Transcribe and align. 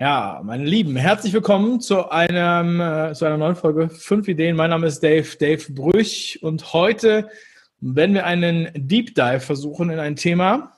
Ja, 0.00 0.40
meine 0.42 0.64
Lieben, 0.64 0.96
herzlich 0.96 1.34
willkommen 1.34 1.78
zu, 1.80 2.08
einem, 2.10 2.80
äh, 2.80 3.12
zu 3.12 3.26
einer 3.26 3.36
neuen 3.36 3.56
Folge 3.56 3.90
Fünf 3.90 4.26
Ideen. 4.26 4.56
Mein 4.56 4.70
Name 4.70 4.86
ist 4.86 5.00
Dave, 5.00 5.36
Dave 5.38 5.70
Brüch 5.70 6.38
und 6.40 6.72
heute 6.72 7.28
werden 7.80 8.14
wir 8.14 8.24
einen 8.24 8.70
Deep 8.74 9.14
Dive 9.14 9.40
versuchen 9.40 9.90
in 9.90 9.98
ein 9.98 10.16
Thema, 10.16 10.72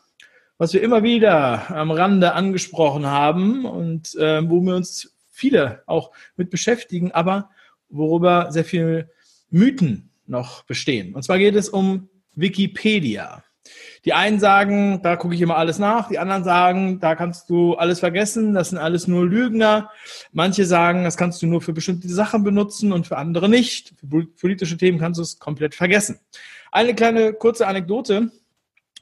was 0.58 0.74
wir 0.74 0.82
immer 0.82 1.04
wieder 1.04 1.70
am 1.70 1.92
Rande 1.92 2.32
angesprochen 2.32 3.06
haben 3.06 3.64
und 3.64 4.16
äh, 4.16 4.46
wo 4.50 4.60
wir 4.60 4.74
uns 4.74 5.14
viele 5.30 5.84
auch 5.86 6.10
mit 6.36 6.50
beschäftigen, 6.50 7.12
aber 7.12 7.50
worüber 7.88 8.50
sehr 8.50 8.64
viele 8.64 9.10
Mythen 9.48 10.10
noch 10.26 10.64
bestehen. 10.64 11.14
Und 11.14 11.22
zwar 11.22 11.38
geht 11.38 11.54
es 11.54 11.68
um 11.68 12.08
Wikipedia. 12.34 13.44
Die 14.04 14.12
einen 14.12 14.38
sagen, 14.38 15.00
da 15.02 15.16
gucke 15.16 15.34
ich 15.34 15.40
immer 15.40 15.56
alles 15.56 15.78
nach. 15.78 16.08
Die 16.08 16.18
anderen 16.18 16.44
sagen, 16.44 17.00
da 17.00 17.14
kannst 17.14 17.48
du 17.48 17.74
alles 17.74 18.00
vergessen. 18.00 18.52
Das 18.52 18.70
sind 18.70 18.78
alles 18.78 19.08
nur 19.08 19.26
Lügner. 19.26 19.90
Manche 20.32 20.66
sagen, 20.66 21.04
das 21.04 21.16
kannst 21.16 21.40
du 21.42 21.46
nur 21.46 21.62
für 21.62 21.72
bestimmte 21.72 22.08
Sachen 22.08 22.44
benutzen 22.44 22.92
und 22.92 23.06
für 23.06 23.16
andere 23.16 23.48
nicht. 23.48 23.94
Für 23.98 24.26
politische 24.26 24.76
Themen 24.76 24.98
kannst 24.98 25.18
du 25.18 25.22
es 25.22 25.38
komplett 25.38 25.74
vergessen. 25.74 26.18
Eine 26.70 26.94
kleine 26.94 27.32
kurze 27.32 27.66
Anekdote. 27.66 28.30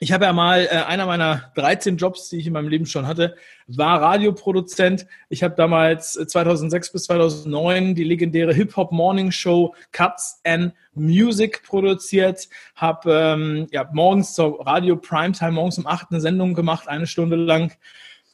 Ich 0.02 0.10
habe 0.10 0.24
ja 0.24 0.32
mal, 0.32 0.64
äh, 0.64 0.70
einer 0.70 1.06
meiner 1.06 1.52
13 1.54 1.96
Jobs, 1.96 2.28
die 2.28 2.38
ich 2.38 2.48
in 2.48 2.54
meinem 2.54 2.66
Leben 2.66 2.86
schon 2.86 3.06
hatte, 3.06 3.36
war 3.68 4.02
Radioproduzent. 4.02 5.06
Ich 5.28 5.44
habe 5.44 5.54
damals 5.54 6.14
2006 6.14 6.88
äh, 6.88 6.92
bis 6.92 7.04
2009 7.04 7.94
die 7.94 8.02
legendäre 8.02 8.52
Hip-Hop 8.52 8.90
Morning 8.90 9.30
Show 9.30 9.76
Cuts 9.92 10.40
and 10.42 10.74
Music 10.94 11.62
produziert, 11.62 12.48
habe 12.74 13.12
ähm, 13.12 13.68
ja, 13.70 13.88
morgens 13.92 14.34
zur 14.34 14.66
Radio 14.66 14.96
Primetime, 14.96 15.52
morgens 15.52 15.78
um 15.78 15.86
8 15.86 16.08
eine 16.10 16.20
Sendung 16.20 16.54
gemacht, 16.54 16.88
eine 16.88 17.06
Stunde 17.06 17.36
lang, 17.36 17.72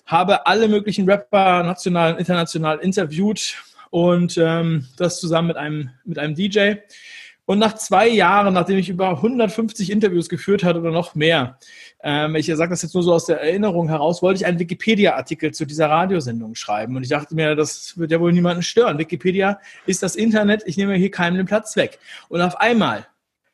habe 0.07 0.47
alle 0.47 0.69
möglichen 0.69 1.05
Rapper, 1.05 1.65
national 1.65 2.15
und 2.15 2.19
international 2.19 2.79
interviewt 2.79 3.59
und 3.91 4.39
ähm, 4.39 4.87
das 4.97 5.21
zusammen 5.21 5.49
mit 5.49 5.59
einem, 5.59 5.91
mit 6.07 6.19
einem 6.19 6.35
DJ. 6.35 6.77
Und 7.49 7.59
nach 7.61 7.77
zwei 7.77 8.07
Jahren, 8.07 8.53
nachdem 8.53 8.77
ich 8.77 8.91
über 8.91 9.09
150 9.09 9.91
Interviews 9.91 10.29
geführt 10.29 10.63
hatte 10.65 10.81
oder 10.81 10.91
noch 10.91 11.15
mehr, 11.15 11.59
ähm, 12.03 12.37
ich 12.37 12.45
sage 12.45 12.69
das 12.69 12.83
jetzt 12.83 12.93
nur 12.93 13.03
so 13.03 13.15
aus 13.15 13.25
der 13.25 13.41
Erinnerung 13.41 13.89
heraus, 13.89 14.21
wollte 14.21 14.43
ich 14.43 14.47
einen 14.47 14.59
Wikipedia-Artikel 14.59 15.55
zu 15.55 15.65
dieser 15.65 15.89
Radiosendung 15.89 16.55
schreiben. 16.57 16.95
Und 16.95 17.05
ich 17.05 17.09
dachte 17.09 17.35
mir, 17.35 17.57
das 17.57 17.97
wird 17.97 18.11
ja 18.11 18.21
wohl 18.21 18.35
niemanden 18.35 18.63
stören. 18.63 18.99
Wikipedia 18.99 19.61
ist 19.87 20.03
das 20.03 20.15
Internet, 20.15 20.63
ich 20.67 20.77
nehme 20.77 20.95
hier 20.97 21.11
keinen 21.11 21.47
Platz 21.47 21.75
weg. 21.77 21.99
Und 22.29 22.43
auf 22.43 22.61
einmal 22.61 23.07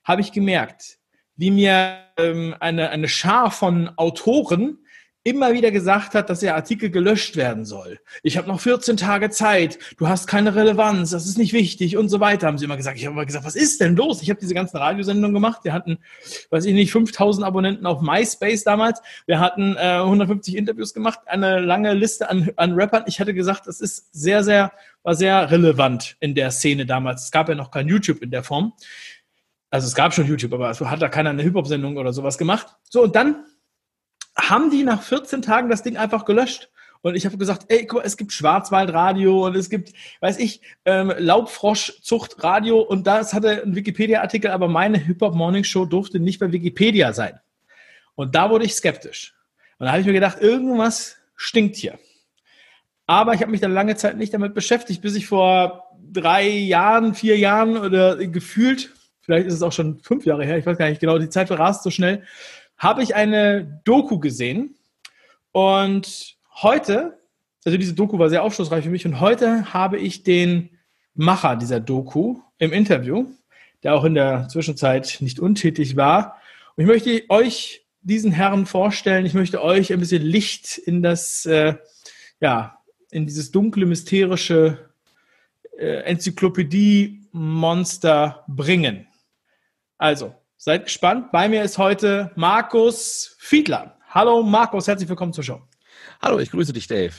habe 0.02 0.22
ich 0.22 0.32
gemerkt, 0.32 0.98
wie 1.36 1.52
mir 1.52 1.98
ähm, 2.16 2.56
eine, 2.58 2.90
eine 2.90 3.06
Schar 3.06 3.52
von 3.52 3.92
Autoren 3.96 4.78
immer 5.24 5.54
wieder 5.54 5.70
gesagt 5.70 6.14
hat, 6.14 6.28
dass 6.28 6.40
der 6.40 6.54
Artikel 6.54 6.90
gelöscht 6.90 7.34
werden 7.36 7.64
soll. 7.64 7.98
Ich 8.22 8.36
habe 8.36 8.46
noch 8.46 8.60
14 8.60 8.98
Tage 8.98 9.30
Zeit, 9.30 9.78
du 9.96 10.06
hast 10.06 10.26
keine 10.26 10.54
Relevanz, 10.54 11.10
das 11.10 11.26
ist 11.26 11.38
nicht 11.38 11.54
wichtig 11.54 11.96
und 11.96 12.10
so 12.10 12.20
weiter, 12.20 12.46
haben 12.46 12.58
sie 12.58 12.66
immer 12.66 12.76
gesagt. 12.76 12.98
Ich 12.98 13.06
habe 13.06 13.14
immer 13.14 13.24
gesagt, 13.24 13.46
was 13.46 13.56
ist 13.56 13.80
denn 13.80 13.96
los? 13.96 14.20
Ich 14.22 14.28
habe 14.28 14.38
diese 14.38 14.52
ganzen 14.52 14.76
Radiosendungen 14.76 15.32
gemacht. 15.32 15.60
Wir 15.64 15.72
hatten, 15.72 15.98
weiß 16.50 16.66
ich 16.66 16.74
nicht, 16.74 16.92
5000 16.92 17.46
Abonnenten 17.46 17.86
auf 17.86 18.02
MySpace 18.02 18.64
damals. 18.64 19.00
Wir 19.24 19.40
hatten 19.40 19.76
äh, 19.76 19.96
150 19.96 20.56
Interviews 20.56 20.92
gemacht, 20.92 21.20
eine 21.24 21.58
lange 21.60 21.94
Liste 21.94 22.28
an, 22.28 22.50
an 22.56 22.74
Rappern. 22.74 23.04
Ich 23.06 23.18
hatte 23.18 23.32
gesagt, 23.32 23.66
das 23.66 23.80
ist 23.80 24.12
sehr, 24.12 24.44
sehr, 24.44 24.72
war 25.02 25.14
sehr 25.14 25.50
relevant 25.50 26.16
in 26.20 26.34
der 26.34 26.50
Szene 26.50 26.84
damals. 26.84 27.24
Es 27.24 27.30
gab 27.30 27.48
ja 27.48 27.54
noch 27.54 27.70
kein 27.70 27.88
YouTube 27.88 28.22
in 28.22 28.30
der 28.30 28.42
Form. 28.42 28.74
Also 29.70 29.88
es 29.88 29.94
gab 29.94 30.14
schon 30.14 30.26
YouTube, 30.26 30.52
aber 30.52 30.70
es 30.70 30.80
hat 30.80 31.02
da 31.02 31.08
keiner 31.08 31.30
eine 31.30 31.42
Hip-Hop-Sendung 31.42 31.96
oder 31.96 32.12
sowas 32.12 32.38
gemacht. 32.38 32.68
So, 32.90 33.02
und 33.02 33.16
dann 33.16 33.44
haben 34.36 34.70
die 34.70 34.84
nach 34.84 35.02
14 35.02 35.42
Tagen 35.42 35.68
das 35.68 35.82
Ding 35.82 35.96
einfach 35.96 36.24
gelöscht. 36.24 36.70
Und 37.02 37.16
ich 37.16 37.26
habe 37.26 37.36
gesagt, 37.36 37.66
ey, 37.68 37.86
guck 37.86 37.98
mal, 37.98 38.06
es 38.06 38.16
gibt 38.16 38.32
Schwarzwaldradio 38.32 39.46
und 39.46 39.56
es 39.56 39.68
gibt, 39.68 39.92
weiß 40.20 40.38
ich, 40.38 40.62
ähm, 40.86 41.12
Laubfroschzuchtradio 41.18 42.80
und 42.80 43.06
das 43.06 43.34
hatte 43.34 43.62
ein 43.62 43.76
Wikipedia-Artikel, 43.76 44.50
aber 44.50 44.68
meine 44.68 44.96
Hip-Hop 44.96 45.34
Morning 45.34 45.64
Show 45.64 45.84
durfte 45.84 46.18
nicht 46.18 46.38
bei 46.38 46.50
Wikipedia 46.50 47.12
sein. 47.12 47.38
Und 48.14 48.34
da 48.34 48.48
wurde 48.48 48.64
ich 48.64 48.74
skeptisch. 48.74 49.34
Und 49.78 49.84
da 49.84 49.92
habe 49.92 50.00
ich 50.00 50.06
mir 50.06 50.14
gedacht, 50.14 50.40
irgendwas 50.40 51.16
stinkt 51.36 51.76
hier. 51.76 51.98
Aber 53.06 53.34
ich 53.34 53.42
habe 53.42 53.50
mich 53.50 53.60
dann 53.60 53.74
lange 53.74 53.96
Zeit 53.96 54.16
nicht 54.16 54.32
damit 54.32 54.54
beschäftigt, 54.54 55.02
bis 55.02 55.14
ich 55.14 55.26
vor 55.26 55.90
drei 56.10 56.48
Jahren, 56.48 57.14
vier 57.14 57.36
Jahren 57.36 57.76
oder 57.76 58.16
gefühlt, 58.16 58.94
vielleicht 59.20 59.46
ist 59.46 59.54
es 59.54 59.62
auch 59.62 59.72
schon 59.72 59.98
fünf 59.98 60.24
Jahre 60.24 60.46
her, 60.46 60.56
ich 60.56 60.64
weiß 60.64 60.78
gar 60.78 60.88
nicht 60.88 61.00
genau, 61.00 61.18
die 61.18 61.28
Zeit 61.28 61.48
verrast 61.48 61.82
so 61.82 61.90
schnell, 61.90 62.22
habe 62.84 63.02
ich 63.02 63.16
eine 63.16 63.80
Doku 63.84 64.20
gesehen 64.20 64.76
und 65.52 66.36
heute, 66.62 67.18
also 67.64 67.78
diese 67.78 67.94
Doku 67.94 68.18
war 68.18 68.28
sehr 68.28 68.42
aufschlussreich 68.42 68.84
für 68.84 68.90
mich 68.90 69.06
und 69.06 69.20
heute 69.20 69.72
habe 69.72 69.96
ich 69.98 70.22
den 70.22 70.68
Macher 71.14 71.56
dieser 71.56 71.80
Doku 71.80 72.40
im 72.58 72.72
Interview, 72.72 73.24
der 73.82 73.94
auch 73.94 74.04
in 74.04 74.12
der 74.14 74.48
Zwischenzeit 74.48 75.16
nicht 75.20 75.40
untätig 75.40 75.96
war. 75.96 76.36
Und 76.76 76.84
ich 76.84 76.88
möchte 76.88 77.24
euch 77.30 77.86
diesen 78.02 78.32
Herrn 78.32 78.66
vorstellen. 78.66 79.24
Ich 79.24 79.32
möchte 79.32 79.62
euch 79.62 79.90
ein 79.92 80.00
bisschen 80.00 80.22
Licht 80.22 80.76
in 80.76 81.02
das, 81.02 81.46
äh, 81.46 81.76
ja, 82.40 82.76
in 83.10 83.26
dieses 83.26 83.50
dunkle, 83.50 83.86
mysterische 83.86 84.90
äh, 85.78 86.02
Enzyklopädie-Monster 86.02 88.44
bringen. 88.46 89.06
Also, 89.96 90.34
Seid 90.64 90.84
gespannt. 90.86 91.30
Bei 91.30 91.46
mir 91.46 91.62
ist 91.62 91.76
heute 91.76 92.30
Markus 92.36 93.36
Fiedler. 93.38 93.98
Hallo 94.08 94.42
Markus, 94.42 94.88
herzlich 94.88 95.06
willkommen 95.10 95.34
zur 95.34 95.44
Show. 95.44 95.60
Hallo, 96.22 96.38
ich 96.38 96.50
grüße 96.50 96.72
dich, 96.72 96.86
Dave. 96.86 97.12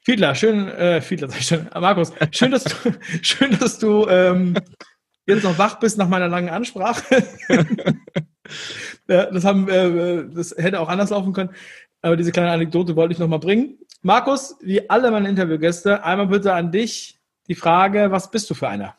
Fiedler, 0.00 0.34
schön, 0.34 0.66
äh, 0.66 1.00
Fiedler, 1.00 1.28
sag 1.28 1.38
ich 1.38 1.46
schon. 1.46 1.70
Markus, 1.72 2.12
schön, 2.32 2.50
dass 2.50 2.64
du, 2.64 2.74
schön, 3.22 3.56
dass 3.56 3.78
du 3.78 4.08
ähm, 4.08 4.54
jetzt 5.26 5.44
noch 5.44 5.56
wach 5.58 5.78
bist 5.78 5.96
nach 5.96 6.08
meiner 6.08 6.26
langen 6.26 6.48
Ansprache. 6.48 7.22
das, 9.06 9.44
haben, 9.44 9.68
äh, 9.68 10.24
das 10.34 10.56
hätte 10.58 10.80
auch 10.80 10.88
anders 10.88 11.10
laufen 11.10 11.32
können, 11.32 11.50
aber 12.00 12.16
diese 12.16 12.32
kleine 12.32 12.50
Anekdote 12.50 12.96
wollte 12.96 13.12
ich 13.12 13.20
noch 13.20 13.28
mal 13.28 13.38
bringen. 13.38 13.78
Markus, 14.00 14.56
wie 14.60 14.90
alle 14.90 15.08
meine 15.12 15.28
Interviewgäste, 15.28 16.02
einmal 16.02 16.26
bitte 16.26 16.52
an 16.52 16.72
dich 16.72 17.20
die 17.46 17.54
Frage, 17.54 18.10
was 18.10 18.28
bist 18.28 18.50
du 18.50 18.54
für 18.54 18.68
einer? 18.68 18.96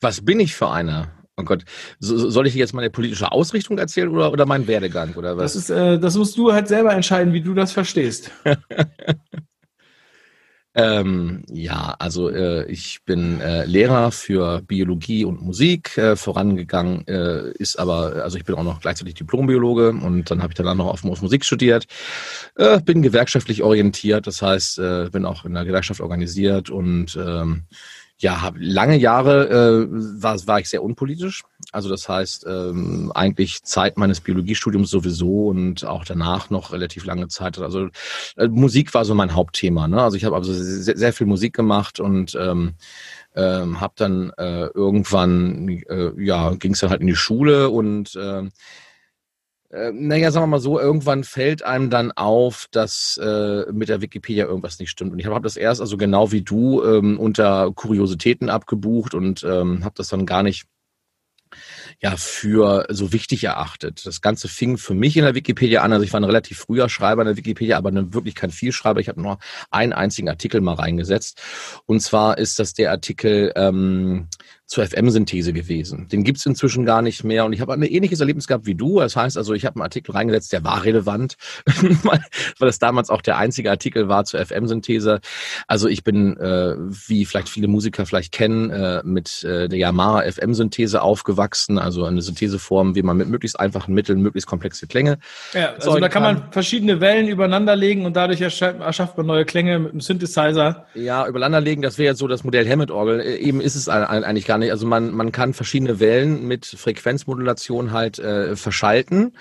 Was 0.00 0.24
bin 0.24 0.38
ich 0.38 0.54
für 0.54 0.70
einer? 0.70 1.19
Oh 1.40 1.44
Gott, 1.44 1.64
so, 1.98 2.30
soll 2.30 2.46
ich 2.46 2.54
jetzt 2.54 2.74
meine 2.74 2.90
politische 2.90 3.32
Ausrichtung 3.32 3.78
erzählen 3.78 4.08
oder, 4.08 4.32
oder 4.32 4.46
meinen 4.46 4.66
Werdegang 4.66 5.14
oder 5.14 5.36
was? 5.36 5.54
Das, 5.54 5.62
ist, 5.62 5.70
äh, 5.70 5.98
das 5.98 6.16
musst 6.16 6.36
du 6.36 6.52
halt 6.52 6.68
selber 6.68 6.92
entscheiden, 6.92 7.32
wie 7.32 7.40
du 7.40 7.54
das 7.54 7.72
verstehst. 7.72 8.30
ähm, 10.74 11.42
ja, 11.48 11.96
also 11.98 12.28
äh, 12.28 12.70
ich 12.70 13.00
bin 13.06 13.40
äh, 13.40 13.64
Lehrer 13.64 14.12
für 14.12 14.60
Biologie 14.62 15.24
und 15.24 15.40
Musik 15.42 15.96
äh, 15.96 16.14
vorangegangen, 16.14 17.06
äh, 17.08 17.52
ist 17.52 17.78
aber, 17.78 18.22
also 18.22 18.36
ich 18.36 18.44
bin 18.44 18.54
auch 18.56 18.62
noch 18.62 18.80
gleichzeitig 18.80 19.14
Diplombiologe 19.14 19.90
und 19.90 20.30
dann 20.30 20.42
habe 20.42 20.52
ich 20.52 20.56
danach 20.56 20.74
noch 20.74 20.86
auf 20.88 21.02
Musik 21.02 21.44
studiert, 21.44 21.86
äh, 22.56 22.80
bin 22.80 23.02
gewerkschaftlich 23.02 23.62
orientiert, 23.62 24.26
das 24.26 24.42
heißt, 24.42 24.78
äh, 24.78 25.08
bin 25.10 25.24
auch 25.24 25.44
in 25.46 25.54
der 25.54 25.64
Gewerkschaft 25.64 26.00
organisiert 26.00 26.68
und 26.68 27.16
ähm, 27.16 27.64
ja, 28.20 28.52
lange 28.58 28.96
Jahre 28.96 29.48
äh, 29.48 29.86
war, 30.22 30.46
war 30.46 30.60
ich 30.60 30.68
sehr 30.68 30.82
unpolitisch. 30.82 31.42
Also 31.72 31.88
das 31.88 32.06
heißt, 32.06 32.44
ähm, 32.46 33.10
eigentlich 33.14 33.62
Zeit 33.62 33.96
meines 33.96 34.20
Biologiestudiums 34.20 34.90
sowieso 34.90 35.48
und 35.48 35.86
auch 35.86 36.04
danach 36.04 36.50
noch 36.50 36.72
relativ 36.72 37.06
lange 37.06 37.28
Zeit. 37.28 37.58
Also 37.58 37.88
äh, 38.36 38.48
Musik 38.48 38.92
war 38.92 39.06
so 39.06 39.14
mein 39.14 39.34
Hauptthema. 39.34 39.88
Ne? 39.88 40.02
Also 40.02 40.18
ich 40.18 40.24
habe 40.24 40.36
also 40.36 40.52
sehr, 40.52 40.98
sehr 40.98 41.12
viel 41.14 41.26
Musik 41.26 41.54
gemacht 41.54 41.98
und 41.98 42.36
ähm, 42.38 42.74
ähm, 43.34 43.80
habe 43.80 43.94
dann 43.96 44.32
äh, 44.36 44.66
irgendwann, 44.66 45.68
äh, 45.68 46.10
ja, 46.22 46.50
ging 46.54 46.74
es 46.74 46.80
dann 46.80 46.90
halt 46.90 47.00
in 47.00 47.06
die 47.06 47.16
Schule 47.16 47.70
und 47.70 48.16
äh, 48.16 48.42
äh, 49.70 49.92
naja, 49.92 50.30
sagen 50.30 50.44
wir 50.44 50.48
mal 50.48 50.60
so, 50.60 50.80
irgendwann 50.80 51.24
fällt 51.24 51.62
einem 51.62 51.90
dann 51.90 52.12
auf, 52.12 52.66
dass 52.72 53.18
äh, 53.22 53.70
mit 53.72 53.88
der 53.88 54.00
Wikipedia 54.00 54.46
irgendwas 54.46 54.78
nicht 54.78 54.90
stimmt. 54.90 55.12
Und 55.12 55.18
ich 55.18 55.26
habe 55.26 55.40
das 55.40 55.56
erst, 55.56 55.80
also 55.80 55.96
genau 55.96 56.32
wie 56.32 56.42
du, 56.42 56.82
ähm, 56.82 57.18
unter 57.18 57.70
Kuriositäten 57.72 58.50
abgebucht 58.50 59.14
und 59.14 59.44
ähm, 59.44 59.84
habe 59.84 59.94
das 59.96 60.08
dann 60.08 60.26
gar 60.26 60.42
nicht 60.42 60.66
ja 62.02 62.16
für 62.16 62.86
so 62.88 63.12
wichtig 63.12 63.44
erachtet. 63.44 64.06
Das 64.06 64.20
Ganze 64.20 64.48
fing 64.48 64.78
für 64.78 64.94
mich 64.94 65.16
in 65.16 65.24
der 65.24 65.34
Wikipedia 65.34 65.82
an. 65.82 65.92
Also 65.92 66.04
ich 66.04 66.12
war 66.12 66.20
ein 66.20 66.24
relativ 66.24 66.58
früher 66.58 66.88
Schreiber 66.88 67.22
in 67.22 67.26
der 67.26 67.36
Wikipedia, 67.36 67.76
aber 67.76 67.92
wirklich 68.14 68.34
kein 68.34 68.50
Vielschreiber. 68.50 69.00
Ich 69.00 69.08
habe 69.08 69.20
nur 69.20 69.38
einen 69.70 69.92
einzigen 69.92 70.28
Artikel 70.28 70.60
mal 70.62 70.74
reingesetzt. 70.74 71.40
Und 71.86 72.00
zwar 72.00 72.38
ist 72.38 72.58
das 72.58 72.72
der 72.72 72.90
Artikel 72.90 73.52
ähm, 73.54 74.28
zur 74.70 74.86
FM-Synthese 74.86 75.52
gewesen. 75.52 76.06
Den 76.06 76.22
gibt's 76.22 76.46
inzwischen 76.46 76.84
gar 76.84 77.02
nicht 77.02 77.24
mehr. 77.24 77.44
Und 77.44 77.52
ich 77.52 77.60
habe 77.60 77.72
ein 77.72 77.82
ähnliches 77.82 78.20
Erlebnis 78.20 78.46
gehabt 78.46 78.66
wie 78.66 78.76
du. 78.76 79.00
Das 79.00 79.16
heißt 79.16 79.36
also, 79.36 79.52
ich 79.52 79.66
habe 79.66 79.74
einen 79.74 79.82
Artikel 79.82 80.12
reingesetzt, 80.12 80.52
der 80.52 80.62
war 80.62 80.84
relevant, 80.84 81.36
weil 82.04 82.20
das 82.60 82.78
damals 82.78 83.10
auch 83.10 83.20
der 83.20 83.36
einzige 83.36 83.68
Artikel 83.68 84.06
war 84.06 84.24
zur 84.24 84.46
FM-Synthese. 84.46 85.20
Also 85.66 85.88
ich 85.88 86.04
bin, 86.04 86.36
äh, 86.36 86.76
wie 86.78 87.24
vielleicht 87.24 87.48
viele 87.48 87.66
Musiker 87.66 88.06
vielleicht 88.06 88.30
kennen, 88.30 88.70
äh, 88.70 89.02
mit 89.04 89.42
äh, 89.42 89.68
der 89.68 89.76
Yamaha 89.76 90.22
FM-Synthese 90.30 91.02
aufgewachsen. 91.02 91.76
Also 91.76 91.89
eine 92.04 92.22
Syntheseform, 92.22 92.94
wie 92.94 93.02
man 93.02 93.16
mit 93.16 93.28
möglichst 93.28 93.58
einfachen 93.58 93.94
Mitteln 93.94 94.20
möglichst 94.20 94.48
komplexe 94.48 94.86
Klänge. 94.86 95.18
Ja, 95.52 95.74
also 95.74 95.98
da 95.98 96.08
kann 96.08 96.22
man 96.22 96.52
verschiedene 96.52 97.00
Wellen 97.00 97.28
übereinander 97.28 97.76
legen 97.76 98.06
und 98.06 98.16
dadurch 98.16 98.40
erschafft 98.40 99.16
man 99.16 99.26
neue 99.26 99.44
Klänge 99.44 99.78
mit 99.78 99.92
einem 99.92 100.00
Synthesizer. 100.00 100.86
Ja, 100.94 101.26
übereinander 101.26 101.60
legen, 101.60 101.82
das 101.82 101.98
wäre 101.98 102.10
jetzt 102.10 102.18
so 102.18 102.28
das 102.28 102.44
Modell 102.44 102.68
Hammond-Orgel. 102.68 103.20
Äh, 103.20 103.36
eben 103.36 103.60
ist 103.60 103.74
es 103.74 103.88
eigentlich 103.88 104.46
gar 104.46 104.58
nicht. 104.58 104.70
Also 104.70 104.86
man, 104.86 105.12
man 105.12 105.32
kann 105.32 105.54
verschiedene 105.54 106.00
Wellen 106.00 106.46
mit 106.46 106.66
Frequenzmodulation 106.66 107.92
halt 107.92 108.18
äh, 108.18 108.56
verschalten. 108.56 109.32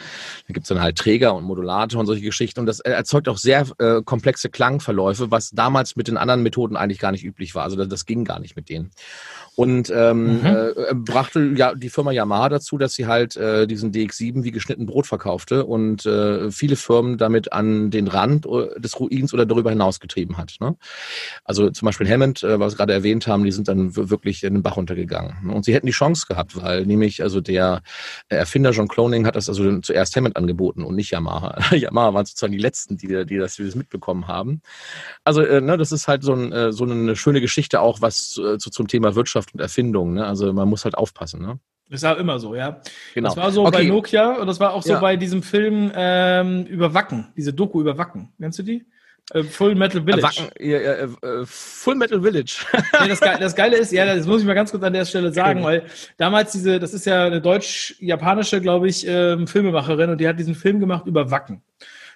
Da 0.47 0.53
gibt's 0.53 0.69
dann 0.69 0.81
halt 0.81 0.97
Träger 0.97 1.35
und 1.35 1.43
Modulator 1.43 1.99
und 1.99 2.05
solche 2.05 2.23
Geschichten. 2.23 2.59
Und 2.59 2.65
das 2.65 2.79
äh, 2.79 2.91
erzeugt 2.91 3.29
auch 3.29 3.37
sehr 3.37 3.65
äh, 3.79 4.01
komplexe 4.03 4.49
Klangverläufe, 4.49 5.31
was 5.31 5.51
damals 5.51 5.95
mit 5.95 6.07
den 6.07 6.17
anderen 6.17 6.43
Methoden 6.43 6.75
eigentlich 6.75 6.99
gar 6.99 7.11
nicht 7.11 7.23
üblich 7.23 7.55
war. 7.55 7.63
Also 7.63 7.75
das, 7.75 7.87
das 7.87 8.05
ging 8.05 8.25
gar 8.25 8.39
nicht 8.39 8.55
mit 8.55 8.69
denen. 8.69 8.91
Und 9.59 9.91
ähm, 9.93 10.39
mhm. 10.39 10.45
äh, 10.45 10.93
brachte 10.93 11.51
ja 11.53 11.75
die 11.75 11.89
Firma 11.89 12.13
Yamaha 12.13 12.47
dazu, 12.47 12.77
dass 12.77 12.93
sie 12.93 13.07
halt 13.07 13.35
äh, 13.35 13.67
diesen 13.67 13.91
DX7 13.91 14.45
wie 14.45 14.51
geschnitten 14.51 14.85
Brot 14.85 15.05
verkaufte 15.05 15.65
und 15.65 16.05
äh, 16.05 16.49
viele 16.49 16.77
Firmen 16.77 17.17
damit 17.17 17.51
an 17.51 17.91
den 17.91 18.07
Rand 18.07 18.45
äh, 18.45 18.79
des 18.79 18.97
Ruins 18.97 19.33
oder 19.33 19.45
darüber 19.45 19.69
hinaus 19.69 19.99
getrieben 19.99 20.37
hat. 20.37 20.55
Ne? 20.61 20.77
Also 21.43 21.69
zum 21.71 21.87
Beispiel 21.87 22.09
Hammond, 22.09 22.41
äh, 22.41 22.57
was 22.57 22.75
wir 22.75 22.77
gerade 22.77 22.93
erwähnt 22.93 23.27
haben, 23.27 23.43
die 23.43 23.51
sind 23.51 23.67
dann 23.67 23.97
wirklich 23.97 24.45
in 24.45 24.53
den 24.53 24.63
Bach 24.63 24.77
untergegangen. 24.77 25.35
Ne? 25.43 25.53
Und 25.53 25.65
sie 25.65 25.73
hätten 25.73 25.87
die 25.87 25.91
Chance 25.91 26.25
gehabt, 26.25 26.55
weil 26.55 26.85
nämlich 26.85 27.21
also 27.21 27.41
der 27.41 27.81
Erfinder 28.29 28.71
John 28.71 28.87
Cloning 28.87 29.25
hat 29.25 29.35
das 29.35 29.49
also 29.49 29.79
zuerst 29.79 30.15
Hammond 30.15 30.37
angeboten 30.37 30.85
und 30.85 30.95
nicht 30.95 31.11
Yamaha. 31.11 31.59
Yamaha 31.75 32.13
waren 32.13 32.25
sozusagen 32.25 32.53
die 32.53 32.59
letzten, 32.59 32.95
die, 32.95 33.25
die, 33.25 33.37
das, 33.37 33.57
die 33.57 33.65
das 33.65 33.75
mitbekommen 33.75 34.29
haben. 34.29 34.61
Also 35.25 35.41
äh, 35.41 35.59
ne, 35.59 35.75
das 35.75 35.91
ist 35.91 36.07
halt 36.07 36.23
so, 36.23 36.31
ein, 36.31 36.53
äh, 36.53 36.71
so 36.71 36.85
eine 36.85 37.17
schöne 37.17 37.41
Geschichte 37.41 37.81
auch, 37.81 37.99
was 37.99 38.37
äh, 38.37 38.57
zu, 38.57 38.69
zum 38.69 38.87
Thema 38.87 39.15
Wirtschaft 39.15 39.48
und 39.53 39.59
Erfindung. 39.59 40.13
Ne? 40.13 40.25
Also 40.25 40.51
man 40.53 40.67
muss 40.67 40.85
halt 40.85 40.95
aufpassen. 40.95 41.41
Ne? 41.41 41.59
Das 41.89 42.03
war 42.03 42.17
immer 42.17 42.39
so, 42.39 42.55
ja. 42.55 42.81
Genau. 43.15 43.29
Das 43.29 43.37
war 43.37 43.51
so 43.51 43.65
okay. 43.65 43.77
bei 43.77 43.83
Nokia 43.85 44.33
und 44.35 44.47
das 44.47 44.59
war 44.59 44.73
auch 44.73 44.83
so 44.83 44.93
ja. 44.93 44.99
bei 44.99 45.15
diesem 45.15 45.41
Film 45.41 45.91
ähm, 45.95 46.65
über 46.65 46.93
Wacken, 46.93 47.29
diese 47.35 47.53
Doku 47.53 47.81
über 47.81 47.97
Wacken. 47.97 48.31
Kennst 48.39 48.59
du 48.59 48.63
die? 48.63 48.85
Äh, 49.33 49.43
Full 49.43 49.75
Metal 49.75 50.01
Village. 50.03 50.23
Wacken, 50.23 50.49
ja, 50.59 50.77
äh, 50.77 51.07
Full 51.45 51.95
Metal 51.95 52.21
Village. 52.21 52.65
ja, 52.93 53.07
das, 53.07 53.19
das, 53.19 53.55
Geile 53.55 53.77
ist, 53.77 53.91
ja, 53.91 54.05
das 54.05 54.25
muss 54.25 54.41
ich 54.41 54.47
mal 54.47 54.53
ganz 54.53 54.71
kurz 54.71 54.83
an 54.83 54.93
der 54.93 55.05
Stelle 55.05 55.31
sagen, 55.31 55.63
weil 55.63 55.83
damals 56.17 56.51
diese, 56.51 56.79
das 56.79 56.93
ist 56.93 57.05
ja 57.05 57.25
eine 57.25 57.41
deutsch-japanische, 57.41 58.61
glaube 58.61 58.87
ich, 58.87 59.05
ähm, 59.07 59.47
Filmemacherin 59.47 60.11
und 60.11 60.21
die 60.21 60.27
hat 60.27 60.39
diesen 60.39 60.55
Film 60.55 60.79
gemacht 60.79 61.05
über 61.05 61.31
Wacken. 61.31 61.61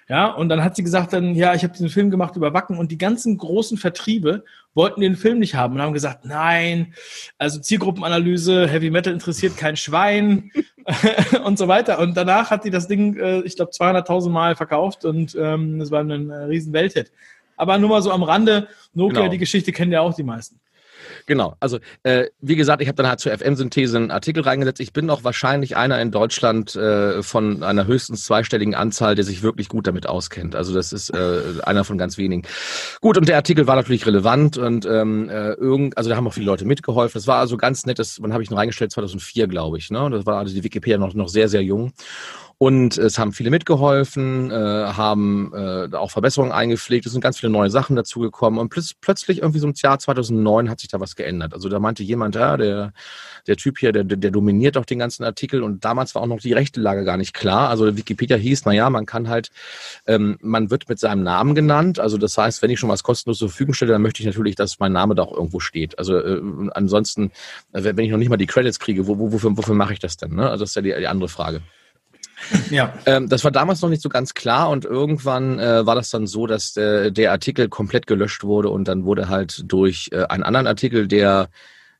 Ja, 0.08 0.26
und 0.26 0.50
dann 0.50 0.62
hat 0.62 0.76
sie 0.76 0.82
gesagt 0.82 1.14
dann, 1.14 1.34
ja, 1.34 1.54
ich 1.54 1.62
habe 1.62 1.72
diesen 1.72 1.88
Film 1.88 2.10
gemacht 2.10 2.36
über 2.36 2.52
Wacken 2.52 2.76
und 2.76 2.90
die 2.90 2.98
ganzen 2.98 3.38
großen 3.38 3.78
Vertriebe 3.78 4.44
wollten 4.74 5.00
den 5.00 5.16
Film 5.16 5.38
nicht 5.38 5.54
haben 5.54 5.74
und 5.74 5.82
haben 5.82 5.94
gesagt, 5.94 6.26
nein, 6.26 6.94
also 7.38 7.58
Zielgruppenanalyse, 7.58 8.68
Heavy 8.68 8.90
Metal 8.90 9.12
interessiert 9.12 9.56
kein 9.56 9.76
Schwein 9.76 10.50
und 11.44 11.56
so 11.56 11.68
weiter. 11.68 11.98
Und 12.00 12.16
danach 12.16 12.50
hat 12.50 12.64
sie 12.64 12.70
das 12.70 12.86
Ding, 12.86 13.16
äh, 13.16 13.40
ich 13.42 13.56
glaube, 13.56 13.72
200.000 13.72 14.28
Mal 14.28 14.56
verkauft 14.56 15.06
und 15.06 15.34
ähm, 15.40 15.78
das 15.78 15.90
war 15.90 16.00
ein 16.00 16.30
äh, 16.30 16.34
riesen 16.34 16.72
Welthit. 16.74 17.10
Aber 17.56 17.78
nur 17.78 17.88
mal 17.88 18.02
so 18.02 18.10
am 18.10 18.24
Rande, 18.24 18.68
Nokia, 18.92 19.20
genau. 19.20 19.30
die 19.30 19.38
Geschichte 19.38 19.72
kennen 19.72 19.92
ja 19.92 20.00
auch 20.00 20.14
die 20.14 20.22
meisten. 20.22 20.60
Genau, 21.26 21.56
also 21.60 21.78
äh, 22.02 22.26
wie 22.40 22.56
gesagt, 22.56 22.82
ich 22.82 22.88
habe 22.88 22.96
dann 22.96 23.08
halt 23.08 23.20
zur 23.20 23.36
FM-Synthese 23.36 23.96
einen 23.96 24.10
Artikel 24.10 24.42
reingesetzt. 24.42 24.80
Ich 24.80 24.92
bin 24.92 25.10
auch 25.10 25.24
wahrscheinlich 25.24 25.76
einer 25.76 26.00
in 26.00 26.10
Deutschland 26.10 26.74
äh, 26.76 27.22
von 27.22 27.62
einer 27.62 27.86
höchstens 27.86 28.24
zweistelligen 28.24 28.74
Anzahl, 28.74 29.14
der 29.14 29.24
sich 29.24 29.42
wirklich 29.42 29.68
gut 29.68 29.86
damit 29.86 30.06
auskennt. 30.06 30.54
Also 30.54 30.74
das 30.74 30.92
ist 30.92 31.10
äh, 31.10 31.40
einer 31.64 31.84
von 31.84 31.98
ganz 31.98 32.18
wenigen. 32.18 32.42
Gut, 33.00 33.18
und 33.18 33.28
der 33.28 33.36
Artikel 33.36 33.66
war 33.66 33.76
natürlich 33.76 34.06
relevant 34.06 34.56
und 34.58 34.86
ähm, 34.86 35.28
äh, 35.28 35.52
irgend, 35.52 35.96
also 35.96 36.10
da 36.10 36.16
haben 36.16 36.26
auch 36.26 36.34
viele 36.34 36.46
Leute 36.46 36.64
mitgeholfen. 36.64 37.18
Das 37.18 37.26
war 37.26 37.38
also 37.38 37.56
ganz 37.56 37.86
nett, 37.86 37.98
das, 37.98 38.20
wann 38.20 38.32
habe 38.32 38.42
ich 38.42 38.50
ihn 38.50 38.56
reingestellt? 38.56 38.92
2004, 38.92 39.46
glaube 39.48 39.78
ich. 39.78 39.90
Ne? 39.90 40.08
Das 40.10 40.26
war 40.26 40.38
also 40.38 40.54
die 40.54 40.64
Wikipedia 40.64 40.98
noch, 40.98 41.14
noch 41.14 41.28
sehr, 41.28 41.48
sehr 41.48 41.62
jung. 41.62 41.92
Und 42.58 42.98
es 42.98 43.18
haben 43.18 43.32
viele 43.32 43.50
mitgeholfen, 43.50 44.50
äh, 44.50 44.54
haben 44.54 45.52
äh, 45.54 45.94
auch 45.96 46.10
Verbesserungen 46.10 46.52
eingepflegt. 46.52 47.04
Es 47.04 47.12
sind 47.12 47.20
ganz 47.20 47.40
viele 47.40 47.50
neue 47.50 47.70
Sachen 47.70 47.96
dazugekommen. 47.96 48.60
Und 48.60 48.68
plötzlich, 48.68 49.00
plötzlich 49.00 49.42
irgendwie 49.42 49.58
so 49.58 49.66
im 49.66 49.74
Jahr 49.76 49.98
2009 49.98 50.70
hat 50.70 50.80
sich 50.80 50.88
da 50.88 51.00
was 51.00 51.16
geändert. 51.16 51.52
Also 51.52 51.68
da 51.68 51.80
meinte 51.80 52.02
jemand, 52.02 52.36
ja, 52.36 52.56
der, 52.56 52.92
der 53.46 53.56
Typ 53.56 53.78
hier, 53.78 53.92
der, 53.92 54.04
der 54.04 54.30
dominiert 54.30 54.76
doch 54.76 54.84
den 54.84 54.98
ganzen 54.98 55.24
Artikel. 55.24 55.62
Und 55.62 55.84
damals 55.84 56.14
war 56.14 56.22
auch 56.22 56.26
noch 56.26 56.40
die 56.40 56.52
rechte 56.52 56.80
Lage 56.80 57.04
gar 57.04 57.16
nicht 57.16 57.34
klar. 57.34 57.68
Also 57.70 57.96
Wikipedia 57.96 58.36
hieß, 58.36 58.64
na 58.66 58.72
ja, 58.72 58.88
man 58.88 59.04
kann 59.04 59.28
halt, 59.28 59.50
ähm, 60.06 60.38
man 60.40 60.70
wird 60.70 60.88
mit 60.88 61.00
seinem 61.00 61.24
Namen 61.24 61.54
genannt. 61.54 61.98
Also 61.98 62.18
das 62.18 62.38
heißt, 62.38 62.62
wenn 62.62 62.70
ich 62.70 62.78
schon 62.78 62.88
was 62.88 63.02
kostenlos 63.02 63.38
zur 63.38 63.48
Verfügung 63.48 63.74
stelle, 63.74 63.92
dann 63.92 64.02
möchte 64.02 64.20
ich 64.20 64.26
natürlich, 64.26 64.54
dass 64.54 64.78
mein 64.78 64.92
Name 64.92 65.14
da 65.14 65.24
auch 65.24 65.32
irgendwo 65.32 65.58
steht. 65.60 65.98
Also 65.98 66.18
äh, 66.18 66.40
ansonsten, 66.72 67.32
äh, 67.72 67.82
wenn 67.82 67.98
ich 67.98 68.10
noch 68.10 68.18
nicht 68.18 68.28
mal 68.28 68.36
die 68.36 68.46
Credits 68.46 68.78
kriege, 68.78 69.06
wo, 69.08 69.18
wo, 69.18 69.32
wofür, 69.32 69.56
wofür 69.56 69.74
mache 69.74 69.92
ich 69.92 69.98
das 69.98 70.16
denn? 70.16 70.34
Ne? 70.34 70.48
Also 70.48 70.62
das 70.62 70.70
ist 70.70 70.76
ja 70.76 70.82
die, 70.82 70.94
die 70.96 71.08
andere 71.08 71.28
Frage. 71.28 71.62
Ja. 72.70 72.94
Ähm, 73.06 73.28
das 73.28 73.44
war 73.44 73.50
damals 73.50 73.82
noch 73.82 73.88
nicht 73.88 74.02
so 74.02 74.08
ganz 74.08 74.34
klar 74.34 74.70
und 74.70 74.84
irgendwann 74.84 75.58
äh, 75.58 75.86
war 75.86 75.94
das 75.94 76.10
dann 76.10 76.26
so, 76.26 76.46
dass 76.46 76.76
äh, 76.76 77.12
der 77.12 77.32
Artikel 77.32 77.68
komplett 77.68 78.06
gelöscht 78.06 78.44
wurde 78.44 78.70
und 78.70 78.88
dann 78.88 79.04
wurde 79.04 79.28
halt 79.28 79.62
durch 79.70 80.08
äh, 80.12 80.24
einen 80.24 80.42
anderen 80.42 80.66
Artikel, 80.66 81.08
der 81.08 81.48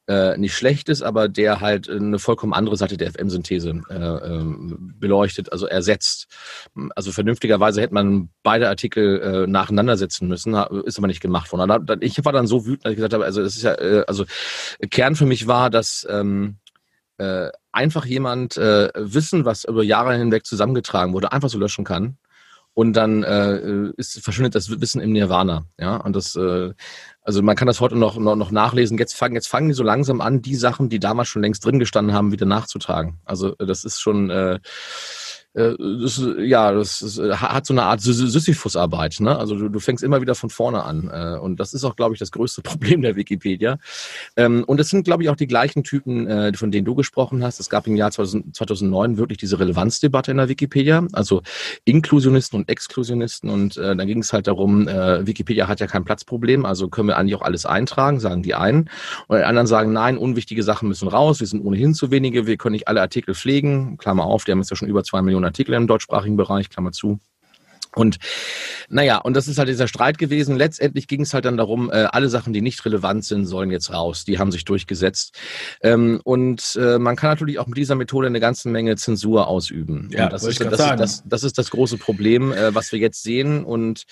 äh, 0.06 0.36
nicht 0.36 0.54
schlecht 0.54 0.88
ist, 0.90 1.02
aber 1.02 1.28
der 1.28 1.60
halt 1.60 1.88
eine 1.88 2.18
vollkommen 2.18 2.52
andere 2.52 2.76
Seite 2.76 2.96
der 2.96 3.10
FM-Synthese 3.12 3.82
äh, 3.88 3.94
ähm, 3.94 4.94
beleuchtet, 4.98 5.50
also 5.50 5.66
ersetzt. 5.66 6.26
Also 6.94 7.10
vernünftigerweise 7.10 7.80
hätte 7.80 7.94
man 7.94 8.28
beide 8.42 8.68
Artikel 8.68 9.20
äh, 9.20 9.46
nacheinander 9.46 9.96
setzen 9.96 10.28
müssen, 10.28 10.54
ist 10.84 10.98
aber 10.98 11.06
nicht 11.06 11.22
gemacht 11.22 11.50
worden. 11.52 11.98
Ich 12.00 12.22
war 12.22 12.32
dann 12.32 12.46
so 12.46 12.66
wütend, 12.66 12.84
dass 12.84 12.92
ich 12.92 12.96
gesagt 12.96 13.14
habe, 13.14 13.24
also 13.24 13.42
das 13.42 13.56
ist 13.56 13.62
ja, 13.62 13.72
also 13.72 14.26
Kern 14.90 15.16
für 15.16 15.26
mich 15.26 15.46
war, 15.46 15.70
dass 15.70 16.06
ähm, 16.10 16.56
äh, 17.18 17.50
einfach 17.72 18.04
jemand 18.06 18.56
äh, 18.56 18.90
Wissen, 18.94 19.44
was 19.44 19.64
über 19.64 19.82
Jahre 19.82 20.16
hinweg 20.16 20.46
zusammengetragen 20.46 21.12
wurde, 21.12 21.32
einfach 21.32 21.48
so 21.48 21.58
löschen 21.58 21.84
kann. 21.84 22.18
Und 22.74 22.94
dann 22.94 23.22
äh, 23.22 23.90
ist, 23.96 24.20
verschwindet 24.24 24.56
das 24.56 24.68
Wissen 24.68 25.00
im 25.00 25.12
Nirvana. 25.12 25.64
Ja, 25.78 25.96
und 25.96 26.16
das, 26.16 26.34
äh, 26.34 26.72
also 27.22 27.40
man 27.40 27.54
kann 27.54 27.68
das 27.68 27.80
heute 27.80 27.94
noch, 27.94 28.16
noch, 28.16 28.34
noch 28.34 28.50
nachlesen. 28.50 28.98
Jetzt 28.98 29.14
fangen, 29.14 29.36
jetzt 29.36 29.46
fangen 29.46 29.68
die 29.68 29.74
so 29.74 29.84
langsam 29.84 30.20
an, 30.20 30.42
die 30.42 30.56
Sachen, 30.56 30.88
die 30.88 30.98
damals 30.98 31.28
schon 31.28 31.42
längst 31.42 31.64
drin 31.64 31.78
gestanden 31.78 32.14
haben, 32.14 32.32
wieder 32.32 32.46
nachzutragen. 32.46 33.20
Also 33.24 33.52
das 33.52 33.84
ist 33.84 34.00
schon 34.00 34.28
äh, 34.30 34.54
äh, 34.54 34.58
das, 35.54 36.20
ja, 36.38 36.72
das 36.72 37.00
ist, 37.00 37.18
äh, 37.18 37.32
hat 37.34 37.64
so 37.64 37.74
eine 37.74 37.84
Art 37.84 38.00
Sisyphus-Arbeit. 38.00 39.20
Ne? 39.20 39.38
Also 39.38 39.56
du, 39.56 39.68
du 39.68 39.78
fängst 39.78 40.02
immer 40.02 40.20
wieder 40.20 40.34
von 40.34 40.50
vorne 40.50 40.82
an. 40.82 41.08
Äh, 41.12 41.38
und 41.38 41.60
das 41.60 41.74
ist 41.74 41.84
auch, 41.84 41.94
glaube 41.94 42.14
ich, 42.14 42.18
das 42.18 42.32
größte 42.32 42.62
Problem 42.62 43.02
der 43.02 43.14
Wikipedia. 43.14 43.78
Ähm, 44.36 44.64
und 44.64 44.80
es 44.80 44.88
sind, 44.88 45.04
glaube 45.04 45.22
ich, 45.22 45.28
auch 45.28 45.36
die 45.36 45.46
gleichen 45.46 45.84
Typen, 45.84 46.26
äh, 46.26 46.52
von 46.54 46.72
denen 46.72 46.84
du 46.84 46.96
gesprochen 46.96 47.44
hast. 47.44 47.60
Es 47.60 47.70
gab 47.70 47.86
im 47.86 47.94
Jahr 47.94 48.10
2000, 48.10 48.56
2009 48.56 49.16
wirklich 49.16 49.38
diese 49.38 49.60
Relevanzdebatte 49.60 50.32
in 50.32 50.38
der 50.38 50.48
Wikipedia. 50.48 51.06
Also 51.12 51.42
Inklusionisten 51.84 52.58
und 52.58 52.68
Exklusionisten. 52.68 53.48
Und 53.48 53.76
äh, 53.76 53.94
dann 53.94 54.08
ging 54.08 54.18
es 54.18 54.32
halt 54.32 54.48
darum, 54.48 54.88
äh, 54.88 55.24
Wikipedia 55.24 55.68
hat 55.68 55.78
ja 55.78 55.86
kein 55.86 56.04
Platzproblem, 56.04 56.66
also 56.66 56.88
können 56.88 57.06
wir 57.06 57.16
eigentlich 57.16 57.36
auch 57.36 57.42
alles 57.42 57.64
eintragen, 57.64 58.18
sagen 58.18 58.42
die 58.42 58.56
einen. 58.56 58.90
Und 59.28 59.38
die 59.38 59.44
anderen 59.44 59.68
sagen, 59.68 59.92
nein, 59.92 60.18
unwichtige 60.18 60.64
Sachen 60.64 60.88
müssen 60.88 61.06
raus, 61.06 61.38
wir 61.38 61.46
sind 61.46 61.64
ohnehin 61.64 61.94
zu 61.94 62.10
wenige, 62.10 62.48
wir 62.48 62.56
können 62.56 62.72
nicht 62.72 62.88
alle 62.88 63.00
Artikel 63.00 63.36
pflegen. 63.36 63.98
Klammer 63.98 64.24
auf, 64.24 64.44
die 64.44 64.50
haben 64.50 64.58
jetzt 64.58 64.70
ja 64.70 64.76
schon 64.76 64.88
über 64.88 65.04
zwei 65.04 65.22
Millionen 65.22 65.43
Artikel 65.44 65.74
im 65.74 65.86
deutschsprachigen 65.86 66.36
Bereich, 66.36 66.70
Klammer 66.70 66.92
zu. 66.92 67.20
Und 67.94 68.18
naja, 68.88 69.18
und 69.18 69.34
das 69.34 69.48
ist 69.48 69.58
halt 69.58 69.68
dieser 69.68 69.88
Streit 69.88 70.18
gewesen. 70.18 70.56
Letztendlich 70.56 71.06
ging 71.06 71.22
es 71.22 71.32
halt 71.32 71.44
dann 71.44 71.56
darum, 71.56 71.90
äh, 71.90 72.06
alle 72.10 72.28
Sachen, 72.28 72.52
die 72.52 72.60
nicht 72.60 72.84
relevant 72.84 73.24
sind, 73.24 73.46
sollen 73.46 73.70
jetzt 73.70 73.92
raus. 73.92 74.24
Die 74.24 74.38
haben 74.38 74.52
sich 74.52 74.64
durchgesetzt. 74.64 75.38
Ähm, 75.82 76.20
und 76.24 76.76
äh, 76.80 76.98
man 76.98 77.16
kann 77.16 77.30
natürlich 77.30 77.58
auch 77.58 77.66
mit 77.66 77.78
dieser 77.78 77.94
Methode 77.94 78.26
eine 78.26 78.40
ganze 78.40 78.68
Menge 78.68 78.96
Zensur 78.96 79.46
ausüben. 79.46 80.10
Ja, 80.12 80.28
das, 80.28 80.44
ist, 80.44 80.60
das, 80.60 80.72
ist, 80.72 80.78
das, 80.78 81.22
das, 81.24 81.44
ist 81.44 81.58
das 81.58 81.70
große 81.70 81.98
Problem, 81.98 82.52
äh, 82.52 82.74
was 82.74 82.92
wir 82.92 82.98
jetzt 82.98 83.22
sehen. 83.22 83.64
Und 83.64 84.04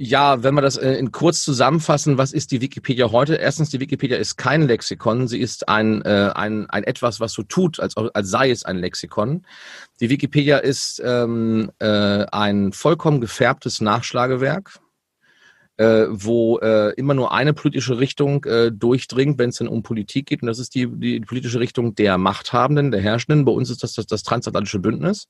ja, 0.00 0.44
wenn 0.44 0.54
wir 0.54 0.62
das 0.62 0.76
äh, 0.76 0.92
in 0.92 1.10
kurz 1.10 1.42
zusammenfassen, 1.42 2.18
was 2.18 2.32
ist 2.32 2.52
die 2.52 2.60
Wikipedia 2.60 3.10
heute? 3.10 3.34
Erstens, 3.34 3.70
die 3.70 3.80
Wikipedia 3.80 4.16
ist 4.16 4.36
kein 4.36 4.62
Lexikon, 4.62 5.26
sie 5.26 5.40
ist 5.40 5.68
ein, 5.68 6.02
äh, 6.02 6.30
ein, 6.36 6.70
ein 6.70 6.84
etwas, 6.84 7.18
was 7.18 7.32
so 7.32 7.42
tut, 7.42 7.80
als, 7.80 7.96
als 7.96 8.30
sei 8.30 8.52
es 8.52 8.64
ein 8.64 8.78
Lexikon. 8.78 9.44
Die 9.98 10.08
Wikipedia 10.08 10.58
ist 10.58 11.02
ähm, 11.04 11.72
äh, 11.80 12.24
ein 12.30 12.72
vollkommen 12.72 13.20
gefärbtes 13.20 13.80
Nachschlagewerk. 13.80 14.78
Äh, 15.78 16.06
wo 16.10 16.58
äh, 16.58 16.92
immer 16.94 17.14
nur 17.14 17.32
eine 17.32 17.54
politische 17.54 17.98
Richtung 17.98 18.44
äh, 18.44 18.70
durchdringt, 18.72 19.38
wenn 19.38 19.50
es 19.50 19.58
denn 19.58 19.68
um 19.68 19.82
Politik 19.82 20.26
geht. 20.26 20.42
Und 20.42 20.48
das 20.48 20.58
ist 20.58 20.74
die, 20.74 20.88
die 20.88 21.20
politische 21.20 21.60
Richtung 21.60 21.94
der 21.94 22.18
Machthabenden, 22.18 22.90
der 22.90 23.00
Herrschenden. 23.00 23.44
Bei 23.44 23.52
uns 23.52 23.70
ist 23.70 23.82
das 23.82 23.94
das, 23.94 24.06
das 24.06 24.24
transatlantische 24.24 24.80
Bündnis. 24.80 25.28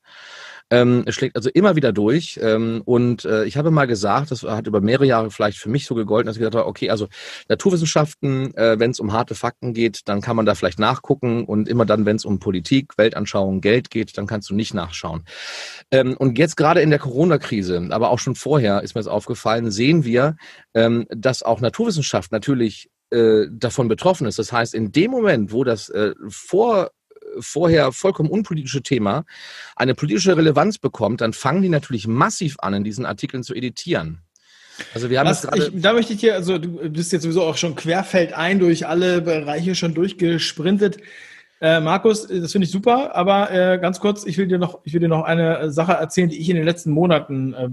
Ähm, 0.71 1.05
es 1.07 1.14
schlägt 1.14 1.37
also 1.37 1.50
immer 1.50 1.76
wieder 1.76 1.93
durch. 1.93 2.38
Ähm, 2.43 2.83
und 2.85 3.25
äh, 3.25 3.45
ich 3.45 3.57
habe 3.57 3.71
mal 3.71 3.87
gesagt, 3.87 4.31
das 4.31 4.43
hat 4.43 4.67
über 4.67 4.81
mehrere 4.81 5.07
Jahre 5.07 5.31
vielleicht 5.31 5.59
für 5.59 5.69
mich 5.69 5.87
so 5.87 5.95
gegolten, 5.95 6.26
dass 6.26 6.37
ich 6.37 6.40
gesagt 6.40 6.57
habe, 6.57 6.67
okay, 6.67 6.90
also 6.90 7.09
Naturwissenschaften, 7.49 8.55
äh, 8.57 8.78
wenn 8.78 8.90
es 8.90 9.00
um 9.00 9.12
harte 9.12 9.35
Fakten 9.35 9.75
geht, 9.75 10.02
dann 10.07 10.21
kann 10.23 10.37
man 10.37 10.47
da 10.47 10.55
vielleicht 10.55 10.78
nachgucken. 10.78 11.45
Und 11.45 11.69
immer 11.69 11.85
dann, 11.85 12.07
wenn 12.07 12.17
es 12.17 12.25
um 12.25 12.38
Politik, 12.38 12.97
Weltanschauung, 12.97 13.61
Geld 13.61 13.90
geht, 13.90 14.17
dann 14.17 14.26
kannst 14.26 14.49
du 14.49 14.55
nicht 14.55 14.73
nachschauen. 14.73 15.25
Ähm, 15.90 16.17
und 16.17 16.38
jetzt 16.38 16.57
gerade 16.57 16.81
in 16.81 16.90
der 16.90 16.99
Corona-Krise, 16.99 17.88
aber 17.90 18.11
auch 18.11 18.19
schon 18.19 18.35
vorher 18.35 18.83
ist 18.83 18.95
mir 18.95 19.00
das 19.00 19.09
aufgefallen, 19.09 19.71
sehen 19.71 20.05
wir, 20.05 20.38
ähm, 20.75 21.07
dass 21.11 21.42
auch 21.42 21.61
Naturwissenschaft 21.61 22.33
natürlich 22.33 22.90
äh, 23.11 23.47
davon 23.50 23.88
betroffen 23.88 24.26
ist. 24.26 24.38
Das 24.38 24.52
heißt, 24.52 24.75
in 24.75 24.92
dem 24.92 25.11
Moment, 25.11 25.52
wo 25.52 25.64
das 25.64 25.88
äh, 25.88 26.14
vor 26.28 26.90
vorher 27.40 27.92
vollkommen 27.92 28.30
unpolitische 28.30 28.83
Thema 28.83 29.25
eine 29.76 29.95
politische 29.95 30.37
Relevanz 30.37 30.78
bekommt, 30.78 31.21
dann 31.21 31.33
fangen 31.33 31.62
die 31.62 31.68
natürlich 31.68 32.07
massiv 32.07 32.57
an, 32.61 32.75
in 32.75 32.85
diesen 32.85 33.07
Artikeln 33.07 33.42
zu 33.42 33.54
editieren. 33.54 34.23
Also 34.95 35.11
wir 35.11 35.18
haben 35.18 35.28
Was, 35.28 35.47
ich, 35.54 35.71
da 35.75 35.92
möchte 35.92 36.12
ich 36.12 36.21
dir, 36.21 36.35
also 36.35 36.59
du 36.59 36.68
bist 36.90 37.12
jetzt 37.12 37.23
sowieso 37.23 37.42
auch 37.42 37.57
schon 37.57 37.75
querfeldein 37.75 38.61
durch 38.61 38.87
alle 38.87 39.21
Bereiche 39.21 39.75
schon 39.75 39.95
durchgesprintet. 39.95 40.99
Äh, 41.61 41.80
Markus, 41.80 42.28
das 42.28 42.52
finde 42.52 42.66
ich 42.66 42.71
super, 42.71 43.16
aber 43.16 43.50
äh, 43.50 43.78
ganz 43.78 43.99
kurz, 43.99 44.25
ich 44.25 44.38
will 44.38 44.47
dir 44.47 44.59
noch, 44.59 44.78
ich 44.85 44.92
will 44.92 45.00
dir 45.00 45.09
noch 45.09 45.25
eine 45.25 45.73
Sache 45.73 45.92
erzählen, 45.92 46.28
die 46.28 46.38
ich 46.38 46.49
in 46.49 46.54
den 46.54 46.64
letzten 46.64 46.92
Monaten 46.92 47.54
äh 47.54 47.68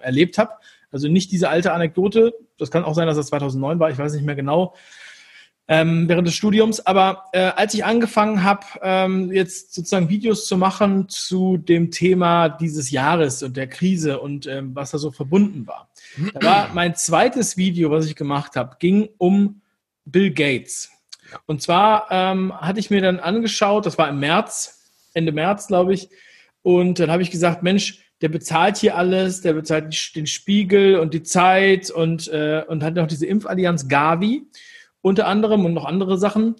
erlebt 0.00 0.38
habe. 0.38 0.52
Also 0.90 1.08
nicht 1.08 1.30
diese 1.32 1.48
alte 1.48 1.72
Anekdote, 1.72 2.34
das 2.58 2.70
kann 2.70 2.84
auch 2.84 2.94
sein, 2.94 3.06
dass 3.06 3.16
das 3.16 3.26
2009 3.28 3.78
war, 3.78 3.90
ich 3.90 3.98
weiß 3.98 4.14
nicht 4.14 4.24
mehr 4.24 4.34
genau, 4.34 4.74
ähm, 5.68 6.08
während 6.08 6.26
des 6.26 6.34
Studiums. 6.34 6.84
Aber 6.84 7.24
äh, 7.32 7.40
als 7.40 7.74
ich 7.74 7.84
angefangen 7.84 8.42
habe, 8.42 8.66
ähm, 8.82 9.30
jetzt 9.30 9.74
sozusagen 9.74 10.08
Videos 10.08 10.46
zu 10.46 10.56
machen 10.56 11.08
zu 11.08 11.58
dem 11.58 11.90
Thema 11.90 12.48
dieses 12.48 12.90
Jahres 12.90 13.42
und 13.42 13.56
der 13.56 13.68
Krise 13.68 14.18
und 14.20 14.46
ähm, 14.46 14.74
was 14.74 14.90
da 14.90 14.98
so 14.98 15.10
verbunden 15.10 15.66
war, 15.66 15.90
da 16.34 16.42
war 16.42 16.70
mein 16.74 16.94
zweites 16.94 17.56
Video, 17.56 17.90
was 17.90 18.06
ich 18.06 18.16
gemacht 18.16 18.56
habe, 18.56 18.76
ging 18.78 19.10
um 19.18 19.60
Bill 20.06 20.30
Gates. 20.32 20.90
Und 21.44 21.60
zwar 21.60 22.06
ähm, 22.10 22.58
hatte 22.58 22.80
ich 22.80 22.88
mir 22.88 23.02
dann 23.02 23.20
angeschaut, 23.20 23.84
das 23.84 23.98
war 23.98 24.08
im 24.08 24.18
März, 24.18 24.80
Ende 25.12 25.32
März, 25.32 25.66
glaube 25.66 25.92
ich, 25.92 26.08
und 26.62 26.98
dann 26.98 27.10
habe 27.10 27.22
ich 27.22 27.30
gesagt, 27.30 27.62
Mensch, 27.62 28.07
der 28.20 28.28
bezahlt 28.28 28.76
hier 28.76 28.96
alles, 28.96 29.40
der 29.42 29.52
bezahlt 29.52 30.14
den 30.14 30.26
Spiegel 30.26 30.98
und 30.98 31.14
die 31.14 31.22
Zeit 31.22 31.90
und, 31.90 32.28
äh, 32.28 32.64
und 32.66 32.82
hat 32.82 32.94
noch 32.94 33.06
diese 33.06 33.26
Impfallianz 33.26 33.88
Gavi 33.88 34.42
unter 35.00 35.26
anderem 35.26 35.64
und 35.64 35.74
noch 35.74 35.84
andere 35.84 36.18
Sachen. 36.18 36.56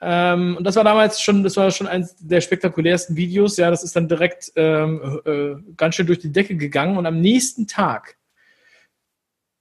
Ähm, 0.00 0.56
und 0.56 0.64
das 0.64 0.76
war 0.76 0.84
damals 0.84 1.20
schon, 1.20 1.44
das 1.44 1.56
war 1.56 1.70
schon 1.70 1.86
eines 1.86 2.16
der 2.18 2.40
spektakulärsten 2.40 3.16
Videos. 3.16 3.56
Ja, 3.56 3.70
das 3.70 3.84
ist 3.84 3.94
dann 3.94 4.08
direkt 4.08 4.52
ähm, 4.56 5.20
äh, 5.24 5.74
ganz 5.76 5.94
schön 5.94 6.06
durch 6.06 6.18
die 6.18 6.32
Decke 6.32 6.56
gegangen. 6.56 6.96
Und 6.96 7.06
am 7.06 7.20
nächsten 7.20 7.66
Tag 7.66 8.16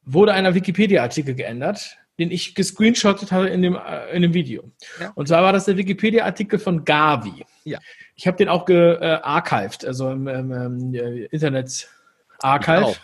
wurde 0.04 0.34
ein 0.34 0.54
Wikipedia-Artikel 0.54 1.36
geändert, 1.36 1.98
den 2.20 2.32
ich 2.32 2.56
gescreenshottet 2.56 3.32
hatte 3.32 3.48
in 3.48 3.62
dem, 3.62 3.76
äh, 3.76 4.16
in 4.16 4.22
dem 4.22 4.34
Video. 4.34 4.72
Ja. 5.00 5.12
Und 5.16 5.28
zwar 5.28 5.44
war 5.44 5.54
das 5.54 5.66
der 5.66 5.78
Wikipedia-Artikel 5.78 6.60
von 6.60 6.86
Gavi. 6.86 7.46
Ja. 7.64 7.80
Ich 8.16 8.28
habe 8.28 8.38
den 8.38 8.50
auch 8.50 8.66
gearchived, 8.66 9.84
äh, 9.84 9.88
also 9.88 10.12
im, 10.12 10.28
im, 10.28 10.94
äh, 10.94 11.26
Internet 11.26 11.90
Archive. 12.40 12.96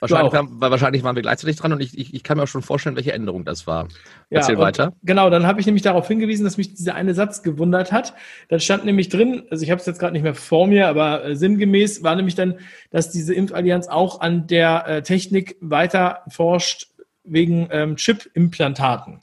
Wahrscheinlich, 0.00 0.32
haben, 0.32 0.60
weil 0.60 0.70
wahrscheinlich 0.70 1.02
waren 1.02 1.16
wir 1.16 1.22
gleichzeitig 1.22 1.56
dran 1.56 1.72
und 1.72 1.80
ich, 1.80 1.98
ich, 1.98 2.14
ich 2.14 2.22
kann 2.22 2.36
mir 2.36 2.44
auch 2.44 2.48
schon 2.48 2.62
vorstellen, 2.62 2.94
welche 2.94 3.12
Änderung 3.12 3.44
das 3.44 3.66
war. 3.66 3.88
Erzähl 4.30 4.54
ja, 4.54 4.60
weiter. 4.60 4.92
Genau, 5.02 5.28
dann 5.28 5.44
habe 5.44 5.58
ich 5.58 5.66
nämlich 5.66 5.82
darauf 5.82 6.06
hingewiesen, 6.06 6.44
dass 6.44 6.56
mich 6.56 6.72
dieser 6.74 6.94
eine 6.94 7.14
Satz 7.14 7.42
gewundert 7.42 7.90
hat. 7.90 8.14
Dann 8.48 8.60
stand 8.60 8.84
nämlich 8.84 9.08
drin, 9.08 9.42
also 9.50 9.64
ich 9.64 9.72
habe 9.72 9.80
es 9.80 9.86
jetzt 9.86 9.98
gerade 9.98 10.12
nicht 10.12 10.22
mehr 10.22 10.36
vor 10.36 10.68
mir, 10.68 10.86
aber 10.86 11.24
äh, 11.24 11.34
sinngemäß 11.34 12.04
war 12.04 12.14
nämlich 12.14 12.36
dann, 12.36 12.60
dass 12.90 13.10
diese 13.10 13.34
Impfallianz 13.34 13.88
auch 13.88 14.20
an 14.20 14.46
der 14.46 14.86
äh, 14.86 15.02
Technik 15.02 15.56
weiter 15.60 16.22
forscht 16.28 16.86
wegen 17.30 17.68
ähm, 17.70 17.96
Chip-Implantaten. 17.96 19.20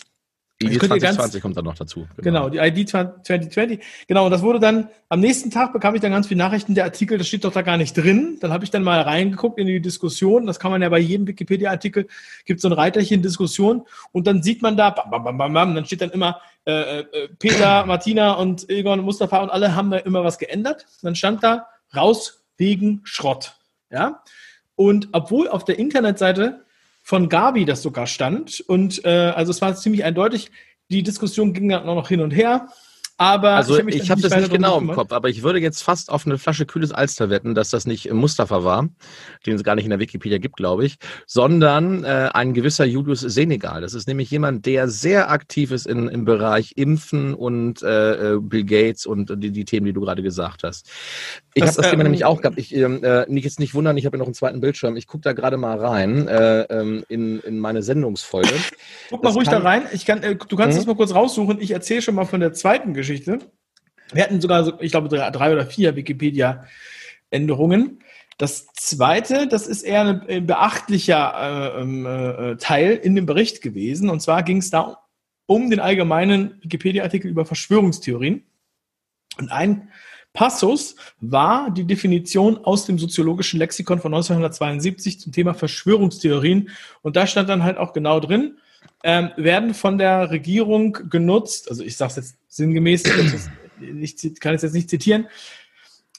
ID 0.63 0.79
2020 0.79 1.41
kommt 1.41 1.57
dann 1.57 1.65
noch 1.65 1.75
dazu. 1.75 2.07
Genau. 2.17 2.47
genau, 2.47 2.49
die 2.49 2.59
ID 2.59 2.87
2020. 2.89 3.79
Genau, 4.07 4.25
und 4.25 4.31
das 4.31 4.41
wurde 4.41 4.59
dann, 4.59 4.87
am 5.09 5.19
nächsten 5.19 5.51
Tag 5.51 5.73
bekam 5.73 5.95
ich 5.95 6.01
dann 6.01 6.11
ganz 6.11 6.27
viele 6.27 6.37
Nachrichten, 6.37 6.75
der 6.75 6.85
Artikel, 6.85 7.17
das 7.17 7.27
steht 7.27 7.43
doch 7.43 7.51
da 7.51 7.61
gar 7.61 7.75
nicht 7.75 7.93
drin. 7.93 8.37
Dann 8.39 8.53
habe 8.53 8.63
ich 8.63 8.71
dann 8.71 8.83
mal 8.83 9.01
reingeguckt 9.01 9.59
in 9.59 9.67
die 9.67 9.81
Diskussion. 9.81 10.45
Das 10.47 10.59
kann 10.59 10.71
man 10.71 10.81
ja 10.81 10.87
bei 10.87 10.99
jedem 10.99 11.27
Wikipedia-Artikel, 11.27 12.07
gibt 12.45 12.61
so 12.61 12.69
ein 12.69 12.73
Reiterchen 12.73 13.21
Diskussion 13.21 13.85
und 14.13 14.27
dann 14.27 14.43
sieht 14.43 14.61
man 14.61 14.77
da, 14.77 14.91
bam, 14.91 15.11
bam, 15.11 15.23
bam, 15.23 15.37
bam, 15.37 15.53
bam, 15.53 15.75
dann 15.75 15.85
steht 15.85 15.99
dann 15.99 16.11
immer 16.11 16.39
äh, 16.65 17.01
äh, 17.01 17.27
Peter, 17.37 17.85
Martina 17.87 18.33
und 18.33 18.69
Egon 18.69 18.99
und 18.99 19.05
Mustafa 19.05 19.43
und 19.43 19.49
alle 19.49 19.75
haben 19.75 19.91
da 19.91 19.97
immer 19.97 20.23
was 20.23 20.37
geändert. 20.37 20.85
Dann 21.01 21.15
stand 21.15 21.43
da 21.43 21.67
raus 21.93 22.45
wegen 22.57 23.01
Schrott. 23.03 23.57
Ja. 23.91 24.23
Und 24.75 25.09
obwohl 25.11 25.49
auf 25.49 25.65
der 25.65 25.79
Internetseite 25.79 26.64
von 27.05 27.29
Gabi 27.29 27.65
das 27.65 27.83
sogar 27.83 28.07
stand. 28.07 28.61
Und 28.67 29.05
äh, 29.05 29.31
also 29.35 29.51
es 29.51 29.61
war 29.61 29.75
ziemlich 29.75 30.03
eindeutig. 30.03 30.49
Die 30.89 31.03
Diskussion 31.03 31.53
ging 31.53 31.69
dann 31.69 31.85
noch 31.85 32.09
hin 32.09 32.19
und 32.19 32.31
her. 32.31 32.67
Aber 33.17 33.51
also 33.51 33.79
ich, 33.79 33.95
ich 33.95 34.11
habe 34.11 34.21
das 34.21 34.35
nicht 34.35 34.51
genau 34.51 34.77
im 34.77 34.91
Kopf, 34.91 35.13
aber 35.13 35.29
ich 35.29 35.41
würde 35.41 35.59
jetzt 35.59 35.83
fast 35.83 36.09
auf 36.09 36.25
eine 36.25 36.37
Flasche 36.37 36.65
kühles 36.65 36.91
Alster 36.91 37.29
wetten, 37.29 37.55
dass 37.55 37.69
das 37.69 37.85
nicht 37.85 38.11
Mustafa 38.11 38.65
war, 38.65 38.89
den 39.45 39.55
es 39.55 39.63
gar 39.63 39.75
nicht 39.75 39.85
in 39.85 39.91
der 39.91 39.99
Wikipedia 39.99 40.37
gibt, 40.37 40.57
glaube 40.57 40.85
ich, 40.85 40.97
sondern 41.25 42.03
äh, 42.03 42.29
ein 42.33 42.53
gewisser 42.53 42.83
Julius 42.83 43.21
Senegal. 43.21 43.79
Das 43.79 43.93
ist 43.93 44.09
nämlich 44.09 44.29
jemand, 44.31 44.65
der 44.65 44.89
sehr 44.89 45.29
aktiv 45.29 45.71
ist 45.71 45.87
in, 45.87 46.09
im 46.09 46.25
Bereich 46.25 46.73
Impfen 46.75 47.33
und 47.33 47.83
äh, 47.83 48.33
äh 48.33 48.39
Bill 48.41 48.65
Gates 48.65 49.05
und 49.05 49.31
die, 49.41 49.51
die 49.51 49.63
Themen, 49.63 49.85
die 49.85 49.93
du 49.93 50.01
gerade 50.01 50.21
gesagt 50.21 50.63
hast. 50.63 50.89
Ich 51.57 51.63
habe 51.63 51.73
das 51.73 51.89
Thema 51.89 52.01
ähm, 52.01 52.03
nämlich 52.03 52.25
auch 52.25 52.41
gehabt. 52.41 52.59
Ich 52.59 52.75
ähm, 52.75 53.01
äh, 53.01 53.25
nicht 53.29 53.45
jetzt 53.45 53.61
nicht 53.61 53.73
wundern, 53.73 53.95
ich 53.95 54.05
habe 54.05 54.17
ja 54.17 54.19
noch 54.19 54.27
einen 54.27 54.33
zweiten 54.33 54.59
Bildschirm. 54.59 54.97
Ich 54.97 55.07
gucke 55.07 55.21
da 55.21 55.31
gerade 55.31 55.55
mal 55.55 55.79
rein 55.79 56.27
äh, 56.27 56.63
ähm, 56.63 57.05
in, 57.07 57.39
in 57.39 57.59
meine 57.59 57.81
Sendungsfolge. 57.81 58.49
Guck 59.09 59.23
mal 59.23 59.29
das 59.29 59.37
ruhig 59.37 59.47
kann, 59.47 59.63
da 59.63 59.69
rein. 59.69 59.83
Ich 59.93 60.05
kann, 60.05 60.21
äh, 60.21 60.35
du 60.35 60.55
kannst 60.57 60.75
mhm. 60.75 60.79
das 60.79 60.85
mal 60.85 60.97
kurz 60.97 61.15
raussuchen. 61.15 61.61
Ich 61.61 61.71
erzähle 61.71 62.01
schon 62.01 62.15
mal 62.15 62.25
von 62.25 62.41
der 62.41 62.51
zweiten 62.51 62.93
Geschichte. 62.93 63.39
Wir 64.11 64.23
hatten 64.23 64.41
sogar, 64.41 64.65
so, 64.65 64.73
ich 64.81 64.91
glaube, 64.91 65.07
drei, 65.07 65.53
oder 65.53 65.65
vier 65.65 65.95
Wikipedia-Änderungen. 65.95 67.99
Das 68.37 68.67
zweite, 68.73 69.47
das 69.47 69.65
ist 69.65 69.83
eher 69.83 70.01
ein 70.01 70.27
äh, 70.27 70.41
beachtlicher 70.41 71.77
äh, 71.77 71.81
ähm, 71.81 72.05
äh, 72.05 72.57
Teil 72.57 72.99
in 73.01 73.15
dem 73.15 73.25
Bericht 73.25 73.61
gewesen. 73.61 74.09
Und 74.09 74.19
zwar 74.19 74.43
ging 74.43 74.57
es 74.57 74.71
da 74.71 74.97
um 75.45 75.69
den 75.69 75.79
allgemeinen 75.79 76.59
Wikipedia-Artikel 76.63 77.31
über 77.31 77.45
Verschwörungstheorien. 77.45 78.43
Und 79.37 79.53
ein 79.53 79.89
Passus 80.35 80.95
war 81.19 81.71
die 81.71 81.85
Definition 81.85 82.63
aus 82.63 82.85
dem 82.85 82.99
soziologischen 82.99 83.57
Lexikon 83.57 83.99
von 83.99 84.13
1972 84.13 85.19
zum 85.19 85.31
Thema 85.31 85.55
Verschwörungstheorien. 85.55 86.69
Und 87.01 87.15
da 87.15 87.25
stand 87.25 87.49
dann 87.49 87.63
halt 87.63 87.77
auch 87.77 87.93
genau 87.93 88.19
drin, 88.19 88.57
ähm, 89.03 89.31
werden 89.37 89.73
von 89.73 89.97
der 89.97 90.29
Regierung 90.29 91.09
genutzt, 91.09 91.69
also 91.69 91.83
ich 91.83 91.97
sage 91.97 92.11
es 92.11 92.15
jetzt 92.17 92.37
sinngemäß, 92.47 93.03
ich 94.01 94.39
kann 94.39 94.53
es 94.53 94.61
jetzt 94.61 94.73
nicht 94.73 94.89
zitieren, 94.89 95.27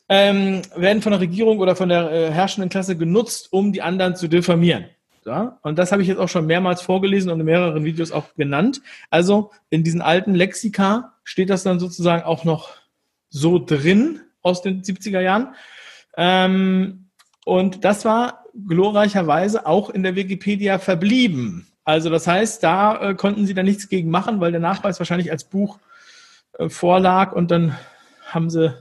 ähm, 0.08 0.62
werden 0.74 1.02
von 1.02 1.12
der 1.12 1.20
Regierung 1.20 1.58
oder 1.58 1.76
von 1.76 1.88
der 1.88 2.10
äh, 2.10 2.30
herrschenden 2.30 2.70
Klasse 2.70 2.96
genutzt, 2.96 3.48
um 3.52 3.72
die 3.72 3.82
anderen 3.82 4.16
zu 4.16 4.28
diffamieren. 4.28 4.86
Ja? 5.24 5.58
Und 5.62 5.78
das 5.78 5.92
habe 5.92 6.02
ich 6.02 6.08
jetzt 6.08 6.18
auch 6.18 6.28
schon 6.28 6.46
mehrmals 6.46 6.80
vorgelesen 6.80 7.30
und 7.30 7.40
in 7.40 7.46
mehreren 7.46 7.84
Videos 7.84 8.12
auch 8.12 8.34
genannt. 8.34 8.80
Also 9.10 9.50
in 9.68 9.82
diesen 9.82 10.00
alten 10.00 10.34
Lexika 10.34 11.14
steht 11.24 11.50
das 11.50 11.64
dann 11.64 11.80
sozusagen 11.80 12.22
auch 12.22 12.44
noch 12.44 12.70
so 13.28 13.58
drin 13.58 14.20
aus 14.42 14.62
den 14.62 14.82
70er 14.82 15.20
Jahren. 15.20 15.54
Ähm, 16.16 17.10
und 17.44 17.84
das 17.84 18.04
war 18.04 18.44
glorreicherweise 18.66 19.66
auch 19.66 19.90
in 19.90 20.02
der 20.02 20.16
Wikipedia 20.16 20.78
verblieben. 20.78 21.66
Also 21.84 22.10
das 22.10 22.26
heißt, 22.26 22.62
da 22.62 23.10
äh, 23.10 23.14
konnten 23.14 23.46
sie 23.46 23.54
dann 23.54 23.66
nichts 23.66 23.88
gegen 23.88 24.10
machen, 24.10 24.40
weil 24.40 24.50
der 24.50 24.60
Nachweis 24.60 24.98
wahrscheinlich 24.98 25.30
als 25.30 25.44
Buch 25.44 25.78
äh, 26.58 26.68
vorlag 26.68 27.32
und 27.32 27.50
dann 27.50 27.76
haben 28.24 28.50
sie 28.50 28.74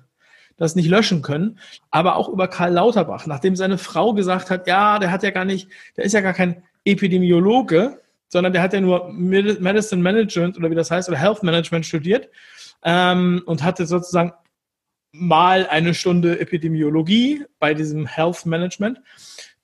das 0.58 0.76
nicht 0.76 0.90
löschen 0.90 1.22
können. 1.22 1.60
Aber 1.92 2.16
auch 2.16 2.30
über 2.30 2.48
Karl 2.48 2.74
Lauterbach, 2.74 3.28
nachdem 3.28 3.56
seine 3.56 3.78
Frau 3.78 4.14
gesagt 4.14 4.50
hat, 4.50 4.68
ja, 4.68 4.98
der 5.00 5.12
hat 5.12 5.24
ja 5.24 5.32
gar 5.32 5.46
nicht, 5.46 5.70
der 5.98 6.06
ist 6.06 6.14
ja 6.14 6.22
gar 6.22 6.34
kein 6.34 6.64
Epidemiologe, 6.86 8.02
sondern 8.30 8.54
der 8.54 8.62
hat 8.62 8.74
ja 8.74 8.82
nur 8.82 9.12
Medicine 9.12 10.02
Management 10.02 10.58
oder 10.58 10.72
wie 10.72 10.76
das 10.76 10.90
heißt, 10.90 11.10
oder 11.10 11.18
Health 11.18 11.44
Management 11.44 11.86
studiert 11.86 12.30
ähm, 12.86 13.42
und 13.46 13.64
hatte 13.64 13.86
sozusagen 13.86 14.32
mal 15.12 15.68
eine 15.68 15.94
Stunde 15.94 16.40
Epidemiologie 16.40 17.44
bei 17.60 17.74
diesem 17.74 18.06
Health 18.06 18.46
Management. 18.46 19.02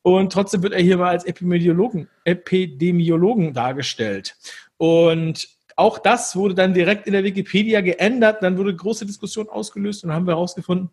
Und 0.02 0.34
trotzdem 0.34 0.64
wird 0.64 0.74
er 0.74 0.82
hier 0.82 0.98
mal 0.98 1.10
als 1.10 1.26
Epidemiologen, 1.26 2.10
Epidemiologen 2.26 3.54
dargestellt. 3.54 4.36
Und 4.78 5.48
auch 5.76 6.00
das 6.00 6.36
wurde 6.36 6.56
dann 6.56 6.74
direkt 6.74 7.06
in 7.06 7.14
der 7.14 7.24
Wikipedia 7.24 7.82
geändert. 7.82 8.42
Dann 8.42 8.58
wurde 8.58 8.76
große 8.76 9.06
Diskussion 9.06 9.48
ausgelöst 9.48 10.04
und 10.04 10.10
dann 10.10 10.16
haben 10.16 10.28
wir 10.28 10.34
herausgefunden, 10.34 10.90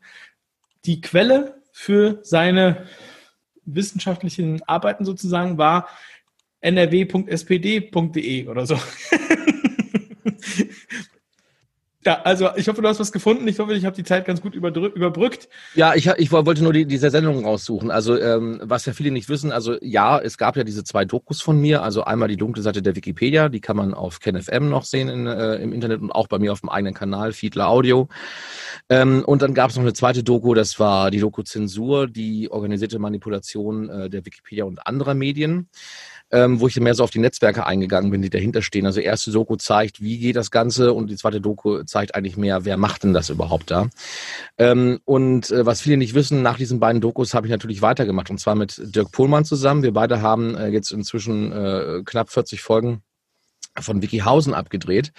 die 0.85 1.01
Quelle 1.01 1.63
für 1.73 2.21
seine 2.23 2.87
wissenschaftlichen 3.65 4.63
Arbeiten 4.65 5.05
sozusagen 5.05 5.59
war 5.59 5.89
nrw.spd.de 6.61 8.49
oder 8.49 8.67
so. 8.67 8.77
Ja, 12.09 12.23
also 12.25 12.49
ich 12.57 12.67
hoffe, 12.69 12.81
du 12.81 12.89
hast 12.89 13.01
was 13.01 13.13
gefunden. 13.13 13.47
Ich 13.49 13.59
hoffe, 13.59 13.75
ich 13.75 13.85
habe 13.85 13.95
die 13.95 14.03
Zeit 14.03 14.25
ganz 14.25 14.41
gut 14.41 14.55
überbrückt. 14.55 15.51
Ja, 15.75 15.95
ich, 15.95 16.07
ich 16.07 16.33
wollte 16.33 16.63
nur 16.63 16.73
die, 16.73 16.87
diese 16.87 17.11
Sendung 17.11 17.45
raussuchen. 17.45 17.91
Also 17.91 18.19
ähm, 18.19 18.63
was 18.65 18.87
ja 18.87 18.95
viele 18.95 19.11
nicht 19.11 19.29
wissen, 19.29 19.53
also 19.53 19.77
ja, 19.83 20.19
es 20.19 20.39
gab 20.39 20.57
ja 20.57 20.65
diese 20.65 20.85
zwei 20.85 21.05
Dokus 21.05 21.43
von 21.43 21.61
mir. 21.61 21.83
Also 21.83 22.05
einmal 22.05 22.29
die 22.29 22.39
dunkle 22.39 22.63
Seite 22.63 22.81
der 22.81 22.97
Wikipedia, 22.97 23.51
die 23.51 23.61
kann 23.61 23.77
man 23.77 23.93
auf 23.93 24.21
KenFM 24.21 24.71
noch 24.71 24.85
sehen 24.85 25.11
in, 25.11 25.27
äh, 25.27 25.57
im 25.57 25.75
Internet 25.75 26.01
und 26.01 26.11
auch 26.11 26.29
bei 26.29 26.39
mir 26.39 26.51
auf 26.51 26.61
dem 26.61 26.71
eigenen 26.71 26.95
Kanal, 26.95 27.35
Fiedler 27.35 27.69
Audio. 27.69 28.09
Ähm, 28.89 29.23
und 29.27 29.43
dann 29.43 29.53
gab 29.53 29.69
es 29.69 29.77
noch 29.77 29.83
eine 29.83 29.93
zweite 29.93 30.25
Doku, 30.25 30.55
das 30.55 30.81
war 30.81 31.11
die 31.11 31.21
Doku 31.21 31.43
Zensur, 31.43 32.07
die 32.07 32.51
organisierte 32.51 32.99
Manipulation 32.99 33.91
äh, 33.91 34.09
der 34.09 34.25
Wikipedia 34.25 34.65
und 34.65 34.87
anderer 34.87 35.13
Medien 35.13 35.69
ähm, 36.31 36.61
wo 36.61 36.69
ich 36.69 36.79
mehr 36.81 36.95
so 36.95 37.05
auf 37.05 37.11
die 37.11 37.19
Netzwerke 37.19 37.67
eingegangen 37.67 38.11
bin, 38.11 38.23
die 38.23 38.31
dahinter 38.31 38.63
stehen. 38.63 38.87
Also 38.87 39.01
erste 39.01 39.31
Doku 39.31 39.57
zeigt, 39.57 40.01
wie 40.01 40.19
geht 40.19 40.37
das 40.37 40.51
Ganze 40.51 40.93
und 40.93 41.09
die 41.09 41.17
zweite 41.17 41.41
Doku 41.41 41.83
zeigt 41.85 42.15
eigentlich 42.15 42.37
mehr, 42.37 42.65
wer 42.65 42.77
macht 42.77 43.05
denn 43.05 43.15
das 43.15 43.31
überhaupt 43.31 43.71
da. 43.71 43.89
Ähm, 44.59 45.01
und 45.05 45.51
äh, 45.51 45.65
was 45.65 45.81
viele 45.81 45.97
nicht 45.97 46.15
wissen, 46.15 46.43
nach 46.43 46.59
diesen 46.59 46.81
beiden 46.81 47.01
Dokus 47.01 47.35
habe 47.35 47.47
ich 47.47 47.51
natürlich 47.51 47.83
weitergemacht 47.83 48.31
und 48.31 48.39
zwar 48.39 48.55
mit 48.55 48.81
Dirk 48.95 49.13
Pohlmann 49.13 49.45
zusammen. 49.45 49.83
Wir 49.83 49.93
beide 49.93 50.23
haben 50.23 50.55
äh, 50.55 50.69
jetzt 50.69 50.91
inzwischen 50.91 51.53
äh, 51.53 52.03
knapp 52.05 52.31
40 52.31 52.61
Folgen 52.63 53.03
von 53.83 54.03
Wikihausen 54.03 54.55
abgedreht. 54.55 55.13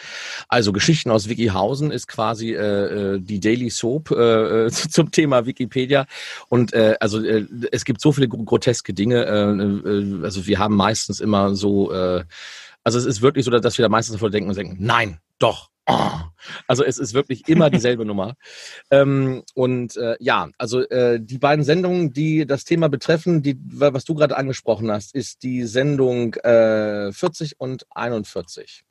Also 0.47 0.71
Geschichten 0.71 1.11
aus 1.11 1.29
Wikihausen 1.29 1.91
ist 1.91 2.07
quasi 2.07 2.53
äh, 2.53 3.15
äh 3.15 3.19
die 3.19 3.39
Daily 3.39 3.69
Soap 3.69 4.11
äh, 4.11 4.65
äh 4.65 4.69
zum 4.71 5.11
Thema 5.11 5.45
Wikipedia. 5.45 6.05
Und 6.47 6.73
äh, 6.73 6.95
also 6.99 7.23
äh, 7.23 7.45
es 7.71 7.85
gibt 7.85 8.01
so 8.01 8.11
viele 8.11 8.27
groteske 8.27 8.93
Dinge. 8.93 9.25
Äh, 9.25 9.89
äh, 9.89 10.23
also 10.23 10.45
wir 10.47 10.59
haben 10.59 10.75
meistens 10.75 11.19
immer 11.19 11.55
so, 11.55 11.91
äh, 11.91 12.23
also 12.83 12.97
es 12.97 13.05
ist 13.05 13.21
wirklich 13.21 13.45
so, 13.45 13.51
dass 13.51 13.77
wir 13.77 13.83
da 13.83 13.89
meistens 13.89 14.13
davor 14.13 14.29
denken 14.29 14.49
und 14.49 14.57
denken, 14.57 14.77
nein, 14.79 15.19
doch, 15.39 15.69
Oh. 15.89 16.11
Also 16.67 16.83
es 16.83 16.99
ist 16.99 17.13
wirklich 17.13 17.47
immer 17.47 17.69
dieselbe 17.69 18.05
Nummer. 18.05 18.35
Ähm, 18.91 19.43
und 19.55 19.97
äh, 19.97 20.15
ja, 20.19 20.49
also 20.57 20.81
äh, 20.81 21.19
die 21.19 21.39
beiden 21.39 21.65
Sendungen, 21.65 22.13
die 22.13 22.45
das 22.45 22.63
Thema 22.63 22.89
betreffen, 22.89 23.41
die, 23.41 23.57
was 23.59 24.05
du 24.05 24.13
gerade 24.13 24.37
angesprochen 24.37 24.91
hast, 24.91 25.15
ist 25.15 25.43
die 25.43 25.63
Sendung 25.63 26.35
äh, 26.35 27.11
40 27.11 27.59
und 27.59 27.85
41. 27.89 28.83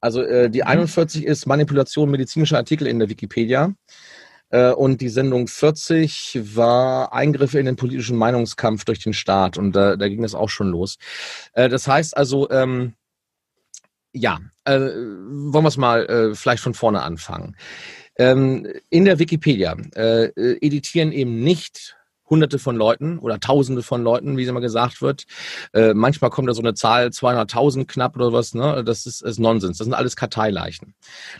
Also 0.00 0.22
äh, 0.22 0.50
die 0.50 0.64
41 0.64 1.22
mhm. 1.22 1.28
ist 1.28 1.46
Manipulation 1.46 2.10
medizinischer 2.10 2.58
Artikel 2.58 2.86
in 2.86 2.98
der 2.98 3.08
Wikipedia. 3.08 3.74
Äh, 4.50 4.70
und 4.70 5.00
die 5.00 5.08
Sendung 5.08 5.48
40 5.48 6.40
war 6.54 7.12
Eingriffe 7.12 7.58
in 7.58 7.66
den 7.66 7.76
politischen 7.76 8.16
Meinungskampf 8.16 8.84
durch 8.84 9.00
den 9.00 9.14
Staat. 9.14 9.56
Und 9.56 9.72
da, 9.72 9.96
da 9.96 10.08
ging 10.08 10.22
das 10.22 10.34
auch 10.34 10.50
schon 10.50 10.68
los. 10.68 10.98
Äh, 11.54 11.68
das 11.68 11.88
heißt 11.88 12.16
also, 12.16 12.50
ähm, 12.50 12.94
ja, 14.16 14.40
äh, 14.64 14.80
wollen 14.80 15.64
wir 15.64 15.68
es 15.68 15.76
mal 15.76 16.06
äh, 16.06 16.34
vielleicht 16.34 16.62
von 16.62 16.74
vorne 16.74 17.02
anfangen. 17.02 17.56
Ähm, 18.18 18.66
in 18.88 19.04
der 19.04 19.18
Wikipedia 19.18 19.76
äh, 19.94 20.30
editieren 20.60 21.12
eben 21.12 21.40
nicht 21.40 21.96
Hunderte 22.28 22.58
von 22.58 22.74
Leuten 22.76 23.18
oder 23.18 23.38
Tausende 23.38 23.82
von 23.82 24.02
Leuten, 24.02 24.36
wie 24.36 24.42
es 24.42 24.48
immer 24.48 24.60
gesagt 24.60 25.00
wird. 25.00 25.26
Äh, 25.72 25.94
manchmal 25.94 26.30
kommt 26.30 26.48
da 26.48 26.54
so 26.54 26.62
eine 26.62 26.74
Zahl 26.74 27.08
200.000 27.08 27.86
knapp 27.86 28.16
oder 28.16 28.32
was. 28.32 28.52
Ne? 28.52 28.82
Das 28.84 29.06
ist, 29.06 29.22
ist 29.22 29.38
Nonsens. 29.38 29.78
Das 29.78 29.84
sind 29.84 29.94
alles 29.94 30.16
Karteileichen. 30.16 30.94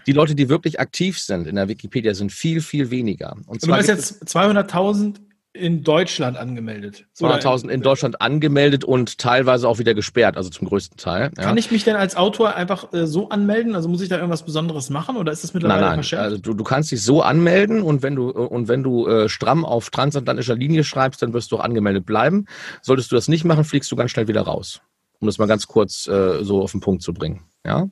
Die 0.07 0.13
Leute, 0.13 0.37
die 0.37 0.49
wirklich 0.49 0.79
aktiv 0.79 1.19
sind 1.19 1.49
in 1.49 1.57
der 1.57 1.69
Wikipedia, 1.69 2.15
sind 2.15 2.31
viel, 2.31 2.61
viel 2.61 2.91
weniger. 2.91 3.37
Und 3.47 3.63
zwar 3.63 3.79
du 3.81 3.85
meinst 3.85 3.89
jetzt 3.89 4.23
200.000 4.25 5.17
in 5.57 5.83
Deutschland 5.83 6.37
angemeldet. 6.37 7.07
200.000 7.19 7.69
in 7.69 7.83
Deutschland 7.83 8.21
angemeldet 8.21 8.85
und 8.85 9.19
teilweise 9.19 9.69
auch 9.69 9.79
wieder 9.79 9.95
gesperrt, 9.95 10.37
also 10.37 10.51
zum 10.51 10.69
größten 10.69 10.97
Teil. 10.97 11.31
Ja. 11.37 11.45
Kann 11.45 11.57
ich 11.57 11.71
mich 11.71 11.85
denn 11.85 11.97
als 11.97 12.17
Autor 12.17 12.55
einfach 12.55 12.93
äh, 12.93 13.07
so 13.07 13.29
anmelden? 13.31 13.75
Also 13.75 13.89
muss 13.89 14.01
ich 14.01 14.09
da 14.09 14.17
irgendwas 14.17 14.45
Besonderes 14.45 14.91
machen 14.91 15.17
oder 15.17 15.33
ist 15.33 15.45
das 15.45 15.55
mittlerweile 15.55 15.81
nein, 15.81 15.89
nein. 15.91 15.97
verschärft? 15.99 16.25
Also 16.25 16.39
du, 16.39 16.55
du 16.55 16.65
kannst 16.65 16.93
dich 16.93 17.03
so 17.03 17.23
anmelden 17.23 17.83
und 17.83 18.03
wenn 18.03 18.15
du 18.15 18.31
und 18.31 18.69
wenn 18.69 18.83
du 18.83 19.07
äh, 19.07 19.29
stramm 19.29 19.65
auf 19.65 19.91
transatlantischer 19.91 20.55
Linie 20.55 20.85
schreibst, 20.85 21.23
dann 21.23 21.33
wirst 21.33 21.51
du 21.53 21.57
auch 21.57 21.65
angemeldet 21.65 22.07
bleiben. 22.07 22.47
Solltest 22.83 23.11
du 23.11 23.17
das 23.17 23.29
nicht 23.29 23.45
machen, 23.45 23.65
fliegst 23.65 23.91
du 23.91 23.97
ganz 23.97 24.11
schnell 24.11 24.29
wieder 24.29 24.43
raus. 24.43 24.81
Um 25.19 25.27
das 25.27 25.39
mal 25.39 25.47
ganz 25.47 25.67
kurz 25.67 26.07
äh, 26.07 26.45
so 26.45 26.63
auf 26.63 26.73
den 26.73 26.81
Punkt 26.81 27.03
zu 27.03 27.15
bringen. 27.15 27.45
Ja. 27.67 27.89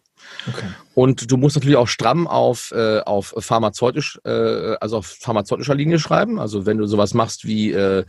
Okay. 0.48 0.66
Und 0.94 1.30
du 1.30 1.36
musst 1.36 1.56
natürlich 1.56 1.76
auch 1.76 1.88
stramm 1.88 2.28
auf, 2.28 2.70
äh, 2.70 3.00
auf 3.00 3.34
pharmazeutisch, 3.38 4.20
äh, 4.24 4.76
also 4.80 4.98
auf 4.98 5.06
pharmazeutischer 5.06 5.74
Linie 5.74 5.98
schreiben. 5.98 6.38
Also 6.38 6.64
wenn 6.64 6.78
du 6.78 6.86
sowas 6.86 7.12
machst 7.14 7.44
wie 7.44 7.72
äh, 7.72 8.04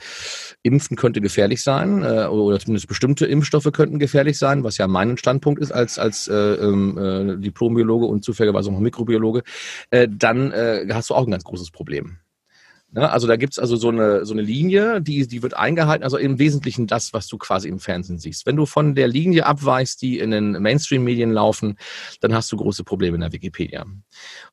Impfen 0.61 0.95
könnte 0.95 1.19
gefährlich 1.19 1.63
sein 1.63 2.03
äh, 2.03 2.27
oder 2.27 2.59
zumindest 2.59 2.87
bestimmte 2.87 3.25
Impfstoffe 3.25 3.71
könnten 3.73 3.97
gefährlich 3.97 4.37
sein, 4.37 4.63
was 4.63 4.77
ja 4.77 4.87
mein 4.87 5.17
Standpunkt 5.17 5.59
ist 5.59 5.71
als 5.71 5.97
als 5.97 6.27
äh, 6.27 6.33
ähm, 6.35 6.97
äh, 6.97 7.37
Diplombiologe 7.37 8.05
und 8.05 8.23
zufälligerweise 8.23 8.69
auch 8.69 8.79
Mikrobiologe, 8.79 9.41
äh, 9.89 10.07
dann 10.09 10.51
äh, 10.51 10.87
hast 10.93 11.09
du 11.09 11.15
auch 11.15 11.25
ein 11.25 11.31
ganz 11.31 11.43
großes 11.43 11.71
Problem. 11.71 12.19
Ne? 12.95 13.11
Also 13.11 13.27
da 13.27 13.35
gibt's 13.35 13.59
also 13.59 13.75
so 13.75 13.89
eine, 13.89 14.25
so 14.25 14.33
eine 14.33 14.41
Linie, 14.41 15.01
die, 15.01 15.27
die 15.27 15.43
wird 15.43 15.53
eingehalten, 15.53 16.05
also 16.05 16.17
im 16.17 16.39
Wesentlichen 16.39 16.87
das, 16.87 17.11
was 17.11 17.27
du 17.27 17.37
quasi 17.37 17.67
im 17.67 17.79
Fernsehen 17.79 18.19
siehst. 18.19 18.45
Wenn 18.45 18.55
du 18.55 18.65
von 18.65 18.95
der 18.95 19.09
Linie 19.09 19.45
abweichst, 19.45 20.01
die 20.01 20.17
in 20.17 20.31
den 20.31 20.53
Mainstream-Medien 20.53 21.31
laufen, 21.31 21.77
dann 22.21 22.33
hast 22.33 22.49
du 22.53 22.55
große 22.55 22.85
Probleme 22.85 23.15
in 23.15 23.21
der 23.21 23.33
Wikipedia. 23.33 23.85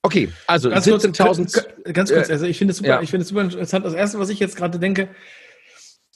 Okay, 0.03 0.29
also 0.49 0.71
17.000. 0.71 1.93
Ganz 1.93 2.13
kurz, 2.13 2.31
also 2.31 2.45
ich 2.47 2.59
finde 2.59 2.73
es 2.73 2.79
super, 2.79 2.89
ja. 2.89 3.01
ich 3.01 3.11
finde 3.11 3.23
es 3.23 3.29
super 3.29 3.43
interessant. 3.43 3.87
Das 3.87 3.95
erste, 3.95 4.19
was 4.19 4.29
ich 4.29 4.41
jetzt 4.41 4.57
gerade 4.57 4.81
denke, 4.81 5.09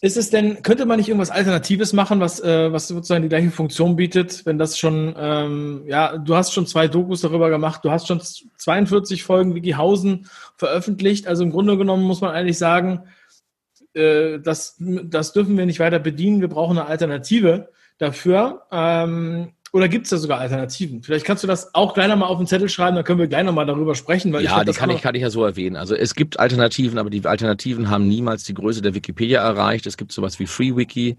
ist 0.02 0.16
es 0.16 0.28
denn, 0.28 0.62
könnte 0.62 0.84
man 0.84 0.98
nicht 0.98 1.08
irgendwas 1.08 1.30
Alternatives 1.30 1.92
machen, 1.92 2.20
was, 2.20 2.38
äh, 2.40 2.70
was 2.70 2.88
sozusagen 2.88 3.22
die 3.22 3.30
gleiche 3.30 3.50
Funktion 3.50 3.96
bietet, 3.96 4.44
wenn 4.44 4.58
das 4.58 4.78
schon, 4.78 5.14
ähm, 5.18 5.84
ja, 5.86 6.18
du 6.18 6.36
hast 6.36 6.52
schon 6.52 6.66
zwei 6.66 6.86
Dokus 6.86 7.22
darüber 7.22 7.48
gemacht, 7.48 7.84
du 7.84 7.90
hast 7.90 8.06
schon 8.06 8.20
42 8.20 9.22
Folgen 9.22 9.54
Wikihausen 9.54 10.28
veröffentlicht, 10.56 11.26
also 11.26 11.44
im 11.44 11.50
Grunde 11.50 11.78
genommen 11.78 12.04
muss 12.04 12.20
man 12.20 12.32
eigentlich 12.32 12.58
sagen, 12.58 13.04
äh, 13.94 14.38
das, 14.38 14.76
das 14.78 15.32
dürfen 15.32 15.56
wir 15.56 15.64
nicht 15.64 15.80
weiter 15.80 15.98
bedienen, 15.98 16.42
wir 16.42 16.48
brauchen 16.48 16.76
eine 16.76 16.88
Alternative 16.88 17.70
dafür. 17.98 18.66
Ähm, 18.70 19.52
oder 19.72 19.88
gibt 19.88 20.04
es 20.04 20.10
da 20.10 20.16
sogar 20.16 20.38
Alternativen? 20.38 21.02
Vielleicht 21.02 21.26
kannst 21.26 21.42
du 21.42 21.48
das 21.48 21.74
auch 21.74 21.94
gleich 21.94 22.08
nochmal 22.08 22.28
auf 22.28 22.38
den 22.38 22.46
Zettel 22.46 22.68
schreiben, 22.68 22.96
dann 22.96 23.04
können 23.04 23.18
wir 23.18 23.26
gleich 23.26 23.44
nochmal 23.44 23.66
darüber 23.66 23.94
sprechen. 23.94 24.32
Weil 24.32 24.44
ja, 24.44 24.62
ich 24.62 24.70
die 24.70 24.72
kann 24.72 24.90
ich, 24.90 25.02
kann 25.02 25.14
ich 25.14 25.22
ja 25.22 25.30
so 25.30 25.44
erwähnen. 25.44 25.76
Also 25.76 25.94
es 25.94 26.14
gibt 26.14 26.38
Alternativen, 26.38 26.98
aber 26.98 27.10
die 27.10 27.24
Alternativen 27.24 27.90
haben 27.90 28.06
niemals 28.06 28.44
die 28.44 28.54
Größe 28.54 28.82
der 28.82 28.94
Wikipedia 28.94 29.42
erreicht. 29.42 29.86
Es 29.86 29.96
gibt 29.96 30.12
sowas 30.12 30.38
wie 30.38 30.46
FreeWiki. 30.46 31.16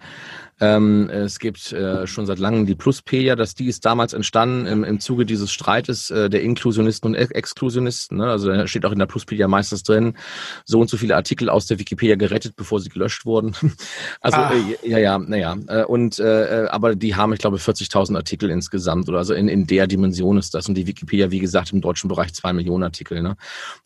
Ähm, 0.60 1.10
es 1.10 1.38
gibt 1.38 1.72
äh, 1.72 2.08
schon 2.08 2.26
seit 2.26 2.40
langem 2.40 2.66
die 2.66 2.74
Pluspedia, 2.74 3.36
dass 3.36 3.54
die 3.54 3.68
ist 3.68 3.86
damals 3.86 4.14
entstanden 4.14 4.66
im, 4.66 4.84
im 4.84 5.00
Zuge 5.00 5.26
dieses 5.26 5.52
Streites 5.52 6.10
äh, 6.10 6.32
der 6.32 6.42
Inklusionisten 6.42 7.10
und 7.10 7.16
Exklusionisten. 7.16 8.18
Ne? 8.18 8.32
Also 8.32 8.52
da 8.52 8.66
steht 8.66 8.84
auch 8.86 8.92
in 8.92 8.98
der 8.98 9.06
Pluspedia 9.06 9.48
meistens 9.48 9.84
drin, 9.84 10.18
so 10.66 10.80
und 10.80 10.90
so 10.90 10.98
viele 10.98 11.16
Artikel 11.16 11.50
aus 11.50 11.68
der 11.68 11.78
Wikipedia 11.78 12.16
gerettet, 12.16 12.56
bevor 12.56 12.80
sie 12.80 12.90
gelöscht 12.90 13.26
wurden. 13.26 13.56
also 14.22 14.38
ah. 14.38 14.52
äh, 14.52 14.90
ja, 14.90 14.98
ja, 14.98 15.20
naja. 15.20 15.58
Äh, 15.68 15.84
und 15.84 16.18
äh, 16.18 16.64
äh, 16.64 16.68
aber 16.70 16.96
die 16.96 17.16
haben, 17.16 17.34
ich 17.34 17.40
glaube, 17.40 17.58
40.000 17.58 18.16
Artikel 18.16 18.37
insgesamt 18.43 19.10
oder 19.10 19.17
also 19.17 19.34
in, 19.34 19.47
in 19.47 19.67
der 19.67 19.88
Dimension 19.88 20.38
ist 20.38 20.54
das. 20.54 20.67
Und 20.69 20.76
die 20.76 20.88
Wikipedia, 20.88 21.32
wie 21.32 21.39
gesagt, 21.39 21.73
im 21.73 21.82
deutschen 21.82 22.08
Bereich 22.08 22.34
zwei 22.34 22.54
Millionen 22.54 22.84
Artikel. 22.84 23.21
Ne? 23.21 23.36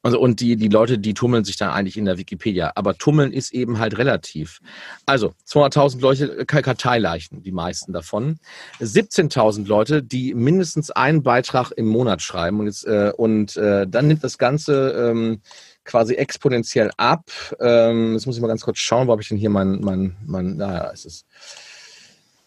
Also 0.04 0.20
und 0.20 0.40
die, 0.40 0.56
die 0.56 0.68
Leute, 0.68 1.00
die 1.00 1.14
tummeln 1.14 1.44
sich 1.44 1.58
da 1.58 1.74
eigentlich 1.74 1.98
in 1.98 2.06
der 2.06 2.18
Wikipedia. 2.18 2.74
Aber 2.76 2.98
tummeln 2.98 3.32
ist 3.32 3.54
eben 3.54 3.80
halt 3.80 3.98
relativ. 3.98 4.60
Also 5.06 5.34
200.000 5.48 6.02
Leute 6.02 6.46
Karteileichen, 6.46 7.42
die 7.42 7.52
meisten 7.52 7.94
davon. 7.94 8.38
17.000 8.80 9.68
Leute, 9.68 10.04
die 10.04 10.34
mindestens 10.34 10.92
einen 10.92 11.24
Beitrag 11.24 11.72
im 11.72 11.88
Monat 11.88 12.22
schreiben. 12.22 12.60
Und, 12.60 12.68
jetzt, 12.68 12.86
äh, 12.86 13.12
und 13.16 13.56
äh, 13.58 13.88
dann 13.88 14.08
nimmt 14.08 14.24
das 14.24 14.38
Ganze 14.38 14.92
ähm, 14.92 15.42
quasi 15.84 16.16
exponentiell 16.16 16.92
ab. 16.98 17.30
Ähm, 17.60 18.14
jetzt 18.14 18.26
muss 18.26 18.36
ich 18.36 18.42
mal 18.42 18.48
ganz 18.48 18.62
kurz 18.62 18.78
schauen, 18.78 19.08
wo 19.08 19.12
habe 19.12 19.22
ich 19.22 19.30
denn 19.30 19.38
hier 19.38 19.50
mein, 19.50 19.82
mein, 19.82 20.16
mein, 20.26 20.56
naja, 20.58 20.90
ist 20.90 21.06
es. 21.06 21.26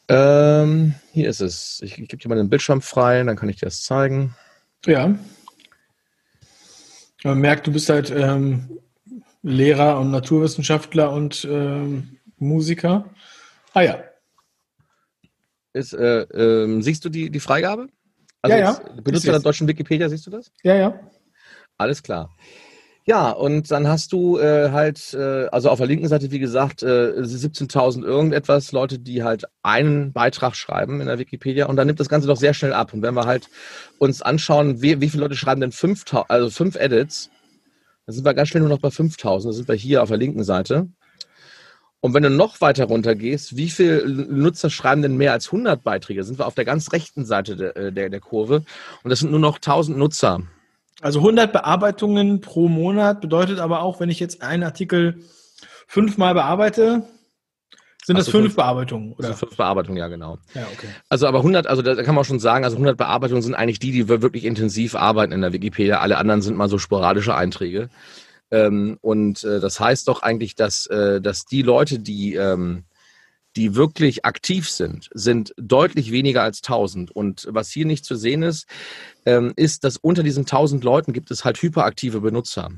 Ähm, 0.08 0.94
hier 1.12 1.28
ist 1.28 1.40
es. 1.40 1.80
Ich, 1.82 1.98
ich 1.98 2.08
gebe 2.08 2.22
dir 2.22 2.28
mal 2.28 2.36
den 2.36 2.50
Bildschirm 2.50 2.82
frei, 2.82 3.22
dann 3.22 3.36
kann 3.36 3.48
ich 3.48 3.56
dir 3.56 3.66
das 3.66 3.82
zeigen. 3.82 4.34
Ja. 4.84 5.14
Man 7.22 7.38
merkt, 7.38 7.66
du 7.66 7.72
bist 7.72 7.88
halt 7.88 8.10
ähm, 8.10 8.78
Lehrer 9.42 9.98
und 9.98 10.10
Naturwissenschaftler 10.10 11.10
und 11.10 11.46
ähm, 11.50 12.18
Musiker. 12.36 13.10
Ah 13.72 13.82
ja. 13.82 14.04
Ist, 15.72 15.94
äh, 15.94 16.22
äh, 16.22 16.82
siehst 16.82 17.04
du 17.04 17.08
die, 17.08 17.30
die 17.30 17.40
Freigabe? 17.40 17.88
Also 18.42 18.56
ja, 18.56 18.62
ja. 18.62 18.80
Benutzer 19.02 19.32
der 19.32 19.40
deutschen 19.40 19.66
Wikipedia, 19.66 20.08
siehst 20.08 20.26
du 20.26 20.30
das? 20.30 20.52
Ja, 20.62 20.74
ja. 20.74 21.00
Alles 21.78 22.02
klar. 22.02 22.36
Ja, 23.06 23.30
und 23.32 23.70
dann 23.70 23.86
hast 23.86 24.12
du 24.12 24.38
äh, 24.38 24.70
halt, 24.70 25.12
äh, 25.12 25.46
also 25.48 25.68
auf 25.68 25.76
der 25.76 25.86
linken 25.86 26.08
Seite, 26.08 26.30
wie 26.30 26.38
gesagt, 26.38 26.82
äh, 26.82 27.12
17.000 27.20 28.02
irgendetwas 28.02 28.72
Leute, 28.72 28.98
die 28.98 29.22
halt 29.22 29.44
einen 29.62 30.14
Beitrag 30.14 30.56
schreiben 30.56 31.02
in 31.02 31.06
der 31.06 31.18
Wikipedia 31.18 31.66
und 31.66 31.76
dann 31.76 31.86
nimmt 31.86 32.00
das 32.00 32.08
Ganze 32.08 32.28
doch 32.28 32.38
sehr 32.38 32.54
schnell 32.54 32.72
ab. 32.72 32.94
Und 32.94 33.02
wenn 33.02 33.12
wir 33.12 33.26
halt 33.26 33.50
uns 33.98 34.22
anschauen, 34.22 34.80
wie, 34.80 35.02
wie 35.02 35.10
viele 35.10 35.24
Leute 35.24 35.36
schreiben 35.36 35.60
denn 35.60 35.70
5.000, 35.70 36.24
also 36.28 36.48
fünf 36.48 36.76
Edits, 36.76 37.28
dann 38.06 38.14
sind 38.14 38.24
wir 38.24 38.32
ganz 38.32 38.48
schnell 38.48 38.62
nur 38.62 38.70
noch 38.70 38.80
bei 38.80 38.88
5.000. 38.88 39.44
Da 39.44 39.52
sind 39.52 39.68
wir 39.68 39.74
hier 39.74 40.02
auf 40.02 40.08
der 40.08 40.18
linken 40.18 40.44
Seite. 40.44 40.88
Und 42.00 42.14
wenn 42.14 42.22
du 42.22 42.30
noch 42.30 42.62
weiter 42.62 42.86
runter 42.86 43.14
gehst, 43.14 43.56
wie 43.56 43.68
viele 43.68 44.08
Nutzer 44.08 44.70
schreiben 44.70 45.02
denn 45.02 45.18
mehr 45.18 45.32
als 45.32 45.46
100 45.46 45.82
Beiträge? 45.82 46.24
Sind 46.24 46.38
wir 46.38 46.46
auf 46.46 46.54
der 46.54 46.64
ganz 46.64 46.92
rechten 46.92 47.26
Seite 47.26 47.56
der, 47.56 47.76
äh, 47.76 47.92
der, 47.92 48.08
der 48.08 48.20
Kurve. 48.20 48.64
Und 49.02 49.10
das 49.10 49.20
sind 49.20 49.30
nur 49.30 49.40
noch 49.40 49.56
1000 49.56 49.98
Nutzer. 49.98 50.40
Also 51.00 51.18
100 51.20 51.52
Bearbeitungen 51.52 52.40
pro 52.40 52.68
Monat 52.68 53.20
bedeutet 53.20 53.58
aber 53.58 53.82
auch, 53.82 54.00
wenn 54.00 54.10
ich 54.10 54.20
jetzt 54.20 54.42
einen 54.42 54.62
Artikel 54.62 55.24
fünfmal 55.86 56.34
bearbeite, 56.34 57.02
sind 58.04 58.18
das 58.18 58.28
fünf, 58.28 58.44
fünf, 58.44 58.56
Bearbeitungen? 58.56 59.14
Oder? 59.14 59.32
fünf 59.32 59.56
Bearbeitungen, 59.56 59.96
ja, 59.96 60.08
genau. 60.08 60.36
Ja, 60.54 60.66
okay. 60.70 60.88
Also, 61.08 61.26
aber 61.26 61.38
100, 61.38 61.66
also 61.66 61.80
da 61.80 62.02
kann 62.02 62.14
man 62.14 62.24
schon 62.24 62.38
sagen, 62.38 62.64
also 62.64 62.76
100 62.76 62.98
Bearbeitungen 62.98 63.42
sind 63.42 63.54
eigentlich 63.54 63.78
die, 63.78 63.92
die 63.92 64.08
wirklich 64.08 64.44
intensiv 64.44 64.94
arbeiten 64.94 65.32
in 65.32 65.40
der 65.40 65.54
Wikipedia. 65.54 66.00
Alle 66.00 66.18
anderen 66.18 66.42
sind 66.42 66.54
mal 66.56 66.68
so 66.68 66.76
sporadische 66.76 67.34
Einträge. 67.34 67.88
Ähm, 68.50 68.98
und 69.00 69.42
äh, 69.44 69.58
das 69.58 69.80
heißt 69.80 70.06
doch 70.08 70.20
eigentlich, 70.22 70.54
dass, 70.54 70.84
äh, 70.86 71.22
dass 71.22 71.46
die 71.46 71.62
Leute, 71.62 71.98
die, 71.98 72.34
ähm, 72.34 72.84
die 73.56 73.74
wirklich 73.74 74.24
aktiv 74.24 74.68
sind, 74.68 75.10
sind 75.14 75.54
deutlich 75.56 76.10
weniger 76.10 76.42
als 76.42 76.58
1000. 76.58 77.10
Und 77.10 77.46
was 77.50 77.70
hier 77.70 77.86
nicht 77.86 78.04
zu 78.04 78.16
sehen 78.16 78.42
ist, 78.42 78.66
ähm, 79.26 79.52
ist, 79.56 79.84
dass 79.84 79.96
unter 79.96 80.22
diesen 80.22 80.46
1000 80.46 80.84
Leuten 80.84 81.12
gibt 81.12 81.30
es 81.30 81.44
halt 81.44 81.60
hyperaktive 81.60 82.20
Benutzer. 82.20 82.70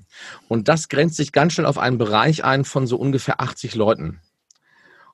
Und 0.49 0.69
das 0.69 0.89
grenzt 0.89 1.17
sich 1.17 1.33
ganz 1.33 1.55
schnell 1.55 1.67
auf 1.67 1.79
einen 1.79 1.99
Bereich 1.99 2.45
ein 2.45 2.65
von 2.65 2.87
so 2.87 2.97
ungefähr 2.97 3.41
80 3.41 3.75
Leuten. 3.75 4.21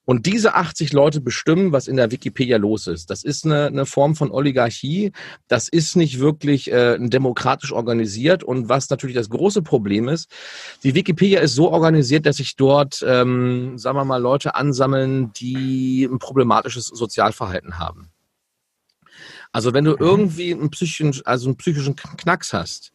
Und 0.04 0.26
diese 0.26 0.54
80 0.54 0.92
Leute 0.92 1.20
bestimmen, 1.20 1.70
was 1.70 1.86
in 1.86 1.96
der 1.96 2.10
Wikipedia 2.10 2.56
los 2.56 2.88
ist. 2.88 3.08
Das 3.10 3.22
ist 3.22 3.44
eine, 3.44 3.66
eine 3.66 3.86
Form 3.86 4.16
von 4.16 4.32
Oligarchie. 4.32 5.12
Das 5.46 5.68
ist 5.68 5.94
nicht 5.94 6.18
wirklich 6.18 6.72
äh, 6.72 6.98
demokratisch 6.98 7.72
organisiert. 7.72 8.42
Und 8.42 8.68
was 8.68 8.90
natürlich 8.90 9.14
das 9.14 9.30
große 9.30 9.62
Problem 9.62 10.08
ist, 10.08 10.28
die 10.82 10.94
Wikipedia 10.94 11.40
ist 11.40 11.54
so 11.54 11.70
organisiert, 11.70 12.26
dass 12.26 12.38
sich 12.38 12.56
dort, 12.56 13.04
ähm, 13.06 13.78
sagen 13.78 13.96
wir 13.96 14.04
mal, 14.04 14.20
Leute 14.20 14.56
ansammeln, 14.56 15.32
die 15.34 16.04
ein 16.04 16.18
problematisches 16.18 16.86
Sozialverhalten 16.86 17.78
haben. 17.78 18.10
Also 19.52 19.74
wenn 19.74 19.84
du 19.84 19.92
mhm. 19.92 19.98
irgendwie 20.00 20.52
einen 20.52 20.70
psychischen, 20.70 21.14
also 21.26 21.48
einen 21.48 21.58
psychischen 21.58 21.94
Knacks 21.94 22.52
hast, 22.52 22.92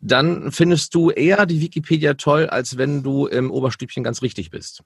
dann 0.00 0.50
findest 0.52 0.94
du 0.94 1.10
eher 1.10 1.46
die 1.46 1.60
Wikipedia 1.60 2.14
toll, 2.14 2.46
als 2.48 2.76
wenn 2.76 3.02
du 3.02 3.26
im 3.26 3.50
Oberstübchen 3.50 4.02
ganz 4.02 4.20
richtig 4.20 4.50
bist. 4.50 4.82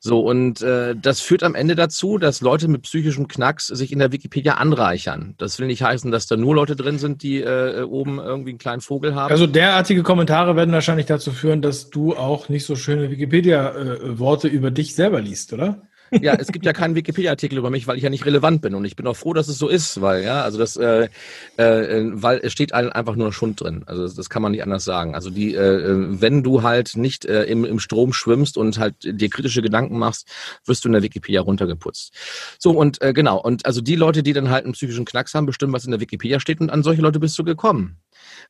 So, 0.00 0.20
und 0.20 0.62
äh, 0.62 0.94
das 0.94 1.20
führt 1.20 1.42
am 1.42 1.56
Ende 1.56 1.74
dazu, 1.74 2.18
dass 2.18 2.40
Leute 2.40 2.68
mit 2.68 2.82
psychischem 2.82 3.26
Knacks 3.26 3.66
sich 3.66 3.90
in 3.90 3.98
der 3.98 4.12
Wikipedia 4.12 4.54
anreichern. 4.54 5.34
Das 5.38 5.58
will 5.58 5.66
nicht 5.66 5.82
heißen, 5.82 6.12
dass 6.12 6.28
da 6.28 6.36
nur 6.36 6.54
Leute 6.54 6.76
drin 6.76 6.98
sind, 6.98 7.22
die 7.24 7.40
äh, 7.40 7.82
oben 7.82 8.18
irgendwie 8.18 8.50
einen 8.50 8.58
kleinen 8.58 8.80
Vogel 8.80 9.16
haben. 9.16 9.32
Also 9.32 9.48
derartige 9.48 10.04
Kommentare 10.04 10.54
werden 10.54 10.72
wahrscheinlich 10.72 11.06
dazu 11.06 11.32
führen, 11.32 11.62
dass 11.62 11.90
du 11.90 12.14
auch 12.14 12.48
nicht 12.48 12.64
so 12.64 12.76
schöne 12.76 13.10
Wikipedia-Worte 13.10 14.48
äh, 14.48 14.52
über 14.52 14.70
dich 14.70 14.94
selber 14.94 15.20
liest, 15.20 15.52
oder? 15.52 15.82
Ja, 16.10 16.34
es 16.34 16.48
gibt 16.48 16.64
ja 16.64 16.72
keinen 16.72 16.94
Wikipedia-Artikel 16.94 17.58
über 17.58 17.70
mich, 17.70 17.86
weil 17.86 17.96
ich 17.96 18.02
ja 18.02 18.10
nicht 18.10 18.24
relevant 18.26 18.62
bin. 18.62 18.74
Und 18.74 18.84
ich 18.84 18.96
bin 18.96 19.06
auch 19.06 19.16
froh, 19.16 19.34
dass 19.34 19.48
es 19.48 19.58
so 19.58 19.68
ist, 19.68 20.00
weil, 20.00 20.24
ja, 20.24 20.42
also 20.42 20.58
das, 20.58 20.76
äh, 20.76 21.08
äh, 21.56 22.10
weil 22.12 22.40
es 22.42 22.52
steht 22.52 22.72
einfach 22.72 23.16
nur 23.16 23.32
Schund 23.32 23.60
drin. 23.60 23.82
Also 23.86 24.02
das, 24.02 24.14
das 24.14 24.30
kann 24.30 24.42
man 24.42 24.52
nicht 24.52 24.62
anders 24.62 24.84
sagen. 24.84 25.14
Also 25.14 25.30
die, 25.30 25.54
äh, 25.54 26.20
wenn 26.20 26.42
du 26.42 26.62
halt 26.62 26.96
nicht 26.96 27.24
äh, 27.24 27.44
im, 27.44 27.64
im 27.64 27.78
Strom 27.78 28.12
schwimmst 28.12 28.56
und 28.56 28.78
halt 28.78 28.94
dir 29.02 29.28
kritische 29.28 29.62
Gedanken 29.62 29.98
machst, 29.98 30.28
wirst 30.64 30.84
du 30.84 30.88
in 30.88 30.92
der 30.92 31.02
Wikipedia 31.02 31.40
runtergeputzt. 31.40 32.12
So, 32.58 32.70
und 32.70 33.00
äh, 33.02 33.12
genau, 33.12 33.40
und 33.40 33.66
also 33.66 33.80
die 33.80 33.96
Leute, 33.96 34.22
die 34.22 34.32
dann 34.32 34.50
halt 34.50 34.64
einen 34.64 34.74
psychischen 34.74 35.04
Knacks 35.04 35.34
haben, 35.34 35.46
bestimmen, 35.46 35.72
was 35.72 35.84
in 35.84 35.90
der 35.90 36.00
Wikipedia 36.00 36.40
steht, 36.40 36.60
und 36.60 36.70
an 36.70 36.82
solche 36.82 37.02
Leute 37.02 37.20
bist 37.20 37.38
du 37.38 37.44
gekommen. 37.44 37.98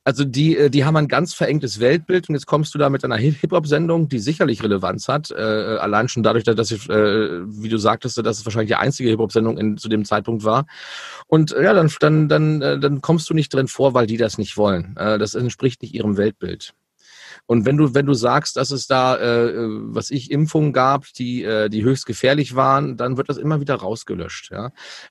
Also 0.05 0.25
die, 0.25 0.57
äh, 0.57 0.71
die 0.71 0.85
haben 0.85 0.97
ein 0.97 1.09
ganz 1.09 1.35
verengtes 1.35 1.81
Weltbild 1.81 2.29
und 2.29 2.35
jetzt 2.35 2.47
kommst 2.47 2.75
du 2.75 2.79
da 2.79 2.91
mit 2.91 3.05
einer 3.05 3.17
Hip-Hop-Sendung, 3.17 4.09
die 4.09 4.19
sicherlich 4.19 4.63
Relevanz 4.63 5.09
hat, 5.09 5.31
äh, 5.31 5.35
allein 5.35 6.09
schon 6.09 6.23
dadurch, 6.23 6.45
dass 6.45 6.71
ich, 6.71 6.89
äh, 6.89 7.41
wie 7.47 7.69
du 7.69 7.79
sagtest, 7.79 8.19
dass 8.19 8.39
es 8.39 8.47
wahrscheinlich 8.47 8.69
die 8.69 8.77
einzige 8.77 9.11
Hip-Hop-Sendung 9.11 9.77
zu 9.77 9.89
dem 9.89 10.05
Zeitpunkt 10.05 10.45
war. 10.45 10.67
Und 11.27 11.53
äh, 11.53 11.65
ja, 11.65 11.75
dann, 11.75 11.91
dann, 12.01 12.29
dann, 12.29 12.63
äh, 12.63 12.79
dann 12.79 13.01
kommst 13.01 13.29
du 13.31 13.35
nicht 13.35 13.53
drin 13.53 13.69
vor, 13.69 13.95
weil 13.95 14.07
die 14.07 14.17
das 14.17 14.39
nicht 14.39 14.57
wollen. 14.57 14.97
Äh, 14.97 15.19
das 15.19 15.35
entspricht 15.35 15.83
nicht 15.83 15.95
ihrem 15.95 16.17
Weltbild. 16.17 16.75
Und 17.49 17.65
wenn 17.65 17.79
du, 17.79 17.95
wenn 17.95 18.05
du 18.05 18.13
sagst, 18.13 18.59
dass 18.59 18.71
es 18.71 18.87
da, 18.87 19.17
äh, 19.17 19.55
was 19.57 20.11
ich, 20.11 20.31
Impfungen 20.31 20.75
gab, 20.75 21.07
die, 21.15 21.43
äh, 21.45 21.71
die 21.71 21.83
höchst 21.83 22.05
gefährlich 22.05 22.55
waren, 22.55 22.99
dann 22.99 23.17
wird 23.17 23.31
das 23.31 23.39
immer 23.39 23.59
wieder 23.59 23.77
rausgelöscht. 23.77 24.51
Ja? 24.51 24.65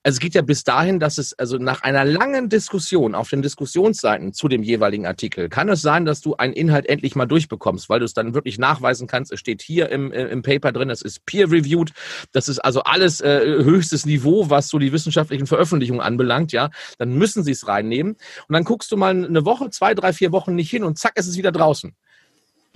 Also 0.04 0.18
es 0.18 0.20
geht 0.20 0.36
ja 0.36 0.44
bis 0.44 0.64
dahin, 0.64 1.00
dass 1.00 1.18
es, 1.18 1.34
also 1.34 1.58
nach 1.58 1.82
einer 1.82 2.06
langen 2.06 2.48
Diskussion 2.48 3.16
auf 3.16 3.32
den 3.32 3.42
Diskussionsseiten 3.42 4.34
zu 4.34 4.48
dem 4.50 4.62
jeweiligen 4.62 5.08
Artikel, 5.08 5.50
kann 5.50 5.68
es 5.68 5.82
sein, 5.82 6.06
dass 6.06 6.22
du 6.22 6.36
einen 6.36 6.54
Inhalt 6.54 6.86
endlich 6.86 7.16
mal 7.16 7.26
durchbekommst, 7.26 7.90
weil 7.90 8.02
du 8.02 8.06
es 8.06 8.14
dann 8.14 8.36
wirklich 8.36 8.60
nachweisen 8.60 9.08
kannst. 9.08 9.32
Es 9.32 9.40
steht 9.40 9.64
hier 9.64 9.90
im, 9.90 10.12
äh, 10.12 10.26
im 10.26 10.44
Paper 10.44 10.72
drin, 10.72 10.92
es 10.92 11.02
ist 11.02 11.26
peer-reviewed. 11.26 11.92
Das 12.34 12.50
ist 12.50 12.60
also 12.60 12.84
alles 12.84 13.20
äh, 13.20 13.64
höchstes 13.64 14.06
Niveau, 14.06 14.52
was 14.52 14.68
so 14.68 14.78
die 14.78 14.92
wissenschaftlichen 14.92 15.48
Veröffentlichungen 15.48 16.02
anbelangt. 16.02 16.52
Ja, 16.52 16.70
Dann 17.00 17.14
müssen 17.18 17.44
sie 17.44 17.54
es 17.54 17.68
reinnehmen. 17.68 18.12
Und 18.12 18.54
dann 18.54 18.64
guckst 18.64 18.92
du 18.92 18.98
mal 18.98 19.10
eine 19.10 19.44
Woche, 19.44 19.72
zwei, 19.72 19.96
drei, 19.96 20.14
vier 20.14 20.32
Wochen 20.32 20.54
nicht 20.54 20.70
hin 20.70 20.84
und 20.84 21.00
zack, 21.00 21.18
ist 21.18 21.26
es 21.26 21.36
wieder 21.36 21.52
draußen. 21.52 21.96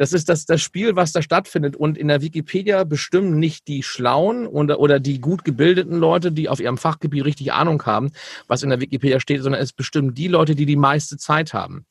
Das 0.01 0.13
ist 0.13 0.29
das, 0.29 0.47
das 0.47 0.63
Spiel, 0.63 0.95
was 0.95 1.11
da 1.11 1.21
stattfindet. 1.21 1.75
Und 1.75 1.95
in 1.95 2.07
der 2.07 2.23
Wikipedia 2.23 2.85
bestimmen 2.85 3.37
nicht 3.37 3.67
die 3.67 3.83
Schlauen 3.83 4.47
oder, 4.47 4.79
oder 4.79 4.99
die 4.99 5.21
gut 5.21 5.45
gebildeten 5.45 5.99
Leute, 5.99 6.31
die 6.31 6.49
auf 6.49 6.59
ihrem 6.59 6.79
Fachgebiet 6.79 7.23
richtig 7.23 7.53
Ahnung 7.53 7.83
haben, 7.85 8.11
was 8.47 8.63
in 8.63 8.71
der 8.71 8.81
Wikipedia 8.81 9.19
steht, 9.19 9.43
sondern 9.43 9.61
es 9.61 9.73
bestimmen 9.73 10.15
die 10.15 10.27
Leute, 10.27 10.55
die 10.55 10.65
die 10.65 10.75
meiste 10.75 11.17
Zeit 11.17 11.53
haben. 11.53 11.85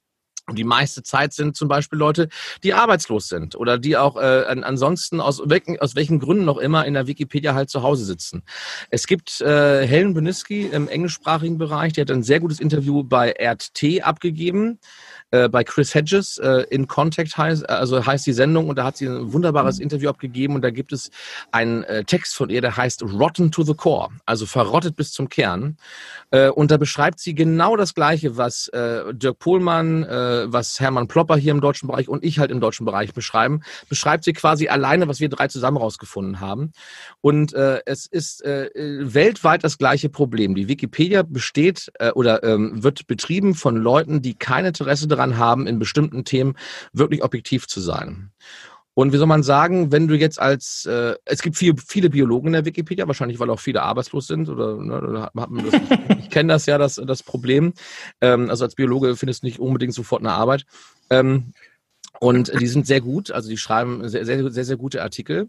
Und 0.50 0.58
die 0.58 0.64
meiste 0.64 1.02
Zeit 1.02 1.32
sind 1.32 1.56
zum 1.56 1.68
Beispiel 1.68 1.98
Leute, 1.98 2.28
die 2.62 2.74
arbeitslos 2.74 3.28
sind 3.28 3.56
oder 3.56 3.78
die 3.78 3.96
auch 3.96 4.16
äh, 4.16 4.44
ansonsten 4.62 5.20
aus 5.20 5.40
welchen, 5.44 5.78
aus 5.80 5.94
welchen 5.94 6.18
Gründen 6.18 6.44
noch 6.44 6.58
immer 6.58 6.84
in 6.84 6.94
der 6.94 7.06
Wikipedia 7.06 7.54
halt 7.54 7.70
zu 7.70 7.82
Hause 7.82 8.04
sitzen. 8.04 8.42
Es 8.90 9.06
gibt 9.06 9.40
äh, 9.40 9.86
Helen 9.86 10.12
Beniski 10.12 10.66
im 10.66 10.88
englischsprachigen 10.88 11.56
Bereich, 11.56 11.92
die 11.92 12.00
hat 12.00 12.10
ein 12.10 12.22
sehr 12.22 12.40
gutes 12.40 12.60
Interview 12.60 13.02
bei 13.04 13.34
RT 13.40 14.02
abgegeben 14.02 14.78
äh, 15.30 15.48
bei 15.48 15.64
Chris 15.64 15.94
Hedges 15.94 16.38
äh, 16.38 16.64
in 16.70 16.86
Contact 16.88 17.36
heißt, 17.36 17.68
also 17.68 18.04
heißt 18.04 18.26
die 18.26 18.32
Sendung 18.32 18.68
und 18.68 18.76
da 18.76 18.84
hat 18.84 18.96
sie 18.96 19.06
ein 19.06 19.32
wunderbares 19.32 19.78
mhm. 19.78 19.84
Interview 19.84 20.08
abgegeben 20.08 20.54
und 20.54 20.62
da 20.62 20.70
gibt 20.70 20.92
es 20.92 21.10
einen 21.52 21.84
äh, 21.84 22.04
Text 22.04 22.34
von 22.34 22.50
ihr, 22.50 22.60
der 22.60 22.76
heißt 22.76 23.02
Rotten 23.02 23.50
to 23.50 23.62
the 23.62 23.74
Core, 23.74 24.08
also 24.26 24.46
verrottet 24.46 24.96
bis 24.96 25.12
zum 25.12 25.28
Kern. 25.28 25.76
Äh, 26.30 26.48
und 26.48 26.70
da 26.70 26.76
beschreibt 26.76 27.20
sie 27.20 27.34
genau 27.34 27.76
das 27.76 27.94
Gleiche, 27.94 28.36
was 28.36 28.68
äh, 28.68 29.14
Dirk 29.14 29.38
Pohlmann, 29.38 30.02
äh, 30.04 30.39
was 30.48 30.80
Hermann 30.80 31.08
Plopper 31.08 31.36
hier 31.36 31.52
im 31.52 31.60
deutschen 31.60 31.86
Bereich 31.86 32.08
und 32.08 32.24
ich 32.24 32.38
halt 32.38 32.50
im 32.50 32.60
deutschen 32.60 32.84
Bereich 32.84 33.14
beschreiben, 33.14 33.60
beschreibt 33.88 34.24
sie 34.24 34.32
quasi 34.32 34.68
alleine, 34.68 35.08
was 35.08 35.20
wir 35.20 35.28
drei 35.28 35.48
zusammen 35.48 35.76
rausgefunden 35.76 36.40
haben. 36.40 36.72
Und 37.20 37.54
äh, 37.54 37.80
es 37.86 38.06
ist 38.06 38.44
äh, 38.44 38.68
weltweit 38.74 39.64
das 39.64 39.78
gleiche 39.78 40.08
Problem. 40.08 40.54
Die 40.54 40.68
Wikipedia 40.68 41.22
besteht 41.22 41.90
äh, 41.98 42.10
oder 42.10 42.42
ähm, 42.42 42.82
wird 42.82 43.06
betrieben 43.06 43.54
von 43.54 43.76
Leuten, 43.76 44.22
die 44.22 44.34
kein 44.34 44.64
Interesse 44.64 45.06
daran 45.06 45.20
daran 45.20 45.38
haben, 45.38 45.66
in 45.66 45.78
bestimmten 45.78 46.24
Themen 46.24 46.54
wirklich 46.92 47.22
objektiv 47.22 47.66
zu 47.66 47.80
sein. 47.80 48.32
Und 49.00 49.14
wie 49.14 49.16
soll 49.16 49.26
man 49.26 49.42
sagen, 49.42 49.92
wenn 49.92 50.08
du 50.08 50.14
jetzt 50.14 50.38
als, 50.38 50.84
äh, 50.84 51.14
es 51.24 51.40
gibt 51.40 51.56
viel, 51.56 51.74
viele 51.78 52.10
Biologen 52.10 52.48
in 52.48 52.52
der 52.52 52.66
Wikipedia, 52.66 53.06
wahrscheinlich 53.06 53.40
weil 53.40 53.48
auch 53.48 53.58
viele 53.58 53.80
arbeitslos 53.80 54.26
sind 54.26 54.50
oder, 54.50 54.76
ne, 54.76 55.30
das, 55.32 55.80
ich, 56.18 56.28
kenne 56.28 56.52
das 56.52 56.66
ja, 56.66 56.76
das, 56.76 56.96
das 56.96 57.22
Problem. 57.22 57.72
Ähm, 58.20 58.50
also 58.50 58.64
als 58.64 58.74
Biologe 58.74 59.16
findest 59.16 59.42
du 59.42 59.46
nicht 59.46 59.58
unbedingt 59.58 59.94
sofort 59.94 60.20
eine 60.20 60.32
Arbeit. 60.32 60.66
Ähm, 61.08 61.54
und 62.18 62.52
die 62.60 62.66
sind 62.66 62.86
sehr 62.86 63.00
gut, 63.00 63.30
also 63.30 63.48
die 63.48 63.56
schreiben 63.56 64.06
sehr, 64.06 64.26
sehr, 64.26 64.50
sehr, 64.50 64.64
sehr 64.66 64.76
gute 64.76 65.02
Artikel. 65.02 65.48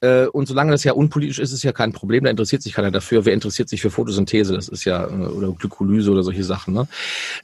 Äh, 0.00 0.26
und 0.26 0.48
solange 0.48 0.72
das 0.72 0.82
ja 0.82 0.92
unpolitisch 0.92 1.38
ist, 1.38 1.52
ist 1.52 1.62
ja 1.62 1.70
kein 1.70 1.92
Problem, 1.92 2.24
da 2.24 2.30
interessiert 2.30 2.62
sich 2.62 2.72
keiner 2.72 2.90
dafür. 2.90 3.24
Wer 3.24 3.34
interessiert 3.34 3.68
sich 3.68 3.80
für 3.80 3.92
Photosynthese? 3.92 4.54
Das 4.54 4.68
ist 4.68 4.84
ja, 4.84 5.06
äh, 5.06 5.28
oder 5.28 5.52
Glykolyse 5.52 6.10
oder 6.10 6.24
solche 6.24 6.42
Sachen. 6.42 6.74
Ne? 6.74 6.88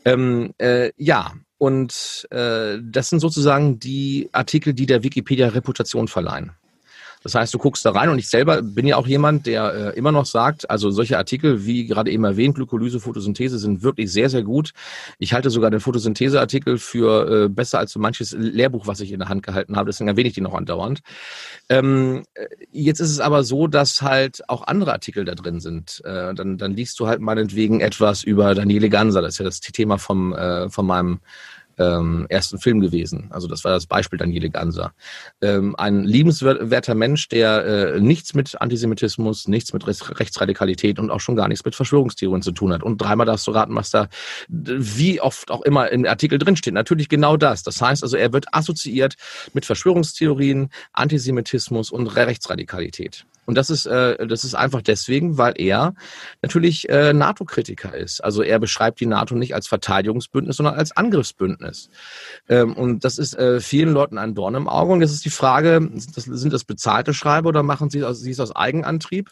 Ähm, 0.05 0.53
äh, 0.59 0.91
ja, 0.97 1.33
und 1.65 2.29
äh, 2.31 2.79
das 2.83 3.09
sind 3.09 3.21
sozusagen 3.21 3.79
die 3.79 4.29
Artikel, 4.33 4.75
die 4.75 4.85
der 4.85 5.03
Wikipedia 5.03 5.49
Reputation 5.49 6.09
verleihen. 6.09 6.53
Das 7.25 7.35
heißt, 7.35 7.55
du 7.55 7.59
guckst 7.59 7.87
da 7.87 7.91
rein 7.91 8.11
und 8.11 8.19
ich 8.19 8.29
selber 8.29 8.61
bin 8.61 8.87
ja 8.87 8.97
auch 8.97 9.07
jemand, 9.07 9.47
der 9.47 9.95
äh, 9.95 9.99
immer 9.99 10.13
noch 10.13 10.27
sagt, 10.27 10.69
also 10.69 10.91
solche 10.91 11.17
Artikel 11.17 11.65
wie 11.65 11.87
gerade 11.87 12.11
eben 12.11 12.23
erwähnt, 12.23 12.55
Glykolyse, 12.55 13.01
Photosynthese 13.01 13.59
sind 13.59 13.83
wirklich 13.83 14.13
sehr, 14.13 14.29
sehr 14.29 14.43
gut. 14.43 14.73
Ich 15.19 15.33
halte 15.33 15.49
sogar 15.49 15.71
den 15.71 15.81
Photosyntheseartikel 15.81 16.77
für 16.77 17.45
äh, 17.45 17.49
besser 17.49 17.79
als 17.79 17.93
so 17.93 17.99
manches 17.99 18.33
Lehrbuch, 18.33 18.87
was 18.87 19.01
ich 19.01 19.11
in 19.11 19.21
der 19.21 19.31
Hand 19.31 19.43
gehalten 19.43 19.75
habe. 19.75 19.89
Deswegen 19.89 20.09
erwähne 20.09 20.29
ich 20.29 20.35
die 20.35 20.43
noch 20.43 20.53
andauernd. 20.53 21.01
Ähm, 21.71 22.25
äh, 22.35 22.47
jetzt 22.71 23.01
ist 23.01 23.11
es 23.11 23.21
aber 23.21 23.43
so, 23.43 23.69
dass 23.69 24.03
halt 24.03 24.43
auch 24.51 24.67
andere 24.67 24.93
Artikel 24.93 25.25
da 25.25 25.35
drin 25.35 25.61
sind. 25.61 26.03
Äh, 26.05 26.35
dann, 26.35 26.59
dann 26.59 26.73
liest 26.73 27.01
du 27.01 27.07
halt 27.07 27.23
meinetwegen 27.23 27.81
etwas 27.81 28.23
über 28.23 28.55
Daniele 28.55 28.91
Ganser. 28.91 29.23
Das 29.23 29.35
ist 29.35 29.39
ja 29.39 29.47
das 29.47 29.61
Thema 29.61 29.97
vom, 29.97 30.35
äh, 30.35 30.69
von 30.69 30.85
meinem 30.85 31.21
ähm, 31.79 32.27
ersten 32.29 32.59
Film 32.59 32.81
gewesen. 32.81 33.29
Also 33.31 33.49
das 33.49 33.65
war 33.65 33.73
das 33.73 33.87
Beispiel 33.87 34.19
Daniele 34.19 34.51
Ganser. 34.51 34.93
Ähm, 35.41 35.75
ein 35.77 36.05
liebenswerter 36.05 36.95
Mensch, 36.95 37.29
der 37.29 37.65
äh, 37.65 38.01
nichts 38.01 38.35
mit 38.35 38.61
Antisemitismus, 38.61 39.49
nichts 39.49 39.73
mit 39.73 39.87
Rechtsradikalität 39.87 40.99
und 40.99 41.11
auch 41.11 41.21
schon 41.21 41.37
gar 41.37 41.49
nichts 41.49 41.65
mit 41.65 41.75
Verschwörungstheorien 41.75 42.43
zu 42.43 42.53
tun 42.53 42.73
hat. 42.73 42.83
Und 42.83 42.99
dreimal 42.99 43.27
darfst 43.27 43.47
du 43.47 43.51
raten, 43.53 43.75
was 43.75 43.91
da 43.91 44.09
wie 44.49 45.21
oft 45.21 45.51
auch 45.51 45.63
immer 45.63 45.91
im 45.91 46.05
Artikel 46.07 46.39
drinsteht. 46.39 46.75
Natürlich 46.75 47.09
genau 47.09 47.37
das. 47.37 47.63
Das 47.63 47.81
heißt 47.81 48.03
also, 48.03 48.17
er 48.17 48.33
wird 48.33 48.47
assoziiert 48.53 49.15
mit 49.53 49.65
Verschwörungstheorien, 49.65 50.71
Antisemitismus 50.93 51.91
und 51.91 52.07
Rechtsradikalität. 52.09 53.27
Und 53.47 53.57
das 53.57 53.71
ist, 53.71 53.87
äh, 53.87 54.27
das 54.27 54.45
ist 54.45 54.55
einfach 54.55 54.83
deswegen, 54.83 55.39
weil 55.39 55.55
er 55.57 55.95
natürlich 56.43 56.89
äh, 56.89 57.13
NATO-Kritiker 57.13 57.95
ist. 57.95 58.23
Also 58.23 58.43
er 58.43 58.59
beschreibt 58.59 59.01
die 59.01 59.07
NATO 59.07 59.35
nicht 59.35 59.55
als 59.55 59.67
Verteidigungsbündnis, 59.67 60.57
sondern 60.57 60.75
als 60.75 60.97
Angriffsbündnis. 60.97 61.91
Ähm, 62.49 62.75
und 62.75 63.05
das 63.05 63.19
ist 63.19 63.37
äh, 63.37 63.61
vielen 63.61 63.93
Leuten 63.93 64.19
ein 64.19 64.35
Dorn 64.35 64.55
im 64.55 64.69
Auge. 64.69 64.93
Und 64.93 65.01
das 65.01 65.13
ist 65.13 65.25
die 65.25 65.31
Frage, 65.31 65.91
das, 66.15 66.25
sind 66.25 66.53
das 66.53 66.65
bezahlte 66.65 67.15
Schreiber 67.15 67.51
oder 67.51 67.63
machen 67.63 67.91
sie, 67.91 68.05
sie 68.15 68.31
es 68.31 68.41
aus 68.41 68.55
Eigenantrieb? 68.55 69.31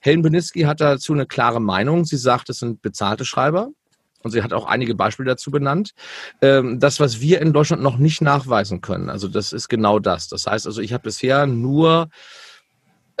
Helen 0.00 0.22
Beniski 0.22 0.62
hat 0.62 0.80
dazu 0.80 1.12
eine 1.12 1.26
klare 1.26 1.60
Meinung. 1.60 2.04
Sie 2.04 2.16
sagt, 2.16 2.50
es 2.50 2.58
sind 2.58 2.82
bezahlte 2.82 3.24
Schreiber. 3.24 3.70
Und 4.22 4.32
sie 4.32 4.42
hat 4.42 4.52
auch 4.52 4.66
einige 4.66 4.94
Beispiele 4.94 5.28
dazu 5.28 5.50
benannt. 5.50 5.92
Ähm, 6.42 6.80
das, 6.80 6.98
was 6.98 7.20
wir 7.20 7.40
in 7.40 7.52
Deutschland 7.52 7.82
noch 7.82 7.98
nicht 7.98 8.20
nachweisen 8.20 8.80
können, 8.80 9.10
also 9.10 9.28
das 9.28 9.52
ist 9.52 9.68
genau 9.68 10.00
das. 10.00 10.28
Das 10.28 10.46
heißt 10.46 10.66
also, 10.66 10.80
ich 10.80 10.92
habe 10.92 11.04
bisher 11.04 11.46
nur 11.46 12.08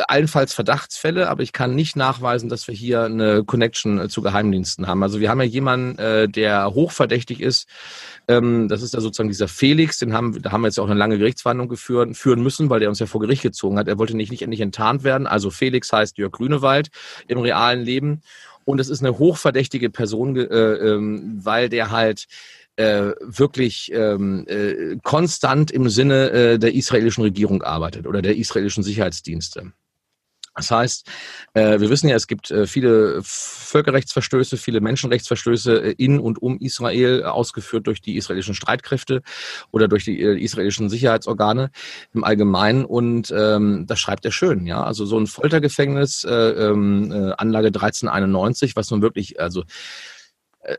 allenfalls 0.06 0.54
Verdachtsfälle, 0.54 1.28
aber 1.28 1.42
ich 1.42 1.52
kann 1.52 1.74
nicht 1.74 1.96
nachweisen, 1.96 2.48
dass 2.48 2.68
wir 2.68 2.74
hier 2.74 3.04
eine 3.04 3.44
Connection 3.44 3.98
äh, 3.98 4.08
zu 4.08 4.22
Geheimdiensten 4.22 4.86
haben. 4.86 5.02
Also 5.02 5.18
wir 5.20 5.28
haben 5.28 5.40
ja 5.40 5.46
jemanden, 5.46 5.98
äh, 5.98 6.28
der 6.28 6.72
hochverdächtig 6.72 7.40
ist. 7.40 7.68
Ähm, 8.28 8.68
das 8.68 8.82
ist 8.82 8.94
ja 8.94 9.00
sozusagen 9.00 9.28
dieser 9.28 9.48
Felix, 9.48 9.98
den 9.98 10.12
haben, 10.12 10.40
da 10.40 10.52
haben 10.52 10.60
wir 10.60 10.68
jetzt 10.68 10.78
auch 10.78 10.88
eine 10.88 10.98
lange 10.98 11.18
Gerichtsverhandlung 11.18 11.68
geführt, 11.68 12.16
führen 12.16 12.42
müssen, 12.42 12.70
weil 12.70 12.80
der 12.80 12.88
uns 12.88 13.00
ja 13.00 13.06
vor 13.06 13.20
Gericht 13.20 13.42
gezogen 13.42 13.78
hat. 13.78 13.88
Er 13.88 13.98
wollte 13.98 14.16
nicht, 14.16 14.30
nicht 14.30 14.42
endlich 14.42 14.60
enttarnt 14.60 15.02
werden. 15.02 15.26
Also 15.26 15.50
Felix 15.50 15.92
heißt 15.92 16.18
Jörg 16.18 16.32
Grünewald 16.32 16.88
im 17.26 17.38
realen 17.38 17.82
Leben. 17.82 18.22
Und 18.64 18.80
es 18.80 18.90
ist 18.90 19.00
eine 19.00 19.18
hochverdächtige 19.18 19.90
Person, 19.90 20.36
äh, 20.36 20.42
ähm, 20.42 21.40
weil 21.42 21.70
der 21.70 21.90
halt 21.90 22.26
äh, 22.76 23.12
wirklich 23.20 23.90
ähm, 23.92 24.44
äh, 24.46 24.96
konstant 25.02 25.70
im 25.70 25.88
Sinne 25.88 26.30
äh, 26.30 26.58
der 26.58 26.74
israelischen 26.74 27.24
Regierung 27.24 27.62
arbeitet 27.62 28.06
oder 28.06 28.22
der 28.22 28.36
israelischen 28.36 28.84
Sicherheitsdienste. 28.84 29.72
Das 30.58 30.72
heißt, 30.72 31.06
äh, 31.54 31.78
wir 31.78 31.88
wissen 31.88 32.08
ja, 32.08 32.16
es 32.16 32.26
gibt 32.26 32.50
äh, 32.50 32.66
viele 32.66 33.20
Völkerrechtsverstöße, 33.22 34.56
viele 34.56 34.80
Menschenrechtsverstöße 34.80 35.82
äh, 35.82 35.94
in 35.96 36.18
und 36.18 36.42
um 36.42 36.58
Israel, 36.58 37.22
ausgeführt 37.22 37.86
durch 37.86 38.00
die 38.00 38.16
israelischen 38.16 38.54
Streitkräfte 38.54 39.22
oder 39.70 39.86
durch 39.86 40.04
die 40.04 40.20
israelischen 40.20 40.90
Sicherheitsorgane 40.90 41.70
im 42.12 42.24
Allgemeinen. 42.24 42.84
Und 42.84 43.32
ähm, 43.34 43.86
das 43.86 44.00
schreibt 44.00 44.24
er 44.24 44.32
schön, 44.32 44.66
ja. 44.66 44.82
Also 44.82 45.06
so 45.06 45.16
ein 45.16 45.28
Foltergefängnis, 45.28 46.24
äh, 46.24 46.32
äh, 46.34 47.34
Anlage 47.38 47.68
1391, 47.68 48.74
was 48.74 48.90
nun 48.90 49.00
wirklich, 49.00 49.40
also 49.40 49.62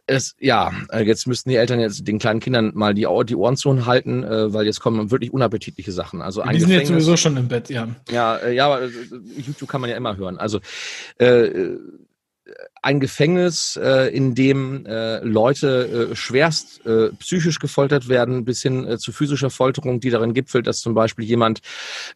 es, 0.08 0.36
ja, 0.40 0.72
äh, 0.92 1.04
jetzt 1.04 1.28
müssten 1.28 1.50
die 1.50 1.56
Eltern 1.56 1.80
jetzt 1.80 2.08
den 2.08 2.20
kleinen 2.20 2.40
Kindern 2.40 2.72
mal 2.76 2.94
die, 2.94 3.08
die 3.26 3.36
Ohren 3.36 3.58
zu 3.58 3.86
halten, 3.86 4.24
äh, 4.24 4.54
weil 4.54 4.66
jetzt 4.66 4.80
kommen 4.80 5.12
wirklich 5.12 5.34
unappetitliche 5.34 5.92
Sachen. 5.92 6.22
Also 6.22 6.44
die 6.44 6.60
sind 6.60 6.70
jetzt 6.70 6.88
sowieso 6.88 7.18
schon 7.18 7.38
im 7.38 7.48
Bett, 7.48 7.70
ja. 7.70 7.88
Ja, 8.10 8.38
äh, 8.38 8.54
ja, 8.54 8.68
aber 8.68 8.90
YouTube 9.38 9.70
kann 9.70 9.82
man 9.82 9.90
ja 9.90 9.98
immer 9.98 10.18
hören. 10.18 10.38
Also 10.38 10.60
äh, 11.18 11.76
ein 12.82 13.00
Gefängnis, 13.00 13.78
äh, 13.82 14.08
in 14.16 14.36
dem 14.36 14.86
äh, 14.86 15.20
Leute 15.20 16.10
äh, 16.12 16.16
schwerst 16.16 16.86
äh, 16.86 17.10
psychisch 17.20 17.60
gefoltert 17.60 18.08
werden, 18.08 18.46
bis 18.46 18.62
hin 18.62 18.88
äh, 18.88 18.98
zu 18.98 19.12
physischer 19.12 19.50
Folterung, 19.50 20.00
die 20.00 20.10
darin 20.10 20.34
gipfelt, 20.34 20.68
dass 20.68 20.80
zum 20.80 20.94
Beispiel 20.94 21.26
jemand 21.26 21.60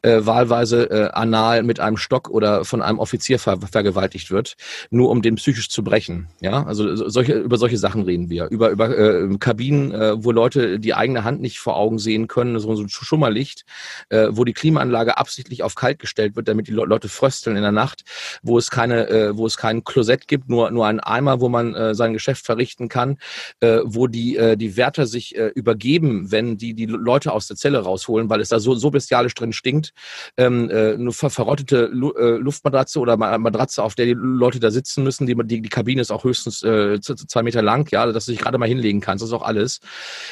äh, 0.02 0.20
wahlweise 0.22 0.90
äh, 0.90 1.10
anal 1.12 1.64
mit 1.64 1.80
einem 1.80 1.98
Stock 1.98 2.30
oder 2.30 2.66
von 2.66 2.82
einem 2.82 3.00
Offizier 3.00 3.40
ver 3.40 3.60
vergewaltigt 3.72 4.32
wird, 4.32 4.56
nur 4.90 5.10
um 5.10 5.22
den 5.22 5.36
psychisch 5.36 5.70
zu 5.70 5.84
brechen. 5.84 6.28
Ja, 6.42 6.64
also 6.64 6.96
solche, 7.10 7.34
über 7.34 7.58
solche 7.58 7.78
Sachen 7.78 8.04
reden 8.04 8.30
wir. 8.30 8.48
Über, 8.50 8.70
über 8.70 8.98
äh, 8.98 9.38
Kabinen, 9.40 9.92
äh, 9.92 10.24
wo 10.24 10.32
Leute 10.32 10.80
die 10.80 10.94
eigene 10.94 11.24
Hand 11.24 11.42
nicht 11.42 11.60
vor 11.60 11.76
Augen 11.76 12.00
sehen 12.00 12.28
können, 12.28 12.60
so 12.60 12.72
ein 12.72 12.90
Schummerlicht, 12.90 13.66
äh, 14.10 14.28
wo 14.32 14.44
die 14.46 14.54
Klimaanlage 14.54 15.18
absichtlich 15.18 15.64
auf 15.64 15.76
kalt 15.76 16.00
gestellt 16.00 16.36
wird, 16.36 16.48
damit 16.48 16.68
die 16.68 16.72
Le 16.72 16.86
Leute 16.86 17.10
frösteln 17.10 17.56
in 17.56 17.64
der 17.64 17.72
Nacht, 17.72 18.04
wo 18.42 18.58
es 18.58 18.70
keine, 18.70 19.10
äh, 19.10 19.38
wo 19.38 19.46
es 19.46 19.58
kein 19.58 19.84
Klosett 19.84 20.28
gibt, 20.28 20.50
nur, 20.54 20.72
nur 20.72 20.86
ein 20.86 21.00
Eimer, 21.00 21.42
wo 21.42 21.50
man 21.50 21.74
äh, 21.74 21.96
sein 21.96 22.14
Geschäft 22.14 22.46
verrichten 22.46 22.88
kann, 22.90 23.18
äh, 23.60 23.80
wo 23.84 24.08
die, 24.08 24.38
äh, 24.38 24.56
die 24.56 24.78
Wärter 24.78 25.08
sich 25.08 25.36
äh, 25.36 25.48
übergeben, 25.48 26.32
wenn 26.32 26.58
die 26.58 26.74
die 26.74 26.86
Leute 26.86 27.32
aus 27.32 27.48
der 27.48 27.58
Zelle 27.58 27.80
rausholen, 27.80 28.30
weil 28.30 28.40
es 28.40 28.50
da 28.50 28.60
so, 28.60 28.76
so 28.76 28.92
bestialisch 28.92 29.34
drin 29.34 29.54
stinkt. 29.54 29.94
Ähm, 30.38 30.70
äh, 30.70 30.94
eine 30.94 31.12
ver 31.12 31.30
verrottete 31.30 31.90
Lu 31.92 32.12
äh, 32.12 32.38
Luftmatratze 32.38 33.00
oder 33.00 33.18
Matratze, 33.18 33.82
auf 33.84 33.96
der 33.96 34.06
die 34.06 34.16
Leute 34.16 34.60
da 34.60 34.70
sitzen 34.70 35.04
müssen. 35.04 35.26
Die, 35.26 35.36
die, 35.36 35.62
die 35.62 35.70
Kabine 35.70 36.02
ist 36.02 36.12
auch 36.12 36.24
höchstens 36.24 36.62
äh, 36.64 37.00
zwei 37.02 37.42
Meter 37.42 37.62
lang, 37.62 37.92
ja, 37.92 38.06
dass 38.12 38.26
du 38.26 38.32
dich 38.32 38.42
gerade 38.42 38.58
mal 38.58 38.68
hinlegen 38.68 39.02
kannst. 39.02 39.24
Das 39.24 39.30
ist 39.30 39.34
auch 39.34 39.42
alles. 39.42 39.80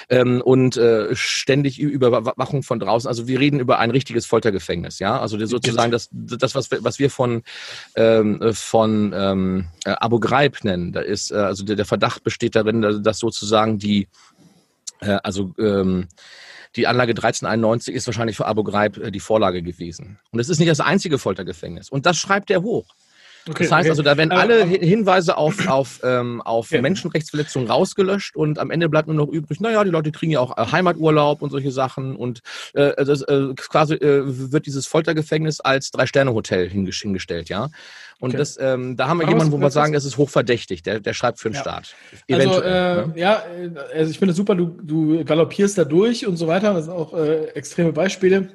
Ähm, 0.10 0.42
und 0.42 0.78
äh, 0.78 1.16
ständig 1.16 1.80
Überwachung 1.80 2.62
von 2.62 2.80
draußen. 2.80 3.08
Also 3.08 3.28
wir 3.28 3.40
reden 3.40 3.60
über 3.60 3.80
ein 3.80 3.92
richtiges 3.92 4.26
Foltergefängnis, 4.26 5.00
ja. 5.00 5.20
Also 5.20 5.44
sozusagen 5.46 5.92
das, 5.92 6.10
das 6.12 6.54
was, 6.54 6.70
was 6.72 7.00
wir 7.00 7.10
von, 7.10 7.42
ähm, 7.96 8.40
von 8.54 9.14
ähm, 9.16 9.66
äh, 9.86 9.92
Abu 10.12 10.20
Ghraib 10.20 10.66
nennen. 10.66 10.92
Da 10.92 11.00
ist, 11.00 11.32
äh, 11.32 11.36
also 11.36 11.64
der, 11.64 11.78
der 11.78 11.86
Verdacht 11.86 12.24
besteht 12.24 12.56
darin, 12.56 13.02
dass 13.02 13.20
sozusagen 13.20 13.78
die, 13.78 14.10
äh, 15.00 15.18
also 15.24 15.54
ähm, 15.58 16.10
die 16.76 16.86
Anlage 16.86 17.12
1391 17.12 17.96
ist 17.96 18.08
wahrscheinlich 18.08 18.36
für 18.36 18.46
Abu 18.46 18.64
Ghraib 18.64 18.98
äh, 18.98 19.12
die 19.12 19.22
Vorlage 19.22 19.64
gewesen. 19.64 20.20
Und 20.32 20.42
es 20.42 20.50
ist 20.50 20.60
nicht 20.60 20.70
das 20.70 20.82
einzige 20.82 21.18
Foltergefängnis. 21.18 21.90
Und 21.90 22.06
das 22.06 22.18
schreibt 22.18 22.52
er 22.52 22.62
hoch. 22.62 22.88
Okay, 23.50 23.64
das 23.64 23.72
heißt 23.72 23.82
okay. 23.82 23.90
also, 23.90 24.04
da 24.04 24.18
werden 24.18 24.32
alle 24.32 24.64
Hinweise 24.66 25.36
auf, 25.36 25.68
auf, 25.68 26.00
ähm, 26.04 26.42
auf 26.42 26.70
ja. 26.70 26.82
Menschenrechtsverletzungen 26.82 27.70
rausgelöscht 27.70 28.36
und 28.36 28.60
am 28.60 28.70
Ende 28.70 28.88
bleibt 28.88 29.08
nur 29.08 29.16
noch 29.18 29.30
übrig, 29.30 29.60
naja, 29.60 29.84
die 29.84 29.90
Leute 29.90 30.12
kriegen 30.12 30.32
ja 30.32 30.40
auch 30.40 30.58
äh, 30.58 30.72
Heimaturlaub 30.72 31.42
und 31.42 31.50
solche 31.50 31.72
Sachen 31.72 32.16
und 32.16 32.42
äh, 32.74 33.04
das, 33.04 33.24
äh, 33.24 33.54
quasi 33.58 33.96
äh, 33.96 34.52
wird 34.52 34.68
dieses 34.68 34.86
Foltergefängnis 34.86 35.60
als 35.60 35.90
Drei-Sterne-Hotel 35.90 36.70
hingestellt, 36.70 37.50
ja. 37.50 37.70
Und 38.20 38.30
okay. 38.30 38.38
das, 38.38 38.60
ähm, 38.62 38.96
da 38.96 39.08
haben 39.08 39.18
wir 39.18 39.24
Aber 39.24 39.32
jemanden, 39.34 39.52
wo 39.52 39.58
wir 39.58 39.72
sagen, 39.72 39.94
das 39.94 40.06
ist 40.06 40.18
hochverdächtig, 40.18 40.84
der, 40.84 41.00
der 41.00 41.16
schreibt 41.16 41.40
für 41.40 41.50
den 41.50 41.56
ja. 41.56 41.62
Staat. 41.62 41.96
Also, 42.30 42.62
äh, 42.62 43.08
ne? 43.08 43.14
ja, 43.16 43.44
also 43.96 44.12
ich 44.12 44.20
finde 44.20 44.32
es 44.32 44.38
super, 44.38 44.54
du, 44.54 44.78
du 44.84 45.26
galoppierst 45.26 45.80
da 45.80 45.86
durch 45.86 46.28
und 46.28 46.38
so 46.38 46.46
weiter. 46.46 46.76
Das 46.76 46.86
sind 46.86 46.94
auch 46.94 47.16
äh, 47.16 47.46
extreme 47.56 47.92
Beispiele. 47.92 48.50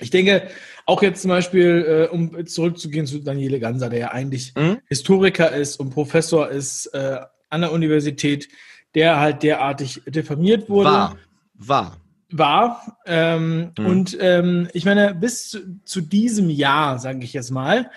Ich 0.00 0.08
denke, 0.08 0.48
auch 0.90 1.02
jetzt 1.02 1.22
zum 1.22 1.28
Beispiel, 1.28 2.08
äh, 2.10 2.12
um 2.12 2.46
zurückzugehen 2.46 3.06
zu 3.06 3.20
Daniele 3.20 3.60
Ganser, 3.60 3.88
der 3.88 3.98
ja 4.00 4.08
eigentlich 4.08 4.52
mhm. 4.56 4.78
Historiker 4.88 5.52
ist 5.52 5.76
und 5.76 5.90
Professor 5.90 6.48
ist 6.48 6.86
äh, 6.86 7.20
an 7.48 7.60
der 7.60 7.72
Universität, 7.72 8.48
der 8.96 9.20
halt 9.20 9.44
derartig 9.44 10.02
diffamiert 10.06 10.68
wurde. 10.68 10.90
War. 10.90 11.16
War. 11.54 11.96
War. 12.32 12.98
Ähm, 13.06 13.70
mhm. 13.78 13.86
Und 13.86 14.18
ähm, 14.20 14.68
ich 14.72 14.84
meine, 14.84 15.14
bis 15.14 15.50
zu, 15.50 15.80
zu 15.84 16.00
diesem 16.00 16.50
Jahr, 16.50 16.98
sage 16.98 17.22
ich 17.22 17.32
jetzt 17.32 17.50
mal, 17.50 17.90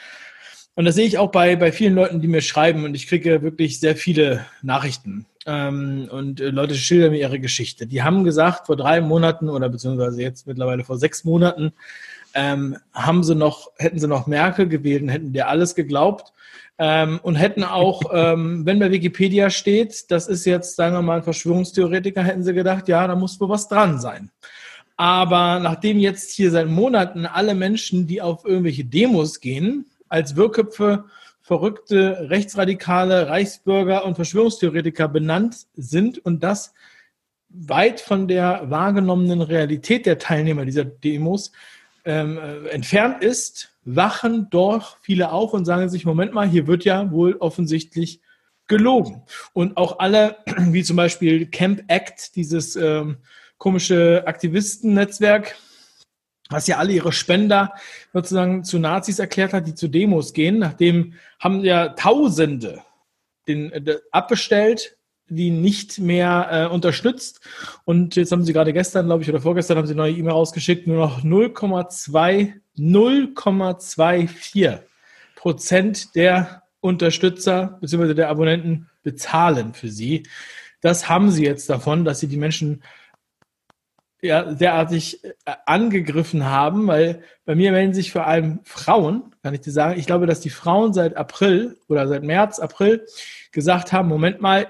und 0.76 0.86
das 0.86 0.96
sehe 0.96 1.06
ich 1.06 1.18
auch 1.18 1.32
bei, 1.32 1.56
bei 1.56 1.72
vielen 1.72 1.94
Leuten, 1.94 2.22
die 2.22 2.28
mir 2.28 2.42
schreiben 2.42 2.84
und 2.84 2.96
ich 2.96 3.08
kriege 3.08 3.42
wirklich 3.42 3.80
sehr 3.80 3.96
viele 3.96 4.46
Nachrichten. 4.62 5.26
Ähm, 5.46 6.08
und 6.12 6.42
äh, 6.42 6.50
Leute 6.50 6.76
schildern 6.76 7.12
mir 7.12 7.20
ihre 7.20 7.40
Geschichte. 7.40 7.88
Die 7.88 8.04
haben 8.04 8.24
gesagt, 8.24 8.68
vor 8.68 8.76
drei 8.76 9.02
Monaten 9.02 9.50
oder 9.50 9.70
beziehungsweise 9.70 10.22
jetzt 10.22 10.48
mittlerweile 10.48 10.84
vor 10.84 10.98
sechs 10.98 11.24
Monaten, 11.24 11.74
ähm, 12.34 12.78
haben 12.94 13.24
sie 13.24 13.36
noch, 13.36 13.72
hätten 13.78 14.00
sie 14.00 14.08
noch 14.08 14.28
Merkel 14.28 14.68
gewählt 14.68 15.04
und 15.04 15.10
hätten 15.10 15.34
dir 15.34 15.48
alles 15.48 15.76
geglaubt. 15.76 16.34
Ähm, 16.80 17.20
und 17.22 17.36
hätten 17.36 17.64
auch, 17.64 18.02
ähm, 18.14 18.66
wenn 18.66 18.80
bei 18.80 18.92
Wikipedia 18.92 19.50
steht, 19.50 20.10
das 20.12 20.28
ist 20.28 20.46
jetzt, 20.46 20.76
sagen 20.76 20.96
wir 20.96 21.02
mal, 21.02 21.18
ein 21.18 21.24
Verschwörungstheoretiker, 21.24 22.24
hätten 22.24 22.44
sie 22.44 22.54
gedacht, 22.54 22.88
ja, 22.88 23.08
da 23.08 23.16
muss 23.16 23.40
wohl 23.40 23.50
was 23.50 23.68
dran 23.68 24.00
sein. 24.00 24.32
Aber 24.96 25.60
nachdem 25.60 26.00
jetzt 26.00 26.32
hier 26.32 26.52
seit 26.52 26.68
Monaten 26.68 27.26
alle 27.26 27.56
Menschen, 27.56 28.08
die 28.08 28.22
auf 28.22 28.46
irgendwelche 28.46 28.86
Demos 28.86 29.40
gehen, 29.40 29.86
als 30.10 30.36
Wirrköpfe, 30.36 31.06
verrückte 31.42 32.30
Rechtsradikale, 32.30 33.28
Reichsbürger 33.28 34.06
und 34.06 34.16
Verschwörungstheoretiker 34.16 35.08
benannt 35.08 35.68
sind 35.76 36.20
und 36.20 36.44
das 36.44 36.74
weit 37.50 38.00
von 38.00 38.28
der 38.28 38.70
wahrgenommenen 38.70 39.42
Realität 39.42 40.06
der 40.06 40.18
Teilnehmer 40.18 40.66
dieser 40.66 40.86
Demos 40.86 41.52
ähm, 42.06 42.38
äh, 42.38 42.68
entfernt 42.70 43.24
ist, 43.24 43.70
wachen 43.86 44.50
doch 44.50 44.98
viele 45.02 45.32
auf 45.32 45.54
und 45.54 45.66
sagen 45.66 45.90
sich, 45.90 46.06
Moment 46.06 46.34
mal, 46.34 46.48
hier 46.48 46.68
wird 46.68 46.86
ja 46.86 47.12
wohl 47.12 47.36
offensichtlich 47.38 48.22
gelogen. 48.68 49.24
Und 49.54 49.78
auch 49.78 50.00
alle, 50.00 50.38
wie 50.58 50.84
zum 50.84 50.96
Beispiel 50.96 51.48
Camp 51.48 51.84
Act, 51.88 52.36
dieses 52.36 52.76
ähm, 52.76 53.18
komische 53.58 54.24
Aktivistennetzwerk, 54.26 55.56
was 56.50 56.68
ja 56.68 56.78
alle 56.78 56.94
ihre 56.94 57.14
Spender 57.14 57.74
sozusagen 58.12 58.64
zu 58.64 58.80
Nazis 58.80 59.20
erklärt 59.20 59.54
hat, 59.54 59.68
die 59.68 59.76
zu 59.76 59.88
Demos 59.88 60.34
gehen. 60.34 60.60
Nachdem 60.60 61.14
haben 61.40 61.64
ja 61.64 61.90
Tausende 61.90 62.82
den, 63.48 63.72
äh, 63.72 63.98
abbestellt, 64.12 64.98
die 65.36 65.52
nicht 65.52 66.00
mehr 66.00 66.48
äh, 66.52 66.66
unterstützt. 66.74 67.42
Und 67.86 68.16
jetzt 68.16 68.32
haben 68.32 68.44
sie 68.44 68.54
gerade 68.54 68.74
gestern, 68.74 69.06
glaube 69.08 69.24
ich, 69.24 69.30
oder 69.30 69.42
vorgestern 69.42 69.78
haben 69.78 69.88
sie 69.88 69.94
eine 69.94 70.04
neue 70.04 70.14
E-Mail 70.14 70.34
rausgeschickt, 70.34 70.88
nur 70.88 70.98
noch 70.98 71.24
0,2, 71.24 72.54
0,24 72.78 74.80
Prozent 75.36 76.16
der 76.16 76.64
Unterstützer 76.80 77.78
bzw. 77.82 78.14
der 78.14 78.30
Abonnenten 78.30 78.90
bezahlen 79.04 79.74
für 79.74 79.90
sie. 79.90 80.24
Das 80.82 81.10
haben 81.10 81.32
sie 81.32 81.46
jetzt 81.46 81.70
davon, 81.70 82.06
dass 82.06 82.20
sie 82.20 82.28
die 82.28 82.38
Menschen 82.38 82.84
ja, 84.24 84.54
derartig 84.54 85.24
äh, 85.24 85.32
angegriffen 85.66 86.46
haben, 86.46 86.88
weil 86.88 87.22
bei 87.46 87.56
mir 87.56 87.74
melden 87.74 87.94
sich 87.94 88.12
vor 88.12 88.26
allem 88.26 88.62
Frauen, 88.64 89.36
kann 89.44 89.54
ich 89.54 89.60
dir 89.60 89.72
sagen. 89.72 90.00
Ich 90.00 90.06
glaube, 90.06 90.28
dass 90.28 90.40
die 90.40 90.50
Frauen 90.50 90.94
seit 90.94 91.18
April 91.18 91.78
oder 91.90 92.08
seit 92.08 92.24
März, 92.24 92.60
April 92.60 93.06
gesagt 93.52 93.92
haben, 93.92 94.08
Moment 94.08 94.42
mal, 94.42 94.68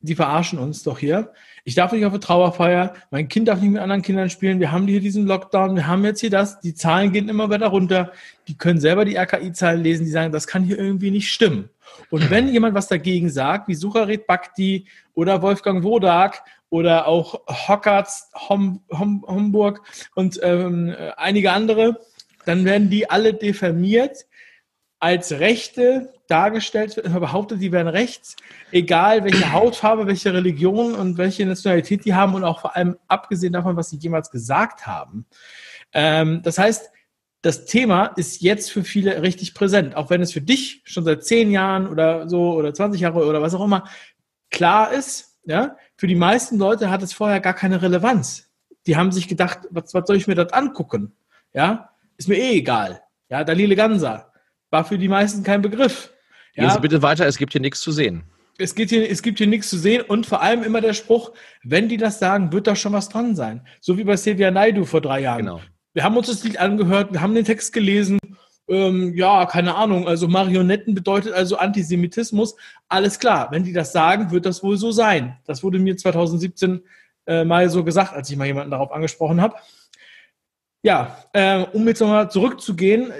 die 0.00 0.14
verarschen 0.14 0.58
uns 0.58 0.82
doch 0.82 0.98
hier. 0.98 1.32
Ich 1.64 1.74
darf 1.74 1.92
nicht 1.92 2.04
auf 2.04 2.12
eine 2.12 2.20
Trauerfeier, 2.20 2.94
mein 3.10 3.28
Kind 3.28 3.48
darf 3.48 3.60
nicht 3.60 3.72
mit 3.72 3.82
anderen 3.82 4.02
Kindern 4.02 4.30
spielen, 4.30 4.60
wir 4.60 4.70
haben 4.70 4.86
hier 4.86 5.00
diesen 5.00 5.26
Lockdown, 5.26 5.74
wir 5.74 5.86
haben 5.86 6.04
jetzt 6.04 6.20
hier 6.20 6.30
das, 6.30 6.60
die 6.60 6.74
Zahlen 6.74 7.12
gehen 7.12 7.28
immer 7.28 7.50
weiter 7.50 7.68
runter, 7.68 8.12
die 8.46 8.56
können 8.56 8.78
selber 8.78 9.04
die 9.04 9.16
RKI-Zahlen 9.16 9.82
lesen, 9.82 10.04
die 10.04 10.10
sagen, 10.10 10.32
das 10.32 10.46
kann 10.46 10.62
hier 10.62 10.78
irgendwie 10.78 11.10
nicht 11.10 11.28
stimmen. 11.28 11.70
Und 12.10 12.30
wenn 12.30 12.48
jemand 12.48 12.74
was 12.74 12.88
dagegen 12.88 13.30
sagt, 13.30 13.68
wie 13.68 13.74
Sucharit 13.74 14.26
Bhakti 14.26 14.86
oder 15.14 15.42
Wolfgang 15.42 15.82
Wodak 15.82 16.42
oder 16.70 17.06
auch 17.06 17.40
Hockerts 17.48 18.30
Hom, 18.48 18.82
Hom, 18.92 19.24
Homburg 19.26 19.82
und 20.14 20.38
ähm, 20.42 20.94
einige 21.16 21.52
andere, 21.52 22.00
dann 22.44 22.64
werden 22.64 22.90
die 22.90 23.10
alle 23.10 23.34
diffamiert 23.34 24.26
als 24.98 25.32
Rechte 25.32 26.12
dargestellt, 26.26 26.96
wird 26.96 27.12
behauptet, 27.12 27.60
die 27.60 27.72
wären 27.72 27.88
rechts, 27.88 28.36
egal 28.72 29.24
welche 29.24 29.52
Hautfarbe, 29.52 30.06
welche 30.06 30.32
Religion 30.32 30.94
und 30.94 31.18
welche 31.18 31.44
Nationalität 31.46 32.04
die 32.04 32.14
haben 32.14 32.34
und 32.34 32.44
auch 32.44 32.60
vor 32.60 32.76
allem 32.76 32.96
abgesehen 33.06 33.52
davon, 33.52 33.76
was 33.76 33.90
sie 33.90 33.96
jemals 33.96 34.30
gesagt 34.30 34.86
haben. 34.86 35.26
Ähm, 35.92 36.40
das 36.42 36.58
heißt, 36.58 36.90
das 37.42 37.66
Thema 37.66 38.06
ist 38.16 38.40
jetzt 38.42 38.72
für 38.72 38.82
viele 38.82 39.22
richtig 39.22 39.54
präsent, 39.54 39.94
auch 39.94 40.10
wenn 40.10 40.22
es 40.22 40.32
für 40.32 40.40
dich 40.40 40.82
schon 40.84 41.04
seit 41.04 41.24
zehn 41.24 41.50
Jahren 41.50 41.86
oder 41.86 42.28
so 42.28 42.54
oder 42.54 42.74
20 42.74 43.00
Jahre 43.00 43.24
oder 43.24 43.40
was 43.42 43.54
auch 43.54 43.64
immer 43.64 43.88
klar 44.50 44.92
ist, 44.92 45.38
ja, 45.44 45.76
für 45.96 46.08
die 46.08 46.16
meisten 46.16 46.58
Leute 46.58 46.90
hat 46.90 47.02
es 47.02 47.12
vorher 47.12 47.40
gar 47.40 47.54
keine 47.54 47.80
Relevanz. 47.80 48.50
Die 48.86 48.96
haben 48.96 49.12
sich 49.12 49.28
gedacht, 49.28 49.60
was, 49.70 49.94
was 49.94 50.06
soll 50.06 50.16
ich 50.16 50.26
mir 50.26 50.34
das 50.34 50.52
angucken? 50.52 51.12
Ja, 51.52 51.90
ist 52.16 52.28
mir 52.28 52.36
eh 52.36 52.58
egal. 52.58 53.02
Ja, 53.28 53.44
Dalile 53.44 53.76
Gansa 53.76 54.25
war 54.76 54.84
für 54.84 54.98
die 54.98 55.08
meisten 55.08 55.42
kein 55.42 55.62
Begriff. 55.62 56.12
Ja, 56.54 56.64
Gehen 56.64 56.72
Sie 56.74 56.80
bitte 56.80 57.00
weiter, 57.00 57.26
es 57.26 57.38
gibt 57.38 57.52
hier 57.52 57.62
nichts 57.62 57.80
zu 57.80 57.92
sehen. 57.92 58.24
Es, 58.58 58.74
geht 58.74 58.90
hier, 58.90 59.10
es 59.10 59.22
gibt 59.22 59.38
hier 59.38 59.46
nichts 59.46 59.70
zu 59.70 59.78
sehen 59.78 60.02
und 60.02 60.26
vor 60.26 60.42
allem 60.42 60.62
immer 60.62 60.82
der 60.82 60.92
Spruch, 60.92 61.32
wenn 61.62 61.88
die 61.88 61.96
das 61.96 62.18
sagen, 62.18 62.52
wird 62.52 62.66
da 62.66 62.76
schon 62.76 62.92
was 62.92 63.08
dran 63.08 63.34
sein. 63.34 63.62
So 63.80 63.96
wie 63.96 64.04
bei 64.04 64.16
Silvia 64.18 64.50
Naidu 64.50 64.84
vor 64.84 65.00
drei 65.00 65.20
Jahren. 65.20 65.38
Genau. 65.38 65.60
Wir 65.94 66.04
haben 66.04 66.14
uns 66.16 66.26
das 66.26 66.44
Lied 66.44 66.58
angehört, 66.58 67.10
wir 67.10 67.22
haben 67.22 67.34
den 67.34 67.46
Text 67.46 67.72
gelesen. 67.72 68.18
Ähm, 68.68 69.14
ja, 69.14 69.46
keine 69.46 69.76
Ahnung. 69.76 70.06
Also 70.06 70.28
Marionetten 70.28 70.94
bedeutet 70.94 71.32
also 71.32 71.56
Antisemitismus. 71.56 72.54
Alles 72.88 73.18
klar. 73.18 73.48
Wenn 73.52 73.64
die 73.64 73.72
das 73.72 73.92
sagen, 73.92 74.30
wird 74.30 74.44
das 74.44 74.62
wohl 74.62 74.76
so 74.76 74.92
sein. 74.92 75.38
Das 75.46 75.62
wurde 75.62 75.78
mir 75.78 75.96
2017 75.96 76.82
äh, 77.26 77.44
mal 77.44 77.70
so 77.70 77.82
gesagt, 77.82 78.12
als 78.12 78.28
ich 78.28 78.36
mal 78.36 78.46
jemanden 78.46 78.72
darauf 78.72 78.92
angesprochen 78.92 79.40
habe. 79.40 79.56
Ja, 80.86 81.18
äh, 81.32 81.64
um 81.72 81.84
jetzt 81.88 82.00
nochmal 82.00 82.30
zurückzugehen, 82.30 83.10
äh, 83.10 83.14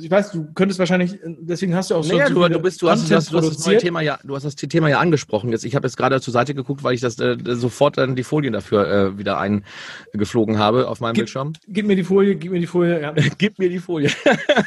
ich 0.00 0.10
weiß, 0.10 0.32
du 0.32 0.52
könntest 0.52 0.80
wahrscheinlich, 0.80 1.16
deswegen 1.24 1.72
hast 1.72 1.92
du 1.92 1.94
auch 1.94 2.04
naja, 2.04 2.26
so 2.26 2.34
du, 2.34 2.48
du, 2.48 2.58
bist, 2.58 2.82
du, 2.82 2.90
hast, 2.90 3.08
du, 3.08 3.14
hast, 3.14 3.32
du, 3.32 3.38
hast, 3.38 3.64
das 3.68 3.80
Thema 3.80 4.00
ja, 4.00 4.18
du 4.24 4.34
hast 4.34 4.42
das 4.42 4.56
Thema 4.56 4.88
ja 4.88 4.98
angesprochen. 4.98 5.50
Jetzt, 5.50 5.64
ich 5.64 5.76
habe 5.76 5.86
jetzt 5.86 5.96
gerade 5.96 6.20
zur 6.20 6.32
Seite 6.32 6.56
geguckt, 6.56 6.82
weil 6.82 6.92
ich 6.92 7.00
das 7.00 7.20
äh, 7.20 7.36
sofort 7.44 7.98
dann 7.98 8.16
die 8.16 8.24
Folien 8.24 8.52
dafür 8.52 8.88
äh, 8.90 9.16
wieder 9.16 9.38
eingeflogen 9.38 10.58
habe 10.58 10.88
auf 10.88 10.98
meinem 10.98 11.14
gib, 11.14 11.20
Bildschirm. 11.26 11.52
Gib 11.68 11.86
mir 11.86 11.94
die 11.94 12.02
Folie, 12.02 12.34
gib 12.34 12.50
mir 12.50 12.58
die 12.58 12.66
Folie, 12.66 13.00
ja. 13.00 13.14
gib 13.38 13.60
mir 13.60 13.68
die 13.68 13.78
Folie. 13.78 14.10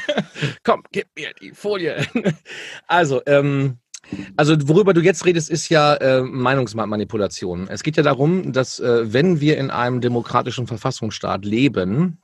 Komm, 0.64 0.84
gib 0.94 1.08
mir 1.18 1.32
die 1.42 1.52
Folie. 1.52 1.98
also, 2.88 3.22
ähm, 3.26 3.80
also 4.38 4.56
worüber 4.70 4.94
du 4.94 5.02
jetzt 5.02 5.26
redest, 5.26 5.50
ist 5.50 5.68
ja 5.68 5.96
äh, 5.96 6.22
Meinungsmanipulation. 6.22 7.68
Es 7.68 7.84
geht 7.84 7.98
ja 7.98 8.04
darum, 8.04 8.54
dass 8.54 8.80
äh, 8.80 9.12
wenn 9.12 9.42
wir 9.42 9.58
in 9.58 9.70
einem 9.70 10.00
demokratischen 10.00 10.66
Verfassungsstaat 10.66 11.44
leben, 11.44 12.22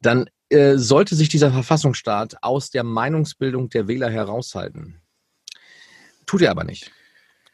dann 0.00 0.28
äh, 0.48 0.76
sollte 0.76 1.14
sich 1.14 1.28
dieser 1.28 1.52
Verfassungsstaat 1.52 2.36
aus 2.42 2.70
der 2.70 2.84
Meinungsbildung 2.84 3.68
der 3.70 3.88
Wähler 3.88 4.10
heraushalten. 4.10 5.00
Tut 6.26 6.42
er 6.42 6.50
aber 6.50 6.64
nicht. 6.64 6.90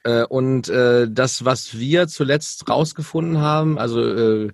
Äh, 0.04 0.24
und 0.24 0.68
äh, 0.68 1.06
das, 1.10 1.44
was 1.44 1.78
wir 1.78 2.08
zuletzt 2.08 2.68
rausgefunden 2.68 3.38
haben, 3.38 3.78
also 3.78 4.00
äh, 4.02 4.52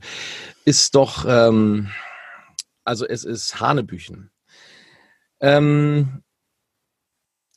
ist 0.65 0.95
doch, 0.95 1.25
ähm, 1.29 1.91
also 2.85 3.07
es 3.07 3.25
ist 3.25 3.61
Hanebüchen. 3.61 4.31
Ähm, 5.41 6.24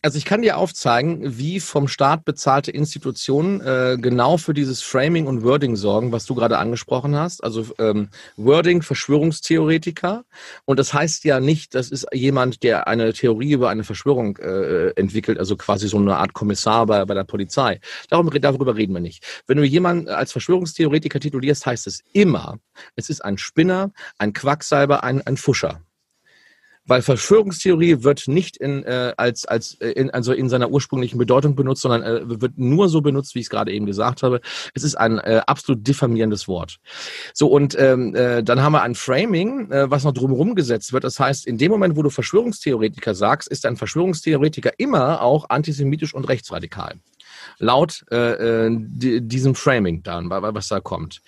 also 0.08 0.18
ich 0.20 0.24
kann 0.24 0.42
dir 0.42 0.56
aufzeigen, 0.56 1.38
wie 1.38 1.60
vom 1.60 1.90
Staat 1.90 2.24
bezahlte 2.24 2.72
Institutionen 2.72 3.60
äh, 3.60 3.98
genau 4.00 4.38
für 4.38 4.54
dieses 4.54 4.82
Framing 4.82 5.28
und 5.28 5.44
Wording 5.44 5.76
sorgen, 5.76 6.14
was 6.14 6.26
du 6.26 6.34
gerade 6.34 6.60
angesprochen 6.60 7.14
hast. 7.18 7.44
Also 7.44 7.66
ähm, 7.78 8.08
Wording, 8.38 8.84
Verschwörungstheoretiker. 8.84 10.24
Und 10.64 10.80
das 10.80 10.94
heißt 10.94 11.26
ja 11.26 11.42
nicht, 11.42 11.76
das 11.76 11.90
ist 11.90 12.08
jemand, 12.14 12.64
der 12.64 12.88
eine 12.88 13.12
Theorie 13.12 13.52
über 13.52 13.68
eine 13.68 13.84
Verschwörung 13.84 14.38
äh, 14.38 14.92
entwickelt, 14.92 15.40
also 15.40 15.58
quasi 15.58 15.90
so 15.90 15.98
eine 15.98 16.16
Art 16.16 16.32
Kommissar 16.32 16.86
bei, 16.86 17.04
bei 17.04 17.14
der 17.14 17.26
Polizei. 17.26 17.82
Darum, 18.10 18.30
darüber 18.30 18.78
reden 18.78 18.94
wir 18.94 19.02
nicht. 19.02 19.26
Wenn 19.46 19.58
du 19.58 19.66
jemanden 19.66 20.08
als 20.08 20.32
Verschwörungstheoretiker 20.32 21.20
titulierst, 21.20 21.66
heißt 21.66 21.86
es 21.86 22.02
immer, 22.14 22.60
es 22.96 23.10
ist 23.10 23.26
ein 23.26 23.38
Spinner, 23.38 23.92
ein 24.20 24.32
Quacksalber, 24.32 25.04
ein, 25.04 25.22
ein 25.28 25.36
Fuscher 25.36 25.82
weil 26.88 27.02
Verschwörungstheorie 27.02 28.04
wird 28.04 28.28
nicht 28.28 28.58
in, 28.58 28.84
äh, 28.84 29.14
als, 29.18 29.46
als 29.46 29.76
äh, 29.76 29.90
in, 29.90 30.10
also 30.10 30.34
in 30.34 30.50
seiner 30.50 30.70
ursprünglichen 30.72 31.18
Bedeutung 31.18 31.56
benutzt, 31.56 31.82
sondern 31.82 32.04
äh, 32.04 32.42
wird 32.42 32.58
nur 32.58 32.90
so 32.90 33.02
benutzt, 33.02 33.36
wie 33.36 33.40
ich 33.40 33.46
es 33.46 33.50
gerade 33.50 33.72
eben 33.72 33.86
gesagt 33.86 34.24
habe. 34.24 34.42
Es 34.74 34.84
ist 34.84 34.96
ein 34.96 35.20
äh, 35.20 35.42
absolut 35.46 35.88
diffamierendes 35.88 36.48
Wort. 36.48 36.78
So, 37.34 37.48
und 37.48 37.78
ähm, 37.80 38.16
äh, 38.16 38.44
dann 38.44 38.62
haben 38.62 38.74
wir 38.74 38.82
ein 38.82 38.96
Framing, 38.96 39.72
äh, 39.72 39.92
was 39.92 40.04
noch 40.04 40.14
drumherum 40.14 40.56
gesetzt 40.56 40.94
wird. 40.94 41.04
Das 41.04 41.20
heißt, 41.20 41.46
in 41.46 41.58
dem 41.58 41.72
Moment, 41.72 41.96
wo 41.96 42.04
du 42.04 42.10
Verschwörungstheoretiker 42.10 43.14
sagst, 43.14 43.50
ist 43.50 43.66
ein 43.66 43.78
Verschwörungstheoretiker 43.78 44.72
immer 44.78 45.22
auch 45.22 45.50
antisemitisch 45.50 46.14
und 46.14 46.28
rechtsradikal 46.28 46.96
laut 47.60 48.06
äh, 48.12 48.68
äh 48.68 49.20
diesem 49.22 49.56
Framing 49.56 50.04
dann, 50.04 50.30
was 50.30 50.68
da 50.68 50.80
kommt. 50.80 51.22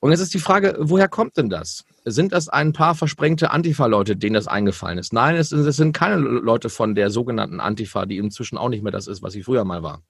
Und 0.00 0.10
jetzt 0.10 0.20
ist 0.20 0.34
die 0.34 0.38
Frage, 0.38 0.76
woher 0.78 1.08
kommt 1.08 1.36
denn 1.36 1.50
das? 1.50 1.84
sind 2.04 2.32
das 2.32 2.48
ein 2.48 2.72
paar 2.72 2.94
versprengte 2.94 3.50
Antifa-Leute, 3.50 4.16
denen 4.16 4.34
das 4.34 4.46
eingefallen 4.46 4.98
ist? 4.98 5.12
Nein, 5.12 5.36
es, 5.36 5.52
es, 5.52 5.76
sind 5.76 5.92
keine 5.92 6.16
Leute 6.16 6.68
von 6.68 6.94
der 6.94 7.10
sogenannten 7.10 7.60
Antifa, 7.60 8.06
die 8.06 8.18
inzwischen 8.18 8.58
auch 8.58 8.68
nicht 8.68 8.82
mehr 8.82 8.92
das 8.92 9.06
ist, 9.06 9.22
was 9.22 9.32
sie 9.32 9.42
früher 9.42 9.64
mal 9.64 9.82
war. 9.82 10.02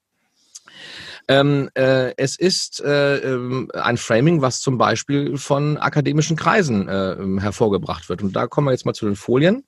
Ähm, 1.27 1.69
äh, 1.73 2.13
es 2.17 2.37
ist 2.37 2.81
äh, 2.83 3.17
ähm, 3.17 3.71
ein 3.73 3.97
Framing, 3.97 4.41
was 4.41 4.59
zum 4.59 4.77
Beispiel 4.77 5.37
von 5.37 5.77
akademischen 5.77 6.35
Kreisen 6.35 6.87
äh, 6.87 7.15
hervorgebracht 7.39 8.09
wird. 8.09 8.21
Und 8.21 8.35
da 8.35 8.45
kommen 8.45 8.67
wir 8.67 8.71
jetzt 8.71 8.85
mal 8.85 8.93
zu 8.93 9.05
den 9.05 9.15
Folien. 9.15 9.63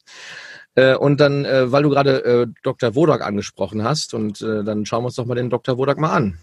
Äh, 0.78 0.96
und 0.96 1.20
dann, 1.20 1.44
äh, 1.44 1.72
weil 1.72 1.84
du 1.84 1.90
gerade 1.90 2.24
äh, 2.24 2.48
Dr. 2.62 2.94
Wodak 2.94 3.26
angesprochen 3.26 3.84
hast, 3.84 4.14
und 4.14 4.42
dann 4.42 4.86
schauen 4.86 5.02
wir 5.02 5.08
uns 5.08 5.16
doch 5.16 5.26
mal 5.26 5.36
den 5.36 5.50
Dr. 5.50 5.78
Wodak 5.78 5.98
mal 5.98 6.12
an. 6.12 6.38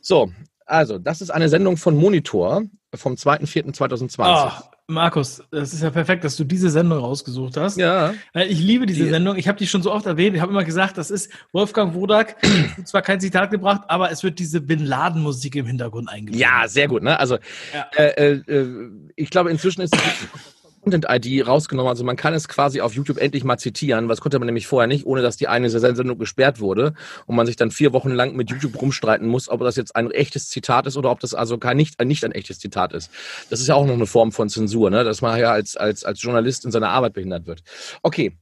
So, 0.00 0.30
also, 0.64 0.98
das 0.98 1.20
ist 1.20 1.30
eine 1.30 1.48
Sendung 1.48 1.76
von 1.76 1.96
Monitor 1.96 2.62
vom 2.94 3.14
2.4.2020. 3.14 4.18
Oh, 4.20 4.62
Markus, 4.86 5.42
das 5.50 5.72
ist 5.72 5.82
ja 5.82 5.90
perfekt, 5.90 6.22
dass 6.22 6.36
du 6.36 6.44
diese 6.44 6.70
Sendung 6.70 6.98
rausgesucht 6.98 7.56
hast. 7.56 7.78
Ja. 7.78 8.14
Ich 8.34 8.60
liebe 8.60 8.86
diese 8.86 9.04
die, 9.04 9.10
Sendung. 9.10 9.36
Ich 9.36 9.48
habe 9.48 9.58
die 9.58 9.66
schon 9.66 9.82
so 9.82 9.90
oft 9.90 10.06
erwähnt. 10.06 10.36
Ich 10.36 10.42
habe 10.42 10.52
immer 10.52 10.64
gesagt, 10.64 10.98
das 10.98 11.10
ist 11.10 11.32
Wolfgang 11.52 11.94
Wodak. 11.94 12.36
zwar 12.84 13.02
kein 13.02 13.20
Zitat 13.20 13.50
gebracht, 13.50 13.82
aber 13.88 14.10
es 14.10 14.22
wird 14.22 14.38
diese 14.38 14.60
Bin 14.60 14.84
Laden 14.84 15.22
Musik 15.22 15.56
im 15.56 15.66
Hintergrund 15.66 16.08
eingebaut. 16.08 16.40
Ja, 16.40 16.68
sehr 16.68 16.86
gut. 16.86 17.02
Ne? 17.02 17.18
Also, 17.18 17.38
ja. 17.74 17.86
äh, 17.96 18.34
äh, 18.34 18.90
ich 19.16 19.30
glaube, 19.30 19.50
inzwischen 19.50 19.80
ist 19.80 19.96
Content-ID 20.82 21.46
rausgenommen. 21.46 21.88
Also 21.88 22.04
man 22.04 22.16
kann 22.16 22.34
es 22.34 22.48
quasi 22.48 22.80
auf 22.80 22.94
YouTube 22.94 23.18
endlich 23.18 23.44
mal 23.44 23.58
zitieren. 23.58 24.08
Was 24.08 24.20
konnte 24.20 24.38
man 24.38 24.46
nämlich 24.46 24.66
vorher 24.66 24.88
nicht, 24.88 25.06
ohne 25.06 25.22
dass 25.22 25.36
die 25.36 25.48
eine 25.48 25.70
Sendung 25.70 26.18
gesperrt 26.18 26.60
wurde 26.60 26.94
und 27.26 27.36
man 27.36 27.46
sich 27.46 27.56
dann 27.56 27.70
vier 27.70 27.92
Wochen 27.92 28.10
lang 28.10 28.34
mit 28.34 28.50
YouTube 28.50 28.80
rumstreiten 28.80 29.28
muss, 29.28 29.48
ob 29.48 29.60
das 29.60 29.76
jetzt 29.76 29.94
ein 29.94 30.10
echtes 30.10 30.48
Zitat 30.48 30.86
ist 30.86 30.96
oder 30.96 31.10
ob 31.10 31.20
das 31.20 31.34
also 31.34 31.58
gar 31.58 31.74
nicht, 31.74 32.02
nicht 32.02 32.24
ein 32.24 32.32
echtes 32.32 32.58
Zitat 32.58 32.92
ist. 32.92 33.10
Das 33.50 33.60
ist 33.60 33.68
ja 33.68 33.74
auch 33.74 33.86
noch 33.86 33.94
eine 33.94 34.06
Form 34.06 34.32
von 34.32 34.48
Zensur, 34.48 34.90
ne? 34.90 35.04
dass 35.04 35.22
man 35.22 35.38
ja 35.38 35.52
als, 35.52 35.76
als, 35.76 36.04
als 36.04 36.20
Journalist 36.20 36.64
in 36.64 36.72
seiner 36.72 36.90
Arbeit 36.90 37.12
behindert 37.12 37.46
wird. 37.46 37.62
Okay, 38.02 38.36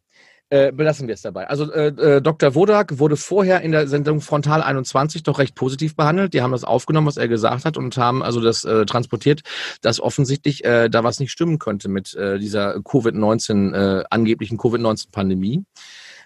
äh, 0.51 0.73
belassen 0.73 1.07
wir 1.07 1.15
es 1.15 1.23
dabei. 1.23 1.49
Also 1.49 1.73
äh, 1.73 1.89
äh, 1.89 2.21
Dr. 2.21 2.55
Wodak 2.55 2.99
wurde 2.99 3.17
vorher 3.17 3.61
in 3.61 3.71
der 3.73 3.87
Sendung 3.87 4.21
Frontal 4.21 4.63
21 4.63 5.23
doch 5.23 5.39
recht 5.39 5.55
positiv 5.55 5.95
behandelt. 5.95 6.35
Die 6.35 6.43
haben 6.43 6.51
das 6.51 6.65
aufgenommen, 6.65 7.07
was 7.07 7.17
er 7.17 7.29
gesagt 7.29 7.65
hat 7.65 7.77
und 7.77 7.97
haben 7.97 8.23
also 8.23 8.41
das 8.41 8.65
äh, 8.65 8.85
transportiert, 8.85 9.43
dass 9.81 10.01
offensichtlich 10.01 10.65
äh, 10.65 10.89
da 10.89 11.05
was 11.05 11.21
nicht 11.21 11.31
stimmen 11.31 11.59
könnte 11.59 11.89
mit 11.89 12.15
äh, 12.15 12.39
dieser 12.39 12.77
Covid-19, 12.79 13.75
äh, 13.75 14.05
angeblichen 14.11 14.59
Covid-19-Pandemie. 14.59 15.65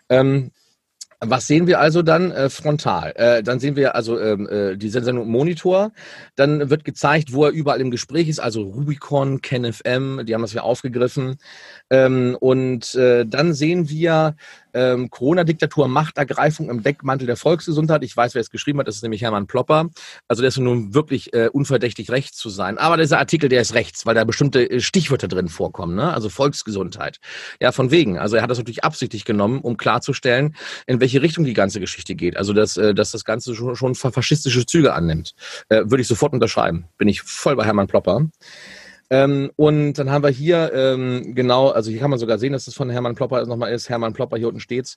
Ähm, 0.08 0.50
Was 1.20 1.46
sehen 1.46 1.66
wir 1.66 1.80
also 1.80 2.02
dann 2.02 2.30
äh, 2.32 2.50
frontal? 2.50 3.12
Äh, 3.16 3.42
dann 3.42 3.60
sehen 3.60 3.76
wir 3.76 3.94
also 3.94 4.18
ähm, 4.18 4.48
äh, 4.48 4.76
die 4.76 4.88
Sendung 4.88 5.28
Monitor. 5.28 5.92
Dann 6.36 6.70
wird 6.70 6.84
gezeigt, 6.84 7.32
wo 7.32 7.44
er 7.44 7.50
überall 7.50 7.80
im 7.80 7.90
Gespräch 7.90 8.28
ist, 8.28 8.40
also 8.40 8.62
Rubicon, 8.62 9.40
KenFM, 9.40 10.26
die 10.26 10.34
haben 10.34 10.42
das 10.42 10.52
ja 10.52 10.62
aufgegriffen. 10.62 11.36
Ähm, 11.90 12.36
und 12.40 12.94
äh, 12.94 13.24
dann 13.26 13.54
sehen 13.54 13.88
wir 13.88 14.36
ähm, 14.74 15.10
Corona-Diktatur, 15.10 15.88
Machtergreifung 15.88 16.68
im 16.68 16.82
Deckmantel 16.82 17.26
der 17.26 17.36
Volksgesundheit. 17.36 18.02
Ich 18.04 18.16
weiß, 18.16 18.34
wer 18.34 18.40
es 18.40 18.50
geschrieben 18.50 18.80
hat, 18.80 18.88
das 18.88 18.96
ist 18.96 19.02
nämlich 19.02 19.22
Hermann 19.22 19.46
Plopper. 19.46 19.88
Also 20.28 20.42
der 20.42 20.48
ist 20.48 20.58
nun 20.58 20.94
wirklich 20.94 21.32
äh, 21.32 21.48
unverdächtig 21.52 22.10
rechts 22.10 22.36
zu 22.36 22.50
sein. 22.50 22.78
Aber 22.78 22.96
dieser 22.96 23.18
Artikel, 23.18 23.48
der 23.48 23.60
ist 23.60 23.74
rechts, 23.74 24.04
weil 24.06 24.14
da 24.14 24.24
bestimmte 24.24 24.68
äh, 24.70 24.80
Stichwörter 24.80 25.28
drin 25.28 25.48
vorkommen, 25.48 25.94
ne? 25.94 26.12
also 26.12 26.28
Volksgesundheit. 26.28 27.18
Ja, 27.60 27.72
von 27.72 27.90
wegen. 27.90 28.18
Also 28.18 28.36
er 28.36 28.42
hat 28.42 28.50
das 28.50 28.58
natürlich 28.58 28.84
absichtlich 28.84 29.24
genommen, 29.24 29.60
um 29.60 29.76
klarzustellen, 29.76 30.56
in 30.86 31.00
welche 31.00 31.22
Richtung 31.22 31.44
die 31.44 31.54
ganze 31.54 31.80
Geschichte 31.80 32.14
geht. 32.14 32.36
Also 32.36 32.52
dass, 32.52 32.76
äh, 32.76 32.94
dass 32.94 33.12
das 33.12 33.24
Ganze 33.24 33.54
schon, 33.54 33.76
schon 33.76 33.94
faschistische 33.94 34.66
Züge 34.66 34.92
annimmt. 34.92 35.34
Äh, 35.68 35.82
Würde 35.86 36.02
ich 36.02 36.08
sofort 36.08 36.32
unterschreiben. 36.32 36.86
Bin 36.98 37.08
ich 37.08 37.22
voll 37.22 37.56
bei 37.56 37.64
Hermann 37.64 37.86
Plopper. 37.86 38.28
Ähm, 39.10 39.50
und 39.56 39.94
dann 39.94 40.10
haben 40.10 40.24
wir 40.24 40.30
hier 40.30 40.72
ähm, 40.72 41.34
genau, 41.34 41.68
also 41.68 41.90
hier 41.90 42.00
kann 42.00 42.10
man 42.10 42.18
sogar 42.18 42.38
sehen, 42.38 42.52
dass 42.52 42.64
das 42.64 42.74
von 42.74 42.90
Hermann 42.90 43.14
Plopper 43.14 43.44
nochmal 43.46 43.72
ist. 43.72 43.88
Hermann 43.88 44.14
Plopper 44.14 44.36
hier 44.36 44.48
unten 44.48 44.60
steht's. 44.60 44.96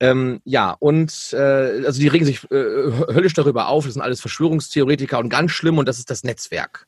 Ähm, 0.00 0.40
ja, 0.44 0.76
und 0.78 1.32
äh, 1.32 1.84
also 1.86 2.00
die 2.00 2.08
regen 2.08 2.24
sich 2.24 2.44
äh, 2.50 2.54
höllisch 2.54 3.34
darüber 3.34 3.68
auf. 3.68 3.84
Das 3.84 3.94
sind 3.94 4.02
alles 4.02 4.20
Verschwörungstheoretiker 4.20 5.18
und 5.18 5.28
ganz 5.28 5.52
schlimm 5.52 5.78
und 5.78 5.88
das 5.88 5.98
ist 5.98 6.10
das 6.10 6.24
Netzwerk. 6.24 6.86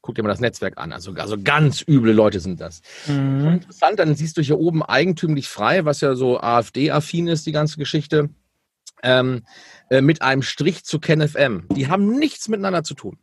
Guck 0.00 0.16
dir 0.16 0.22
mal 0.22 0.28
das 0.28 0.40
Netzwerk 0.40 0.76
an. 0.76 0.92
Also, 0.92 1.12
also 1.14 1.40
ganz 1.42 1.82
üble 1.88 2.12
Leute 2.12 2.40
sind 2.40 2.60
das. 2.60 2.82
Mhm. 3.06 3.54
Interessant, 3.54 3.98
dann 3.98 4.14
siehst 4.14 4.36
du 4.36 4.42
hier 4.42 4.58
oben 4.58 4.82
eigentümlich 4.82 5.48
frei, 5.48 5.86
was 5.86 6.02
ja 6.02 6.14
so 6.14 6.38
AfD-affin 6.40 7.28
ist, 7.28 7.46
die 7.46 7.52
ganze 7.52 7.78
Geschichte. 7.78 8.28
Ähm, 9.02 9.44
äh, 9.90 10.00
mit 10.00 10.22
einem 10.22 10.42
Strich 10.42 10.84
zu 10.84 10.98
KenFM. 10.98 11.68
Die 11.74 11.88
haben 11.88 12.18
nichts 12.18 12.48
miteinander 12.48 12.84
zu 12.84 12.94
tun 12.94 13.18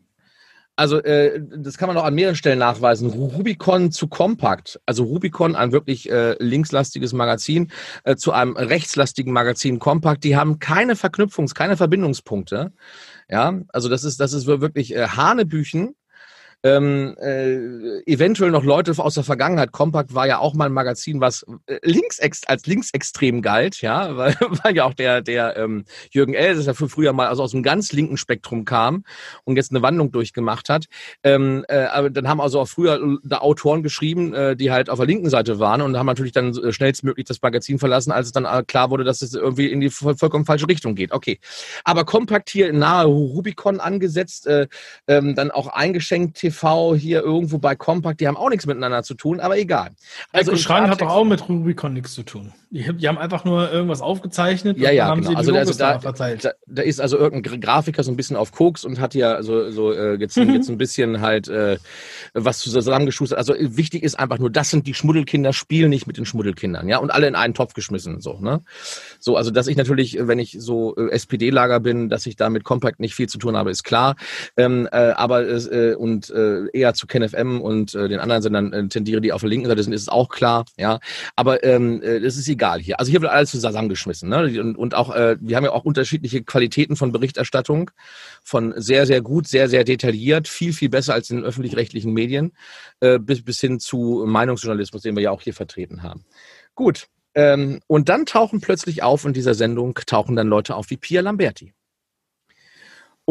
also 0.82 0.98
äh, 0.98 1.40
das 1.58 1.78
kann 1.78 1.90
man 1.90 1.98
auch 1.98 2.06
an 2.06 2.16
mehreren 2.16 2.36
Stellen 2.36 2.58
nachweisen. 2.58 3.08
Rubicon 3.12 3.92
zu 3.92 4.08
Kompakt, 4.08 4.82
also 4.88 5.04
Rubicon, 5.04 5.56
ein 5.56 5.72
wirklich 5.72 6.10
äh, 6.10 6.36
linkslastiges 6.44 7.14
Magazin, 7.14 7.72
äh, 8.04 8.16
zu 8.16 8.32
einem 8.32 8.58
rechtslastigen 8.58 9.32
Magazin 9.32 9.78
Kompakt, 9.78 10.24
die 10.24 10.36
haben 10.36 10.58
keine 10.58 10.96
Verknüpfungs-, 10.96 11.54
keine 11.54 11.78
Verbindungspunkte. 11.78 12.74
Ja, 13.30 13.60
also 13.70 13.90
das 13.90 14.04
ist, 14.04 14.20
das 14.20 14.34
ist 14.34 14.48
wirklich 14.48 14.96
äh, 14.96 15.08
Hanebüchen 15.08 15.94
ähm, 16.64 17.16
äh, 17.20 18.02
eventuell 18.06 18.52
noch 18.52 18.64
Leute 18.64 18.94
aus 18.98 19.16
der 19.16 19.24
Vergangenheit. 19.24 19.72
Compact 19.72 20.14
war 20.14 20.28
ja 20.28 20.40
auch 20.40 20.54
mal 20.54 20.66
ein 20.66 20.74
Magazin, 20.74 21.22
was 21.22 21.46
äh, 21.66 21.80
linksex 21.84 22.44
als 22.46 22.66
linksextrem 22.66 23.42
galt, 23.42 23.82
ja, 23.82 24.16
weil, 24.18 24.36
weil 24.40 24.76
ja 24.76 24.86
auch 24.86 24.94
der, 24.94 25.22
der 25.22 25.58
ähm, 25.58 25.86
Jürgen 26.12 26.34
Els 26.34 26.66
ja 26.66 26.74
für 26.74 26.90
früher 26.90 27.14
mal 27.14 27.28
also 27.28 27.44
aus 27.44 27.52
dem 27.52 27.64
ganz 27.64 27.92
linken 27.92 28.18
Spektrum 28.18 28.66
kam 28.66 29.04
und 29.44 29.56
jetzt 29.56 29.72
eine 29.72 29.82
Wandlung 29.82 30.12
durchgemacht 30.12 30.70
hat. 30.70 30.86
Ähm, 31.24 31.66
äh, 31.68 31.86
aber 31.86 32.10
dann 32.10 32.28
haben 32.28 32.42
also 32.42 32.60
auch 32.60 32.68
früher 32.68 33.00
da 33.24 33.40
Autoren 33.40 33.82
geschrieben, 33.82 34.34
äh, 34.34 34.56
die 34.56 34.72
halt 34.72 34.90
auf 34.90 35.00
der 35.00 35.08
linken 35.08 35.30
Seite 35.30 35.60
waren 35.60 35.82
und 35.82 35.98
haben 35.98 36.06
natürlich 36.06 36.32
dann 36.32 36.56
äh, 36.56 36.72
schnellstmöglich 36.72 37.26
das 37.26 37.42
Magazin 37.42 37.80
verlassen, 37.80 38.12
als 38.12 38.28
es 38.28 38.34
dann 38.34 38.46
äh, 38.46 38.64
klar 38.64 38.92
wurde, 38.92 39.04
dass 39.04 39.22
es 39.22 39.34
irgendwie 39.34 39.72
in 39.72 39.82
die 39.82 39.90
vollkommen 39.90 40.46
falsche 40.46 40.68
Richtung 40.68 40.96
geht. 40.96 41.12
Okay. 41.12 41.40
Aber 41.84 42.06
Compact 42.06 42.50
hier 42.50 42.72
nahe 42.72 43.06
Rubicon 43.06 43.80
angesetzt, 43.80 44.46
äh, 44.48 44.68
ähm, 45.08 45.36
dann 45.36 45.50
auch 45.50 45.68
eingeschenkt 45.68 46.38
TV 46.52 46.96
hier 46.96 47.22
irgendwo 47.22 47.58
bei 47.58 47.76
Compact, 47.76 48.20
die 48.20 48.28
haben 48.28 48.38
auch 48.38 48.50
nichts 48.50 48.66
miteinander 48.66 49.04
zu 49.04 49.14
tun, 49.14 49.40
aber 49.40 49.58
egal. 49.58 49.92
Also 50.32 50.56
Schrein 50.56 50.90
hat 50.90 51.02
doch 51.02 51.10
auch 51.10 51.24
mit 51.24 51.48
Rubicon 51.48 51.94
nichts 51.94 52.14
zu 52.14 52.24
tun. 52.24 52.54
Die, 52.74 52.90
die, 52.94 53.08
haben 53.10 53.18
einfach 53.18 53.44
nur 53.44 53.70
irgendwas 53.70 54.00
aufgezeichnet 54.00 54.78
ja, 54.78 54.92
ja, 54.92 55.06
haben 55.06 55.24
genau. 55.24 55.38
also, 55.38 55.54
also 55.54 55.74
da, 55.74 56.00
verteilt. 56.00 56.46
Da, 56.46 56.52
da, 56.66 56.82
ist 56.82 57.02
also 57.02 57.18
irgendein 57.18 57.60
Grafiker 57.60 58.02
so 58.02 58.12
ein 58.12 58.16
bisschen 58.16 58.38
auf 58.38 58.54
Koks 58.54 58.86
und 58.86 59.02
hat 59.02 59.14
ja 59.14 59.44
so, 59.44 59.70
so 59.72 59.92
äh, 59.92 60.16
jetzt, 60.16 60.38
mhm. 60.38 60.54
jetzt 60.54 60.70
ein 60.70 60.78
bisschen 60.78 61.20
halt 61.20 61.50
äh, 61.50 61.80
was 62.34 62.60
zusammengeschustert. 62.60 63.38
Also 63.38 63.56
wichtig 63.60 64.04
ist 64.04 64.18
einfach 64.18 64.40
nur, 64.40 64.50
das 64.50 64.70
sind 64.70 64.88
die 64.88 64.94
Schmuddelkinder, 64.94 65.52
spielen 65.52 65.90
nicht 65.90 66.08
mit 66.08 66.16
den 66.16 66.24
Schmuddelkindern, 66.24 66.88
ja, 66.88 67.00
und 67.00 67.12
alle 67.12 67.28
in 67.28 67.36
einen 67.36 67.54
Topf 67.54 67.74
geschmissen, 67.74 68.22
so, 68.22 68.40
ne? 68.40 68.62
So, 69.20 69.36
also 69.36 69.52
dass 69.52 69.68
ich 69.68 69.76
natürlich, 69.76 70.18
wenn 70.22 70.40
ich 70.40 70.56
so 70.58 70.96
äh, 70.96 71.10
SPD-Lager 71.10 71.82
bin, 71.82 72.08
dass 72.08 72.26
ich 72.26 72.38
da 72.38 72.50
mit 72.50 72.64
Compact 72.64 73.02
nicht 73.02 73.16
viel 73.16 73.28
zu 73.28 73.38
tun 73.38 73.58
habe, 73.58 73.70
ist 73.70 73.84
klar. 73.84 74.16
Ähm, 74.56 74.88
äh, 74.94 75.12
aber 75.12 75.46
äh, 75.46 75.96
und 75.96 76.30
äh, 76.30 76.68
eher 76.72 76.94
zu 76.94 77.06
KenFM 77.06 77.60
und 77.60 77.96
äh, 77.96 78.08
den 78.08 78.22
anderen 78.22 78.42
Sendern 78.42 78.72
äh, 78.72 78.88
tendiere, 78.88 79.20
die 79.20 79.34
auf 79.34 79.42
der 79.42 79.50
linken 79.50 79.68
Seite 79.68 79.84
sind, 79.84 79.92
ist 79.92 80.04
es 80.04 80.10
auch 80.10 80.30
klar, 80.30 80.64
ja. 80.78 81.02
Aber 81.36 81.66
ähm, 81.66 82.02
äh, 82.02 82.22
das 82.22 82.38
ist 82.38 82.48
egal 82.48 82.61
egal 82.62 82.80
hier. 82.80 83.00
Also 83.00 83.12
hier 83.12 83.22
wird 83.22 83.32
alles 83.32 83.52
zusammengeschmissen. 83.52 84.30
Ne? 84.30 84.60
Und, 84.62 84.78
und 84.78 84.96
auch, 84.96 85.14
äh, 85.16 85.38
wir 85.40 85.58
haben 85.58 85.64
ja 85.64 85.72
auch 85.72 85.84
unterschiedliche 85.84 86.44
Qualitäten 86.44 86.96
von 86.96 87.12
Berichterstattung, 87.12 87.90
von 88.44 88.74
sehr, 88.78 89.06
sehr 89.06 89.22
gut, 89.22 89.48
sehr, 89.48 89.68
sehr 89.68 89.84
detailliert, 89.84 90.48
viel, 90.48 90.74
viel 90.74 90.90
besser 90.90 91.14
als 91.14 91.30
in 91.30 91.38
den 91.38 91.46
öffentlich-rechtlichen 91.46 92.14
Medien, 92.14 92.54
äh, 93.00 93.18
bis, 93.18 93.44
bis 93.44 93.60
hin 93.60 93.80
zu 93.80 94.24
Meinungsjournalismus, 94.28 95.02
den 95.02 95.16
wir 95.16 95.24
ja 95.24 95.32
auch 95.32 95.42
hier 95.42 95.54
vertreten 95.54 96.04
haben. 96.04 96.24
Gut. 96.76 97.08
Ähm, 97.34 97.80
und 97.88 98.10
dann 98.10 98.26
tauchen 98.26 98.62
plötzlich 98.62 99.04
auf 99.04 99.26
in 99.26 99.34
dieser 99.34 99.54
Sendung, 99.54 99.96
tauchen 100.06 100.36
dann 100.36 100.48
Leute 100.48 100.76
auf 100.76 100.90
wie 100.90 100.98
Pia 100.98 101.22
Lamberti. 101.22 101.74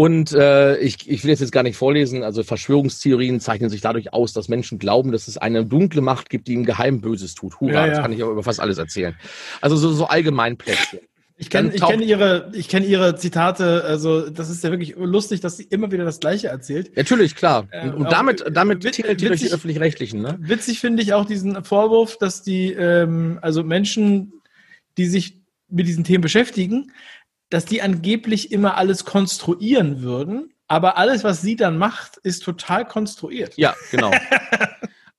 Und 0.00 0.32
äh, 0.32 0.78
ich, 0.78 1.10
ich 1.10 1.24
will 1.24 1.30
jetzt, 1.30 1.40
jetzt 1.40 1.52
gar 1.52 1.62
nicht 1.62 1.76
vorlesen, 1.76 2.22
also 2.22 2.42
Verschwörungstheorien 2.42 3.38
zeichnen 3.38 3.68
sich 3.68 3.82
dadurch 3.82 4.14
aus, 4.14 4.32
dass 4.32 4.48
Menschen 4.48 4.78
glauben, 4.78 5.12
dass 5.12 5.28
es 5.28 5.36
eine 5.36 5.66
dunkle 5.66 6.00
Macht 6.00 6.30
gibt, 6.30 6.48
die 6.48 6.54
im 6.54 6.64
Geheim 6.64 7.02
Böses 7.02 7.34
tut. 7.34 7.60
Hurra, 7.60 7.72
ja, 7.72 7.80
ja. 7.80 7.90
das 7.90 8.00
kann 8.00 8.10
ich 8.14 8.22
aber 8.22 8.32
über 8.32 8.42
fast 8.42 8.60
alles 8.60 8.78
erzählen. 8.78 9.14
Also 9.60 9.76
so, 9.76 9.92
so 9.92 10.06
allgemein 10.06 10.56
Plätzchen. 10.56 11.00
Ich 11.36 11.50
kenne 11.50 11.74
ich 11.74 11.82
kenn 11.82 12.00
ihre, 12.00 12.50
ich 12.54 12.68
kenn 12.68 12.82
ihre 12.82 13.16
Zitate, 13.16 13.84
also 13.84 14.30
das 14.30 14.48
ist 14.48 14.64
ja 14.64 14.70
wirklich 14.70 14.94
lustig, 14.96 15.42
dass 15.42 15.58
sie 15.58 15.64
immer 15.64 15.92
wieder 15.92 16.06
das 16.06 16.18
Gleiche 16.18 16.48
erzählt. 16.48 16.96
Natürlich, 16.96 17.36
klar. 17.36 17.68
Und, 17.82 17.92
und 17.92 18.10
damit, 18.10 18.42
damit 18.50 18.80
tingelt 18.80 19.20
die 19.20 19.26
durch 19.26 19.40
die 19.40 19.52
Öffentlich-Rechtlichen. 19.52 20.22
Ne? 20.22 20.38
Witzig 20.40 20.80
finde 20.80 21.02
ich 21.02 21.12
auch 21.12 21.26
diesen 21.26 21.62
Vorwurf, 21.62 22.16
dass 22.16 22.42
die, 22.42 22.72
ähm, 22.72 23.38
also 23.42 23.64
Menschen, 23.64 24.32
die 24.96 25.04
sich 25.04 25.40
mit 25.68 25.86
diesen 25.86 26.04
Themen 26.04 26.22
beschäftigen, 26.22 26.90
dass 27.50 27.64
die 27.64 27.82
angeblich 27.82 28.52
immer 28.52 28.76
alles 28.76 29.04
konstruieren 29.04 30.02
würden, 30.02 30.52
aber 30.68 30.96
alles, 30.96 31.24
was 31.24 31.42
sie 31.42 31.56
dann 31.56 31.78
macht, 31.78 32.16
ist 32.18 32.44
total 32.44 32.86
konstruiert. 32.86 33.56
Ja, 33.56 33.74
genau. 33.90 34.12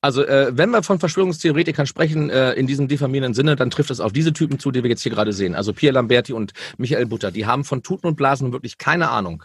Also 0.03 0.25
äh, 0.25 0.57
wenn 0.57 0.71
wir 0.71 0.81
von 0.81 0.99
Verschwörungstheoretikern 0.99 1.85
sprechen 1.85 2.31
äh, 2.31 2.53
in 2.53 2.65
diesem 2.65 2.87
diffamierenden 2.87 3.35
Sinne, 3.35 3.55
dann 3.55 3.69
trifft 3.69 3.91
es 3.91 3.99
auf 3.99 4.11
diese 4.11 4.33
Typen 4.33 4.57
zu, 4.57 4.71
die 4.71 4.81
wir 4.81 4.89
jetzt 4.89 5.03
hier 5.03 5.11
gerade 5.11 5.31
sehen. 5.31 5.53
Also 5.53 5.73
Pierre 5.73 5.93
Lamberti 5.93 6.33
und 6.33 6.53
Michael 6.79 7.05
Butter, 7.05 7.29
die 7.29 7.45
haben 7.45 7.63
von 7.63 7.83
Tuten 7.83 8.07
und 8.07 8.15
Blasen 8.15 8.51
wirklich 8.51 8.79
keine 8.79 9.11
Ahnung. 9.11 9.43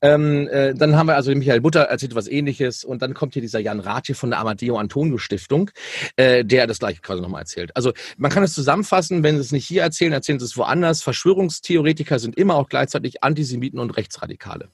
Ähm, 0.00 0.48
äh, 0.48 0.74
dann 0.74 0.96
haben 0.96 1.08
wir 1.08 1.16
also 1.16 1.34
Michael 1.34 1.60
Butter 1.60 1.82
erzählt 1.82 2.14
was 2.14 2.28
ähnliches 2.28 2.84
und 2.84 3.02
dann 3.02 3.14
kommt 3.14 3.34
hier 3.34 3.42
dieser 3.42 3.58
Jan 3.58 3.80
Ratje 3.80 4.14
von 4.14 4.30
der 4.30 4.38
Amadeo 4.38 4.76
Antonio 4.78 5.18
Stiftung, 5.18 5.70
äh, 6.16 6.44
der 6.44 6.66
das 6.66 6.78
gleiche 6.78 7.00
quasi 7.00 7.20
nochmal 7.20 7.42
erzählt. 7.42 7.74
Also 7.76 7.92
man 8.16 8.30
kann 8.30 8.42
es 8.42 8.54
zusammenfassen, 8.54 9.22
wenn 9.22 9.36
sie 9.36 9.40
es 9.40 9.52
nicht 9.52 9.66
hier 9.66 9.82
erzählen, 9.82 10.12
erzählen 10.12 10.38
sie 10.38 10.44
es 10.44 10.56
woanders. 10.56 11.02
Verschwörungstheoretiker 11.02 12.18
sind 12.18 12.36
immer 12.36 12.54
auch 12.54 12.68
gleichzeitig 12.68 13.22
Antisemiten 13.22 13.80
und 13.80 13.96
Rechtsradikale. 13.96 14.68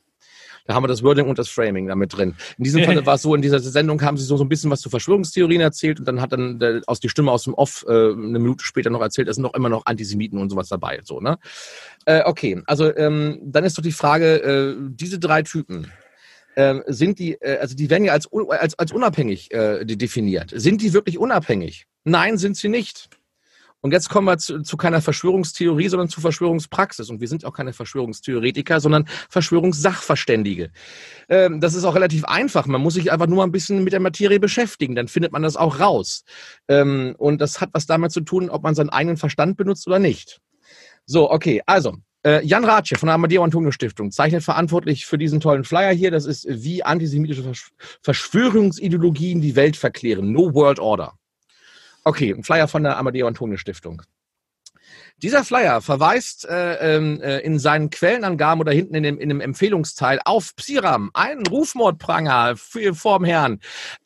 Da 0.66 0.74
haben 0.74 0.82
wir 0.82 0.88
das 0.88 1.02
Wording 1.02 1.28
und 1.28 1.38
das 1.38 1.48
Framing 1.48 1.88
damit 1.88 2.16
drin. 2.16 2.34
In 2.56 2.64
diesem 2.64 2.84
Fall 2.84 3.04
war 3.04 3.16
es 3.16 3.22
so, 3.22 3.34
in 3.34 3.42
dieser 3.42 3.60
Sendung 3.60 4.00
haben 4.00 4.16
sie 4.16 4.24
so, 4.24 4.36
so 4.38 4.44
ein 4.44 4.48
bisschen 4.48 4.70
was 4.70 4.80
zu 4.80 4.88
Verschwörungstheorien 4.88 5.60
erzählt 5.60 5.98
und 5.98 6.08
dann 6.08 6.20
hat 6.22 6.32
dann 6.32 6.58
der, 6.58 6.80
aus 6.86 7.00
die 7.00 7.10
Stimme 7.10 7.30
aus 7.30 7.44
dem 7.44 7.54
Off 7.54 7.84
äh, 7.86 7.92
eine 7.92 8.38
Minute 8.38 8.64
später 8.64 8.88
noch 8.88 9.02
erzählt, 9.02 9.28
es 9.28 9.36
sind 9.36 9.42
noch 9.42 9.54
immer 9.54 9.68
noch 9.68 9.84
Antisemiten 9.84 10.38
und 10.38 10.48
sowas 10.48 10.68
dabei. 10.68 11.00
So, 11.04 11.20
ne? 11.20 11.38
Äh, 12.06 12.22
okay, 12.24 12.62
also 12.66 12.94
ähm, 12.96 13.40
dann 13.42 13.64
ist 13.64 13.76
doch 13.76 13.82
die 13.82 13.92
Frage, 13.92 14.36
äh, 14.36 14.74
diese 14.90 15.18
drei 15.18 15.42
Typen, 15.42 15.92
äh, 16.54 16.80
sind 16.86 17.18
die, 17.18 17.34
äh, 17.34 17.58
also 17.58 17.74
die 17.74 17.90
werden 17.90 18.04
ja 18.04 18.12
als, 18.12 18.28
als, 18.32 18.78
als 18.78 18.92
unabhängig 18.92 19.52
äh, 19.52 19.84
definiert. 19.84 20.52
Sind 20.54 20.80
die 20.80 20.92
wirklich 20.92 21.18
unabhängig? 21.18 21.86
Nein, 22.04 22.38
sind 22.38 22.56
sie 22.56 22.68
nicht. 22.68 23.10
Und 23.84 23.92
jetzt 23.92 24.08
kommen 24.08 24.26
wir 24.26 24.38
zu, 24.38 24.62
zu 24.62 24.78
keiner 24.78 25.02
Verschwörungstheorie, 25.02 25.88
sondern 25.88 26.08
zu 26.08 26.22
Verschwörungspraxis. 26.22 27.10
Und 27.10 27.20
wir 27.20 27.28
sind 27.28 27.44
auch 27.44 27.52
keine 27.52 27.74
Verschwörungstheoretiker, 27.74 28.80
sondern 28.80 29.06
Verschwörungssachverständige. 29.28 30.70
Ähm, 31.28 31.60
das 31.60 31.74
ist 31.74 31.84
auch 31.84 31.94
relativ 31.94 32.24
einfach. 32.24 32.64
Man 32.64 32.80
muss 32.80 32.94
sich 32.94 33.12
einfach 33.12 33.26
nur 33.26 33.44
ein 33.44 33.52
bisschen 33.52 33.84
mit 33.84 33.92
der 33.92 34.00
Materie 34.00 34.40
beschäftigen. 34.40 34.94
Dann 34.94 35.06
findet 35.06 35.32
man 35.32 35.42
das 35.42 35.56
auch 35.56 35.80
raus. 35.80 36.24
Ähm, 36.66 37.14
und 37.18 37.42
das 37.42 37.60
hat 37.60 37.68
was 37.74 37.84
damit 37.84 38.10
zu 38.10 38.22
tun, 38.22 38.48
ob 38.48 38.62
man 38.62 38.74
seinen 38.74 38.88
eigenen 38.88 39.18
Verstand 39.18 39.58
benutzt 39.58 39.86
oder 39.86 39.98
nicht. 39.98 40.40
So, 41.04 41.30
okay. 41.30 41.60
Also, 41.66 41.98
äh, 42.24 42.42
Jan 42.42 42.64
Ratsche 42.64 42.96
von 42.96 43.08
der 43.08 43.16
Amadeo 43.16 43.44
Antonio 43.44 43.70
Stiftung 43.70 44.10
zeichnet 44.12 44.42
verantwortlich 44.42 45.04
für 45.04 45.18
diesen 45.18 45.40
tollen 45.40 45.64
Flyer 45.64 45.92
hier. 45.92 46.10
Das 46.10 46.24
ist, 46.24 46.46
wie 46.48 46.82
antisemitische 46.82 47.52
Verschwörungsideologien 48.00 49.42
die 49.42 49.56
Welt 49.56 49.76
verklären. 49.76 50.32
No 50.32 50.54
World 50.54 50.78
Order. 50.78 51.18
Okay, 52.04 52.34
ein 52.34 52.44
Flyer 52.44 52.68
von 52.68 52.82
der 52.82 52.98
Amadeo 52.98 53.26
Antonio 53.26 53.56
Stiftung. 53.56 54.02
Dieser 55.22 55.44
Flyer 55.44 55.80
verweist 55.80 56.46
äh, 56.46 56.96
ähm, 56.96 57.20
äh, 57.22 57.38
in 57.38 57.58
seinen 57.58 57.88
Quellenangaben 57.88 58.60
oder 58.60 58.72
hinten 58.72 58.94
in 58.94 59.02
dem, 59.04 59.18
in 59.18 59.28
dem 59.28 59.40
Empfehlungsteil 59.40 60.20
auf 60.24 60.54
Psiram, 60.56 61.10
einen 61.14 61.46
Rufmordpranger 61.46 62.56
für, 62.56 62.94
vorm 62.94 63.24
Herrn. 63.24 63.60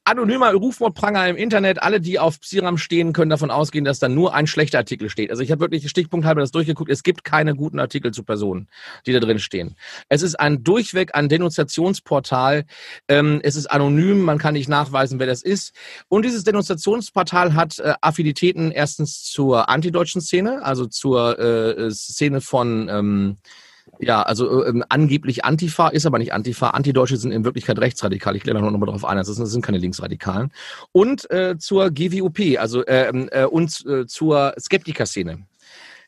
Anonymer 0.08 0.52
Rufmordpranger 0.54 1.28
im 1.28 1.36
Internet. 1.36 1.82
Alle, 1.82 2.00
die 2.00 2.18
auf 2.18 2.40
Psiram 2.40 2.78
stehen, 2.78 3.12
können 3.12 3.30
davon 3.30 3.50
ausgehen, 3.50 3.84
dass 3.84 3.98
da 3.98 4.08
nur 4.08 4.34
ein 4.34 4.46
schlechter 4.46 4.78
Artikel 4.78 5.10
steht. 5.10 5.30
Also 5.30 5.42
ich 5.42 5.50
habe 5.50 5.60
wirklich 5.60 5.88
stichpunkthalber 5.88 6.40
das 6.40 6.50
durchgeguckt. 6.50 6.90
Es 6.90 7.02
gibt 7.02 7.24
keine 7.24 7.54
guten 7.54 7.78
Artikel 7.78 8.12
zu 8.12 8.22
Personen, 8.22 8.68
die 9.06 9.12
da 9.12 9.20
drin 9.20 9.38
stehen. 9.38 9.76
Es 10.08 10.22
ist 10.22 10.34
ein 10.36 10.64
durchweg 10.64 11.14
ein 11.14 11.28
Denunziationsportal. 11.28 12.64
Ähm, 13.08 13.40
es 13.42 13.56
ist 13.56 13.66
anonym, 13.66 14.22
man 14.22 14.38
kann 14.38 14.54
nicht 14.54 14.68
nachweisen, 14.68 15.18
wer 15.18 15.26
das 15.26 15.42
ist. 15.42 15.74
Und 16.08 16.24
dieses 16.24 16.44
Denunziationsportal 16.44 17.54
hat 17.54 17.78
äh, 17.78 17.94
Affinitäten 18.00 18.70
erstens 18.70 19.24
zur 19.24 19.68
antideutschen 19.68 20.20
Szene, 20.20 20.62
also 20.62 20.86
zur 20.86 21.38
äh, 21.38 21.90
Szene 21.90 22.40
von 22.40 22.88
ähm, 22.88 23.36
ja, 23.98 24.22
also 24.22 24.64
äh, 24.64 24.68
ähm, 24.68 24.84
angeblich 24.88 25.44
Antifa 25.44 25.88
ist 25.88 26.06
aber 26.06 26.18
nicht 26.18 26.32
Antifa. 26.32 26.70
Antideutsche 26.70 27.16
sind 27.16 27.32
in 27.32 27.44
Wirklichkeit 27.44 27.78
rechtsradikal. 27.78 28.36
Ich 28.36 28.44
lerne 28.44 28.60
noch 28.60 28.70
mal 28.70 28.86
darauf 28.86 29.04
ein. 29.04 29.16
Das 29.16 29.26
sind, 29.26 29.40
das 29.40 29.50
sind 29.50 29.64
keine 29.64 29.78
Linksradikalen. 29.78 30.52
Und 30.92 31.30
äh, 31.30 31.56
zur 31.58 31.90
GWOP, 31.90 32.58
also 32.58 32.84
äh, 32.84 33.08
ähm, 33.08 33.28
äh, 33.32 33.44
und 33.44 33.84
äh, 33.86 34.06
zur 34.06 34.54
Skeptiker-Szene. 34.58 35.46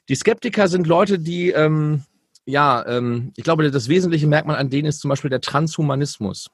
Die 0.09 0.15
Skeptiker 0.15 0.69
sind 0.69 0.87
Leute, 0.87 1.19
die 1.19 1.51
ähm, 1.51 2.03
ja, 2.47 2.85
ähm, 2.87 3.33
ich 3.37 3.45
glaube, 3.45 3.71
das 3.71 3.89
wesentliche 3.89 4.27
Merkmal 4.27 4.57
an 4.57 4.71
denen 4.71 4.89
ist 4.89 5.01
zum 5.01 5.09
Beispiel 5.09 5.31
der 5.31 5.41
Transhumanismus. 5.41 6.49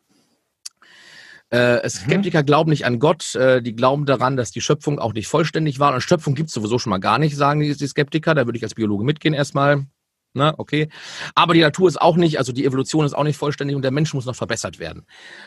Äh, 1.51 1.83
mhm. 1.83 1.89
Skeptiker 1.89 2.43
mhm. 2.43 2.47
glauben 2.47 2.71
nicht 2.71 2.87
an 2.87 2.99
Gott, 2.99 3.35
äh, 3.35 3.63
die 3.63 3.75
glauben 3.75 4.05
daran, 4.05 4.37
dass 4.37 4.51
die 4.51 4.61
Schöpfung 4.61 4.99
auch 4.99 5.13
nicht 5.13 5.29
vollständig 5.29 5.79
war. 5.79 5.95
Und 5.95 6.01
Schöpfung 6.01 6.35
gibt 6.35 6.49
es 6.49 6.55
sowieso 6.55 6.79
schon 6.79 6.91
mal 6.91 6.99
gar 6.99 7.19
nicht, 7.19 7.37
sagen 7.37 7.61
die, 7.61 7.75
die 7.75 7.87
Skeptiker. 7.87 8.35
Da 8.35 8.47
würde 8.47 8.59
ich 8.59 8.65
als 8.65 8.75
Biologe 8.75 9.05
mitgehen 9.05 9.35
erstmal. 9.35 9.87
Ne, 10.37 10.53
okay. 10.59 10.91
Aber 11.35 11.55
die 11.55 11.61
Natur 11.61 11.89
ist 11.89 11.99
auch 11.99 12.17
nicht, 12.17 12.39
also 12.39 12.53
die 12.53 12.67
Evolution 12.67 13.07
ist 13.07 13.15
auch 13.15 13.25
nicht 13.25 13.39
vollständig 13.39 13.75
und 13.75 13.81
der 13.81 13.91
Mensch 13.91 14.13
muss 14.13 14.27
noch 14.27 14.37
verbessert 14.37 14.79
werden. 14.79 15.07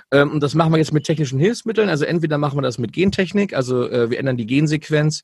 Ähm, 0.10 0.32
und 0.32 0.42
das 0.42 0.56
machen 0.56 0.72
wir 0.72 0.80
jetzt 0.80 0.94
mit 0.94 1.04
technischen 1.04 1.38
Hilfsmitteln. 1.38 1.90
Also 1.90 2.06
entweder 2.06 2.40
machen 2.40 2.58
wir 2.58 2.64
das 2.64 2.80
mit 2.80 2.92
Gentechnik, 2.92 3.54
also 3.54 3.88
äh, 3.88 4.10
wir 4.10 4.18
ändern 4.18 4.36
die 4.36 4.48
Gensequenz, 4.48 5.22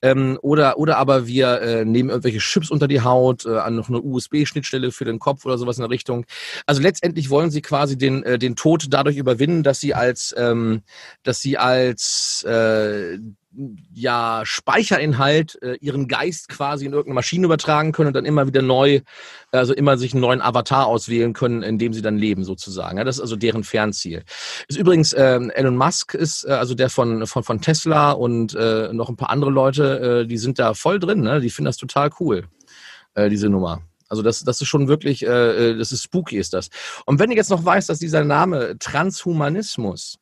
ähm, 0.00 0.38
oder, 0.42 0.78
oder 0.78 0.96
aber 0.96 1.26
wir 1.26 1.60
äh, 1.60 1.84
nehmen 1.84 2.08
irgendwelche 2.10 2.38
Chips 2.38 2.70
unter 2.70 2.86
die 2.86 3.00
Haut, 3.00 3.46
äh, 3.46 3.58
an 3.58 3.74
noch 3.74 3.88
eine 3.88 4.00
USB-Schnittstelle 4.00 4.92
für 4.92 5.04
den 5.04 5.18
Kopf 5.18 5.44
oder 5.44 5.58
sowas 5.58 5.76
in 5.76 5.82
der 5.82 5.90
Richtung. 5.90 6.24
Also 6.66 6.80
letztendlich 6.80 7.30
wollen 7.30 7.50
sie 7.50 7.62
quasi 7.62 7.98
den, 7.98 8.22
äh, 8.22 8.38
den 8.38 8.54
Tod 8.54 8.86
dadurch 8.90 9.16
überwinden, 9.16 9.64
dass 9.64 9.80
sie 9.80 9.92
als, 9.92 10.32
ähm, 10.38 10.82
dass 11.24 11.40
sie 11.40 11.58
als 11.58 12.44
äh, 12.44 13.18
ja 13.92 14.42
Speicherinhalt 14.44 15.60
äh, 15.62 15.74
ihren 15.80 16.06
Geist 16.06 16.48
quasi 16.48 16.86
in 16.86 16.92
irgendeine 16.92 17.14
Maschine 17.14 17.46
übertragen 17.46 17.92
können 17.92 18.08
und 18.08 18.14
dann 18.14 18.24
immer 18.24 18.46
wieder 18.46 18.62
neu, 18.62 19.00
also 19.50 19.74
immer 19.74 19.98
sich 19.98 20.12
einen 20.12 20.20
neuen 20.20 20.40
Avatar 20.40 20.86
auswählen 20.86 21.32
können, 21.32 21.62
in 21.62 21.78
dem 21.78 21.92
sie 21.92 22.02
dann 22.02 22.16
leben 22.16 22.44
sozusagen. 22.44 22.98
Ja, 22.98 23.04
das 23.04 23.16
ist 23.16 23.22
also 23.22 23.36
deren 23.36 23.64
Fernziel. 23.64 24.22
Ist 24.68 24.78
übrigens 24.78 25.12
äh, 25.12 25.40
Elon 25.54 25.76
Musk 25.76 26.14
ist 26.14 26.44
äh, 26.44 26.52
also 26.52 26.74
der 26.74 26.90
von 26.90 27.26
von 27.26 27.42
von 27.42 27.60
Tesla 27.60 28.12
und 28.12 28.54
äh, 28.54 28.92
noch 28.92 29.08
ein 29.08 29.16
paar 29.16 29.30
andere 29.30 29.50
Leute, 29.50 30.22
äh, 30.22 30.26
die 30.26 30.38
sind 30.38 30.58
da 30.58 30.74
voll 30.74 31.00
drin. 31.00 31.20
Ne? 31.22 31.40
Die 31.40 31.50
finden 31.50 31.66
das 31.66 31.76
total 31.76 32.10
cool, 32.20 32.44
äh, 33.14 33.28
diese 33.28 33.48
Nummer. 33.48 33.82
Also 34.08 34.22
das, 34.22 34.42
das 34.42 34.60
ist 34.60 34.68
schon 34.68 34.88
wirklich, 34.88 35.24
äh, 35.24 35.70
äh 35.70 35.76
das 35.76 35.92
ist 35.92 36.02
spooky, 36.02 36.36
ist 36.36 36.52
das. 36.52 36.68
Und 37.06 37.18
wenn 37.18 37.30
ich 37.30 37.36
jetzt 37.36 37.50
noch 37.50 37.64
weiß, 37.64 37.86
dass 37.86 37.98
dieser 38.00 38.24
Name 38.24 38.76
Transhumanismus, 38.78 40.18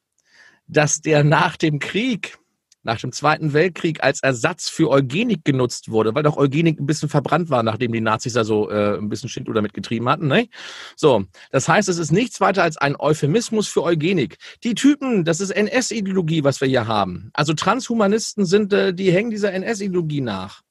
dass 0.66 1.01
der 1.01 1.24
nach 1.24 1.57
dem 1.57 1.79
Krieg 1.79 2.39
nach 2.83 3.01
dem 3.01 3.12
Zweiten 3.12 3.53
Weltkrieg 3.53 4.03
als 4.03 4.22
Ersatz 4.22 4.68
für 4.68 4.91
Eugenik 4.91 5.45
genutzt 5.45 5.91
wurde, 5.91 6.14
weil 6.14 6.22
doch 6.22 6.37
Eugenik 6.37 6.81
ein 6.81 6.87
bisschen 6.87 7.09
verbrannt 7.09 7.51
war, 7.51 7.62
nachdem 7.62 7.93
die 7.93 8.01
Nazis 8.01 8.35
da 8.35 8.45
so 8.45 8.70
äh, 8.70 8.97
ein 8.99 9.09
bisschen 9.09 9.29
Schindluder 9.29 9.62
mitgetrieben 9.62 10.09
hatten. 10.09 10.29
Ne? 10.29 10.49
So, 10.97 11.24
das 11.51 11.68
heißt, 11.68 11.89
es 11.89 11.99
ist 11.99 12.12
nichts 12.12 12.41
weiter 12.41 12.62
als 12.62 12.76
ein 12.76 12.97
Euphemismus 12.99 13.68
für 13.68 13.83
Eugenik. 13.83 14.39
Die 14.64 14.74
Typen, 14.74 15.24
das 15.24 15.41
ist 15.41 15.51
NS-Ideologie, 15.51 16.45
was 16.45 16.61
wir 16.61 16.68
hier 16.68 16.87
haben. 16.87 17.31
Also 17.35 17.55
Transhumanisten 17.55 18.45
sind, 18.45 18.72
äh, 18.72 18.95
die 18.95 19.12
hängen 19.12 19.31
dieser 19.31 19.53
NS-Ideologie 19.53 20.20
nach. 20.20 20.62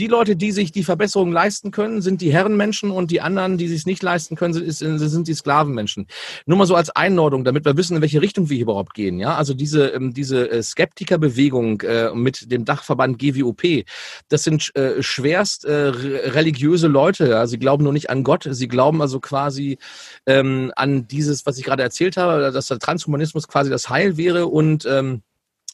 Die 0.00 0.06
Leute, 0.06 0.34
die 0.34 0.50
sich 0.50 0.72
die 0.72 0.82
Verbesserung 0.82 1.30
leisten 1.30 1.72
können, 1.72 2.00
sind 2.00 2.22
die 2.22 2.32
Herrenmenschen 2.32 2.90
und 2.90 3.10
die 3.10 3.20
anderen, 3.20 3.58
die 3.58 3.68
sich 3.68 3.84
nicht 3.84 4.02
leisten 4.02 4.34
können, 4.34 4.54
sind, 4.54 4.98
sind 4.98 5.28
die 5.28 5.34
Sklavenmenschen. 5.34 6.06
Nur 6.46 6.56
mal 6.56 6.64
so 6.64 6.74
als 6.74 6.88
Einordnung, 6.88 7.44
damit 7.44 7.66
wir 7.66 7.76
wissen, 7.76 7.96
in 7.96 8.00
welche 8.00 8.22
Richtung 8.22 8.48
wir 8.48 8.56
hier 8.56 8.62
überhaupt 8.62 8.94
gehen. 8.94 9.18
Ja, 9.18 9.34
also 9.34 9.52
diese 9.52 9.88
ähm, 9.88 10.14
diese 10.14 10.50
äh, 10.50 10.62
Skeptikerbewegung 10.62 11.82
äh, 11.82 12.14
mit 12.14 12.50
dem 12.50 12.64
Dachverband 12.64 13.18
GWOP, 13.18 13.84
das 14.30 14.42
sind 14.42 14.74
äh, 14.74 15.02
schwerst 15.02 15.66
religiöse 15.66 16.86
Leute. 16.86 17.28
Ja? 17.28 17.46
Sie 17.46 17.58
glauben 17.58 17.84
nur 17.84 17.92
nicht 17.92 18.08
an 18.08 18.24
Gott, 18.24 18.48
sie 18.50 18.68
glauben 18.68 19.02
also 19.02 19.20
quasi 19.20 19.76
ähm, 20.24 20.72
an 20.76 21.08
dieses, 21.08 21.44
was 21.44 21.58
ich 21.58 21.64
gerade 21.64 21.82
erzählt 21.82 22.16
habe, 22.16 22.52
dass 22.52 22.68
der 22.68 22.78
Transhumanismus 22.78 23.48
quasi 23.48 23.68
das 23.68 23.90
Heil 23.90 24.16
wäre 24.16 24.46
und 24.46 24.86
ähm, 24.86 25.20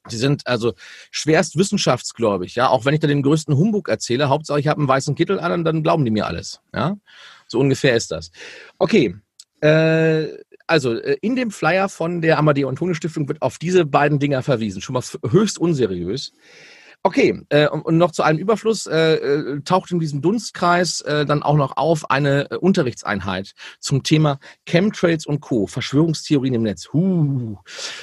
Sie 0.09 0.17
sind 0.17 0.47
also 0.47 0.75
schwerst 1.11 1.57
wissenschaftsgläubig, 1.57 2.55
ja. 2.55 2.69
Auch 2.69 2.85
wenn 2.85 2.95
ich 2.95 3.01
da 3.01 3.07
den 3.07 3.23
größten 3.23 3.57
Humbug 3.57 3.89
erzähle, 3.89 4.29
Hauptsache 4.29 4.61
ich 4.61 4.69
habe 4.69 4.81
einen 4.81 4.89
weißen 4.89 5.15
Kittel 5.15 5.41
an 5.41 5.65
dann 5.65 5.83
glauben 5.83 6.05
die 6.05 6.11
mir 6.11 6.27
alles, 6.27 6.61
ja. 6.75 6.97
So 7.49 7.59
ungefähr 7.61 7.97
ist 7.97 8.11
das. 8.11 8.31
Okay, 8.79 9.15
äh, 9.61 10.29
also 10.67 10.95
äh, 10.95 11.17
in 11.21 11.37
dem 11.37 11.51
Flyer 11.51 11.89
von 11.89 12.21
der 12.21 12.39
Amadeo 12.39 12.69
Antonio 12.69 12.95
Stiftung 12.95 13.29
wird 13.29 13.43
auf 13.43 13.59
diese 13.59 13.87
beiden 13.87 14.19
Dinger 14.19 14.43
verwiesen. 14.43 14.83
Schon 14.83 14.95
mal 14.95 15.03
höchst 15.31 15.59
unseriös. 15.59 16.33
Okay, 17.07 17.41
äh, 17.51 17.69
und 17.69 17.99
noch 17.99 18.11
zu 18.11 18.25
einem 18.25 18.41
Überfluss 18.41 18.89
äh, 18.89 19.15
äh, 19.15 19.61
taucht 19.61 19.93
in 19.93 20.01
diesem 20.01 20.23
Dunstkreis 20.23 21.03
äh, 21.03 21.25
dann 21.25 21.45
auch 21.45 21.55
noch 21.55 21.77
auf 21.77 22.11
eine 22.11 22.51
äh, 22.51 22.57
Unterrichtseinheit 22.57 23.53
zum 23.79 24.03
Thema 24.03 24.41
Chemtrails 24.69 25.25
und 25.25 25.41
Co. 25.41 25.69
Verschwörungstheorien 25.69 26.55
im 26.55 26.65
Netz. 26.65 26.89
Huh. 26.93 27.59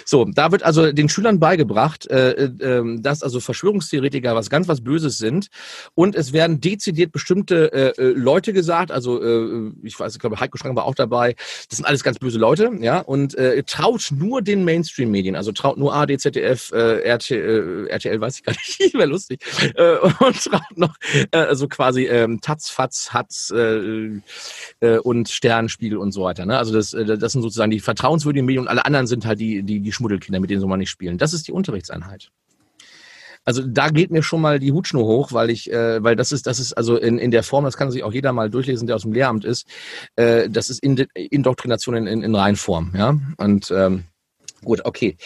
So, 0.05 0.23
da 0.23 0.53
wird 0.53 0.63
also 0.63 0.93
den 0.93 1.09
Schülern 1.09 1.41
beigebracht, 1.41 2.09
äh, 2.09 2.31
äh, 2.31 2.51
ähm, 2.61 3.03
dass 3.03 3.23
also 3.23 3.41
Verschwörungstheoretiker 3.41 4.35
was 4.35 4.49
ganz 4.49 4.69
was 4.69 4.79
Böses 4.79 5.17
sind 5.17 5.47
und 5.95 6.15
es 6.15 6.31
werden 6.31 6.61
dezidiert 6.61 7.11
bestimmte 7.11 7.73
äh, 7.73 8.01
äh, 8.01 8.13
Leute 8.13 8.53
gesagt, 8.53 8.89
also 8.89 9.21
äh, 9.21 9.73
ich 9.83 9.99
weiß, 9.99 10.13
ich 10.13 10.19
glaube 10.19 10.39
Heiko 10.39 10.57
Strang 10.57 10.77
war 10.77 10.85
auch 10.85 10.95
dabei. 10.95 11.35
Das 11.69 11.75
sind 11.75 11.85
alles 11.85 12.05
ganz 12.05 12.19
böse 12.19 12.39
Leute, 12.39 12.71
ja, 12.79 12.99
und 12.99 13.35
äh, 13.35 13.63
traut 13.63 14.13
nur 14.17 14.41
den 14.41 14.63
Mainstream-Medien, 14.63 15.35
also 15.35 15.51
traut 15.51 15.77
nur 15.77 15.93
AD, 15.93 16.17
ZDF, 16.17 16.71
äh, 16.71 17.13
RT, 17.15 17.31
äh, 17.31 17.87
RTL, 17.87 18.21
weiß 18.21 18.37
ich 18.37 18.43
gar 18.43 18.53
nicht 18.53 18.92
wäre 18.93 19.07
lustig. 19.07 19.41
Äh, 19.75 19.97
und 20.19 20.35
schreibt 20.35 20.77
noch 20.77 20.95
äh, 21.31 21.37
also 21.37 21.67
quasi 21.67 22.05
ähm, 22.05 22.41
Taz, 22.41 22.69
Fatz, 22.69 23.11
Hatz 23.11 23.51
äh, 23.55 24.21
äh, 24.79 24.97
und 24.99 25.29
Sternspiegel 25.29 25.97
und 25.97 26.11
so 26.11 26.23
weiter. 26.23 26.45
Ne? 26.45 26.57
Also 26.57 26.73
das, 26.73 26.93
äh, 26.93 27.17
das 27.17 27.31
sind 27.31 27.41
sozusagen 27.41 27.71
die 27.71 27.79
vertrauenswürdigen 27.79 28.45
Medien 28.45 28.63
und 28.63 28.67
alle 28.67 28.85
anderen 28.85 29.07
sind 29.07 29.25
halt 29.25 29.39
die, 29.39 29.63
die, 29.63 29.79
die 29.79 29.91
Schmuddelkinder, 29.91 30.39
mit 30.39 30.49
denen 30.49 30.61
soll 30.61 30.69
man 30.69 30.79
nicht 30.79 30.89
spielen. 30.89 31.17
Das 31.17 31.33
ist 31.33 31.47
die 31.47 31.51
Unterrichtseinheit. 31.51 32.31
Also 33.45 33.61
da 33.65 33.89
geht 33.89 34.11
mir 34.11 34.23
schon 34.23 34.41
mal 34.41 34.59
die 34.59 34.71
Hutschnur 34.71 35.05
hoch, 35.05 35.33
weil 35.33 35.49
ich, 35.49 35.71
äh, 35.71 36.01
weil 36.01 36.15
das 36.15 36.31
ist, 36.31 36.47
das 36.47 36.59
ist 36.59 36.73
also 36.73 36.95
in, 36.95 37.17
in 37.17 37.31
der 37.31 37.43
Form, 37.43 37.65
das 37.65 37.75
kann 37.75 37.91
sich 37.91 38.03
auch 38.03 38.13
jeder 38.13 38.31
mal 38.31 38.49
durchlesen, 38.49 38.87
der 38.87 38.95
aus 38.95 39.01
dem 39.01 39.11
Lehramt 39.11 39.43
ist. 39.43 39.67
Äh, 40.15 40.49
das 40.49 40.69
ist 40.69 40.81
Indoktrination 40.81 41.95
in, 41.95 42.07
in, 42.07 42.23
in 42.23 42.35
Reinform, 42.35 42.93
ja. 42.95 43.17
Und 43.37 43.69
ähm, 43.71 44.05
gut, 44.63 44.85
okay. 44.85 45.17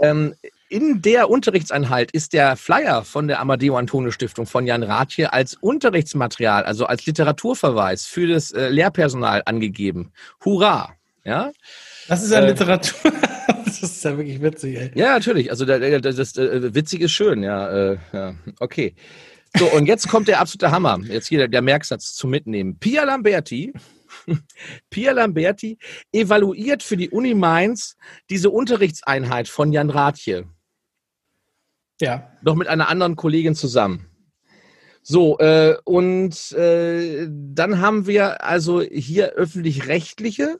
Ähm, 0.00 0.34
in 0.72 1.02
der 1.02 1.28
Unterrichtseinheit 1.28 2.10
ist 2.12 2.32
der 2.32 2.56
Flyer 2.56 3.04
von 3.04 3.28
der 3.28 3.40
Amadeo 3.40 3.76
Antonio 3.76 4.10
Stiftung 4.10 4.46
von 4.46 4.66
Jan 4.66 4.82
Rathje 4.82 5.30
als 5.30 5.54
Unterrichtsmaterial, 5.54 6.64
also 6.64 6.86
als 6.86 7.04
Literaturverweis 7.04 8.06
für 8.06 8.26
das 8.26 8.52
äh, 8.52 8.68
Lehrpersonal 8.70 9.42
angegeben. 9.44 10.12
Hurra! 10.42 10.94
Ja. 11.24 11.52
Das 12.08 12.22
ist 12.22 12.32
ja 12.32 12.40
äh, 12.40 12.48
Literatur. 12.48 13.12
das 13.66 13.82
ist 13.82 14.02
ja 14.02 14.16
wirklich 14.16 14.40
witzig, 14.40 14.76
ey. 14.78 14.90
Ja, 14.94 15.12
natürlich. 15.12 15.50
Also 15.50 15.66
das, 15.66 15.80
das, 16.00 16.16
das 16.16 16.36
äh, 16.38 16.74
witzig 16.74 17.02
ist 17.02 17.12
schön, 17.12 17.42
ja, 17.42 17.68
äh, 17.68 17.98
ja. 18.14 18.34
Okay. 18.58 18.94
So, 19.54 19.66
und 19.66 19.84
jetzt 19.84 20.08
kommt 20.08 20.28
der 20.28 20.40
absolute 20.40 20.70
Hammer. 20.70 20.98
Jetzt 21.04 21.28
hier 21.28 21.38
der, 21.38 21.48
der 21.48 21.60
Merksatz 21.60 22.14
zum 22.14 22.30
Mitnehmen. 22.30 22.78
Pia 22.78 23.04
Lamberti 23.04 23.74
Pia 24.90 25.12
Lamberti 25.12 25.78
evaluiert 26.12 26.82
für 26.82 26.96
die 26.96 27.10
Uni 27.10 27.34
Mainz 27.34 27.96
diese 28.30 28.48
Unterrichtseinheit 28.48 29.48
von 29.48 29.70
Jan 29.72 29.90
Rathje. 29.90 30.46
Ja. 32.02 32.28
Noch 32.42 32.56
mit 32.56 32.66
einer 32.66 32.88
anderen 32.88 33.14
Kollegin 33.14 33.54
zusammen. 33.54 34.06
So, 35.02 35.38
äh, 35.38 35.76
und 35.84 36.50
äh, 36.50 37.28
dann 37.30 37.80
haben 37.80 38.08
wir 38.08 38.42
also 38.44 38.80
hier 38.82 39.34
öffentlich-rechtliche, 39.34 40.58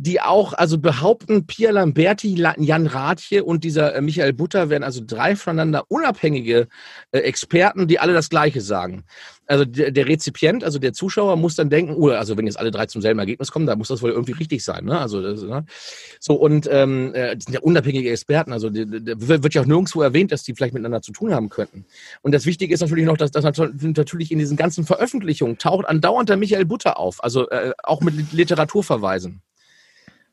die 0.00 0.22
auch 0.22 0.54
also 0.54 0.78
behaupten, 0.78 1.46
Pia 1.46 1.70
Lamberti, 1.72 2.34
Jan 2.34 2.86
Rathje 2.86 3.44
und 3.44 3.64
dieser 3.64 3.94
äh, 3.94 4.00
Michael 4.00 4.32
Butter 4.32 4.70
wären 4.70 4.82
also 4.82 5.02
drei 5.06 5.36
voneinander 5.36 5.84
unabhängige 5.88 6.68
äh, 7.12 7.18
Experten, 7.18 7.86
die 7.86 7.98
alle 7.98 8.14
das 8.14 8.30
Gleiche 8.30 8.62
sagen. 8.62 9.04
Also 9.46 9.66
der, 9.66 10.06
Rezipient, 10.06 10.64
also 10.64 10.78
der 10.78 10.94
Zuschauer 10.94 11.36
muss 11.36 11.56
dann 11.56 11.68
denken, 11.68 11.96
oh, 11.98 12.08
also 12.08 12.38
wenn 12.38 12.46
jetzt 12.46 12.58
alle 12.58 12.70
drei 12.70 12.86
zum 12.86 13.02
selben 13.02 13.18
Ergebnis 13.18 13.50
kommen, 13.50 13.66
dann 13.66 13.76
muss 13.76 13.88
das 13.88 14.00
wohl 14.00 14.10
irgendwie 14.10 14.32
richtig 14.32 14.64
sein. 14.64 14.84
Ne? 14.86 14.98
Also 14.98 15.20
das, 15.20 15.42
ne? 15.42 15.66
so 16.18 16.34
und 16.34 16.66
ähm, 16.70 17.12
äh, 17.14 17.34
das 17.34 17.44
sind 17.44 17.54
ja 17.54 17.60
unabhängige 17.60 18.10
Experten. 18.10 18.52
Also 18.52 18.70
die, 18.70 18.86
die, 18.86 19.28
wird 19.28 19.52
ja 19.52 19.60
auch 19.60 19.66
nirgendwo 19.66 20.00
erwähnt, 20.00 20.32
dass 20.32 20.44
die 20.44 20.54
vielleicht 20.54 20.72
miteinander 20.72 21.02
zu 21.02 21.12
tun 21.12 21.34
haben 21.34 21.50
könnten. 21.50 21.84
Und 22.22 22.32
das 22.32 22.46
Wichtige 22.46 22.72
ist 22.72 22.80
natürlich 22.80 23.04
noch, 23.04 23.18
dass 23.18 23.32
das 23.32 23.44
natürlich 23.44 24.32
in 24.32 24.38
diesen 24.38 24.56
ganzen 24.56 24.86
Veröffentlichungen 24.86 25.58
taucht 25.58 25.84
andauernd 25.84 26.30
der 26.30 26.38
Michael 26.38 26.64
Butter 26.64 26.98
auf, 26.98 27.22
also 27.22 27.50
äh, 27.50 27.72
auch 27.82 28.00
mit 28.00 28.32
Literaturverweisen. 28.32 29.42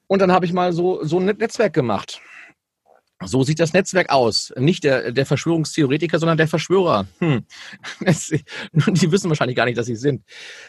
Und 0.08 0.22
dann 0.22 0.32
habe 0.32 0.46
ich 0.46 0.54
mal 0.54 0.74
so, 0.74 1.04
so 1.04 1.20
ein 1.20 1.26
Netzwerk 1.26 1.74
gemacht 1.74 2.22
So 3.26 3.44
sieht 3.44 3.60
das 3.60 3.74
Netzwerk 3.74 4.10
aus. 4.10 4.54
Nicht 4.58 4.84
der, 4.84 5.12
der 5.12 5.26
Verschwörungstheoretiker, 5.26 6.18
sondern 6.20 6.38
der 6.38 6.48
Verschwörer. 6.48 7.08
Hm. 7.20 7.46
die 8.02 9.12
wissen 9.12 9.30
wahrscheinlich 9.30 9.58
gar 9.58 9.66
nicht, 9.66 9.78
dass 9.78 9.88
sie 9.88 9.96
sind. 9.96 10.24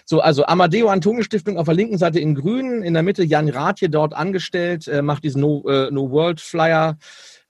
So, 0.05 0.21
also 0.21 0.45
Amadeo 0.47 0.89
Antonio 0.89 1.23
Stiftung 1.23 1.57
auf 1.59 1.67
der 1.67 1.75
linken 1.75 1.99
Seite 1.99 2.19
in 2.19 2.35
grün, 2.35 2.83
in 2.83 2.95
der 2.95 3.03
Mitte 3.03 3.23
Jan 3.23 3.49
Rathje 3.49 3.89
dort 3.89 4.15
angestellt, 4.15 4.89
äh, 4.89 5.03
macht 5.03 5.25
diesen 5.25 5.41
no, 5.41 5.63
äh, 5.69 5.91
no 5.91 6.11
World 6.11 6.41
Flyer. 6.41 6.99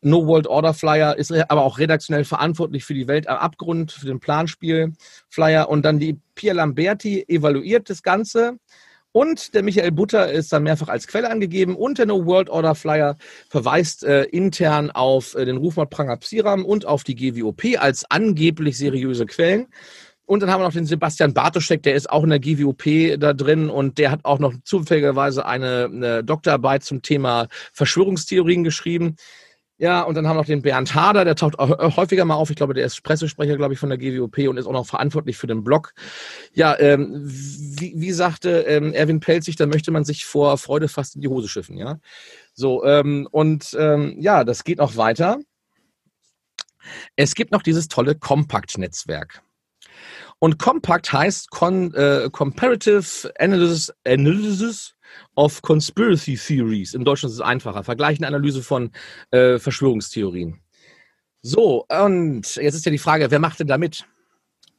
No 0.01 0.27
World 0.27 0.47
Order 0.47 0.75
Flyer 0.75 1.17
ist 1.17 1.33
aber 1.33 1.63
auch 1.63 1.79
redaktionell 1.79 2.25
verantwortlich 2.25 2.85
für 2.85 2.95
die 2.95 3.09
Welt 3.09 3.29
am 3.29 3.39
Abgrund, 3.39 3.91
für 3.91 4.07
den 4.07 4.21
Planspiel 4.21 4.93
Flyer. 5.29 5.69
Und 5.69 5.83
dann 5.85 5.99
die 5.99 6.21
Pia 6.37 6.53
Lamberti 6.53 7.25
evaluiert 7.27 7.91
das 7.91 8.03
Ganze 8.03 8.59
und 9.19 9.53
der 9.53 9.65
Michael 9.65 9.91
Butter 9.91 10.31
ist 10.31 10.53
dann 10.53 10.63
mehrfach 10.63 10.87
als 10.87 11.09
Quelle 11.09 11.29
angegeben. 11.29 11.75
Und 11.75 11.99
der 11.99 12.07
No 12.07 12.25
World 12.25 12.49
Order 12.49 12.77
Flyer 12.77 13.17
verweist 13.49 14.05
äh, 14.05 14.23
intern 14.27 14.93
auf 14.93 15.35
äh, 15.35 15.45
den 15.45 15.57
Rufmord 15.57 15.91
Psiram 16.21 16.65
und 16.65 16.87
auf 16.87 17.03
die 17.03 17.17
GWOP 17.17 17.81
als 17.81 18.09
angeblich 18.13 18.79
seriöse 18.79 19.27
Quellen. 19.27 19.67
Und 20.25 20.41
dann 20.41 20.53
haben 20.53 20.61
wir 20.61 20.67
noch 20.67 20.73
den 20.73 20.87
Sebastian 20.87 21.35
Bartoschek, 21.35 21.83
der 21.83 21.97
ist 21.97 22.09
auch 22.09 22.23
in 22.23 22.31
der 22.31 22.39
GWOP 22.39 23.19
da 23.19 23.33
drin 23.33 23.69
und 23.71 23.99
der 23.99 24.13
hat 24.13 24.21
auch 24.23 24.39
noch 24.39 24.55
zufälligerweise 24.63 25.45
eine, 25.47 25.91
eine 25.93 26.23
Doktorarbeit 26.23 26.85
zum 26.85 27.03
Thema 27.03 27.49
Verschwörungstheorien 27.73 28.63
geschrieben. 28.63 29.17
Ja, 29.81 30.03
und 30.03 30.17
dann 30.17 30.27
haben 30.27 30.35
wir 30.35 30.41
noch 30.41 30.47
den 30.47 30.63
Bernd 30.63 30.93
Hader, 30.97 31.25
der 31.25 31.37
taucht 31.37 31.57
auch 31.61 31.97
häufiger 31.97 32.25
mal 32.25 32.35
auf. 32.35 32.51
Ich 32.51 32.57
glaube, 32.57 32.75
der 32.75 32.85
ist 32.85 33.01
Pressesprecher, 33.05 33.57
glaube 33.57 33.75
ich, 33.75 33.81
von 33.81 33.89
der 33.89 33.99
GWOP 33.99 34.39
und 34.49 34.57
ist 34.57 34.67
auch 34.67 34.73
noch 34.73 34.87
verantwortlich 34.87 35.37
für 35.39 35.47
den 35.47 35.63
Blog. 35.63 35.95
Ja, 36.53 36.77
ähm, 36.81 37.23
wie, 37.25 37.95
wie 37.97 38.11
sagte 38.11 38.63
ähm, 38.63 38.93
Erwin 38.93 39.21
Pelzig, 39.21 39.55
da 39.55 39.67
möchte 39.67 39.93
man 39.93 40.05
sich 40.05 40.25
vor 40.25 40.59
Freude 40.59 40.89
fast 40.89 41.15
in 41.15 41.21
die 41.21 41.29
Hose 41.29 41.49
schiffen, 41.49 41.77
ja. 41.77 42.01
So, 42.55 42.85
ähm, 42.85 43.29
und 43.31 43.77
ähm, 43.79 44.17
ja, 44.19 44.43
das 44.43 44.65
geht 44.65 44.79
noch 44.79 44.97
weiter. 44.97 45.39
Es 47.15 47.37
gibt 47.37 47.53
noch 47.53 47.63
dieses 47.63 47.87
tolle 47.87 48.17
Compact-Netzwerk. 48.17 49.43
Und 50.41 50.59
Compact 50.59 51.13
heißt 51.13 51.51
Con, 51.51 51.95
äh, 51.95 52.29
Comparative 52.33 53.33
Analysis, 53.39 53.93
Analysis 54.05 54.95
of 55.37 55.63
Conspiracy 55.63 56.37
Theories. 56.37 56.95
Im 56.95 57.05
Deutschen 57.05 57.29
ist 57.29 57.35
es 57.35 57.41
einfacher. 57.41 57.85
Vergleichende 57.85 58.29
Analyse 58.29 58.63
von 58.63 58.91
äh, 59.31 59.59
Verschwörungstheorien. 59.59 60.61
So, 61.41 61.87
und 61.89 62.57
jetzt 62.57 62.75
ist 62.75 62.85
ja 62.85 62.91
die 62.91 62.99
Frage, 62.99 63.31
wer 63.31 63.39
macht 63.39 63.61
denn 63.61 63.69
da 63.69 63.79
mit? 63.79 64.07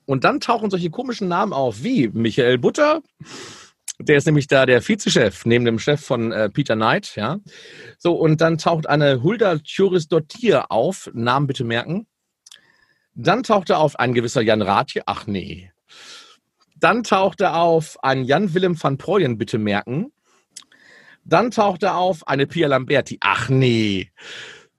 Und 0.06 0.24
dann 0.24 0.40
tauchen 0.40 0.70
solche 0.70 0.90
komischen 0.90 1.28
Namen 1.28 1.54
auf, 1.54 1.84
wie 1.84 2.10
Michael 2.10 2.58
Butter, 2.58 3.02
der 4.00 4.18
ist 4.18 4.26
nämlich 4.26 4.48
da 4.48 4.66
der 4.66 4.82
Vizechef, 4.82 5.46
neben 5.46 5.66
dem 5.66 5.78
Chef 5.78 6.02
von 6.02 6.32
äh, 6.32 6.50
Peter 6.50 6.76
Knight, 6.76 7.16
ja. 7.16 7.40
So, 7.98 8.16
und 8.16 8.40
dann 8.40 8.58
taucht 8.58 8.88
eine 8.88 9.22
Hulda 9.22 9.60
Churis 9.60 10.08
Dottir 10.08 10.72
auf, 10.72 11.10
Namen 11.14 11.48
bitte 11.48 11.66
merken. 11.66 12.08
Dann 13.14 13.44
taucht 13.44 13.70
er 13.70 13.80
auf 13.80 14.00
ein 14.00 14.14
gewisser 14.14 14.42
Jan 14.42 14.62
Rathje, 14.62 15.04
ach 15.06 15.28
nee. 15.28 15.72
Dann 16.78 17.04
taucht 17.04 17.42
er 17.42 17.58
auf 17.58 18.02
ein 18.02 18.24
Jan 18.24 18.54
Willem 18.54 18.82
van 18.82 18.98
Proyen, 18.98 19.38
bitte 19.38 19.58
merken. 19.58 20.14
Dann 21.30 21.52
taucht 21.52 21.84
er 21.84 21.96
auf 21.98 22.28
eine 22.28 22.48
Pia 22.48 22.68
Lamberti. 22.68 23.18
Ach 23.22 23.50
nee. 23.50 24.10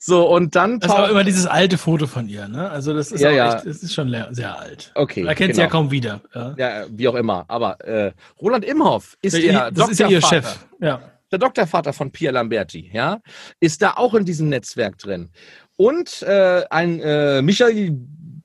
So, 0.02 0.26
und 0.30 0.56
dann 0.56 0.80
Das 0.80 0.90
ist 0.90 0.96
aber 0.96 1.10
immer 1.10 1.24
dieses 1.24 1.44
alte 1.46 1.76
Foto 1.76 2.06
von 2.06 2.26
ihr, 2.26 2.48
ne? 2.48 2.70
Also 2.70 2.94
das 2.94 3.12
ist 3.12 3.20
ja, 3.20 3.28
auch 3.30 3.34
ja. 3.34 3.54
echt, 3.56 3.66
das 3.66 3.82
ist 3.82 3.92
schon 3.92 4.10
sehr 4.30 4.58
alt. 4.58 4.92
Okay. 4.94 5.24
Man 5.24 5.34
kennt 5.34 5.54
sie 5.54 5.60
ja 5.60 5.66
kaum 5.66 5.90
wieder. 5.90 6.22
Ja. 6.34 6.54
Ja, 6.56 6.86
wie 6.90 7.06
auch 7.06 7.14
immer. 7.16 7.44
Aber 7.48 7.78
äh, 7.84 8.12
Roland 8.40 8.64
Imhoff 8.64 9.18
ist 9.20 9.36
Der- 9.36 9.42
der 9.52 9.70
das 9.70 9.90
ist 9.90 10.00
ja 10.00 10.08
ihr. 10.08 10.22
Chef. 10.22 10.66
Ja. 10.80 11.02
der 11.30 11.38
Doktorvater 11.38 11.92
von 11.92 12.10
Pia 12.10 12.30
Lamberti, 12.30 12.90
ja, 12.92 13.20
ist 13.60 13.82
da 13.82 13.92
auch 13.96 14.14
in 14.14 14.24
diesem 14.24 14.48
Netzwerk 14.48 14.96
drin. 14.98 15.28
Und 15.76 16.22
äh, 16.22 16.64
ein 16.70 17.00
äh, 17.00 17.42
Michael 17.42 17.96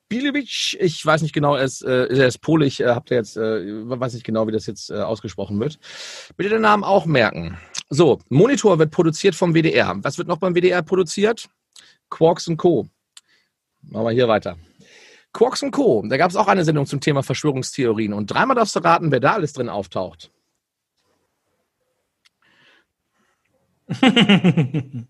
Bilewitsch, 0.08 0.76
ich 0.78 1.04
weiß 1.04 1.22
nicht 1.22 1.32
genau, 1.32 1.56
er 1.56 1.64
ist, 1.64 1.82
äh, 1.82 2.06
er 2.06 2.28
ist 2.28 2.38
Pole, 2.38 2.64
ich 2.64 2.80
äh, 2.80 2.86
habt 2.88 3.10
ihr 3.10 3.16
jetzt, 3.16 3.36
äh, 3.36 3.40
weiß 3.40 4.14
nicht 4.14 4.24
genau, 4.24 4.46
wie 4.46 4.52
das 4.52 4.66
jetzt 4.66 4.90
äh, 4.90 4.94
ausgesprochen 4.94 5.58
wird. 5.58 5.78
Bitte 6.36 6.50
den 6.50 6.62
Namen 6.62 6.84
auch 6.84 7.06
merken. 7.06 7.58
So, 7.88 8.20
Monitor 8.28 8.78
wird 8.78 8.92
produziert 8.92 9.34
vom 9.34 9.54
WDR. 9.54 9.96
Was 10.02 10.18
wird 10.18 10.28
noch 10.28 10.38
beim 10.38 10.54
WDR 10.54 10.82
produziert? 10.82 11.48
Quarks 12.08 12.46
und 12.46 12.56
Co. 12.56 12.88
Machen 13.82 14.06
wir 14.06 14.12
hier 14.12 14.28
weiter. 14.28 14.56
Quarks 15.32 15.62
und 15.62 15.72
Co. 15.72 16.04
Da 16.08 16.16
gab 16.16 16.30
es 16.30 16.36
auch 16.36 16.48
eine 16.48 16.64
Sendung 16.64 16.86
zum 16.86 17.00
Thema 17.00 17.22
Verschwörungstheorien. 17.22 18.12
Und 18.12 18.26
dreimal 18.26 18.56
darfst 18.56 18.76
du 18.76 18.80
raten, 18.80 19.10
wer 19.10 19.20
da 19.20 19.34
alles 19.34 19.52
drin 19.52 19.68
auftaucht. 19.68 20.30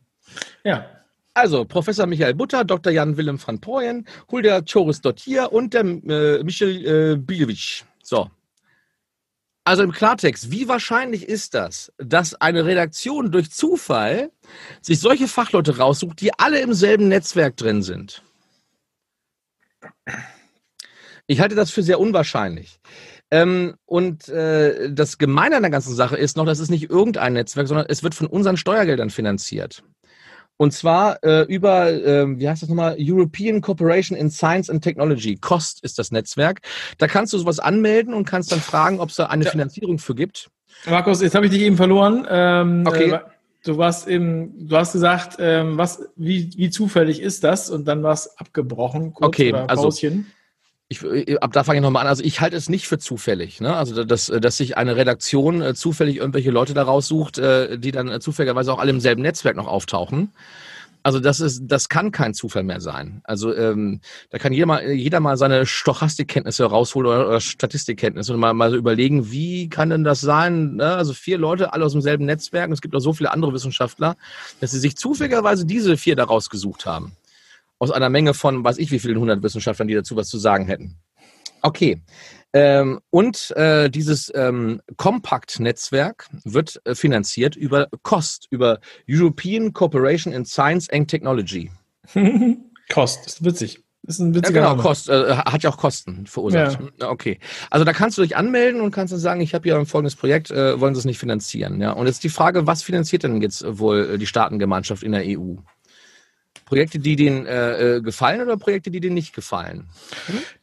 ja. 0.64 0.95
Also, 1.36 1.66
Professor 1.66 2.06
Michael 2.06 2.32
Butter, 2.32 2.64
Dr. 2.64 2.90
Jan 2.90 3.14
Willem 3.18 3.38
van 3.38 3.60
Proyen, 3.60 4.06
Hulda 4.30 4.62
Choris 4.62 5.02
Dottir 5.02 5.52
und 5.52 5.74
der 5.74 5.82
äh, 5.82 6.42
Michel 6.42 6.86
äh, 6.86 7.16
Bilewitsch. 7.16 7.84
So. 8.02 8.30
Also 9.62 9.82
im 9.82 9.92
Klartext, 9.92 10.50
wie 10.50 10.66
wahrscheinlich 10.66 11.28
ist 11.28 11.52
das, 11.52 11.92
dass 11.98 12.40
eine 12.40 12.64
Redaktion 12.64 13.32
durch 13.32 13.50
Zufall 13.50 14.30
sich 14.80 14.98
solche 14.98 15.28
Fachleute 15.28 15.76
raussucht, 15.76 16.22
die 16.22 16.32
alle 16.38 16.60
im 16.60 16.72
selben 16.72 17.08
Netzwerk 17.08 17.54
drin 17.58 17.82
sind? 17.82 18.22
Ich 21.26 21.40
halte 21.40 21.54
das 21.54 21.70
für 21.70 21.82
sehr 21.82 22.00
unwahrscheinlich. 22.00 22.80
Ähm, 23.30 23.74
und 23.84 24.28
äh, 24.30 24.90
das 24.90 25.18
Gemeine 25.18 25.56
an 25.56 25.62
der 25.62 25.70
ganzen 25.70 25.94
Sache 25.94 26.16
ist 26.16 26.38
noch, 26.38 26.46
das 26.46 26.60
ist 26.60 26.70
nicht 26.70 26.88
irgendein 26.88 27.34
Netzwerk, 27.34 27.68
sondern 27.68 27.86
es 27.90 28.02
wird 28.02 28.14
von 28.14 28.26
unseren 28.26 28.56
Steuergeldern 28.56 29.10
finanziert. 29.10 29.82
Und 30.58 30.72
zwar 30.72 31.22
äh, 31.22 31.42
über, 31.42 31.90
äh, 31.92 32.26
wie 32.38 32.48
heißt 32.48 32.62
das 32.62 32.68
nochmal, 32.68 32.96
European 32.98 33.60
Cooperation 33.60 34.16
in 34.16 34.30
Science 34.30 34.70
and 34.70 34.82
Technology. 34.82 35.36
COST 35.36 35.80
ist 35.84 35.98
das 35.98 36.10
Netzwerk. 36.10 36.60
Da 36.98 37.06
kannst 37.08 37.32
du 37.32 37.38
sowas 37.38 37.58
anmelden 37.58 38.14
und 38.14 38.24
kannst 38.24 38.52
dann 38.52 38.60
fragen, 38.60 38.98
ob 39.00 39.10
es 39.10 39.16
da 39.16 39.26
eine 39.26 39.44
Ja. 39.44 39.50
Finanzierung 39.50 39.98
für 39.98 40.14
gibt. 40.14 40.50
Markus, 40.88 41.20
jetzt 41.22 41.34
habe 41.34 41.46
ich 41.46 41.52
dich 41.52 41.62
eben 41.62 41.76
verloren. 41.76 42.26
Ähm, 42.30 42.84
Okay. 42.86 43.10
Äh, 43.12 43.18
du 43.64 43.76
warst 43.78 44.08
eben, 44.08 44.68
du 44.68 44.76
hast 44.76 44.92
gesagt, 44.92 45.36
ähm, 45.40 45.76
was, 45.76 46.08
wie, 46.16 46.50
wie 46.56 46.70
zufällig 46.70 47.20
ist 47.20 47.44
das? 47.44 47.68
Und 47.70 47.86
dann 47.86 48.02
war 48.02 48.12
es 48.14 48.36
abgebrochen, 48.38 49.12
kurz 49.12 49.26
Okay, 49.28 49.50
oder 49.52 49.68
also- 49.68 49.84
Pauschen. 49.84 50.26
Ich, 50.88 51.02
äh, 51.02 51.38
ab 51.38 51.52
da 51.52 51.64
fange 51.64 51.78
ich 51.78 51.82
nochmal 51.82 52.02
an. 52.02 52.08
Also 52.08 52.22
ich 52.22 52.40
halte 52.40 52.56
es 52.56 52.68
nicht 52.68 52.86
für 52.86 52.98
zufällig. 52.98 53.60
Ne? 53.60 53.74
Also 53.74 54.04
dass, 54.04 54.26
dass 54.26 54.56
sich 54.56 54.76
eine 54.76 54.96
Redaktion 54.96 55.60
äh, 55.60 55.74
zufällig 55.74 56.16
irgendwelche 56.16 56.50
Leute 56.50 56.74
da 56.74 56.84
raussucht, 56.84 57.38
äh, 57.38 57.78
die 57.78 57.90
dann 57.90 58.08
äh, 58.08 58.20
zufälligerweise 58.20 58.72
auch 58.72 58.78
alle 58.78 58.90
im 58.90 59.00
selben 59.00 59.22
Netzwerk 59.22 59.56
noch 59.56 59.66
auftauchen. 59.66 60.32
Also 61.02 61.20
das 61.20 61.38
ist, 61.38 61.62
das 61.66 61.88
kann 61.88 62.10
kein 62.10 62.34
Zufall 62.34 62.64
mehr 62.64 62.80
sein. 62.80 63.20
Also 63.22 63.54
ähm, 63.54 64.00
da 64.30 64.38
kann 64.38 64.52
jeder 64.52 64.66
mal, 64.66 64.90
jeder 64.90 65.20
mal 65.20 65.36
seine 65.36 65.64
Stochastikkenntnisse 65.64 66.64
rausholen 66.64 67.08
oder, 67.08 67.28
oder 67.28 67.40
Statistikkenntnisse 67.40 68.34
und 68.34 68.40
mal, 68.40 68.54
mal 68.54 68.70
so 68.70 68.76
überlegen, 68.76 69.30
wie 69.30 69.68
kann 69.68 69.90
denn 69.90 70.02
das 70.02 70.20
sein? 70.20 70.74
Ne? 70.74 70.96
Also 70.96 71.14
vier 71.14 71.38
Leute, 71.38 71.72
alle 71.72 71.84
aus 71.84 71.92
demselben 71.92 72.24
Netzwerk. 72.24 72.66
Und 72.66 72.72
es 72.72 72.80
gibt 72.80 72.94
auch 72.96 73.00
so 73.00 73.12
viele 73.12 73.32
andere 73.32 73.52
Wissenschaftler, 73.52 74.16
dass 74.60 74.72
sie 74.72 74.80
sich 74.80 74.96
zufälligerweise 74.96 75.64
diese 75.64 75.96
vier 75.96 76.16
da 76.16 76.24
rausgesucht 76.24 76.86
haben. 76.86 77.12
Aus 77.78 77.90
einer 77.90 78.08
Menge 78.08 78.34
von, 78.34 78.64
weiß 78.64 78.78
ich 78.78 78.90
wie 78.90 78.98
vielen 78.98 79.18
hundert 79.18 79.42
Wissenschaftlern, 79.42 79.88
die 79.88 79.94
dazu 79.94 80.16
was 80.16 80.28
zu 80.28 80.38
sagen 80.38 80.66
hätten. 80.66 80.96
Okay. 81.62 82.02
Ähm, 82.52 83.00
und 83.10 83.50
äh, 83.56 83.90
dieses 83.90 84.32
ähm, 84.34 84.80
Compact-Netzwerk 84.96 86.28
wird 86.44 86.80
äh, 86.84 86.94
finanziert 86.94 87.54
über 87.56 87.88
COST, 88.02 88.46
über 88.50 88.80
European 89.08 89.72
Cooperation 89.72 90.32
in 90.32 90.44
Science 90.46 90.88
and 90.88 91.08
Technology. 91.08 91.70
Kost, 92.88 93.26
das 93.26 93.34
ist 93.34 93.44
witzig. 93.44 93.82
Das 94.04 94.14
ist 94.14 94.20
ein 94.20 94.32
Ja, 94.32 94.36
witziger 94.36 94.60
genau, 94.60 94.70
Name. 94.70 94.82
Kost, 94.82 95.08
äh, 95.08 95.36
hat 95.36 95.64
ja 95.64 95.70
auch 95.70 95.76
Kosten 95.76 96.26
verursacht. 96.26 96.78
Ja. 97.00 97.10
Okay. 97.10 97.40
Also 97.70 97.84
da 97.84 97.92
kannst 97.92 98.16
du 98.16 98.22
dich 98.22 98.36
anmelden 98.36 98.80
und 98.80 98.92
kannst 98.92 99.12
dann 99.12 99.18
sagen, 99.18 99.40
ich 99.40 99.52
habe 99.52 99.64
hier 99.64 99.76
ein 99.76 99.84
folgendes 99.84 100.14
Projekt, 100.14 100.52
äh, 100.52 100.80
wollen 100.80 100.94
Sie 100.94 101.00
es 101.00 101.04
nicht 101.04 101.18
finanzieren? 101.18 101.80
Ja. 101.80 101.90
Und 101.90 102.06
jetzt 102.06 102.22
die 102.22 102.28
Frage, 102.28 102.66
was 102.68 102.84
finanziert 102.84 103.24
denn 103.24 103.42
jetzt 103.42 103.64
wohl 103.66 104.10
äh, 104.14 104.18
die 104.18 104.26
Staatengemeinschaft 104.26 105.02
in 105.02 105.12
der 105.12 105.24
EU? 105.26 105.56
Projekte, 106.66 106.98
die 106.98 107.16
denen 107.16 107.46
äh, 107.46 107.96
äh, 107.96 108.00
gefallen 108.02 108.42
oder 108.42 108.56
Projekte, 108.56 108.90
die 108.90 109.00
denen 109.00 109.14
nicht 109.14 109.34
gefallen? 109.34 109.86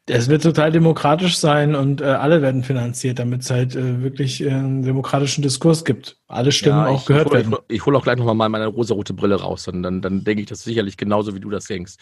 Es 0.05 0.27
wird 0.27 0.43
total 0.43 0.69
demokratisch 0.71 1.37
sein 1.37 1.75
und 1.75 2.01
äh, 2.01 2.03
alle 2.03 2.41
werden 2.41 2.63
finanziert, 2.63 3.19
damit 3.19 3.41
es 3.41 3.49
halt 3.49 3.73
äh, 3.75 4.03
wirklich 4.03 4.43
äh, 4.43 4.49
einen 4.51 4.83
demokratischen 4.83 5.41
Diskurs 5.41 5.85
gibt. 5.85 6.17
Alle 6.27 6.51
Stimmen 6.51 6.79
Ja, 6.79 6.87
auch 6.87 7.05
gehört 7.05 7.27
hol- 7.27 7.33
werden. 7.33 7.55
Ich, 7.69 7.75
ich 7.77 7.85
hole 7.85 7.97
auch 7.97 8.03
gleich 8.03 8.17
nochmal 8.17 8.35
mal 8.35 8.49
meine 8.49 8.67
rosarote 8.67 9.13
Brille 9.13 9.35
raus 9.35 9.67
und 9.69 9.81
dann, 9.81 10.01
dann 10.01 10.25
denke 10.25 10.41
ich 10.43 10.49
das 10.49 10.61
sicherlich 10.63 10.97
genauso, 10.97 11.35
wie 11.35 11.39
du 11.39 11.49
das 11.49 11.65
denkst. 11.65 11.93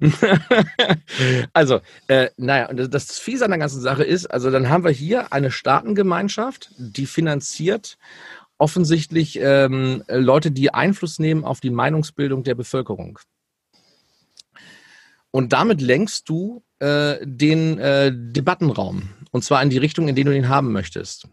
also, 1.52 1.80
äh, 2.08 2.30
naja, 2.36 2.68
und 2.70 2.78
das- 2.78 2.90
das 2.90 3.18
Fiese 3.18 3.44
an 3.44 3.50
der 3.50 3.58
ganzen 3.60 3.80
Sache 3.80 4.02
ist, 4.04 4.26
also 4.26 4.50
dann 4.50 4.68
haben 4.70 4.84
wir 4.84 4.90
hier 4.90 5.32
eine 5.32 5.50
Staatengemeinschaft, 5.50 6.70
die 6.78 7.06
finanziert 7.06 7.98
offensichtlich 8.58 9.38
ähm, 9.42 10.04
Leute, 10.08 10.52
die 10.52 10.72
Einfluss 10.72 11.18
nehmen 11.18 11.44
auf 11.44 11.60
die 11.60 11.70
Meinungsbildung 11.70 12.44
der 12.44 12.54
Bevölkerung. 12.54 13.18
Und 15.32 15.52
damit 15.52 15.80
lenkst 15.80 16.28
du 16.28 16.62
äh, 16.78 17.16
den 17.24 17.78
äh, 17.78 18.12
Debattenraum. 18.14 19.08
Und 19.32 19.42
zwar 19.42 19.62
in 19.62 19.70
die 19.70 19.78
Richtung, 19.78 20.06
in 20.06 20.14
die 20.14 20.24
du 20.24 20.36
ihn 20.36 20.48
haben 20.48 20.72
möchtest. 20.72 21.26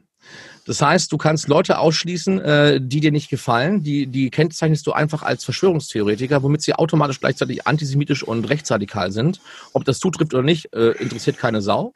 Das 0.66 0.82
heißt, 0.82 1.12
du 1.12 1.18
kannst 1.18 1.48
Leute 1.48 1.80
ausschließen, 1.80 2.40
äh, 2.40 2.80
die 2.82 3.00
dir 3.00 3.12
nicht 3.12 3.30
gefallen, 3.30 3.84
die, 3.84 4.06
die 4.06 4.30
kennzeichnest 4.30 4.86
du 4.86 4.92
einfach 4.92 5.24
als 5.24 5.44
Verschwörungstheoretiker, 5.44 6.44
womit 6.44 6.62
sie 6.62 6.76
automatisch 6.76 7.20
gleichzeitig 7.20 7.66
antisemitisch 7.66 8.24
und 8.24 8.48
rechtsradikal 8.48 9.12
sind. 9.12 9.42
Ob 9.74 9.84
das 9.86 10.00
zutrifft 10.00 10.34
oder 10.34 10.44
nicht, 10.44 10.74
äh, 10.76 10.92
interessiert 10.92 11.38
keine 11.38 11.62
Sau. 11.62 11.94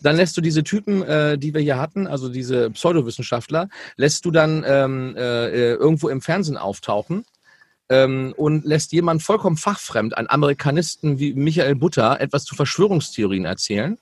Dann 0.00 0.16
lässt 0.16 0.36
du 0.36 0.40
diese 0.40 0.64
Typen, 0.64 1.02
äh, 1.02 1.36
die 1.36 1.52
wir 1.52 1.60
hier 1.60 1.78
hatten, 1.78 2.06
also 2.06 2.30
diese 2.30 2.70
Pseudowissenschaftler, 2.70 3.68
lässt 3.96 4.24
du 4.24 4.30
dann 4.30 4.64
ähm, 4.66 5.14
äh, 5.16 5.74
irgendwo 5.74 6.08
im 6.08 6.22
Fernsehen 6.22 6.56
auftauchen 6.56 7.24
ähm, 7.88 8.34
und 8.36 8.64
lässt 8.64 8.92
jemand 8.92 9.22
vollkommen 9.22 9.56
fachfremd, 9.56 10.16
einen 10.16 10.28
Amerikanisten 10.28 11.18
wie 11.18 11.34
Michael 11.34 11.74
Butter, 11.74 12.20
etwas 12.20 12.44
zu 12.44 12.54
Verschwörungstheorien 12.54 13.44
erzählen 13.44 13.98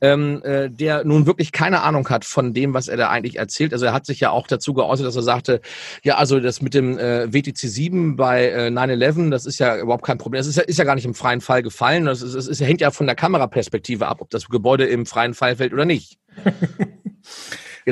ähm, 0.00 0.42
äh, 0.44 0.70
der 0.70 1.04
nun 1.04 1.26
wirklich 1.26 1.52
keine 1.52 1.82
Ahnung 1.82 2.08
hat 2.08 2.24
von 2.24 2.54
dem, 2.54 2.74
was 2.74 2.88
er 2.88 2.96
da 2.96 3.10
eigentlich 3.10 3.36
erzählt. 3.36 3.72
Also 3.72 3.86
er 3.86 3.92
hat 3.92 4.06
sich 4.06 4.20
ja 4.20 4.30
auch 4.30 4.46
dazu 4.46 4.74
geäußert, 4.74 5.06
dass 5.06 5.16
er 5.16 5.22
sagte, 5.22 5.60
ja, 6.02 6.16
also 6.16 6.40
das 6.40 6.62
mit 6.62 6.74
dem 6.74 6.98
äh, 6.98 7.32
WTC 7.32 7.58
7 7.58 8.16
bei 8.16 8.50
äh, 8.50 8.68
9-11, 8.68 9.30
das 9.30 9.46
ist 9.46 9.58
ja 9.58 9.76
überhaupt 9.78 10.04
kein 10.04 10.18
Problem. 10.18 10.40
Das 10.40 10.46
ist 10.46 10.56
ja, 10.56 10.62
ist 10.62 10.78
ja 10.78 10.84
gar 10.84 10.94
nicht 10.94 11.04
im 11.04 11.14
freien 11.14 11.40
Fall 11.40 11.62
gefallen. 11.62 12.06
Das, 12.06 12.22
ist, 12.22 12.34
das 12.34 12.46
ist, 12.46 12.60
hängt 12.60 12.80
ja 12.80 12.90
von 12.90 13.06
der 13.06 13.16
Kameraperspektive 13.16 14.06
ab, 14.06 14.20
ob 14.20 14.30
das 14.30 14.48
Gebäude 14.48 14.86
im 14.86 15.06
freien 15.06 15.34
Fall 15.34 15.56
fällt 15.56 15.72
oder 15.72 15.84
nicht. 15.84 16.18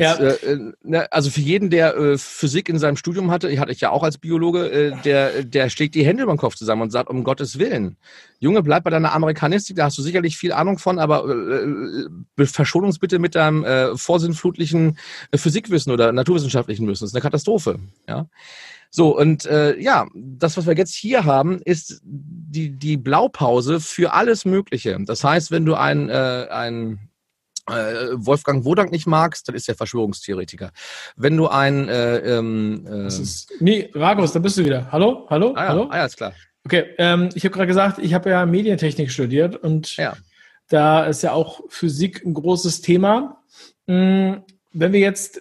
Jetzt, 0.00 0.20
ja. 0.20 0.50
äh, 0.50 0.72
ne, 0.82 1.12
also 1.12 1.30
für 1.30 1.40
jeden, 1.40 1.70
der 1.70 1.96
äh, 1.96 2.18
Physik 2.18 2.68
in 2.68 2.78
seinem 2.78 2.96
Studium 2.96 3.30
hatte, 3.30 3.48
ich 3.50 3.58
hatte 3.58 3.72
ich 3.72 3.80
ja 3.80 3.90
auch 3.90 4.02
als 4.02 4.18
Biologe, 4.18 4.70
äh, 4.70 4.92
der, 5.04 5.44
der 5.44 5.70
schlägt 5.70 5.94
die 5.94 6.04
Hände 6.04 6.22
über 6.22 6.32
den 6.32 6.38
Kopf 6.38 6.54
zusammen 6.54 6.82
und 6.82 6.90
sagt, 6.90 7.10
um 7.10 7.24
Gottes 7.24 7.58
Willen, 7.58 7.96
Junge, 8.40 8.62
bleib 8.62 8.84
bei 8.84 8.90
deiner 8.90 9.12
Amerikanistik, 9.12 9.76
da 9.76 9.84
hast 9.84 9.98
du 9.98 10.02
sicherlich 10.02 10.36
viel 10.36 10.52
Ahnung 10.52 10.78
von, 10.78 10.98
aber 10.98 11.28
äh, 11.28 12.46
verschon 12.46 12.84
uns 12.84 12.98
bitte 12.98 13.18
mit 13.18 13.34
deinem 13.34 13.64
äh, 13.64 13.96
vorsinnflutlichen 13.96 14.98
äh, 15.30 15.38
Physikwissen 15.38 15.92
oder 15.92 16.12
naturwissenschaftlichen 16.12 16.86
Wissen. 16.86 17.04
Das 17.04 17.10
ist 17.10 17.16
eine 17.16 17.22
Katastrophe. 17.22 17.80
Ja. 18.08 18.28
So, 18.90 19.18
und 19.18 19.44
äh, 19.46 19.78
ja, 19.78 20.06
das, 20.14 20.56
was 20.56 20.66
wir 20.66 20.74
jetzt 20.74 20.94
hier 20.94 21.24
haben, 21.24 21.60
ist 21.62 22.00
die, 22.02 22.70
die 22.70 22.96
Blaupause 22.96 23.80
für 23.80 24.12
alles 24.14 24.44
Mögliche. 24.44 24.96
Das 25.04 25.24
heißt, 25.24 25.50
wenn 25.50 25.66
du 25.66 25.74
ein, 25.74 26.08
äh, 26.08 26.46
ein 26.50 26.92
äh, 26.92 26.96
Wolfgang 27.68 28.64
Wodank 28.64 28.90
nicht 28.90 29.06
magst, 29.06 29.48
dann 29.48 29.54
ist 29.54 29.68
er 29.68 29.74
Verschwörungstheoretiker. 29.74 30.70
Wenn 31.16 31.36
du 31.36 31.48
ein 31.48 31.88
äh, 31.88 32.18
ähm, 32.18 32.86
äh, 32.90 33.06
ist, 33.06 33.52
Nee, 33.60 33.90
Ragos, 33.94 34.32
da 34.32 34.38
bist 34.38 34.58
du 34.58 34.64
wieder. 34.64 34.90
Hallo? 34.90 35.26
Hallo? 35.30 35.54
Ah 35.56 35.62
ja, 35.62 35.68
Hallo? 35.68 35.88
Ah 35.90 35.96
ja 35.98 36.04
ist 36.06 36.16
klar. 36.16 36.32
Okay, 36.64 36.84
ähm, 36.98 37.30
ich 37.34 37.44
habe 37.44 37.54
gerade 37.54 37.66
gesagt, 37.66 37.98
ich 37.98 38.14
habe 38.14 38.30
ja 38.30 38.44
Medientechnik 38.44 39.10
studiert 39.10 39.56
und 39.56 39.96
ja. 39.96 40.14
da 40.68 41.04
ist 41.04 41.22
ja 41.22 41.32
auch 41.32 41.62
Physik 41.68 42.24
ein 42.24 42.34
großes 42.34 42.82
Thema. 42.82 43.42
Hm, 43.86 44.42
wenn 44.72 44.92
wir 44.92 45.00
jetzt 45.00 45.40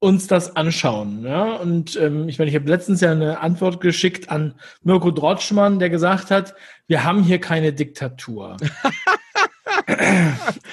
uns 0.00 0.26
das 0.26 0.54
anschauen. 0.54 1.24
Ja? 1.24 1.54
Und 1.56 1.96
ähm, 1.96 2.28
ich 2.28 2.38
meine, 2.38 2.50
ich 2.50 2.54
habe 2.54 2.68
letztens 2.68 3.00
ja 3.00 3.10
eine 3.10 3.40
Antwort 3.40 3.80
geschickt 3.80 4.30
an 4.30 4.54
Mirko 4.82 5.10
Drotschmann, 5.10 5.78
der 5.78 5.90
gesagt 5.90 6.30
hat, 6.30 6.54
wir 6.86 7.04
haben 7.04 7.22
hier 7.22 7.40
keine 7.40 7.72
Diktatur. 7.72 8.56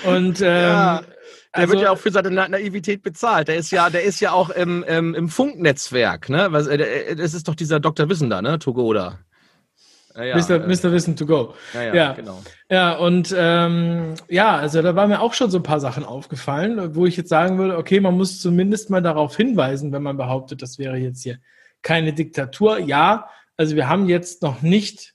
Und 0.06 0.42
ähm, 0.42 0.48
ja. 0.48 1.02
Er 1.56 1.62
also, 1.62 1.74
wird 1.74 1.84
ja 1.84 1.92
auch 1.92 1.98
für 1.98 2.12
seine 2.12 2.32
Naivität 2.32 3.02
bezahlt. 3.02 3.48
Der 3.48 3.56
ist 3.56 3.72
ja, 3.72 3.90
der 3.90 4.04
ist 4.04 4.20
ja 4.20 4.34
auch 4.34 4.50
im, 4.50 4.84
im, 4.84 5.16
im 5.16 5.30
Funknetzwerk, 5.30 6.28
ne? 6.28 6.48
Was, 6.52 6.68
äh, 6.68 6.76
äh, 6.76 7.16
das 7.16 7.34
ist 7.34 7.48
doch 7.48 7.56
dieser 7.56 7.80
Dr. 7.80 8.10
Wissender, 8.10 8.42
ne? 8.42 8.60
Togoda. 8.60 9.20
Ja, 10.16 10.24
ja, 10.24 10.36
Mr. 10.36 10.52
Äh, 10.56 10.68
Mr. 10.68 10.92
Wissen 10.92 11.16
to 11.16 11.26
go. 11.26 11.54
Ja, 11.74 11.84
ja, 11.84 11.96
ja. 11.96 12.14
genau. 12.14 12.42
Ja, 12.70 12.98
und 12.98 13.34
ähm, 13.38 14.16
ja, 14.28 14.58
also 14.58 14.82
da 14.82 14.96
waren 14.96 15.10
mir 15.10 15.22
auch 15.22 15.34
schon 15.34 15.50
so 15.50 15.60
ein 15.60 15.64
paar 15.64 15.80
Sachen 15.80 16.04
aufgefallen, 16.04 16.94
wo 16.94 17.06
ich 17.06 17.16
jetzt 17.16 17.30
sagen 17.30 17.58
würde, 17.58 17.78
okay, 17.78 18.02
man 18.02 18.16
muss 18.16 18.42
zumindest 18.42 18.90
mal 18.90 19.02
darauf 19.02 19.38
hinweisen, 19.38 19.94
wenn 19.94 20.04
man 20.04 20.18
behauptet, 20.18 20.62
das 20.62 20.78
wäre 20.78 20.98
jetzt 20.98 21.24
hier 21.24 21.38
keine 21.82 22.12
Diktatur. 22.12 22.80
Ja, 22.80 23.30
also 23.56 23.78
wir 23.78 23.88
haben 23.88 24.10
jetzt 24.10 24.42
noch 24.42 24.62
nicht 24.62 25.15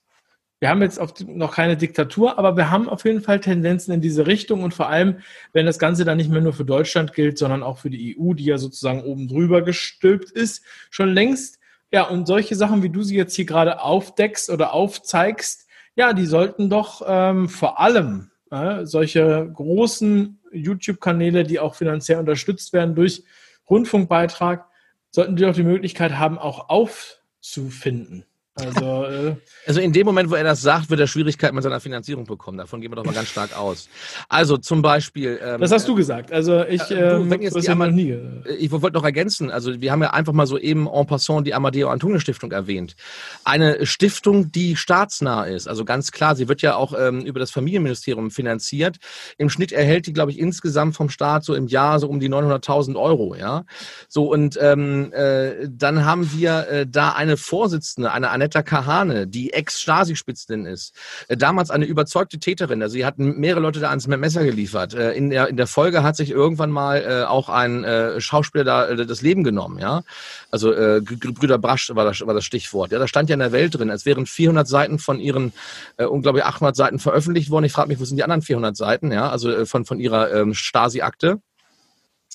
wir 0.61 0.69
haben 0.69 0.83
jetzt 0.83 1.01
noch 1.27 1.55
keine 1.55 1.79
Diktatur, 1.79 2.39
aber 2.39 2.57
wir 2.57 2.71
haben 2.71 2.89
auf 2.89 3.05
jeden 3.05 3.23
Fall 3.23 3.41
Tendenzen 3.41 3.95
in 3.95 4.03
diese 4.03 4.27
Richtung 4.27 4.63
und 4.63 4.75
vor 4.75 4.91
allem, 4.91 5.21
wenn 5.55 5.65
das 5.65 5.79
Ganze 5.79 6.05
dann 6.05 6.19
nicht 6.19 6.31
mehr 6.31 6.43
nur 6.43 6.53
für 6.53 6.67
Deutschland 6.67 7.15
gilt, 7.15 7.39
sondern 7.39 7.63
auch 7.63 7.79
für 7.79 7.89
die 7.89 8.17
EU, 8.19 8.35
die 8.35 8.45
ja 8.45 8.59
sozusagen 8.59 9.03
oben 9.03 9.27
drüber 9.27 9.63
gestülpt 9.63 10.31
ist, 10.31 10.63
schon 10.91 11.15
längst. 11.15 11.59
Ja, 11.91 12.05
und 12.05 12.27
solche 12.27 12.55
Sachen, 12.57 12.83
wie 12.83 12.91
du 12.91 13.03
sie 13.03 13.17
jetzt 13.17 13.35
hier 13.35 13.47
gerade 13.47 13.81
aufdeckst 13.81 14.51
oder 14.51 14.75
aufzeigst, 14.75 15.67
ja, 15.97 16.13
die 16.13 16.27
sollten 16.27 16.69
doch 16.69 17.03
ähm, 17.07 17.49
vor 17.49 17.81
allem 17.81 18.31
äh, 18.51 18.85
solche 18.85 19.51
großen 19.53 20.41
YouTube-Kanäle, 20.53 21.45
die 21.45 21.59
auch 21.59 21.75
finanziell 21.75 22.19
unterstützt 22.19 22.75
werden 22.75 22.95
durch 22.95 23.25
Rundfunkbeitrag, 23.69 24.67
sollten 25.11 25.37
die 25.37 25.43
doch 25.43 25.55
die 25.55 25.63
Möglichkeit 25.63 26.19
haben, 26.19 26.39
auch 26.39 26.69
aufzufinden. 26.69 28.25
Also, 28.61 29.05
äh, 29.05 29.35
also 29.67 29.81
in 29.81 29.93
dem 29.93 30.07
Moment, 30.07 30.31
wo 30.31 30.35
er 30.35 30.45
das 30.45 30.63
sagt, 30.63 30.91
wird 30.91 31.01
er 31.01 31.07
Schwierigkeiten 31.07 31.55
mit 31.55 31.65
seiner 31.65 31.81
Finanzierung 31.81 32.25
bekommen. 32.25 32.59
Davon 32.59 32.81
gehen 32.81 32.91
wir 32.91 32.97
doch 32.97 33.05
mal 33.05 33.15
ganz 33.15 33.29
stark 33.29 33.57
aus. 33.57 33.89
Also 34.29 34.57
zum 34.57 34.83
Beispiel. 34.83 35.41
Ähm, 35.43 35.61
das 35.61 35.73
hast 35.73 35.87
du 35.89 35.95
gesagt. 35.95 36.33
Also 36.33 36.65
ich, 36.65 36.91
äh, 36.91 37.17
ähm, 37.17 37.31
jetzt 37.41 37.57
die 37.57 37.69
Amad 37.69 37.93
nie. 37.93 38.11
Äh, 38.11 38.55
ich 38.59 38.71
wollte 38.71 38.97
noch 38.97 39.05
ergänzen. 39.05 39.51
Also 39.51 39.81
wir 39.81 39.93
haben 39.93 40.03
ja 40.03 40.11
einfach 40.11 40.33
mal 40.33 40.47
so 40.47 40.59
eben 40.59 40.87
en 40.87 41.07
passant 41.07 41.47
die 41.47 41.55
Amadeo 41.55 41.89
Antonio 41.89 42.19
Stiftung 42.19 42.53
erwähnt. 42.53 42.97
Eine 43.45 43.87
Stiftung, 43.87 44.53
die 44.53 44.77
staatsnah 44.77 45.45
ist. 45.45 45.69
Also 45.69 45.85
ganz 45.85 46.13
klar, 46.13 46.37
sie 46.37 46.49
wird 46.49 46.63
ja 46.63 46.77
auch 46.77 46.95
ähm, 46.99 47.21
über 47.21 47.41
das 47.41 47.51
Familienministerium 47.51 48.31
finanziert. 48.31 48.99
Im 49.39 49.51
Schnitt 49.51 49.73
erhält 49.73 50.07
die, 50.07 50.13
glaube 50.13 50.31
ich, 50.31 50.39
insgesamt 50.39 50.97
vom 50.97 51.09
Staat 51.09 51.45
so 51.45 51.55
im 51.55 51.67
Jahr 51.67 51.99
so 51.99 52.09
um 52.09 52.21
die 52.21 52.29
900.000 52.29 53.01
Euro. 53.01 53.35
Ja, 53.35 53.65
so 54.09 54.31
und 54.31 54.59
ähm, 54.61 55.13
äh, 55.13 55.69
dann 55.69 56.05
haben 56.05 56.31
wir 56.33 56.69
äh, 56.69 56.87
da 56.87 57.13
eine 57.13 57.37
Vorsitzende, 57.37 58.13
eine 58.13 58.31
Annette 58.31 58.50
Annetta 58.51 58.63
Kahane, 58.63 59.29
die 59.29 59.53
Ex-Stasi-Spitzin 59.53 60.67
ist, 60.67 60.93
äh, 61.29 61.37
damals 61.37 61.71
eine 61.71 61.85
überzeugte 61.85 62.39
Täterin. 62.39 62.83
Also 62.83 62.95
sie 62.95 63.07
hat 63.07 63.19
mehrere 63.19 63.61
Leute 63.61 63.79
da 63.79 63.91
ans 63.91 64.09
Messer 64.09 64.45
geliefert. 64.45 64.93
Äh, 64.95 65.13
in 65.13 65.31
der, 65.31 65.49
in 65.49 65.57
der 65.57 65.69
Folge 65.69 66.03
hat 66.03 66.17
sich 66.17 66.31
irgendwann 66.31 66.71
mal 66.71 66.97
äh, 66.97 67.25
auch 67.25 67.49
ein 67.49 67.71
Schauspieler 68.19 68.65
da 68.65 68.95
das 68.95 69.23
Leben 69.23 69.45
genommen. 69.45 69.79
Ja, 69.79 70.03
Also 70.51 70.71
Brüder 70.71 71.59
Brasch 71.59 71.91
war 71.95 72.05
das, 72.05 72.21
war 72.27 72.35
das 72.35 72.45
Stichwort. 72.45 72.93
Ja, 72.93 72.99
da 72.99 73.07
stand 73.07 73.29
ja 73.29 73.35
in 73.35 73.41
der 73.41 73.53
Welt 73.53 73.79
drin, 73.79 73.91
als 73.91 74.05
wären 74.07 74.27
400 74.27 74.67
Seiten 74.67 74.99
von 74.99 75.21
ihren 75.21 75.53
unglaublich 75.97 76.45
800 76.45 76.75
Seiten 76.77 76.99
veröffentlicht 76.99 77.51
worden. 77.51 77.65
Ich 77.65 77.73
frage 77.73 77.89
mich, 77.89 78.01
wo 78.01 78.05
sind 78.05 78.17
die 78.17 78.25
anderen 78.25 78.43
400 78.43 78.77
Seiten? 78.77 79.13
Ja, 79.13 79.31
also 79.31 79.65
von, 79.67 79.85
von 79.85 80.01
ihrer 80.01 80.33
ähm, 80.33 80.55
Stasi-Akte. 80.55 81.41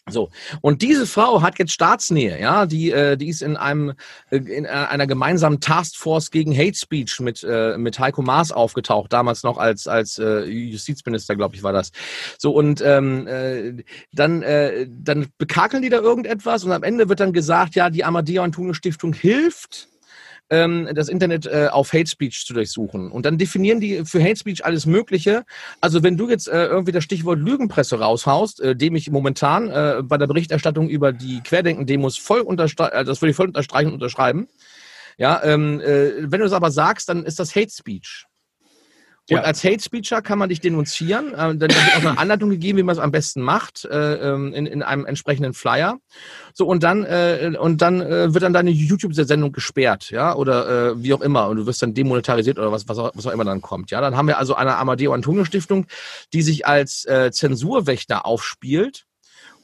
So 0.08 0.30
und 0.62 0.84
diese 0.84 1.08
Frau 1.08 1.42
hat 1.42 1.58
jetzt 1.58 1.72
Staatsnähe, 1.72 2.40
ja, 2.40 2.68
die 2.68 2.92
äh, 2.92 3.18
die 3.18 3.28
ist 3.28 3.42
in 3.42 3.58
einem 3.58 3.94
äh, 4.30 4.38
in 4.38 4.68
einer 4.68 5.08
gemeinsamen 5.08 5.62
Taskforce 5.62 6.30
gegen 6.30 6.56
Hate 6.56 6.76
Speech 6.76 7.20
mit 7.22 7.44
äh, 7.44 7.76
mit 7.80 7.98
Heiko 7.98 8.22
Maas 8.22 8.52
aufgetaucht, 8.52 9.12
damals 9.12 9.42
noch 9.42 9.58
als 9.58 9.88
als 9.88 10.20
äh, 10.20 10.44
Justizminister, 10.44 11.36
glaube 11.36 11.56
ich, 11.56 11.64
war 11.64 11.74
das. 11.74 11.92
So 12.38 12.52
und 12.52 12.82
ähm, 12.86 13.26
äh, 13.26 13.84
dann 14.12 14.44
äh, 14.44 14.88
dann 14.88 15.28
bekakeln 15.40 15.82
die 15.82 15.90
da 15.90 15.98
irgendetwas 15.98 16.64
und 16.64 16.72
am 16.72 16.84
Ende 16.84 17.10
wird 17.10 17.20
dann 17.20 17.34
gesagt, 17.34 17.74
ja, 17.74 17.90
die 17.90 18.04
Amadeo 18.04 18.44
Antonio 18.44 18.74
Stiftung 18.74 19.12
hilft 19.14 19.88
ähm, 20.50 20.90
das 20.94 21.10
Internet 21.10 21.46
äh, 21.46 21.68
auf 21.72 21.94
Hate 21.94 22.08
Speech 22.10 22.46
zu 22.46 22.54
durchsuchen. 22.54 23.12
Und 23.12 23.26
dann 23.26 23.38
definieren 23.38 23.80
die 23.80 24.06
für 24.06 24.22
Hate 24.22 24.38
Speech 24.38 24.66
alles 24.66 24.86
Mögliche. 24.86 25.44
Also 25.82 26.04
wenn 26.04 26.18
du 26.18 26.30
jetzt 26.30 26.48
äh, 26.48 26.66
irgendwie 26.66 26.92
das 26.92 27.04
Stichwort 27.04 27.40
Lügenpresse 27.40 28.00
raushaust, 28.00 28.62
äh, 28.62 28.76
dem 28.76 28.96
ich 28.96 29.10
momentan 29.10 29.70
äh, 29.70 30.02
bei 30.04 30.18
der 30.18 30.28
Berichterstattung 30.28 30.90
über 30.90 31.12
die 31.12 31.42
Querdenken-Demos 31.42 32.18
voll 32.18 32.42
unterstreichen, 32.42 32.94
äh, 32.94 33.06
das 33.06 33.22
würde 33.22 33.32
ich 33.32 33.36
voll 33.36 33.48
unterstreichen 33.48 33.88
und 33.88 33.94
unterschreiben. 33.96 34.48
Ja, 35.18 35.42
ähm, 35.44 35.80
äh, 35.80 36.30
wenn 36.32 36.42
du 36.42 36.46
es 36.46 36.54
aber 36.54 36.72
sagst, 36.72 37.10
dann 37.10 37.24
ist 37.24 37.40
das 37.40 37.56
Hate 37.56 37.72
Speech. 37.72 38.26
Und 39.30 39.38
ja. 39.38 39.44
als 39.44 39.64
Hate 39.64 39.82
Speecher 39.82 40.22
kann 40.22 40.38
man 40.38 40.50
dich 40.50 40.60
denunzieren. 40.60 41.34
Äh, 41.34 41.56
dann 41.56 41.62
wird 41.62 41.96
auch 41.98 42.02
eine 42.02 42.18
Anleitung 42.18 42.50
gegeben, 42.52 42.78
wie 42.78 42.84
man 42.84 42.94
es 42.94 43.02
am 43.02 43.12
besten 43.12 43.42
macht, 43.42 43.86
äh, 43.86 44.34
ähm, 44.34 44.54
in, 44.54 44.68
in 44.68 44.84
einem 44.84 45.06
entsprechenden 45.06 45.54
Flyer. 45.54 45.98
So, 46.54 46.68
und 46.68 46.84
dann, 46.84 47.04
äh, 47.04 47.54
und 47.60 47.82
dann 47.82 48.02
äh, 48.02 48.34
wird 48.34 48.44
dann 48.44 48.54
deine 48.54 48.70
YouTube-Sendung 48.70 49.52
gesperrt, 49.52 50.12
ja, 50.12 50.36
oder 50.36 50.92
äh, 50.92 51.04
wie 51.04 51.14
auch 51.14 51.22
immer. 51.22 51.48
Und 51.48 51.58
du 51.58 51.66
wirst 51.66 51.82
dann 51.82 51.96
demonetarisiert 51.96 52.60
oder 52.60 52.72
was, 52.72 52.88
was, 52.88 53.00
auch, 53.00 53.12
was 53.16 53.26
auch 53.26 53.32
immer 53.32 53.46
dann 53.46 53.62
kommt. 53.62 53.90
Ja, 53.90 54.00
dann 54.00 54.16
haben 54.16 54.28
wir 54.28 54.38
also 54.38 54.54
eine 54.54 54.78
Amadeo 54.78 55.14
Antonio 55.14 55.44
Stiftung, 55.44 55.88
die 56.32 56.44
sich 56.44 56.68
als 56.68 57.06
äh, 57.06 57.32
Zensurwächter 57.32 58.26
aufspielt 58.26 59.06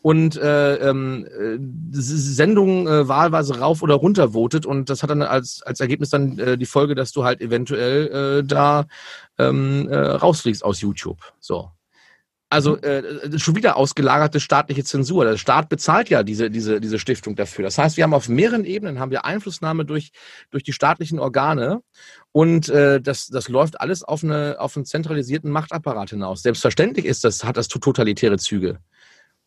und 0.02 0.36
äh, 0.36 0.76
ähm, 0.78 1.26
äh, 1.26 1.58
Sendungen 1.92 2.88
äh, 2.88 3.08
wahlweise 3.08 3.60
rauf 3.60 3.84
oder 3.84 3.96
runter 3.96 4.34
votet 4.34 4.66
und 4.66 4.90
das 4.90 5.04
hat 5.04 5.12
dann 5.12 5.22
als, 5.22 5.62
als 5.64 5.80
Ergebnis 5.80 6.10
dann 6.10 6.40
äh, 6.40 6.58
die 6.58 6.66
Folge, 6.66 6.96
dass 6.96 7.12
du 7.12 7.24
halt 7.24 7.42
eventuell 7.42 8.40
äh, 8.40 8.44
da 8.44 8.86
ähm, 9.38 9.88
äh, 9.90 9.98
rausfliegst 9.98 10.64
aus 10.64 10.82
YouTube. 10.82 11.20
So. 11.40 11.72
Also 12.50 12.76
äh, 12.82 13.40
schon 13.40 13.56
wieder 13.56 13.78
ausgelagerte 13.78 14.42
staatliche 14.42 14.84
Zensur. 14.84 15.24
Der 15.24 15.38
Staat 15.38 15.70
bezahlt 15.70 16.10
ja 16.10 16.22
diese, 16.22 16.52
diese, 16.52 16.82
diese 16.82 17.00
Stiftung 17.00 17.38
dafür. 17.38 17.64
Das 17.64 17.78
heißt, 17.78 17.96
wir 17.96 18.04
haben 18.04 18.14
auf 18.14 18.28
mehreren 18.28 18.66
Ebenen 18.66 19.00
haben 19.00 19.10
wir 19.10 19.24
Einflussnahme 19.24 19.86
durch, 19.86 20.12
durch 20.50 20.64
die 20.64 20.74
staatlichen 20.74 21.18
Organe 21.18 21.82
und 22.34 22.68
äh, 22.68 23.00
das, 23.00 23.28
das 23.28 23.48
läuft 23.48 23.80
alles 23.80 24.04
auf, 24.04 24.24
eine, 24.26 24.58
auf 24.60 24.76
einen 24.76 24.86
zentralisierten 24.86 25.50
Machtapparat 25.50 26.10
hinaus. 26.10 26.42
Selbstverständlich 26.42 27.06
ist 27.06 27.24
das, 27.24 27.46
hat 27.46 27.56
das 27.56 27.70
totalitäre 27.70 28.38
Züge. 28.38 28.80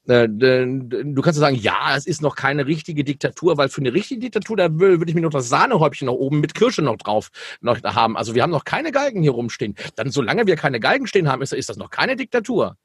Äh, 0.07 0.29
du 0.29 1.23
kannst 1.23 1.41
sagen, 1.41 1.57
ja, 1.57 1.97
es 1.97 2.07
ist 2.07 2.21
noch 2.21 2.37
keine 2.37 2.67
richtige 2.67 3.05
Diktatur, 3.05 3.57
weil 3.57 3.69
für 3.69 3.81
eine 3.81 3.93
richtige 3.93 4.21
Diktatur, 4.21 4.57
da 4.57 4.79
würde 4.79 5.09
ich 5.09 5.15
mir 5.15 5.23
noch 5.23 5.31
das 5.31 5.49
Sahnehäubchen 5.49 6.07
noch 6.07 6.15
oben 6.15 6.41
mit 6.41 6.55
Kirsche 6.55 6.83
noch 6.83 6.97
drauf 6.97 7.31
noch 7.61 7.83
haben. 7.83 8.17
Also 8.17 8.35
wir 8.35 8.43
haben 8.43 8.51
noch 8.51 8.65
keine 8.65 8.93
Galgen 8.93 9.23
hier 9.23 9.33
rumstehen. 9.33 9.75
Dann, 9.97 10.11
solange 10.11 10.47
wir 10.47 10.57
keine 10.57 10.81
Galgen 10.81 11.07
stehen 11.07 11.29
haben, 11.29 11.43
ist, 11.43 11.53
ist 11.53 11.69
das 11.69 11.77
noch 11.77 11.91
keine 11.91 12.17
Diktatur. 12.17 12.77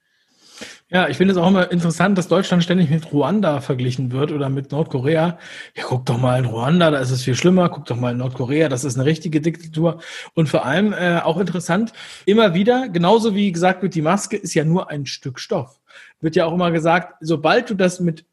Ja, 0.90 1.08
ich 1.08 1.18
finde 1.18 1.34
es 1.34 1.38
auch 1.38 1.48
immer 1.48 1.72
interessant, 1.72 2.18
dass 2.18 2.28
Deutschland 2.28 2.64
ständig 2.64 2.90
mit 2.90 3.12
Ruanda 3.12 3.62
verglichen 3.62 4.12
wird 4.12 4.32
oder 4.32 4.50
mit 4.50 4.72
Nordkorea. 4.72 5.38
Ja, 5.76 5.84
guck 5.84 6.06
doch 6.06 6.18
mal 6.18 6.40
in 6.40 6.46
Ruanda, 6.46 6.92
da 6.92 7.00
ist 7.00 7.12
es 7.12 7.24
viel 7.24 7.36
schlimmer. 7.36 7.70
Guck 7.70 7.86
doch 7.86 7.96
mal 7.96 8.12
in 8.12 8.18
Nordkorea, 8.18 8.70
das 8.70 8.84
ist 8.84 8.96
eine 8.96 9.06
richtige 9.06 9.42
Diktatur. 9.42 10.02
Und 10.34 10.50
vor 10.50 10.66
allem 10.66 10.94
äh, 10.94 11.20
auch 11.20 11.38
interessant, 11.38 11.94
immer 12.26 12.54
wieder, 12.54 12.90
genauso 12.90 13.36
wie 13.36 13.52
gesagt 13.52 13.82
wird, 13.84 13.96
die 13.96 14.02
Maske 14.02 14.38
ist 14.38 14.54
ja 14.54 14.66
nur 14.66 14.90
ein 14.90 15.06
Stück 15.06 15.40
Stoff. 15.40 15.80
Wird 16.22 16.36
ja 16.36 16.46
auch 16.46 16.54
immer 16.54 16.72
gesagt, 16.72 17.16
sobald 17.22 17.70
du 17.70 17.76
das 17.76 18.00
mit 18.00 18.26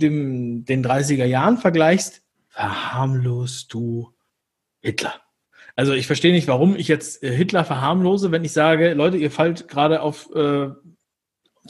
dem, 0.00 0.64
den 0.64 0.84
30er 0.84 1.24
Jahren 1.24 1.58
vergleichst, 1.58 2.22
verharmlost 2.48 3.72
du 3.72 4.12
Hitler. 4.80 5.14
Also 5.78 5.92
ich 5.92 6.08
verstehe 6.08 6.32
nicht, 6.32 6.48
warum 6.48 6.74
ich 6.74 6.88
jetzt 6.88 7.22
äh, 7.22 7.30
Hitler 7.30 7.64
verharmlose, 7.64 8.32
wenn 8.32 8.44
ich 8.44 8.52
sage, 8.52 8.94
Leute, 8.94 9.16
ihr 9.16 9.30
fallt 9.30 9.68
gerade 9.68 10.02
auf 10.02 10.28
äh, 10.34 10.70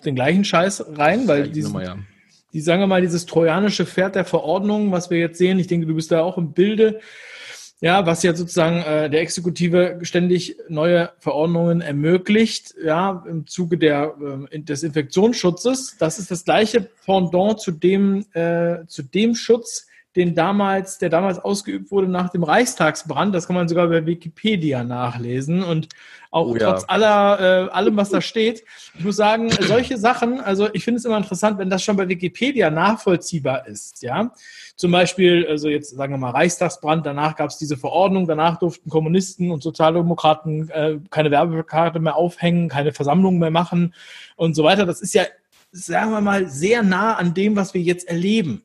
den 0.00 0.14
gleichen 0.14 0.44
Scheiß 0.44 0.84
rein, 0.96 1.28
weil 1.28 1.48
die, 1.48 1.60
ja. 1.60 1.96
die, 2.52 2.60
sagen 2.60 2.80
wir 2.80 2.86
mal, 2.86 3.00
dieses 3.00 3.26
trojanische 3.26 3.86
Pferd 3.86 4.14
der 4.14 4.24
Verordnung, 4.24 4.92
was 4.92 5.10
wir 5.10 5.18
jetzt 5.18 5.38
sehen, 5.38 5.58
ich 5.58 5.66
denke, 5.66 5.86
du 5.86 5.94
bist 5.94 6.10
da 6.12 6.22
auch 6.22 6.38
im 6.38 6.52
Bilde, 6.52 7.00
ja, 7.80 8.04
was 8.06 8.22
ja 8.24 8.34
sozusagen 8.34 8.82
äh, 8.82 9.08
der 9.08 9.20
Exekutive 9.20 10.00
ständig 10.02 10.56
neue 10.68 11.10
Verordnungen 11.20 11.80
ermöglicht, 11.80 12.74
ja, 12.82 13.24
im 13.28 13.46
Zuge 13.46 13.78
der, 13.78 14.16
äh, 14.50 14.58
des 14.58 14.82
Infektionsschutzes. 14.82 15.96
Das 15.98 16.18
ist 16.18 16.30
das 16.30 16.44
gleiche 16.44 16.88
Pendant 17.04 17.60
zu 17.60 17.70
dem, 17.70 18.24
äh, 18.32 18.84
zu 18.88 19.02
dem 19.02 19.36
Schutz, 19.36 19.86
den 20.16 20.34
damals, 20.34 20.98
der 20.98 21.10
damals 21.10 21.38
ausgeübt 21.38 21.90
wurde 21.90 22.08
nach 22.08 22.30
dem 22.30 22.42
Reichstagsbrand. 22.42 23.34
Das 23.34 23.46
kann 23.46 23.56
man 23.56 23.68
sogar 23.68 23.88
bei 23.88 24.04
Wikipedia 24.06 24.82
nachlesen 24.82 25.62
und 25.62 25.88
auch 26.30 26.48
oh, 26.48 26.56
trotz 26.58 26.82
ja. 26.82 26.88
aller, 26.88 27.40
äh, 27.40 27.70
allem, 27.70 27.96
was 27.96 28.10
da 28.10 28.20
steht. 28.20 28.64
Ich 28.98 29.04
muss 29.04 29.16
sagen, 29.16 29.50
solche 29.50 29.96
Sachen, 29.96 30.40
also 30.40 30.68
ich 30.72 30.84
finde 30.84 30.98
es 30.98 31.04
immer 31.04 31.16
interessant, 31.16 31.58
wenn 31.58 31.70
das 31.70 31.82
schon 31.82 31.96
bei 31.96 32.08
Wikipedia 32.08 32.70
nachvollziehbar 32.70 33.66
ist, 33.66 34.02
ja. 34.02 34.32
Zum 34.76 34.92
Beispiel, 34.92 35.46
also 35.48 35.68
jetzt 35.68 35.90
sagen 35.90 36.12
wir 36.12 36.18
mal 36.18 36.30
Reichstagsbrand, 36.30 37.04
danach 37.04 37.34
gab 37.36 37.50
es 37.50 37.58
diese 37.58 37.76
Verordnung, 37.76 38.26
danach 38.26 38.58
durften 38.58 38.90
Kommunisten 38.90 39.50
und 39.50 39.62
Sozialdemokraten 39.62 40.70
äh, 40.70 40.98
keine 41.10 41.30
Werbekarte 41.30 41.98
mehr 41.98 42.16
aufhängen, 42.16 42.68
keine 42.68 42.92
Versammlungen 42.92 43.40
mehr 43.40 43.50
machen 43.50 43.94
und 44.36 44.54
so 44.54 44.64
weiter. 44.64 44.86
Das 44.86 45.00
ist 45.00 45.14
ja, 45.14 45.24
sagen 45.72 46.12
wir 46.12 46.20
mal, 46.20 46.48
sehr 46.48 46.82
nah 46.82 47.14
an 47.14 47.34
dem, 47.34 47.56
was 47.56 47.74
wir 47.74 47.80
jetzt 47.80 48.08
erleben. 48.08 48.62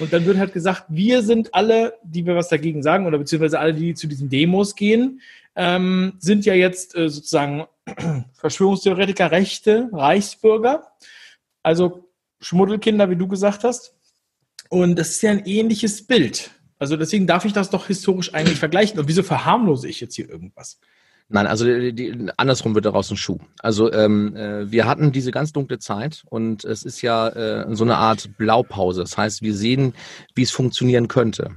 Und 0.00 0.12
dann 0.12 0.24
wird 0.26 0.38
halt 0.38 0.52
gesagt, 0.52 0.84
wir 0.88 1.22
sind 1.22 1.54
alle, 1.54 1.94
die 2.02 2.26
wir 2.26 2.34
was 2.34 2.48
dagegen 2.48 2.82
sagen, 2.82 3.06
oder 3.06 3.18
beziehungsweise 3.18 3.58
alle, 3.58 3.72
die 3.72 3.94
zu 3.94 4.08
diesen 4.08 4.28
Demos 4.28 4.74
gehen, 4.74 5.20
ähm, 5.54 6.14
sind 6.18 6.44
ja 6.44 6.54
jetzt 6.54 6.96
äh, 6.96 7.08
sozusagen 7.08 7.66
Verschwörungstheoretiker, 8.34 9.30
Rechte, 9.30 9.88
Reichsbürger, 9.92 10.86
also 11.62 12.08
Schmuddelkinder, 12.40 13.08
wie 13.10 13.16
du 13.16 13.28
gesagt 13.28 13.64
hast. 13.64 13.94
Und 14.68 14.98
das 14.98 15.10
ist 15.10 15.22
ja 15.22 15.30
ein 15.30 15.46
ähnliches 15.46 16.06
Bild. 16.06 16.50
Also 16.78 16.96
deswegen 16.96 17.26
darf 17.26 17.44
ich 17.44 17.52
das 17.52 17.70
doch 17.70 17.86
historisch 17.86 18.34
eigentlich 18.34 18.58
vergleichen. 18.58 18.98
Und 18.98 19.08
wieso 19.08 19.22
verharmlose 19.22 19.88
ich 19.88 20.00
jetzt 20.00 20.16
hier 20.16 20.28
irgendwas? 20.28 20.78
Nein, 21.28 21.48
also 21.48 21.64
die, 21.64 21.92
die, 21.92 22.30
andersrum 22.36 22.74
wird 22.74 22.84
daraus 22.84 23.10
ein 23.10 23.16
Schuh. 23.16 23.38
Also 23.58 23.92
ähm, 23.92 24.36
äh, 24.36 24.70
wir 24.70 24.86
hatten 24.86 25.10
diese 25.10 25.32
ganz 25.32 25.52
dunkle 25.52 25.80
Zeit 25.80 26.22
und 26.30 26.64
es 26.64 26.84
ist 26.84 27.02
ja 27.02 27.28
äh, 27.28 27.74
so 27.74 27.82
eine 27.82 27.96
Art 27.96 28.36
Blaupause. 28.38 29.00
Das 29.00 29.18
heißt, 29.18 29.42
wir 29.42 29.54
sehen, 29.54 29.94
wie 30.34 30.42
es 30.42 30.52
funktionieren 30.52 31.08
könnte. 31.08 31.56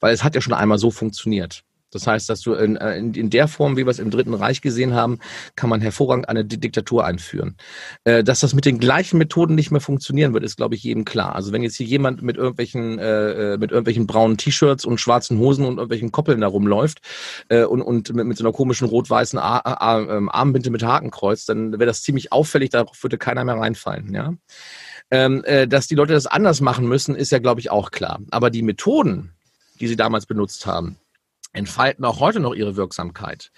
Weil 0.00 0.14
es 0.14 0.24
hat 0.24 0.34
ja 0.34 0.40
schon 0.40 0.54
einmal 0.54 0.78
so 0.78 0.90
funktioniert. 0.90 1.64
Das 1.92 2.06
heißt, 2.06 2.28
dass 2.28 2.40
du 2.40 2.54
in, 2.54 2.76
äh, 2.76 2.96
in, 2.96 3.14
in 3.14 3.30
der 3.30 3.48
Form, 3.48 3.76
wie 3.76 3.86
wir 3.86 3.90
es 3.90 3.98
im 3.98 4.10
Dritten 4.10 4.34
Reich 4.34 4.60
gesehen 4.60 4.94
haben, 4.94 5.18
kann 5.56 5.70
man 5.70 5.80
hervorragend 5.80 6.28
eine 6.28 6.44
Diktatur 6.44 7.04
einführen. 7.04 7.56
Äh, 8.04 8.24
dass 8.24 8.40
das 8.40 8.54
mit 8.54 8.64
den 8.64 8.78
gleichen 8.78 9.18
Methoden 9.18 9.54
nicht 9.54 9.70
mehr 9.70 9.80
funktionieren 9.80 10.34
wird, 10.34 10.44
ist, 10.44 10.56
glaube 10.56 10.74
ich, 10.74 10.82
jedem 10.82 11.04
klar. 11.04 11.34
Also 11.34 11.52
wenn 11.52 11.62
jetzt 11.62 11.76
hier 11.76 11.86
jemand 11.86 12.22
mit 12.22 12.36
irgendwelchen, 12.36 12.98
äh, 12.98 13.52
äh 13.54 13.58
mit 13.58 13.70
irgendwelchen 13.70 14.06
braunen 14.06 14.36
T-Shirts 14.36 14.84
und 14.84 14.98
schwarzen 14.98 15.38
Hosen 15.38 15.64
und 15.64 15.76
irgendwelchen 15.76 16.12
Koppeln 16.12 16.40
da 16.40 16.48
rumläuft 16.48 17.00
äh, 17.48 17.64
und, 17.64 17.82
und 17.82 18.12
mit, 18.14 18.26
mit 18.26 18.38
so 18.38 18.44
einer 18.44 18.52
komischen 18.52 18.88
rot-weißen 18.88 19.38
ähm, 19.38 20.28
Armbinde 20.30 20.70
mit 20.70 20.82
Hakenkreuz, 20.82 21.44
dann 21.44 21.72
wäre 21.72 21.86
das 21.86 22.02
ziemlich 22.02 22.32
auffällig, 22.32 22.70
darauf 22.70 23.02
würde 23.02 23.18
keiner 23.18 23.44
mehr 23.44 23.56
reinfallen. 23.56 24.14
Ja? 24.14 24.34
Ähm, 25.10 25.44
äh, 25.44 25.68
dass 25.68 25.88
die 25.88 25.94
Leute 25.94 26.14
das 26.14 26.26
anders 26.26 26.60
machen 26.60 26.88
müssen, 26.88 27.14
ist 27.14 27.32
ja, 27.32 27.38
glaube 27.38 27.60
ich, 27.60 27.70
auch 27.70 27.90
klar. 27.90 28.20
Aber 28.30 28.50
die 28.50 28.62
Methoden, 28.62 29.32
die 29.80 29.88
sie 29.88 29.96
damals 29.96 30.26
benutzt 30.26 30.64
haben, 30.66 30.96
entfalten 31.52 32.04
auch 32.04 32.20
heute 32.20 32.40
noch 32.40 32.54
ihre 32.54 32.76
Wirksamkeit. 32.76 33.50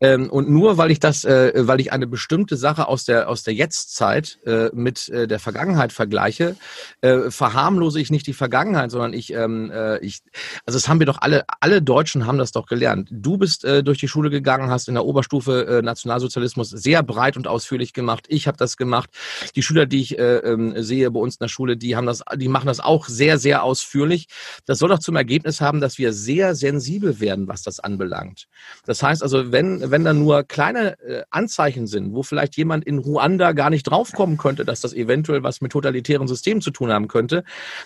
Ähm, 0.00 0.30
und 0.30 0.48
nur 0.48 0.78
weil 0.78 0.90
ich 0.90 1.00
das, 1.00 1.24
äh, 1.24 1.52
weil 1.66 1.80
ich 1.80 1.92
eine 1.92 2.06
bestimmte 2.06 2.56
Sache 2.56 2.88
aus 2.88 3.04
der 3.04 3.28
aus 3.28 3.42
der 3.42 3.54
Jetztzeit 3.54 4.38
äh, 4.46 4.68
mit 4.72 5.08
äh, 5.08 5.26
der 5.26 5.40
Vergangenheit 5.40 5.92
vergleiche, 5.92 6.56
äh, 7.00 7.30
verharmlose 7.30 8.00
ich 8.00 8.10
nicht 8.10 8.26
die 8.26 8.32
Vergangenheit, 8.32 8.90
sondern 8.90 9.12
ich, 9.12 9.32
ähm, 9.32 9.70
äh, 9.72 9.98
ich, 9.98 10.20
also 10.64 10.78
das 10.78 10.88
haben 10.88 11.00
wir 11.00 11.06
doch 11.06 11.18
alle, 11.20 11.44
alle 11.60 11.82
Deutschen 11.82 12.26
haben 12.26 12.38
das 12.38 12.52
doch 12.52 12.66
gelernt. 12.66 13.08
Du 13.10 13.36
bist 13.36 13.64
äh, 13.64 13.82
durch 13.82 13.98
die 13.98 14.08
Schule 14.08 14.30
gegangen, 14.30 14.70
hast 14.70 14.88
in 14.88 14.94
der 14.94 15.04
Oberstufe 15.04 15.80
Nationalsozialismus 15.82 16.70
sehr 16.70 17.02
breit 17.02 17.36
und 17.36 17.48
ausführlich 17.48 17.92
gemacht. 17.92 18.26
Ich 18.28 18.46
habe 18.46 18.56
das 18.56 18.76
gemacht. 18.76 19.10
Die 19.56 19.62
Schüler, 19.62 19.86
die 19.86 20.00
ich 20.00 20.18
äh, 20.18 20.38
äh, 20.38 20.82
sehe 20.82 21.10
bei 21.10 21.20
uns 21.20 21.36
in 21.36 21.44
der 21.44 21.48
Schule, 21.48 21.76
die 21.76 21.96
haben 21.96 22.06
das, 22.06 22.22
die 22.36 22.48
machen 22.48 22.66
das 22.66 22.80
auch 22.80 23.06
sehr, 23.08 23.38
sehr 23.38 23.62
ausführlich. 23.62 24.28
Das 24.66 24.78
soll 24.78 24.88
doch 24.88 24.98
zum 24.98 25.16
Ergebnis 25.16 25.60
haben, 25.60 25.80
dass 25.80 25.98
wir 25.98 26.12
sehr 26.12 26.54
sensibel 26.54 27.20
werden 27.20 27.23
werden, 27.24 27.48
was 27.48 27.62
das 27.62 27.80
anbelangt. 27.80 28.46
Das 28.86 29.02
heißt 29.02 29.22
also, 29.22 29.50
wenn, 29.50 29.90
wenn 29.90 30.04
da 30.04 30.12
nur 30.12 30.44
kleine 30.44 30.98
äh, 31.00 31.22
Anzeichen 31.30 31.86
sind, 31.86 32.14
wo 32.14 32.22
vielleicht 32.22 32.56
jemand 32.56 32.84
in 32.84 32.98
Ruanda 32.98 33.52
gar 33.52 33.70
nicht 33.70 33.84
draufkommen 33.84 34.36
könnte, 34.36 34.64
dass 34.64 34.80
das 34.80 34.92
eventuell 34.92 35.42
was 35.42 35.60
mit 35.60 35.72
totalitären 35.72 36.28
Systemen 36.28 36.60
zu 36.60 36.70
tun 36.70 36.92
haben 36.92 37.08
könnte, 37.08 37.44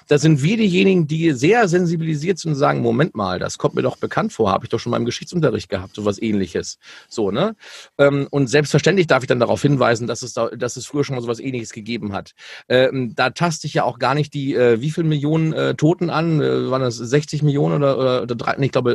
da 0.08 0.18
sind 0.18 0.42
wir 0.42 0.56
diejenigen, 0.56 1.06
die 1.06 1.32
sehr 1.32 1.68
sensibilisiert 1.68 2.38
sind 2.38 2.52
und 2.52 2.56
sagen, 2.56 2.82
Moment 2.82 3.14
mal, 3.14 3.38
das 3.38 3.58
kommt 3.58 3.74
mir 3.74 3.82
doch 3.82 3.96
bekannt 3.96 4.32
vor, 4.32 4.50
habe 4.50 4.64
ich 4.64 4.70
doch 4.70 4.78
schon 4.80 4.90
mal 4.90 4.96
im 4.98 5.04
Geschichtsunterricht 5.04 5.68
gehabt, 5.68 5.94
sowas 5.94 6.20
ähnliches. 6.20 6.78
So, 7.08 7.30
ne? 7.30 7.54
Ähm, 7.96 8.26
und 8.30 8.48
selbstverständlich 8.48 9.06
darf 9.06 9.22
ich 9.22 9.28
dann 9.28 9.40
darauf 9.40 9.62
hinweisen, 9.62 10.06
dass 10.06 10.22
es, 10.22 10.32
da, 10.32 10.48
dass 10.48 10.76
es 10.76 10.86
früher 10.86 11.04
schon 11.04 11.16
mal 11.16 11.22
sowas 11.22 11.40
ähnliches 11.40 11.72
gegeben 11.72 12.12
hat. 12.12 12.32
Ähm, 12.68 13.14
da 13.14 13.30
taste 13.30 13.66
ich 13.66 13.74
ja 13.74 13.84
auch 13.84 13.98
gar 13.98 14.14
nicht 14.14 14.34
die, 14.34 14.54
äh, 14.54 14.80
wie 14.80 14.90
viele 14.90 15.06
Millionen 15.06 15.52
äh, 15.52 15.74
Toten 15.74 16.10
an, 16.10 16.40
waren 16.40 16.82
das 16.82 16.96
60 16.96 17.42
Millionen 17.42 17.76
oder, 17.76 17.98
oder, 17.98 18.22
oder 18.22 18.34
drei, 18.34 18.56
ich 18.58 18.72
glaube, 18.72 18.92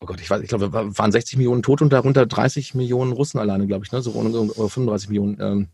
oh 0.00 0.06
Gott, 0.06 0.20
ich 0.20 0.30
weiß, 0.30 0.42
ich 0.42 0.48
glaube, 0.48 0.72
waren 0.72 1.12
60 1.12 1.38
Millionen 1.38 1.62
Tote 1.62 1.84
und 1.84 1.92
darunter 1.92 2.26
30 2.26 2.74
Millionen 2.74 3.12
Russen 3.12 3.38
alleine, 3.38 3.66
glaube 3.66 3.84
ich, 3.84 3.92
ne? 3.92 4.02
So 4.02 4.12
oder 4.12 4.68
35 4.68 5.08
Millionen. 5.08 5.38
Ähm, 5.40 5.68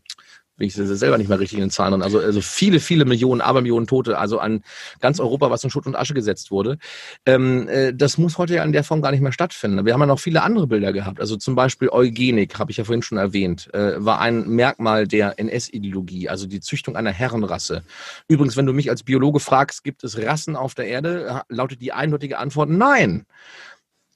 bin 0.57 0.67
ich 0.67 0.73
selber 0.73 1.17
nicht 1.17 1.27
mehr 1.27 1.39
richtig 1.39 1.57
in 1.57 1.65
den 1.65 1.69
Zahlen. 1.69 2.01
Also, 2.01 2.19
also 2.19 2.41
viele, 2.41 2.79
viele 2.79 3.05
Millionen, 3.05 3.41
Abermillionen 3.41 3.87
Tote, 3.87 4.17
also 4.17 4.39
an 4.39 4.63
ganz 5.01 5.19
Europa, 5.19 5.49
was 5.49 5.63
in 5.63 5.69
Schutt 5.69 5.85
und 5.85 5.95
Asche 5.95 6.13
gesetzt 6.13 6.51
wurde. 6.51 6.77
Ähm, 7.25 7.67
äh, 7.67 7.93
das 7.93 8.17
muss 8.17 8.37
heute 8.37 8.55
ja 8.55 8.63
in 8.63 8.71
der 8.71 8.83
Form 8.83 9.01
gar 9.01 9.11
nicht 9.11 9.21
mehr 9.21 9.31
stattfinden. 9.31 9.85
Wir 9.85 9.93
haben 9.93 9.99
ja 9.99 10.05
noch 10.05 10.19
viele 10.19 10.43
andere 10.43 10.67
Bilder 10.67 10.93
gehabt. 10.93 11.19
Also 11.19 11.35
zum 11.35 11.55
Beispiel 11.55 11.89
Eugenik, 11.89 12.57
habe 12.57 12.71
ich 12.71 12.77
ja 12.77 12.83
vorhin 12.83 13.01
schon 13.01 13.17
erwähnt, 13.17 13.73
äh, 13.73 13.93
war 13.97 14.19
ein 14.21 14.47
Merkmal 14.47 15.07
der 15.07 15.37
NS-Ideologie, 15.39 16.29
also 16.29 16.47
die 16.47 16.61
Züchtung 16.61 16.95
einer 16.95 17.11
Herrenrasse. 17.11 17.83
Übrigens, 18.27 18.55
wenn 18.55 18.65
du 18.65 18.73
mich 18.73 18.89
als 18.89 19.03
Biologe 19.03 19.39
fragst, 19.39 19.83
gibt 19.83 20.03
es 20.03 20.17
Rassen 20.17 20.55
auf 20.55 20.73
der 20.75 20.87
Erde, 20.87 21.41
lautet 21.49 21.81
die 21.81 21.91
eindeutige 21.91 22.37
Antwort 22.37 22.69
nein. 22.69 23.25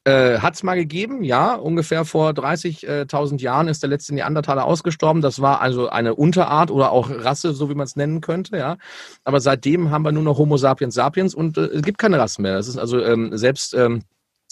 Äh, 0.10 0.40
Hat 0.40 0.56
es 0.56 0.64
mal 0.64 0.76
gegeben, 0.76 1.24
ja. 1.24 1.54
Ungefähr 1.54 2.04
vor 2.04 2.32
30.000 2.32 3.40
Jahren 3.42 3.68
ist 3.68 3.84
der 3.84 3.92
letzte 3.92 4.16
Neandertaler 4.16 4.66
ausgestorben. 4.66 5.22
Das 5.22 5.40
war 5.40 5.62
also 5.62 5.90
eine 5.90 6.16
Unterart 6.16 6.72
oder 6.72 6.92
auch 6.92 7.12
Rasse, 7.12 7.54
so 7.54 7.70
wie 7.70 7.76
man 7.76 7.86
es 7.86 7.96
nennen 7.96 8.20
könnte, 8.20 8.58
ja. 8.58 8.78
Aber 9.24 9.40
seitdem 9.40 9.92
haben 9.92 10.04
wir 10.04 10.12
nur 10.12 10.24
noch 10.24 10.40
Homo 10.40 10.58
sapiens 10.58 10.96
sapiens 10.96 11.36
und 11.36 11.58
äh, 11.58 11.66
es 11.66 11.84
gibt 11.84 12.00
keine 12.00 12.18
Rassen 12.18 12.42
mehr. 12.42 12.56
Das 12.56 12.68
ist 12.68 12.78
also 12.78 13.04
ähm, 13.04 13.38
selbst 13.38 13.76
ähm, 13.76 14.02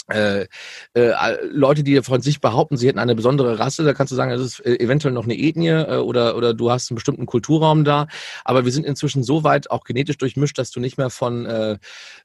äh, 0.07 0.45
äh, 0.93 1.11
Leute, 1.51 1.83
die 1.83 2.01
von 2.01 2.21
sich 2.21 2.39
behaupten, 2.39 2.77
sie 2.77 2.87
hätten 2.87 2.99
eine 2.99 3.15
besondere 3.15 3.59
Rasse, 3.59 3.83
da 3.83 3.93
kannst 3.93 4.11
du 4.11 4.15
sagen, 4.15 4.31
das 4.31 4.41
ist 4.41 4.59
äh, 4.61 4.75
eventuell 4.79 5.13
noch 5.13 5.25
eine 5.25 5.37
Ethnie 5.37 5.69
äh, 5.69 5.97
oder, 5.97 6.37
oder 6.37 6.53
du 6.53 6.71
hast 6.71 6.89
einen 6.89 6.95
bestimmten 6.95 7.25
Kulturraum 7.25 7.83
da. 7.83 8.07
Aber 8.45 8.65
wir 8.65 8.71
sind 8.71 8.85
inzwischen 8.85 9.23
so 9.23 9.43
weit 9.43 9.69
auch 9.69 9.83
genetisch 9.83 10.17
durchmischt, 10.17 10.57
dass 10.57 10.71
du 10.71 10.79
nicht 10.79 10.97
mehr 10.97 11.09
von 11.09 11.45
äh, 11.45 11.77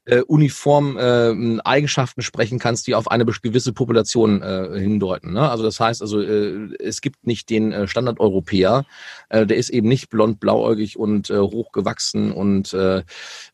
äh, 0.05 0.21
uniformen 0.21 0.97
äh, 0.97 1.61
Eigenschaften 1.63 2.21
sprechen 2.21 2.59
kannst, 2.59 2.87
die 2.87 2.95
auf 2.95 3.11
eine 3.11 3.25
gewisse 3.25 3.73
Population 3.73 4.41
äh, 4.41 4.79
hindeuten. 4.79 5.33
Ne? 5.33 5.49
Also 5.49 5.63
das 5.63 5.79
heißt, 5.79 6.01
also 6.01 6.21
äh, 6.21 6.73
es 6.79 7.01
gibt 7.01 7.27
nicht 7.27 7.49
den 7.49 7.71
äh, 7.71 7.87
Standard-Europäer, 7.87 8.85
äh, 9.29 9.45
der 9.45 9.57
ist 9.57 9.69
eben 9.69 9.87
nicht 9.87 10.09
blond, 10.09 10.39
blauäugig 10.39 10.97
und 10.97 11.29
äh, 11.29 11.37
hochgewachsen 11.37 12.31
und 12.31 12.73
äh, 12.73 13.03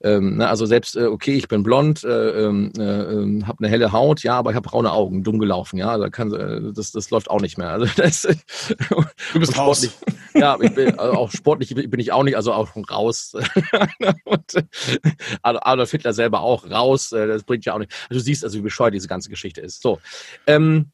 ähm, 0.02 0.38
ne? 0.38 0.48
also 0.48 0.66
selbst, 0.66 0.96
äh, 0.96 1.06
okay, 1.06 1.34
ich 1.34 1.48
bin 1.48 1.64
blond, 1.64 2.04
äh, 2.04 2.46
ähm, 2.46 2.72
äh, 2.78 2.84
äh, 2.84 3.44
habe 3.44 3.60
eine 3.60 3.70
helle 3.70 3.92
Haut, 3.92 4.19
ja, 4.24 4.34
aber 4.36 4.52
ich 4.52 4.56
habe 4.56 4.70
braune 4.70 4.92
Augen, 4.92 5.24
dumm 5.24 5.40
gelaufen, 5.40 5.78
ja, 5.78 5.98
da 5.98 6.10
kann, 6.10 6.34
äh, 6.34 6.74
das, 6.74 6.92
das 6.92 7.10
läuft 7.10 7.30
auch 7.30 7.42
nicht 7.42 7.58
mehr. 7.58 7.70
Also 7.70 7.88
das, 7.98 8.22
du 8.22 9.40
bist 9.40 9.58
raus. 9.58 9.88
Ja, 10.34 10.58
ich 10.62 10.74
bin, 10.74 10.98
also 11.00 11.18
auch 11.18 11.32
sportlich 11.32 11.74
bin 11.74 12.00
ich 12.00 12.12
auch 12.12 12.24
nicht, 12.24 12.36
also 12.36 12.54
auch 12.54 12.70
raus. 12.90 13.34
Und 14.26 14.66
Adolf 15.42 15.92
Hitler 15.92 16.14
selber 16.14 16.42
auch 16.42 16.70
raus. 16.70 17.12
Äh, 17.12 17.28
das 17.28 17.44
bringt 17.44 17.66
ja 17.66 17.74
auch 17.74 17.80
nicht. 17.80 17.92
Also 18.10 18.20
du 18.20 18.24
siehst 18.24 18.44
also, 18.44 18.58
wie 18.58 18.64
bescheuert 18.64 18.94
diese 18.94 19.08
ganze 19.08 19.30
Geschichte 19.30 19.62
ist. 19.62 19.82
So. 19.82 20.00
Ähm, 20.48 20.92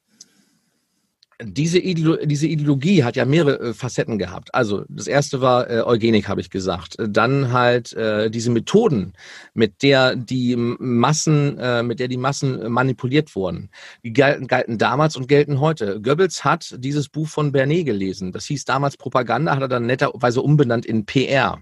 diese, 1.42 1.80
Ideolo 1.80 2.18
diese 2.26 2.48
Ideologie 2.48 3.04
hat 3.04 3.16
ja 3.16 3.26
mehrere 3.26 3.70
äh, 3.70 3.74
Facetten 3.74 4.18
gehabt. 4.18 4.54
Also 4.56 4.86
das 4.88 5.08
erste 5.08 5.42
war 5.42 5.70
äh, 5.70 5.82
Eugenik, 5.82 6.30
habe 6.30 6.42
ich 6.42 6.50
gesagt. 6.50 6.96
Dann 6.98 7.52
halt 7.52 7.94
äh, 7.94 8.30
diese 8.30 8.52
Methoden, 8.52 9.14
mit 9.54 9.84
der 9.84 10.16
die 10.16 10.56
Massen, 10.56 11.58
äh, 11.60 11.84
mit 11.84 12.00
der 12.00 12.08
die 12.08 12.18
Massen 12.18 12.72
manipuliert 12.72 13.36
wurden, 13.36 13.70
die 14.04 14.14
galten, 14.14 14.48
galten 14.48 14.78
damals 14.78 15.18
und 15.18 15.28
gelten 15.28 15.60
heute. 15.60 16.02
Goebbels 16.02 16.46
hat 16.46 16.76
dieses 16.80 17.10
Buch 17.10 17.28
von 17.28 17.52
Bernet 17.52 17.86
gelesen. 17.86 18.32
Das 18.32 18.46
hieß 18.46 18.66
damals 18.66 18.96
Propaganda, 18.96 19.56
hat 19.56 19.62
er 19.62 19.68
dann 19.68 19.86
netterweise 19.86 20.42
umbenannt 20.42 20.86
in 20.86 21.06
PR. 21.06 21.60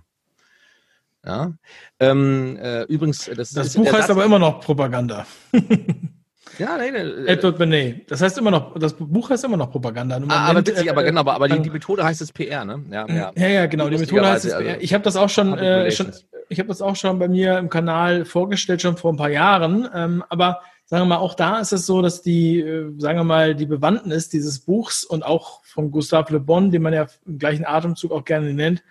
Ja. 1.26 1.54
Ähm, 2.00 2.58
äh, 2.62 2.84
übrigens, 2.84 3.26
das, 3.36 3.52
das 3.52 3.68
ist, 3.68 3.76
Buch 3.76 3.92
heißt 3.92 4.12
aber 4.12 4.26
immer 4.26 4.40
noch 4.40 4.60
Propaganda. 4.60 5.26
Ja, 6.60 6.78
nein, 6.78 6.94
nein. 6.94 7.28
Edward 7.28 7.58
Benet. 7.58 8.12
Das 8.12 8.22
heißt 8.22 8.38
immer 8.38 8.52
noch, 8.52 8.78
das 8.78 8.94
Buch 8.94 9.30
heißt 9.30 9.44
immer 9.44 9.58
noch 9.58 9.72
Propaganda. 9.72 10.22
Ah, 10.28 10.50
aber 10.50 10.60
witzig, 10.60 10.88
äh, 10.88 10.90
aber 10.90 11.04
genau, 11.04 11.22
aber, 11.22 11.34
aber 11.34 11.48
die, 11.48 11.60
die, 11.62 11.70
Methode 11.70 12.04
heißt 12.04 12.22
es 12.22 12.32
PR, 12.32 12.66
ne? 12.66 12.84
Ja, 12.92 13.08
ja, 13.08 13.32
ja, 13.36 13.48
ja 13.48 13.66
genau. 13.66 13.90
Die 13.90 13.98
Methode 13.98 14.28
heißt 14.28 14.46
es 14.46 14.52
PR. 14.52 14.68
Also, 14.68 14.82
ich 14.82 14.94
habe 14.94 15.04
das 15.04 15.16
auch 15.16 15.30
schon, 15.30 15.58
äh, 15.58 15.92
schon 15.92 16.12
ich 16.50 16.60
habe 16.60 16.68
das 16.68 16.82
auch 16.82 16.96
schon 16.96 17.20
bei 17.20 17.28
mir 17.28 17.58
im 17.58 17.70
Kanal 17.70 18.26
vorgestellt, 18.26 18.82
schon 18.82 18.98
vor 18.98 19.12
ein 19.12 19.18
paar 19.18 19.30
Jahren. 19.30 19.90
Ähm, 19.94 20.24
aber 20.30 20.62
sagen 20.86 21.04
wir 21.04 21.16
mal, 21.16 21.18
auch 21.18 21.34
da 21.34 21.60
ist 21.60 21.74
es 21.74 21.86
so, 21.86 22.02
dass 22.02 22.22
die, 22.22 22.60
äh, 22.60 22.92
sagen 22.98 23.18
wir 23.18 23.24
mal, 23.24 23.56
die 23.56 23.66
Bewandtnis 23.66 24.30
dieses 24.30 24.60
Buchs 24.60 25.04
und 25.04 25.26
auch 25.26 25.64
von 25.64 25.92
Gustave 25.92 26.34
Le 26.34 26.40
Bon, 26.40 26.72
den 26.72 26.82
man 26.82 26.94
ja 26.94 27.08
im 27.26 27.40
gleichen 27.40 27.66
Atemzug 27.66 28.12
auch 28.12 28.26
gerne 28.26 28.54
nennt, 28.54 28.84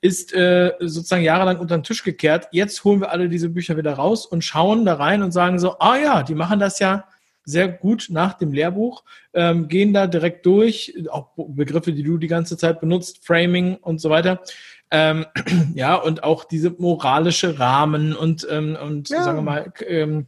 ist 0.00 0.32
äh, 0.32 0.72
sozusagen 0.80 1.22
jahrelang 1.22 1.58
unter 1.58 1.76
den 1.76 1.82
Tisch 1.82 2.04
gekehrt. 2.04 2.48
Jetzt 2.52 2.84
holen 2.84 3.00
wir 3.00 3.10
alle 3.10 3.28
diese 3.28 3.48
Bücher 3.48 3.76
wieder 3.76 3.94
raus 3.94 4.26
und 4.26 4.44
schauen 4.44 4.84
da 4.84 4.94
rein 4.94 5.22
und 5.22 5.32
sagen 5.32 5.58
so, 5.58 5.78
ah 5.78 5.96
ja, 5.96 6.22
die 6.22 6.34
machen 6.34 6.60
das 6.60 6.78
ja 6.78 7.04
sehr 7.44 7.66
gut 7.68 8.08
nach 8.10 8.34
dem 8.34 8.52
Lehrbuch, 8.52 9.04
ähm, 9.32 9.68
gehen 9.68 9.94
da 9.94 10.06
direkt 10.06 10.44
durch, 10.44 10.94
auch 11.10 11.30
Begriffe, 11.34 11.92
die 11.92 12.02
du 12.02 12.18
die 12.18 12.26
ganze 12.26 12.58
Zeit 12.58 12.78
benutzt, 12.78 13.24
Framing 13.24 13.76
und 13.76 14.02
so 14.02 14.10
weiter. 14.10 14.42
Ähm, 14.90 15.24
ja, 15.74 15.94
und 15.94 16.24
auch 16.24 16.44
diese 16.44 16.70
moralische 16.70 17.58
Rahmen 17.58 18.14
und, 18.14 18.46
ähm, 18.50 18.76
und 18.80 19.08
ja. 19.08 19.22
sagen 19.22 19.38
wir 19.38 19.42
mal, 19.42 19.72
ähm, 19.86 20.26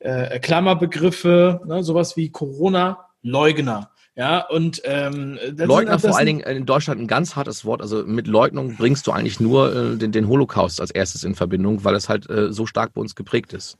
äh, 0.00 0.40
Klammerbegriffe, 0.40 1.60
ne, 1.64 1.84
sowas 1.84 2.16
wie 2.16 2.30
Corona-Leugner. 2.30 3.90
Ja, 4.18 4.44
und 4.48 4.82
ähm, 4.82 5.38
Leugner 5.56 5.96
vor 6.00 6.16
allen 6.16 6.26
Dingen 6.26 6.40
in 6.40 6.66
Deutschland 6.66 7.00
ein 7.00 7.06
ganz 7.06 7.36
hartes 7.36 7.64
Wort. 7.64 7.80
Also 7.80 8.02
mit 8.02 8.26
Leugnung 8.26 8.74
bringst 8.74 9.06
du 9.06 9.12
eigentlich 9.12 9.38
nur 9.38 9.72
äh, 9.72 9.96
den, 9.96 10.10
den 10.10 10.26
Holocaust 10.26 10.80
als 10.80 10.90
erstes 10.90 11.22
in 11.22 11.36
Verbindung, 11.36 11.84
weil 11.84 11.94
es 11.94 12.08
halt 12.08 12.28
äh, 12.28 12.52
so 12.52 12.66
stark 12.66 12.94
bei 12.94 13.00
uns 13.00 13.14
geprägt 13.14 13.52
ist. 13.52 13.78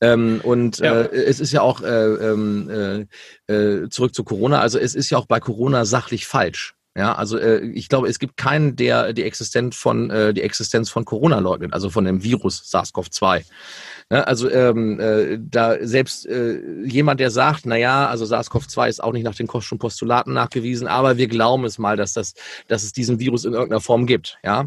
Ähm, 0.00 0.40
und 0.42 0.78
ja. 0.78 1.02
äh, 1.02 1.14
es 1.14 1.38
ist 1.38 1.52
ja 1.52 1.60
auch 1.60 1.82
äh, 1.82 1.86
ähm, 1.86 3.06
äh, 3.46 3.52
äh, 3.52 3.90
zurück 3.90 4.14
zu 4.14 4.24
Corona. 4.24 4.60
Also 4.60 4.78
es 4.78 4.94
ist 4.94 5.10
ja 5.10 5.18
auch 5.18 5.26
bei 5.26 5.38
Corona 5.38 5.84
sachlich 5.84 6.26
falsch. 6.26 6.74
Ja, 6.96 7.14
also 7.14 7.38
äh, 7.38 7.60
ich 7.60 7.90
glaube, 7.90 8.08
es 8.08 8.18
gibt 8.18 8.38
keinen, 8.38 8.74
der 8.74 9.12
die 9.12 9.24
Existenz 9.24 9.76
von 9.76 10.10
äh, 10.10 10.32
die 10.32 10.42
Existenz 10.42 10.88
von 10.88 11.04
Corona 11.04 11.40
leugnet, 11.40 11.74
also 11.74 11.90
von 11.90 12.06
dem 12.06 12.24
Virus 12.24 12.72
SARS-CoV-2. 12.72 13.44
Ne? 14.10 14.26
Also 14.26 14.50
ähm, 14.50 14.98
äh, 15.00 15.38
da 15.38 15.76
selbst 15.80 16.26
äh, 16.26 16.60
jemand, 16.84 17.20
der 17.20 17.30
sagt, 17.30 17.66
na 17.66 17.76
ja, 17.76 18.06
also 18.06 18.24
SARS-CoV-2 18.24 18.88
ist 18.88 19.02
auch 19.04 19.12
nicht 19.12 19.24
nach 19.24 19.34
den 19.34 19.46
Kosten 19.46 19.78
Postulaten 19.78 20.32
nachgewiesen, 20.32 20.86
aber 20.86 21.16
wir 21.18 21.28
glauben 21.28 21.64
es 21.64 21.78
mal, 21.78 21.96
dass 21.96 22.14
das, 22.14 22.34
dass 22.68 22.84
es 22.84 22.92
diesen 22.92 23.20
Virus 23.20 23.44
in 23.44 23.52
irgendeiner 23.52 23.80
Form 23.80 24.06
gibt. 24.06 24.38
Ja, 24.42 24.64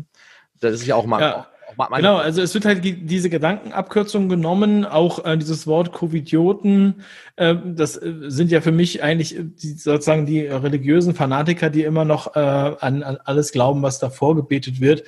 das 0.59 0.75
ist 0.75 0.85
ja 0.85 0.95
auch 0.95 1.05
mal. 1.05 1.21
Ja. 1.21 1.47
Genau, 1.95 2.17
also 2.17 2.41
es 2.41 2.53
wird 2.53 2.65
halt 2.65 2.83
diese 2.83 3.29
Gedankenabkürzung 3.29 4.27
genommen, 4.27 4.83
auch 4.85 5.23
äh, 5.23 5.37
dieses 5.37 5.67
Wort 5.67 5.93
Covidioten, 5.93 7.03
äh, 7.37 7.55
das 7.65 7.95
äh, 7.95 8.13
sind 8.27 8.51
ja 8.51 8.59
für 8.59 8.73
mich 8.73 9.01
eigentlich 9.01 9.37
die, 9.39 9.69
sozusagen 9.69 10.25
die 10.25 10.41
religiösen 10.41 11.15
Fanatiker, 11.15 11.69
die 11.69 11.83
immer 11.83 12.03
noch 12.03 12.35
äh, 12.35 12.39
an, 12.39 13.03
an 13.03 13.17
alles 13.23 13.53
glauben, 13.53 13.81
was 13.83 13.99
da 13.99 14.09
vorgebetet 14.09 14.81
wird. 14.81 15.03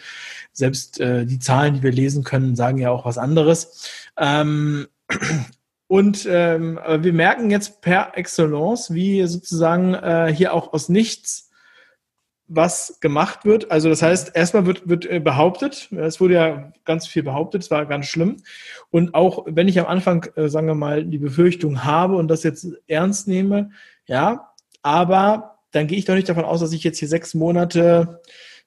Selbst 0.54 1.00
äh, 1.00 1.26
die 1.26 1.40
Zahlen, 1.40 1.76
die 1.76 1.84
wir 1.84 1.92
lesen 1.92 2.24
können, 2.24 2.56
sagen 2.56 2.78
ja 2.78 2.92
auch 2.92 3.06
was 3.06 3.18
anderes. 3.18 3.90
Ähm, 4.18 4.88
und 5.88 6.28
ähm, 6.30 6.80
wir 7.00 7.14
merken 7.14 7.52
jetzt 7.52 7.82
per 7.82 8.18
Excellence, 8.18 8.94
wie 8.94 9.26
sozusagen 9.28 9.94
äh, 9.94 10.34
hier 10.34 10.54
auch 10.54 10.74
aus 10.74 10.90
nichts 10.90 11.52
was 12.48 13.00
gemacht 13.00 13.46
wird. 13.46 13.72
Also 13.72 13.90
das 13.90 14.02
heißt, 14.02 14.36
erstmal 14.36 14.66
wird, 14.66 14.88
wird 14.88 15.06
äh, 15.06 15.20
behauptet, 15.20 15.90
es 15.92 16.20
wurde 16.20 16.34
ja 16.34 16.74
ganz 16.86 17.08
viel 17.08 17.24
behauptet, 17.24 17.64
es 17.64 17.72
war 17.72 17.86
ganz 17.86 18.08
schlimm. 18.08 18.38
Und 18.92 19.16
auch 19.16 19.46
wenn 19.48 19.68
ich 19.68 19.80
am 19.80 19.88
Anfang, 19.88 20.26
äh, 20.36 20.50
sagen 20.50 20.68
wir 20.68 20.76
mal, 20.76 21.06
die 21.06 21.18
Befürchtung 21.18 21.84
habe 21.84 22.16
und 22.16 22.28
das 22.28 22.44
jetzt 22.44 22.68
ernst 22.88 23.28
nehme, 23.28 23.72
ja, 24.06 24.54
aber 24.82 25.60
dann 25.72 25.88
gehe 25.88 25.98
ich 25.98 26.06
doch 26.06 26.16
nicht 26.16 26.30
davon 26.30 26.46
aus, 26.46 26.60
dass 26.60 26.74
ich 26.74 26.84
jetzt 26.84 27.00
hier 27.00 27.08
sechs 27.08 27.34
Monate 27.34 28.22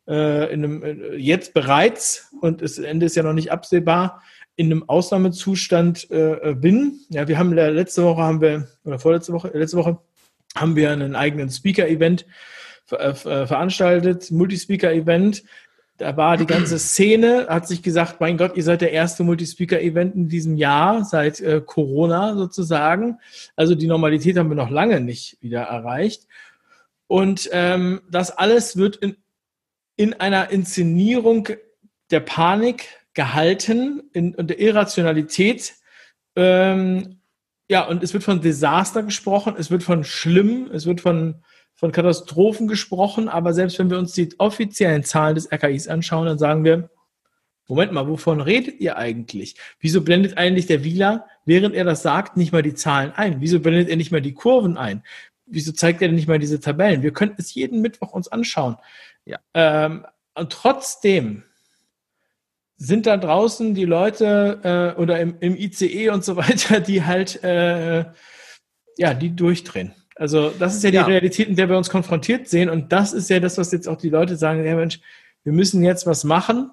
äh, 0.08 0.52
in 0.52 0.64
einem, 0.64 0.82
äh, 0.82 1.16
jetzt 1.16 1.54
bereits, 1.54 2.32
und 2.40 2.62
das 2.62 2.78
Ende 2.78 3.06
ist 3.06 3.16
ja 3.16 3.22
noch 3.22 3.32
nicht 3.32 3.52
absehbar, 3.52 4.22
in 4.56 4.66
einem 4.66 4.88
Ausnahmezustand 4.88 6.10
äh, 6.10 6.54
bin. 6.54 7.00
Ja, 7.10 7.28
wir 7.28 7.38
haben 7.38 7.52
letzte 7.52 8.02
Woche 8.04 8.22
haben 8.22 8.40
wir, 8.40 8.66
oder 8.84 8.98
vorletzte 8.98 9.32
Woche, 9.32 9.50
letzte 9.52 9.76
Woche 9.76 9.98
haben 10.56 10.76
wir 10.76 10.90
einen 10.90 11.14
eigenen 11.14 11.50
Speaker-Event 11.50 12.24
ver 12.86 13.00
äh, 13.00 13.14
veranstaltet, 13.46 14.30
Multispeaker-Event. 14.30 15.44
Da 15.98 16.16
war 16.16 16.36
die 16.36 16.46
ganze 16.46 16.78
Szene, 16.78 17.46
hat 17.48 17.66
sich 17.66 17.82
gesagt, 17.82 18.20
mein 18.20 18.36
Gott, 18.36 18.56
ihr 18.56 18.62
seid 18.62 18.82
der 18.82 18.92
erste 18.92 19.24
Multispeaker-Event 19.24 20.14
in 20.14 20.28
diesem 20.28 20.56
Jahr, 20.56 21.04
seit 21.04 21.40
äh, 21.40 21.62
Corona 21.64 22.34
sozusagen. 22.34 23.18
Also 23.56 23.74
die 23.74 23.86
Normalität 23.86 24.36
haben 24.36 24.50
wir 24.50 24.56
noch 24.56 24.70
lange 24.70 25.00
nicht 25.00 25.38
wieder 25.40 25.62
erreicht. 25.62 26.26
Und 27.06 27.48
ähm, 27.52 28.02
das 28.10 28.30
alles 28.30 28.76
wird 28.76 28.96
in, 28.96 29.16
in 29.96 30.14
einer 30.14 30.50
Inszenierung 30.50 31.48
der 32.10 32.20
Panik 32.20 32.88
gehalten 33.14 34.02
in, 34.12 34.34
und 34.34 34.48
der 34.48 34.60
Irrationalität. 34.60 35.74
Ähm, 36.36 37.20
ja, 37.68 37.86
und 37.86 38.02
es 38.02 38.12
wird 38.12 38.22
von 38.22 38.40
Desaster 38.40 39.02
gesprochen, 39.02 39.54
es 39.58 39.70
wird 39.70 39.82
von 39.82 40.04
schlimm, 40.04 40.70
es 40.72 40.86
wird 40.86 41.00
von, 41.00 41.42
von 41.74 41.90
Katastrophen 41.90 42.68
gesprochen, 42.68 43.28
aber 43.28 43.52
selbst 43.52 43.78
wenn 43.78 43.90
wir 43.90 43.98
uns 43.98 44.12
die 44.12 44.28
offiziellen 44.38 45.02
Zahlen 45.02 45.34
des 45.34 45.50
RKIs 45.50 45.88
anschauen, 45.88 46.26
dann 46.26 46.38
sagen 46.38 46.64
wir, 46.64 46.90
Moment 47.68 47.92
mal, 47.92 48.06
wovon 48.06 48.40
redet 48.40 48.80
ihr 48.80 48.96
eigentlich? 48.96 49.56
Wieso 49.80 50.02
blendet 50.02 50.38
eigentlich 50.38 50.66
der 50.66 50.84
Wieler, 50.84 51.26
während 51.44 51.74
er 51.74 51.84
das 51.84 52.02
sagt, 52.02 52.36
nicht 52.36 52.52
mal 52.52 52.62
die 52.62 52.74
Zahlen 52.74 53.10
ein? 53.12 53.40
Wieso 53.40 53.58
blendet 53.58 53.88
er 53.88 53.96
nicht 53.96 54.12
mal 54.12 54.20
die 54.20 54.34
Kurven 54.34 54.76
ein? 54.76 55.02
Wieso 55.46 55.72
zeigt 55.72 56.00
er 56.00 56.08
denn 56.08 56.14
nicht 56.14 56.28
mal 56.28 56.38
diese 56.38 56.60
Tabellen? 56.60 57.02
Wir 57.02 57.12
könnten 57.12 57.40
es 57.40 57.54
jeden 57.54 57.80
Mittwoch 57.80 58.12
uns 58.12 58.28
anschauen. 58.28 58.76
Ja. 59.26 59.38
Ähm, 59.54 60.06
und 60.34 60.52
trotzdem 60.52 61.42
sind 62.76 63.06
da 63.06 63.16
draußen 63.16 63.74
die 63.74 63.84
Leute 63.84 64.94
äh, 64.96 65.00
oder 65.00 65.20
im, 65.20 65.36
im, 65.40 65.56
ICE 65.56 66.10
und 66.10 66.24
so 66.24 66.36
weiter, 66.36 66.80
die 66.80 67.04
halt 67.04 67.42
äh, 67.44 68.04
ja, 68.96 69.14
die 69.14 69.34
durchdrehen. 69.34 69.94
Also 70.14 70.50
das 70.50 70.74
ist 70.74 70.84
ja 70.84 70.90
die 70.90 70.96
ja. 70.96 71.04
Realität, 71.04 71.48
in 71.48 71.56
der 71.56 71.68
wir 71.68 71.76
uns 71.76 71.90
konfrontiert 71.90 72.48
sehen. 72.48 72.70
Und 72.70 72.92
das 72.92 73.12
ist 73.12 73.28
ja 73.28 73.38
das, 73.40 73.58
was 73.58 73.72
jetzt 73.72 73.88
auch 73.88 73.98
die 73.98 74.08
Leute 74.08 74.36
sagen, 74.36 74.64
ja 74.64 74.74
Mensch, 74.74 75.00
wir 75.44 75.52
müssen 75.52 75.84
jetzt 75.84 76.06
was 76.06 76.24
machen. 76.24 76.70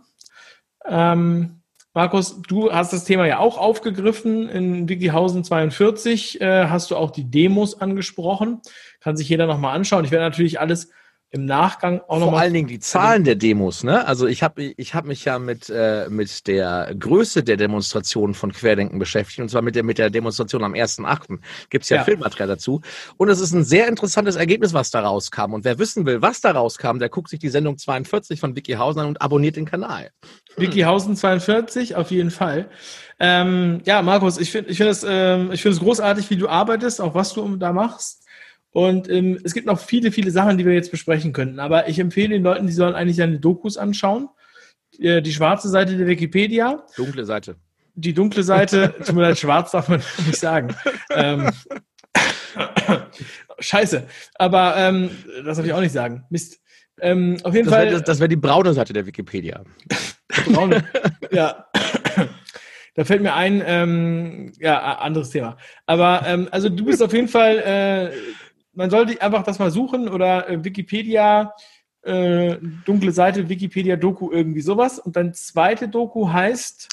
Ähm, 0.86 1.62
Markus, 1.94 2.42
du 2.42 2.72
hast 2.72 2.92
das 2.92 3.04
Thema 3.04 3.28
ja 3.28 3.40
auch 3.40 3.58
aufgegriffen. 3.58 4.50
In 4.50 4.90
Wikihausen 4.90 5.44
42 5.44 6.42
äh, 6.42 6.68
hast 6.68 6.90
du 6.90 6.96
auch 6.96 7.12
die 7.12 7.30
Demos 7.30 7.80
angesprochen. 7.80 8.62
Kann 9.00 9.16
sich 9.16 9.30
jeder 9.30 9.46
nochmal 9.46 9.76
anschauen. 9.76 10.06
Ich 10.06 10.12
werde 10.12 10.26
natürlich 10.26 10.60
alles 10.60 10.90
im 11.34 11.46
Nachgang 11.46 12.00
auch 12.08 12.20
noch 12.20 12.30
Vor 12.30 12.38
allen 12.38 12.54
Dingen 12.54 12.68
die 12.68 12.80
Zahlen 12.80 13.24
der 13.24 13.34
Demos, 13.34 13.84
ne? 13.84 14.06
Also 14.06 14.28
ich 14.28 14.44
habe 14.44 14.62
ich 14.62 14.94
hab 14.94 15.04
mich 15.04 15.26
ja 15.26 15.40
mit, 15.40 15.68
äh, 15.68 16.08
mit 16.08 16.46
der 16.46 16.94
Größe 16.98 17.44
der 17.44 17.58
Demonstrationen 17.58 18.36
von 18.36 18.52
Querdenken 18.52 19.00
beschäftigt, 19.00 19.40
und 19.40 19.50
zwar 19.50 19.64
mit 19.64 19.74
der, 19.74 19.82
mit 19.82 19.98
der 19.98 20.12
Demonstration 20.12 20.64
am 20.64 20.74
1.8. 20.74 21.40
Gibt 21.72 21.86
es 21.86 21.90
ja, 21.90 21.98
ja 21.98 22.04
Filmmaterial 22.04 22.48
dazu. 22.48 22.82
Und 23.18 23.30
es 23.30 23.40
ist 23.40 23.52
ein 23.52 23.64
sehr 23.64 23.88
interessantes 23.88 24.36
Ergebnis, 24.36 24.74
was 24.74 24.92
da 24.92 25.02
rauskam. 25.02 25.54
Und 25.54 25.66
wer 25.66 25.80
wissen 25.80 26.06
will, 26.06 26.22
was 26.22 26.40
da 26.40 26.52
rauskam, 26.52 27.00
der 27.00 27.10
guckt 27.10 27.30
sich 27.30 27.40
die 27.40 27.50
Sendung 27.50 27.80
42 27.80 28.40
von 28.40 28.56
Vicky 28.56 28.74
Hausen 28.74 29.00
an 29.00 29.08
und 29.08 29.22
abonniert 29.24 29.56
den 29.56 29.66
Kanal. 29.66 30.12
Vicky 30.56 30.82
Hausen 30.82 31.16
42, 31.16 31.96
auf 31.96 32.12
jeden 32.12 32.30
Fall. 32.30 32.70
Ähm, 33.20 33.82
ja, 33.86 34.04
Markus, 34.04 34.38
ich 34.38 34.52
finde 34.52 34.70
ich 34.70 34.78
find 34.78 34.90
es 34.92 35.04
ähm, 35.08 35.52
ich 35.52 35.64
find 35.64 35.80
großartig, 35.80 36.30
wie 36.30 36.38
du 36.38 36.48
arbeitest, 36.48 37.02
auch 37.02 37.16
was 37.16 37.34
du 37.34 37.56
da 37.56 37.74
machst. 37.74 38.23
Und 38.74 39.08
ähm, 39.10 39.40
es 39.44 39.54
gibt 39.54 39.68
noch 39.68 39.80
viele, 39.80 40.12
viele 40.12 40.32
Sachen, 40.32 40.58
die 40.58 40.66
wir 40.66 40.74
jetzt 40.74 40.92
besprechen 40.92 41.32
könnten. 41.32 41.60
Aber 41.60 41.88
ich 41.88 42.00
empfehle 42.00 42.30
den 42.30 42.44
Leuten, 42.44 42.66
die 42.66 42.74
sollen 42.74 42.96
eigentlich 42.96 43.18
deine 43.18 43.40
Dokus 43.40 43.78
anschauen. 43.78 44.30
Die, 44.98 45.08
äh, 45.08 45.22
die 45.22 45.32
schwarze 45.32 45.70
Seite 45.70 45.96
der 45.96 46.08
Wikipedia. 46.08 46.84
Dunkle 46.98 47.24
Seite. 47.24 47.56
Die 47.94 48.14
dunkle 48.14 48.42
Seite, 48.42 48.96
tut 49.06 49.16
mir 49.16 49.22
leid, 49.22 49.38
schwarz 49.38 49.72
darf 49.72 49.90
man 49.90 50.02
nicht 50.26 50.40
sagen. 50.40 50.76
ähm, 51.12 51.50
Scheiße. 53.60 54.08
Aber 54.36 54.76
ähm, 54.76 55.12
das 55.46 55.58
darf 55.58 55.66
ich 55.66 55.74
auch 55.74 55.80
nicht 55.80 55.94
sagen. 55.94 56.26
Mist. 56.32 56.60
Ähm, 57.00 57.38
auf 57.44 57.54
jeden 57.54 57.66
das 57.66 57.76
Fall. 57.76 57.86
Wär, 57.86 57.92
das, 57.94 58.04
das 58.04 58.20
wäre 58.20 58.30
die 58.30 58.36
braune 58.36 58.74
Seite 58.74 58.94
der 58.94 59.06
Wikipedia. 59.06 59.64
braune. 60.48 60.84
ja. 61.32 61.68
Da 62.96 63.06
fällt 63.06 63.22
mir 63.22 63.34
ein, 63.34 63.64
ähm, 63.66 64.52
ja, 64.60 64.98
anderes 64.98 65.30
Thema. 65.30 65.58
Aber 65.86 66.24
ähm, 66.26 66.48
also 66.52 66.70
du 66.70 66.86
bist 66.86 67.02
auf 67.02 67.14
jeden 67.14 67.28
Fall, 67.28 67.60
äh, 67.60 68.12
man 68.74 68.90
sollte 68.90 69.22
einfach 69.22 69.44
das 69.44 69.60
mal 69.60 69.72
suchen 69.72 70.10
oder 70.10 70.50
äh, 70.50 70.64
Wikipedia, 70.64 71.54
äh, 72.02 72.58
dunkle 72.86 73.12
Seite, 73.12 73.50
Wikipedia 73.50 73.96
Doku, 73.96 74.32
irgendwie 74.32 74.62
sowas. 74.62 75.00
Und 75.00 75.16
dann 75.16 75.34
zweite 75.34 75.88
Doku 75.88 76.30
heißt 76.30 76.90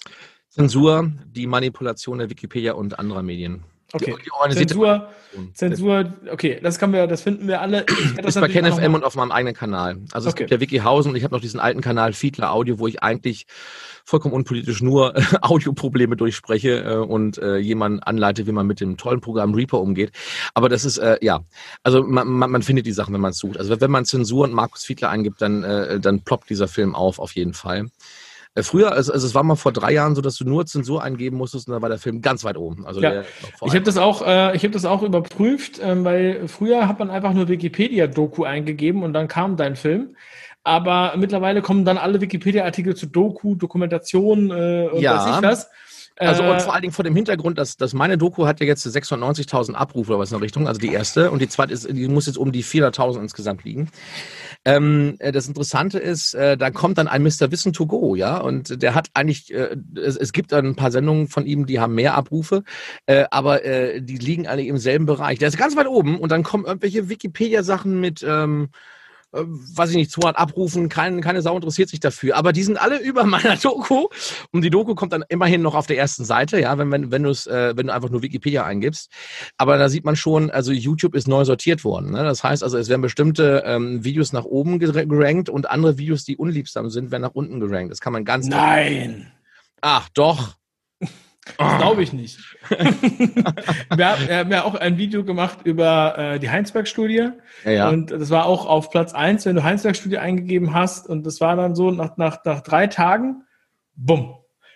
Zensur, 0.49 1.13
die 1.27 1.47
Manipulation 1.47 2.19
der 2.19 2.29
Wikipedia 2.29 2.73
und 2.73 2.99
anderer 2.99 3.23
Medien. 3.23 3.63
Okay. 3.93 4.15
Zensur, 4.53 5.09
Zensur, 5.55 6.13
okay, 6.31 6.61
das 6.63 6.79
können 6.79 6.93
wir, 6.93 7.07
das 7.07 7.23
finden 7.23 7.49
wir 7.49 7.61
alle. 7.61 7.85
Das 8.17 8.37
ist 8.37 8.41
bei 8.41 8.49
KenFM 8.49 8.95
und 8.95 9.05
auf 9.05 9.17
meinem 9.17 9.33
eigenen 9.33 9.55
Kanal. 9.55 9.99
Also 10.13 10.29
es 10.29 10.35
okay. 10.35 10.45
gibt 10.45 10.51
ja 10.53 10.61
WikiHausen 10.61 11.11
und 11.11 11.17
ich 11.17 11.25
habe 11.25 11.35
noch 11.35 11.41
diesen 11.41 11.59
alten 11.59 11.81
Kanal 11.81 12.13
Fiedler 12.13 12.53
Audio, 12.53 12.79
wo 12.79 12.87
ich 12.87 13.03
eigentlich 13.03 13.47
vollkommen 14.05 14.35
unpolitisch 14.35 14.81
nur 14.81 15.15
Audioprobleme 15.43 16.17
durchspreche 16.17 16.83
äh, 16.85 16.97
und 16.97 17.39
äh, 17.39 17.57
jemanden 17.57 18.01
anleite, 18.01 18.47
wie 18.47 18.53
man 18.53 18.67
mit 18.67 18.81
dem 18.81 18.97
tollen 18.97 19.21
Programm 19.21 19.55
Reaper 19.55 19.81
umgeht. 19.81 20.13
Aber 20.55 20.69
das 20.69 20.85
ist, 20.85 20.99
äh, 20.99 21.19
ja, 21.21 21.41
also 21.83 22.03
man, 22.03 22.29
man, 22.29 22.51
man 22.51 22.63
findet 22.63 22.87
die 22.87 22.93
Sachen, 22.93 23.15
wenn 23.15 23.21
man 23.21 23.33
es 23.33 23.39
sucht. 23.39 23.59
Also 23.59 23.81
wenn 23.81 23.91
man 23.91 24.05
Zensur 24.05 24.45
und 24.45 24.53
Markus 24.53 24.85
Fiedler 24.85 25.11
eingibt, 25.11 25.43
dann, 25.43 25.65
äh, 25.65 26.01
dann 26.01 26.21
ploppt 26.21 26.51
dieser 26.51 26.69
Film 26.69 26.95
auf, 26.95 27.19
auf 27.19 27.33
jeden 27.33 27.55
Fall. 27.55 27.87
Äh, 28.55 28.63
früher, 28.63 28.93
also, 28.93 29.13
also 29.13 29.27
es 29.27 29.35
war 29.35 29.43
mal 29.43 29.55
vor 29.55 29.73
drei 29.73 29.93
Jahren 29.93 30.15
so, 30.15 30.23
dass 30.23 30.37
du 30.37 30.45
nur 30.45 30.67
Zensur 30.67 31.03
eingeben 31.03 31.37
musstest 31.37 31.69
und 31.69 31.75
dann 31.75 31.83
war 31.83 31.89
der 31.89 31.99
Film 31.99 32.21
ganz 32.21 32.43
weit 32.45 32.57
oben. 32.57 32.87
Also 32.87 33.01
ja. 33.01 33.23
ich 33.65 33.75
habe 33.75 33.83
das 33.83 33.97
auch, 33.97 34.27
äh, 34.27 34.57
ich 34.57 34.63
habe 34.65 34.73
das 34.73 34.85
auch 34.85 35.03
überprüft, 35.03 35.81
ähm, 35.83 36.05
weil 36.05 36.49
früher 36.49 36.89
hat 36.89 36.99
man 36.99 37.11
einfach 37.11 37.33
nur 37.33 37.49
Wikipedia-Doku 37.49 38.45
eingegeben 38.45 39.03
und 39.03 39.13
dann 39.13 39.29
kam 39.29 39.57
dein 39.57 39.77
Film. 39.77 40.17
Aber 40.63 41.15
mittlerweile 41.17 41.63
kommen 41.63 41.85
dann 41.85 41.97
alle 41.97 42.21
Wikipedia-Artikel 42.21 42.95
zu 42.95 43.07
Doku, 43.07 43.55
Dokumentation 43.55 44.51
äh, 44.51 44.89
und 44.93 45.01
ja. 45.01 45.17
weiß 45.17 45.37
ich 45.37 45.43
was. 45.43 45.71
Also 46.21 46.43
und 46.43 46.57
äh, 46.57 46.61
vor 46.61 46.75
allen 46.75 46.83
Dingen 46.83 46.93
vor 46.93 47.05
dem 47.05 47.17
Hintergrund, 47.17 47.59
dass, 47.59 47.79
dass 47.79 47.95
meine 47.95 48.19
Doku 48.19 48.47
hat 48.47 48.61
ja 48.61 48.67
jetzt 48.67 48.87
690.000 48.87 49.73
Abrufe 49.73 50.11
oder 50.11 50.21
was 50.21 50.31
in 50.31 50.37
der 50.37 50.43
Richtung, 50.43 50.69
also 50.69 50.79
die 50.79 50.93
erste 50.93 51.31
und 51.31 51.41
die 51.41 51.49
zweite 51.49 51.73
ist, 51.73 51.89
die 51.91 52.09
muss 52.09 52.27
jetzt 52.27 52.37
um 52.37 52.53
die 52.53 52.63
400.000 52.63 53.21
insgesamt 53.21 53.65
liegen. 53.65 53.89
Ähm, 54.67 55.17
äh, 55.19 55.33
das 55.33 55.49
Interessante 55.49 55.99
ist, 55.99 56.35
äh, 56.35 56.59
da 56.59 56.71
kommt 56.71 56.99
dann 56.99 57.09
ein 57.09 57.23
Mr. 57.23 57.51
Wissen 57.51 57.73
to 57.73 57.87
go, 57.87 58.15
ja, 58.15 58.37
und 58.37 58.83
der 58.83 58.95
hat 58.95 59.09
eigentlich, 59.15 59.53
äh, 59.55 59.77
es, 59.97 60.17
es 60.17 60.33
gibt 60.33 60.53
ein 60.53 60.77
paar 60.77 60.91
Sendungen 60.91 61.29
von 61.29 61.47
ihm, 61.47 61.65
die 61.65 61.81
haben 61.81 61.95
mehr 61.95 62.15
Abrufe, 62.15 62.65
äh, 63.07 63.25
aber 63.31 63.65
äh, 63.65 64.03
die 64.03 64.19
liegen 64.19 64.47
alle 64.47 64.63
im 64.63 64.77
selben 64.77 65.07
Bereich. 65.07 65.39
Der 65.39 65.49
ist 65.49 65.57
ganz 65.57 65.75
weit 65.77 65.89
oben 65.89 66.21
und 66.21 66.31
dann 66.31 66.43
kommen 66.43 66.67
irgendwelche 66.67 67.09
Wikipedia-Sachen 67.09 67.99
mit, 67.99 68.23
ähm, 68.29 68.69
äh, 69.33 69.43
weiß 69.45 69.91
ich 69.91 69.97
nicht, 69.97 70.11
200 70.11 70.39
abrufen, 70.39 70.89
kein, 70.89 71.21
keine 71.21 71.43
Sau 71.43 71.55
interessiert 71.55 71.89
sich 71.89 72.01
dafür. 72.01 72.37
Aber 72.37 72.53
die 72.53 72.63
sind 72.63 72.81
alle 72.81 72.99
über 73.03 73.25
meiner 73.25 73.57
Doku 73.57 74.09
und 74.53 74.63
die 74.63 74.71
Doku 74.71 74.95
kommt 74.95 75.13
dann 75.13 75.25
immerhin 75.29 75.63
noch 75.63 75.75
auf 75.75 75.87
der 75.87 75.99
ersten 75.99 76.25
Seite, 76.25 76.61
ja, 76.61 76.77
wenn, 76.79 76.91
wenn, 76.91 77.11
wenn, 77.11 77.23
du's, 77.23 77.47
äh, 77.47 77.77
wenn 77.77 77.87
du 77.87 77.93
einfach 77.93 78.11
nur 78.11 78.23
Wikipedia 78.23 78.65
eingibst. 78.65 79.11
Aber 79.57 79.79
da 79.79 79.89
sieht 79.89 80.05
man 80.05 80.17
schon, 80.17 80.51
also 80.51 80.73
YouTube 80.73 81.15
ist 81.15 81.29
neu 81.29 81.45
sortiert 81.45 81.85
worden. 81.85 82.13
Ne? 82.13 82.25
Das 82.25 82.43
heißt 82.43 82.63
also, 82.63 82.79
es 82.79 82.89
werden 82.89 83.03
bestimmte 83.03 83.63
ähm, 83.67 84.05
Videos 84.05 84.33
nach 84.33 84.45
oben 84.45 84.79
gerankt 84.79 85.49
und 85.49 85.71
andere 85.71 85.99
Videos, 85.99 86.25
die 86.25 86.37
unliebsam 86.37 86.91
sind, 86.91 87.11
werden 87.11 87.23
nach 87.23 87.35
unten 87.35 87.61
gerankt. 87.61 87.91
Das 87.93 88.01
kann 88.01 88.13
man 88.13 88.25
ganz... 88.25 88.47
Nein! 88.47 89.33
Ach, 89.81 90.09
doch. 90.11 90.60
Das 91.59 91.79
glaube 91.79 92.03
ich 92.03 92.13
nicht. 92.13 92.39
wir, 92.69 94.09
haben, 94.09 94.29
wir 94.29 94.37
haben 94.39 94.51
ja 94.51 94.65
auch 94.65 94.75
ein 94.75 94.99
Video 94.99 95.25
gemacht 95.25 95.59
über 95.65 96.19
äh, 96.19 96.39
die 96.39 96.51
Heinsberg-Studie. 96.51 97.31
Ja, 97.65 97.71
ja. 97.71 97.89
Und 97.89 98.11
das 98.11 98.31
war 98.31 98.47
auch 98.47 98.67
auf 98.67 98.91
Platz 98.91 99.13
eins, 99.13 99.47
wenn 99.47 99.57
du 99.57 99.63
Heinsberg-Studie 99.63 100.19
eingegeben 100.19 100.75
hast. 100.75 101.09
Und 101.09 101.25
das 101.25 101.41
war 101.41 101.57
dann 101.57 101.75
so 101.75 101.91
nach, 101.91 102.17
nach, 102.17 102.45
nach 102.45 102.61
drei 102.61 102.87
Tagen, 102.87 103.45
bumm. 103.95 104.35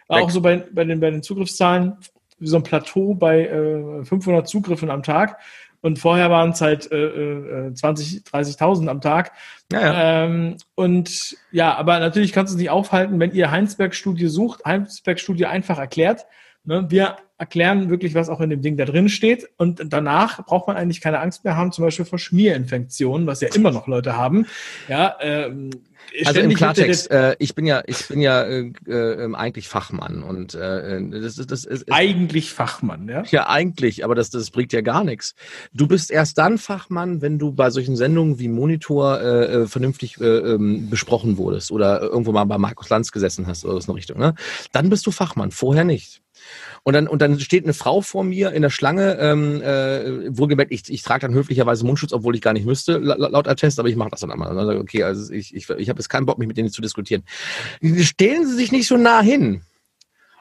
War 0.09 0.19
Weg. 0.19 0.25
auch 0.27 0.31
so 0.31 0.41
bei, 0.41 0.65
bei, 0.73 0.85
den, 0.85 1.01
bei 1.01 1.11
den 1.11 1.23
Zugriffszahlen 1.23 1.97
wie 2.39 2.47
so 2.47 2.57
ein 2.57 2.63
Plateau 2.63 3.15
bei 3.15 3.47
äh, 3.47 4.05
500 4.05 4.49
Zugriffen 4.49 4.91
am 4.91 5.03
Tag. 5.03 5.39
Und 5.81 5.99
vorher 5.99 6.31
waren 6.31 6.51
es 6.51 6.63
halt 6.63 6.91
äh, 6.91 7.67
äh, 7.67 7.75
20, 7.75 8.23
30.000 8.23 8.89
am 8.89 9.03
Tag. 9.03 9.33
Ja, 9.71 9.81
ja. 9.81 10.25
Ähm, 10.25 10.57
und 10.75 11.37
ja, 11.53 11.75
aber 11.75 11.99
natürlich 12.01 12.33
kannst 12.33 12.53
du 12.53 12.57
es 12.57 12.61
nicht 12.61 12.71
aufhalten, 12.71 13.21
wenn 13.21 13.33
ihr 13.33 13.51
Heinsberg-Studie 13.51 14.29
sucht, 14.29 14.65
Heinsberg-Studie 14.65 15.45
einfach 15.45 15.79
erklärt, 15.79 16.25
Ne? 16.65 16.87
Wir 16.89 17.17
erklären 17.37 17.91
wirklich, 17.91 18.15
was 18.15 18.29
auch 18.29 18.41
in 18.41 18.51
dem 18.51 18.63
Ding 18.63 18.77
da 18.77 18.85
drin 18.85 19.09
steht. 19.09 19.49
Und 19.57 19.83
danach 19.93 20.45
braucht 20.45 20.69
man 20.69 20.77
eigentlich 20.77 21.01
keine 21.01 21.21
Angst 21.21 21.45
mehr 21.45 21.57
haben, 21.57 21.73
zum 21.73 21.85
Beispiel 21.85 22.05
vor 22.05 22.19
Schmierinfektionen, 22.19 23.27
was 23.27 23.41
ja 23.41 23.49
immer 23.55 23.71
noch 23.71 23.87
Leute 23.87 24.17
haben. 24.17 24.47
Ja, 24.89 25.17
ähm, 25.21 25.71
also 26.25 26.41
im 26.41 26.55
Klartext, 26.55 27.11
äh, 27.11 27.35
ich 27.39 27.55
bin 27.55 27.67
ja, 27.67 27.83
ich 27.87 28.07
bin 28.09 28.21
ja 28.21 28.43
äh, 28.43 28.73
äh, 28.87 29.35
eigentlich 29.35 29.69
Fachmann 29.69 30.23
und 30.23 30.55
äh, 30.55 31.03
das, 31.11 31.37
das, 31.37 31.47
das 31.47 31.65
ist 31.65 31.91
eigentlich 31.91 32.53
Fachmann, 32.53 33.09
ja? 33.09 33.25
Ja, 33.31 33.49
eigentlich, 33.49 34.05
aber 34.05 34.15
das, 34.15 34.31
das 34.31 34.51
bringt 34.51 34.73
ja 34.73 34.83
gar 34.83 35.03
nichts. 35.03 35.35
Du 35.73 35.87
bist 35.87 36.11
erst 36.11 36.39
dann 36.39 36.59
Fachmann, 36.59 37.23
wenn 37.23 37.39
du 37.39 37.53
bei 37.53 37.71
solchen 37.71 37.97
Sendungen 37.97 38.39
wie 38.39 38.49
Monitor 38.49 39.21
äh, 39.21 39.45
äh 39.45 39.67
vernünftig 39.67 40.21
äh, 40.21 40.25
ähm, 40.25 40.91
besprochen 40.91 41.37
wurdest 41.37 41.73
oder 41.73 42.03
irgendwo 42.03 42.33
mal 42.33 42.45
bei 42.45 42.59
Markus 42.59 42.91
Lanz 42.91 43.11
gesessen 43.11 43.47
hast 43.47 43.65
oder 43.65 43.81
so 43.81 43.91
eine 43.91 43.97
Richtung. 43.97 44.19
Ne? 44.19 44.35
Dann 44.73 44.91
bist 44.91 45.07
du 45.07 45.11
Fachmann, 45.11 45.51
vorher 45.51 45.85
nicht. 45.85 46.24
Und 46.83 46.95
dann, 46.95 47.09
und 47.09 47.23
dann 47.23 47.41
steht 47.41 47.65
eine 47.65 47.75
Frau 47.75 48.01
vor 48.01 48.25
mir 48.25 48.53
in 48.53 48.63
der 48.63 48.71
Schlange, 48.71 49.17
ähm, 49.19 49.63
äh, 49.63 50.37
wohlgemerkt, 50.37 50.73
ich, 50.73 50.91
ich 50.91 51.03
trage 51.03 51.27
dann 51.27 51.35
höflicherweise 51.35 51.87
Mundschutz, 51.87 52.13
obwohl 52.13 52.35
ich 52.35 52.43
gar 52.43 52.53
nicht 52.53 52.67
müsste, 52.67 52.99
laut 52.99 53.49
Attest, 53.49 53.79
aber 53.79 53.89
ich 53.89 53.97
mache 53.97 54.11
das 54.11 54.21
dann 54.21 54.31
einmal. 54.31 54.77
Okay, 54.79 55.03
also 55.03 55.33
ich, 55.33 55.55
ich, 55.55 55.69
ich 55.71 55.89
habe 55.89 55.99
jetzt 55.99 56.09
keinen 56.09 56.27
Bock, 56.27 56.39
mich 56.39 56.49
mit 56.49 56.57
denen 56.57 56.71
zu 56.71 56.83
diskutieren. 56.83 57.23
Stellen 58.01 58.47
Sie 58.47 58.55
sich 58.55 58.73
nicht 58.73 58.87
so 58.87 58.97
nah 58.97 59.21
hin. 59.21 59.63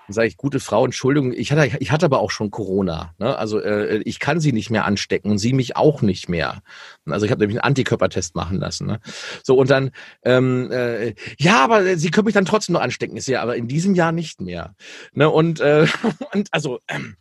Dann 0.07 0.13
sage 0.13 0.27
ich, 0.27 0.37
gute 0.37 0.59
Frau, 0.59 0.83
Entschuldigung, 0.83 1.33
ich 1.33 1.51
hatte, 1.51 1.77
ich 1.79 1.91
hatte 1.91 2.05
aber 2.05 2.19
auch 2.19 2.31
schon 2.31 2.51
Corona. 2.51 3.13
Ne? 3.19 3.37
Also 3.37 3.59
äh, 3.59 3.97
ich 4.05 4.19
kann 4.19 4.39
sie 4.39 4.51
nicht 4.51 4.69
mehr 4.69 4.85
anstecken 4.85 5.31
und 5.31 5.37
sie 5.37 5.53
mich 5.53 5.77
auch 5.77 6.01
nicht 6.01 6.27
mehr. 6.27 6.61
Also 7.05 7.25
ich 7.25 7.31
habe 7.31 7.39
nämlich 7.39 7.57
einen 7.57 7.69
Antikörpertest 7.69 8.35
machen 8.35 8.59
lassen. 8.59 8.87
Ne? 8.87 8.99
So 9.43 9.55
und 9.55 9.69
dann, 9.69 9.91
ähm, 10.23 10.71
äh, 10.71 11.13
ja, 11.37 11.63
aber 11.63 11.97
sie 11.97 12.11
können 12.11 12.25
mich 12.25 12.33
dann 12.33 12.45
trotzdem 12.45 12.73
noch 12.73 12.81
anstecken. 12.81 13.15
Ist 13.15 13.27
ja 13.27 13.41
aber 13.41 13.55
in 13.55 13.67
diesem 13.67 13.95
Jahr 13.95 14.11
nicht 14.11 14.41
mehr. 14.41 14.75
Ne? 15.13 15.29
Und, 15.29 15.61
äh, 15.61 15.87
und 16.33 16.49
also 16.51 16.79
ähm, 16.87 17.15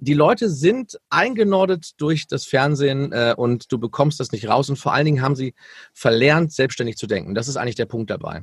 die 0.00 0.14
Leute 0.14 0.48
sind 0.48 0.98
eingenordet 1.10 2.00
durch 2.00 2.26
das 2.26 2.46
Fernsehen 2.46 3.12
äh, 3.12 3.34
und 3.36 3.70
du 3.70 3.78
bekommst 3.78 4.18
das 4.18 4.32
nicht 4.32 4.48
raus. 4.48 4.70
Und 4.70 4.76
vor 4.76 4.94
allen 4.94 5.04
Dingen 5.04 5.22
haben 5.22 5.36
sie 5.36 5.54
verlernt, 5.92 6.52
selbstständig 6.52 6.96
zu 6.96 7.06
denken. 7.06 7.34
Das 7.34 7.48
ist 7.48 7.56
eigentlich 7.56 7.74
der 7.74 7.84
Punkt 7.84 8.10
dabei. 8.10 8.42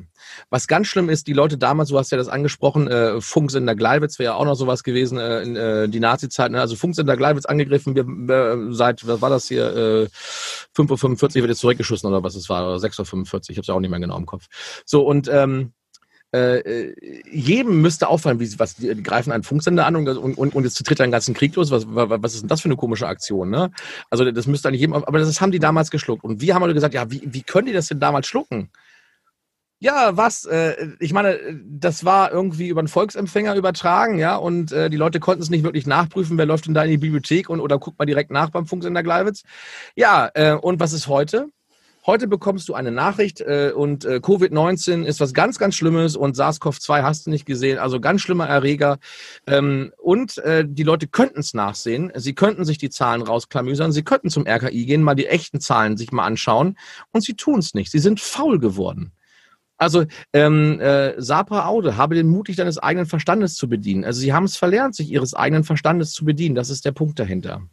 Was 0.49 0.67
ganz 0.67 0.87
schlimm 0.87 1.09
ist, 1.09 1.27
die 1.27 1.33
Leute 1.33 1.57
damals, 1.57 1.89
du 1.89 1.97
hast 1.97 2.11
ja 2.11 2.17
das 2.17 2.27
angesprochen, 2.27 2.87
äh, 2.87 3.19
Funksender 3.21 3.75
Gleiwitz 3.75 4.19
wäre 4.19 4.33
ja 4.33 4.35
auch 4.35 4.45
noch 4.45 4.55
sowas 4.55 4.83
gewesen 4.83 5.17
äh, 5.17 5.41
in 5.41 5.55
äh, 5.55 5.89
die 5.89 5.99
Nazi-Zeit. 5.99 6.51
Ne? 6.51 6.61
Also 6.61 6.75
Funksender 6.75 7.17
Gleiwitz 7.17 7.45
angegriffen, 7.45 7.95
wir, 7.95 8.05
äh, 8.05 8.73
seit, 8.73 9.07
was 9.07 9.21
war 9.21 9.29
das 9.29 9.47
hier, 9.47 9.75
äh, 9.75 10.07
5.45 10.75 11.23
Uhr 11.23 11.33
wird 11.35 11.49
jetzt 11.49 11.59
zurückgeschossen 11.59 12.07
oder 12.07 12.23
was 12.23 12.35
es 12.35 12.49
war, 12.49 12.67
oder 12.67 12.77
6.45 12.77 13.33
Uhr, 13.33 13.41
ich 13.49 13.57
habe 13.57 13.61
es 13.61 13.67
ja 13.67 13.73
auch 13.73 13.79
nicht 13.79 13.89
mehr 13.89 13.99
genau 13.99 14.17
im 14.17 14.27
Kopf. 14.27 14.45
So, 14.85 15.01
und 15.01 15.27
ähm, 15.31 15.73
äh, 16.33 16.59
äh, 16.59 17.21
jedem 17.31 17.81
müsste 17.81 18.09
auffallen, 18.09 18.39
wie 18.39 18.59
was 18.59 18.75
die, 18.75 19.01
greifen 19.01 19.31
einen 19.31 19.43
Funksender 19.43 19.85
an 19.85 19.95
und, 19.95 20.07
und, 20.09 20.55
und 20.55 20.63
jetzt 20.63 20.85
tritt 20.85 20.99
einen 20.99 21.11
ganzen 21.11 21.33
Krieg 21.33 21.55
los. 21.55 21.71
Was, 21.71 21.85
was 21.87 22.33
ist 22.33 22.41
denn 22.41 22.49
das 22.49 22.61
für 22.61 22.67
eine 22.67 22.75
komische 22.75 23.07
Aktion? 23.07 23.49
Ne? 23.49 23.71
Also 24.09 24.29
das 24.29 24.45
müsste 24.45 24.67
eigentlich 24.67 24.81
jedem, 24.81 24.93
aber 24.93 25.19
das 25.19 25.39
haben 25.39 25.51
die 25.51 25.59
damals 25.59 25.89
geschluckt. 25.89 26.23
Und 26.23 26.41
wir 26.41 26.53
haben 26.53 26.63
halt 26.63 26.73
gesagt, 26.73 26.93
ja, 26.93 27.09
wie, 27.09 27.21
wie 27.25 27.43
können 27.43 27.67
die 27.67 27.73
das 27.73 27.87
denn 27.87 28.01
damals 28.01 28.27
schlucken? 28.27 28.69
Ja, 29.79 30.17
was? 30.17 30.45
Äh, 30.45 30.95
ich 30.99 31.13
meine, 31.13 31.39
das 31.63 32.03
war 32.03 32.31
irgendwie 32.31 32.67
über 32.67 32.79
einen 32.79 32.87
Volksempfänger 32.87 33.55
übertragen, 33.55 34.17
ja, 34.17 34.35
und 34.35 34.71
äh, 34.71 34.89
die 34.89 34.97
Leute 34.97 35.19
konnten 35.19 35.43
es 35.43 35.51
nicht 35.51 35.63
wirklich 35.63 35.85
nachprüfen, 35.85 36.37
wer 36.39 36.47
läuft 36.47 36.65
denn 36.65 36.73
da 36.73 36.83
in 36.83 36.89
die 36.89 36.97
Bibliothek 36.97 37.47
und 37.47 37.59
oder 37.59 37.77
guckt 37.77 37.99
mal 37.99 38.05
direkt 38.05 38.31
nach 38.31 38.49
beim 38.49 38.65
Funksender 38.65 39.03
Gleiwitz. 39.03 39.43
Ja, 39.95 40.31
äh, 40.33 40.53
und 40.53 40.79
was 40.79 40.93
ist 40.93 41.07
heute? 41.07 41.49
Heute 42.07 42.29
bekommst 42.29 42.69
du 42.69 42.73
eine 42.73 42.91
Nachricht 42.91 43.41
äh, 43.41 43.73
und 43.75 44.05
äh, 44.05 44.21
Covid-19 44.23 45.03
ist 45.03 45.19
was 45.19 45.33
ganz, 45.33 45.59
ganz 45.59 45.75
Schlimmes 45.75 46.15
und 46.15 46.37
SARS-CoV-2 46.37 47.03
hast 47.03 47.25
du 47.25 47.29
nicht 47.29 47.45
gesehen, 47.45 47.79
also 47.79 47.99
ganz 47.99 48.21
schlimmer 48.21 48.47
Erreger. 48.47 48.97
Ähm, 49.45 49.91
und 49.97 50.37
äh, 50.37 50.63
die 50.65 50.83
Leute 50.83 51.07
könnten 51.07 51.41
es 51.41 51.53
nachsehen, 51.53 52.13
sie 52.15 52.33
könnten 52.33 52.63
sich 52.63 52.77
die 52.77 52.89
Zahlen 52.89 53.23
rausklamüsern, 53.23 53.91
sie 53.91 54.03
könnten 54.03 54.29
zum 54.29 54.47
RKI 54.47 54.85
gehen, 54.85 55.03
mal 55.03 55.15
die 55.15 55.27
echten 55.27 55.59
Zahlen 55.59 55.97
sich 55.97 56.13
mal 56.13 56.25
anschauen 56.25 56.77
und 57.11 57.25
sie 57.25 57.33
tun 57.33 57.59
es 57.59 57.73
nicht. 57.73 57.91
Sie 57.91 57.99
sind 57.99 58.21
faul 58.21 58.57
geworden. 58.57 59.11
Also 59.77 60.05
ähm, 60.31 60.79
äh, 60.79 61.21
Sabra 61.21 61.65
Aude, 61.65 61.97
habe 61.97 62.15
den 62.15 62.29
Mut, 62.29 62.47
dich 62.47 62.55
deines 62.55 62.77
eigenen 62.77 63.05
Verstandes 63.05 63.55
zu 63.55 63.67
bedienen. 63.67 64.05
Also 64.05 64.21
sie 64.21 64.31
haben 64.31 64.45
es 64.45 64.55
verlernt, 64.55 64.95
sich 64.95 65.11
ihres 65.11 65.33
eigenen 65.33 65.65
Verstandes 65.65 66.13
zu 66.13 66.23
bedienen. 66.23 66.55
Das 66.55 66.69
ist 66.69 66.85
der 66.85 66.93
Punkt 66.93 67.19
dahinter. 67.19 67.63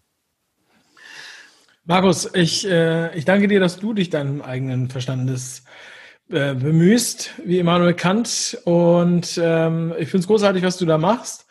Markus, 1.87 2.30
ich, 2.35 2.66
äh, 2.66 3.15
ich 3.15 3.27
danke 3.27 3.47
dir, 3.47 3.61
dass 3.61 3.78
du 3.78 3.93
dich 3.93 4.09
deinem 4.09 4.40
eigenen 4.40 4.89
Verstandes 4.89 5.65
äh, 6.31 6.55
bemühst, 6.55 7.32
wie 7.44 7.59
Immanuel 7.59 7.93
Kant. 7.93 8.59
Und 8.65 9.39
ähm, 9.43 9.93
ich 9.98 10.09
finde 10.09 10.23
es 10.23 10.27
großartig, 10.27 10.62
was 10.62 10.78
du 10.78 10.86
da 10.86 10.97
machst. 10.97 11.47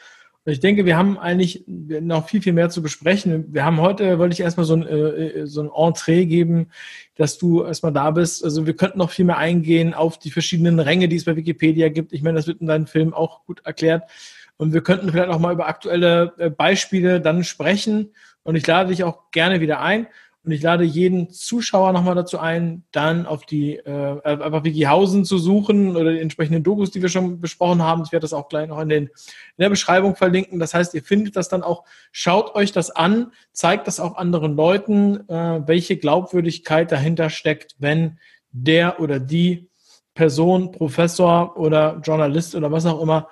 Ich 0.46 0.60
denke, 0.60 0.86
wir 0.86 0.98
haben 0.98 1.20
eigentlich 1.20 1.64
noch 1.68 2.28
viel, 2.28 2.42
viel 2.42 2.54
mehr 2.54 2.72
zu 2.72 2.82
besprechen. 2.82 3.54
Wir 3.54 3.64
haben 3.64 3.80
heute, 3.80 4.18
wollte 4.18 4.34
ich 4.34 4.40
erstmal 4.40 4.66
so 4.66 4.76
ein, 4.76 4.88
äh, 4.88 5.46
so 5.46 5.62
ein 5.62 5.70
Entree 5.72 6.26
geben, 6.26 6.72
dass 7.16 7.38
du 7.38 7.64
erstmal 7.64 7.94
da 7.94 8.10
bist. 8.10 8.44
Also 8.44 8.66
wir 8.66 8.76
könnten 8.76 8.98
noch 8.98 9.12
viel 9.12 9.26
mehr 9.26 9.38
eingehen 9.38 9.94
auf 9.94 10.18
die 10.18 10.32
verschiedenen 10.32 10.80
Ränge, 10.80 11.08
die 11.10 11.16
es 11.16 11.26
bei 11.26 11.36
Wikipedia 11.36 11.90
gibt. 11.90 12.12
Ich 12.12 12.24
meine, 12.24 12.38
das 12.38 12.48
wird 12.48 12.60
in 12.60 12.66
deinem 12.66 12.88
Film 12.88 13.14
auch 13.14 13.46
gut 13.46 13.62
erklärt. 13.66 14.10
Und 14.58 14.74
wir 14.74 14.82
könnten 14.82 15.12
vielleicht 15.12 15.30
auch 15.30 15.40
mal 15.40 15.54
über 15.54 15.68
aktuelle 15.68 16.34
äh, 16.40 16.50
Beispiele 16.50 17.22
dann 17.22 17.44
sprechen. 17.44 18.10
Und 18.44 18.56
ich 18.56 18.68
lade 18.68 18.90
dich 18.90 19.04
auch 19.04 19.32
gerne 19.32 19.62
wieder 19.62 19.82
ein. 19.82 20.08
Und 20.46 20.52
ich 20.52 20.62
lade 20.62 20.84
jeden 20.84 21.30
Zuschauer 21.30 21.94
nochmal 21.94 22.16
dazu 22.16 22.38
ein, 22.38 22.84
dann 22.92 23.26
auf 23.26 23.46
die, 23.46 23.78
äh, 23.78 24.22
einfach 24.24 24.66
Wikihausen 24.66 25.24
zu 25.24 25.38
suchen 25.38 25.96
oder 25.96 26.12
die 26.12 26.20
entsprechenden 26.20 26.64
Dokus, 26.64 26.92
die 26.92 27.02
wir 27.02 27.08
schon 27.08 27.40
besprochen 27.40 27.82
haben. 27.82 28.04
Ich 28.06 28.12
werde 28.12 28.26
das 28.26 28.34
auch 28.34 28.50
gleich 28.50 28.68
noch 28.68 28.82
in, 28.82 28.90
den, 28.90 29.04
in 29.06 29.12
der 29.58 29.70
Beschreibung 29.70 30.18
verlinken. 30.18 30.60
Das 30.60 30.74
heißt, 30.74 30.94
ihr 30.96 31.04
findet 31.04 31.38
das 31.38 31.48
dann 31.48 31.64
auch, 31.64 31.86
schaut 32.12 32.56
euch 32.56 32.74
das 32.74 32.92
an, 32.92 33.32
zeigt 33.54 33.88
das 33.88 34.02
auch 34.02 34.18
anderen 34.18 34.58
Leuten, 34.58 35.30
äh, 35.30 35.62
welche 35.66 35.96
Glaubwürdigkeit 35.96 36.92
dahinter 36.92 37.30
steckt, 37.30 37.78
wenn 37.80 38.20
der 38.52 39.00
oder 39.00 39.22
die 39.22 39.70
Person, 40.14 40.74
Professor 40.74 41.58
oder 41.58 42.02
Journalist 42.04 42.54
oder 42.54 42.70
was 42.70 42.86
auch 42.86 43.02
immer 43.02 43.30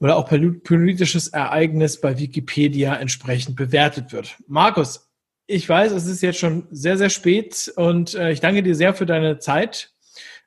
oder 0.00 0.16
auch 0.16 0.28
politisches 0.28 1.28
Ereignis 1.28 2.00
bei 2.00 2.18
Wikipedia 2.18 2.94
entsprechend 2.94 3.56
bewertet 3.56 4.12
wird. 4.12 4.36
Markus, 4.46 5.10
ich 5.46 5.68
weiß, 5.68 5.92
es 5.92 6.06
ist 6.06 6.22
jetzt 6.22 6.38
schon 6.38 6.66
sehr, 6.70 6.98
sehr 6.98 7.10
spät 7.10 7.72
und 7.76 8.14
äh, 8.14 8.30
ich 8.30 8.40
danke 8.40 8.62
dir 8.62 8.74
sehr 8.74 8.94
für 8.94 9.06
deine 9.06 9.38
Zeit. 9.38 9.92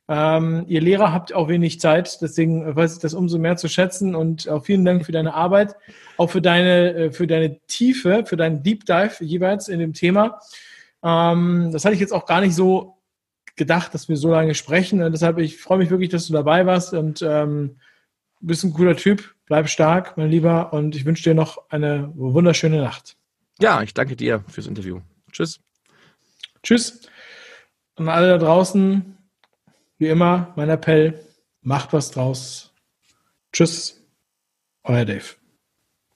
Ähm, 0.07 0.65
ihr 0.67 0.81
Lehrer 0.81 1.11
habt 1.11 1.33
auch 1.33 1.47
wenig 1.47 1.79
Zeit, 1.79 2.21
deswegen 2.21 2.75
weiß 2.75 2.93
ich 2.93 2.99
das 2.99 3.13
umso 3.13 3.39
mehr 3.39 3.57
zu 3.57 3.67
schätzen 3.67 4.13
und 4.13 4.47
auch 4.47 4.63
vielen 4.63 4.85
Dank 4.85 5.05
für 5.05 5.11
deine 5.11 5.33
Arbeit, 5.33 5.75
auch 6.17 6.29
für 6.29 6.41
deine, 6.41 6.93
äh, 6.93 7.11
für 7.11 7.27
deine 7.27 7.59
Tiefe, 7.67 8.25
für 8.25 8.37
deinen 8.37 8.61
Deep 8.61 8.85
Dive 8.85 9.15
jeweils 9.21 9.69
in 9.69 9.79
dem 9.79 9.93
Thema. 9.93 10.39
Ähm, 11.03 11.69
das 11.71 11.83
hatte 11.85 11.95
ich 11.95 12.01
jetzt 12.01 12.13
auch 12.13 12.25
gar 12.25 12.41
nicht 12.41 12.55
so 12.55 12.97
gedacht, 13.55 13.93
dass 13.93 14.09
wir 14.09 14.17
so 14.17 14.31
lange 14.31 14.55
sprechen. 14.55 15.01
Und 15.01 15.11
deshalb, 15.13 15.37
ich 15.39 15.57
freue 15.57 15.77
mich 15.77 15.89
wirklich, 15.89 16.09
dass 16.09 16.27
du 16.27 16.33
dabei 16.33 16.65
warst 16.65 16.93
und 16.93 17.21
ähm, 17.21 17.77
bist 18.39 18.63
ein 18.63 18.73
cooler 18.73 18.95
Typ. 18.95 19.33
Bleib 19.51 19.67
stark, 19.67 20.15
mein 20.15 20.29
Lieber, 20.29 20.71
und 20.71 20.95
ich 20.95 21.03
wünsche 21.03 21.23
dir 21.23 21.33
noch 21.33 21.69
eine 21.69 22.09
wunderschöne 22.15 22.81
Nacht. 22.81 23.17
Ja, 23.59 23.81
ich 23.81 23.93
danke 23.93 24.15
dir 24.15 24.45
fürs 24.47 24.65
Interview. 24.65 25.01
Tschüss. 25.29 25.59
Tschüss. 26.63 27.01
Und 27.95 28.07
alle 28.07 28.29
da 28.29 28.37
draußen, 28.37 29.17
wie 29.97 30.07
immer, 30.07 30.53
mein 30.55 30.69
Appell, 30.69 31.21
macht 31.59 31.91
was 31.91 32.11
draus. 32.11 32.73
Tschüss, 33.51 34.01
euer 34.83 35.03
Dave. 35.03 35.35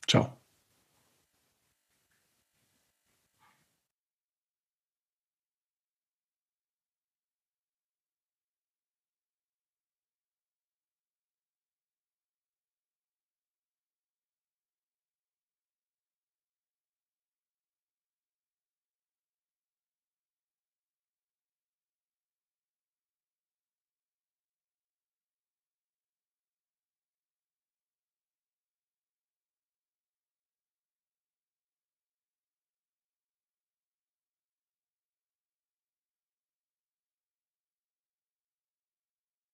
Ciao. 0.07 0.34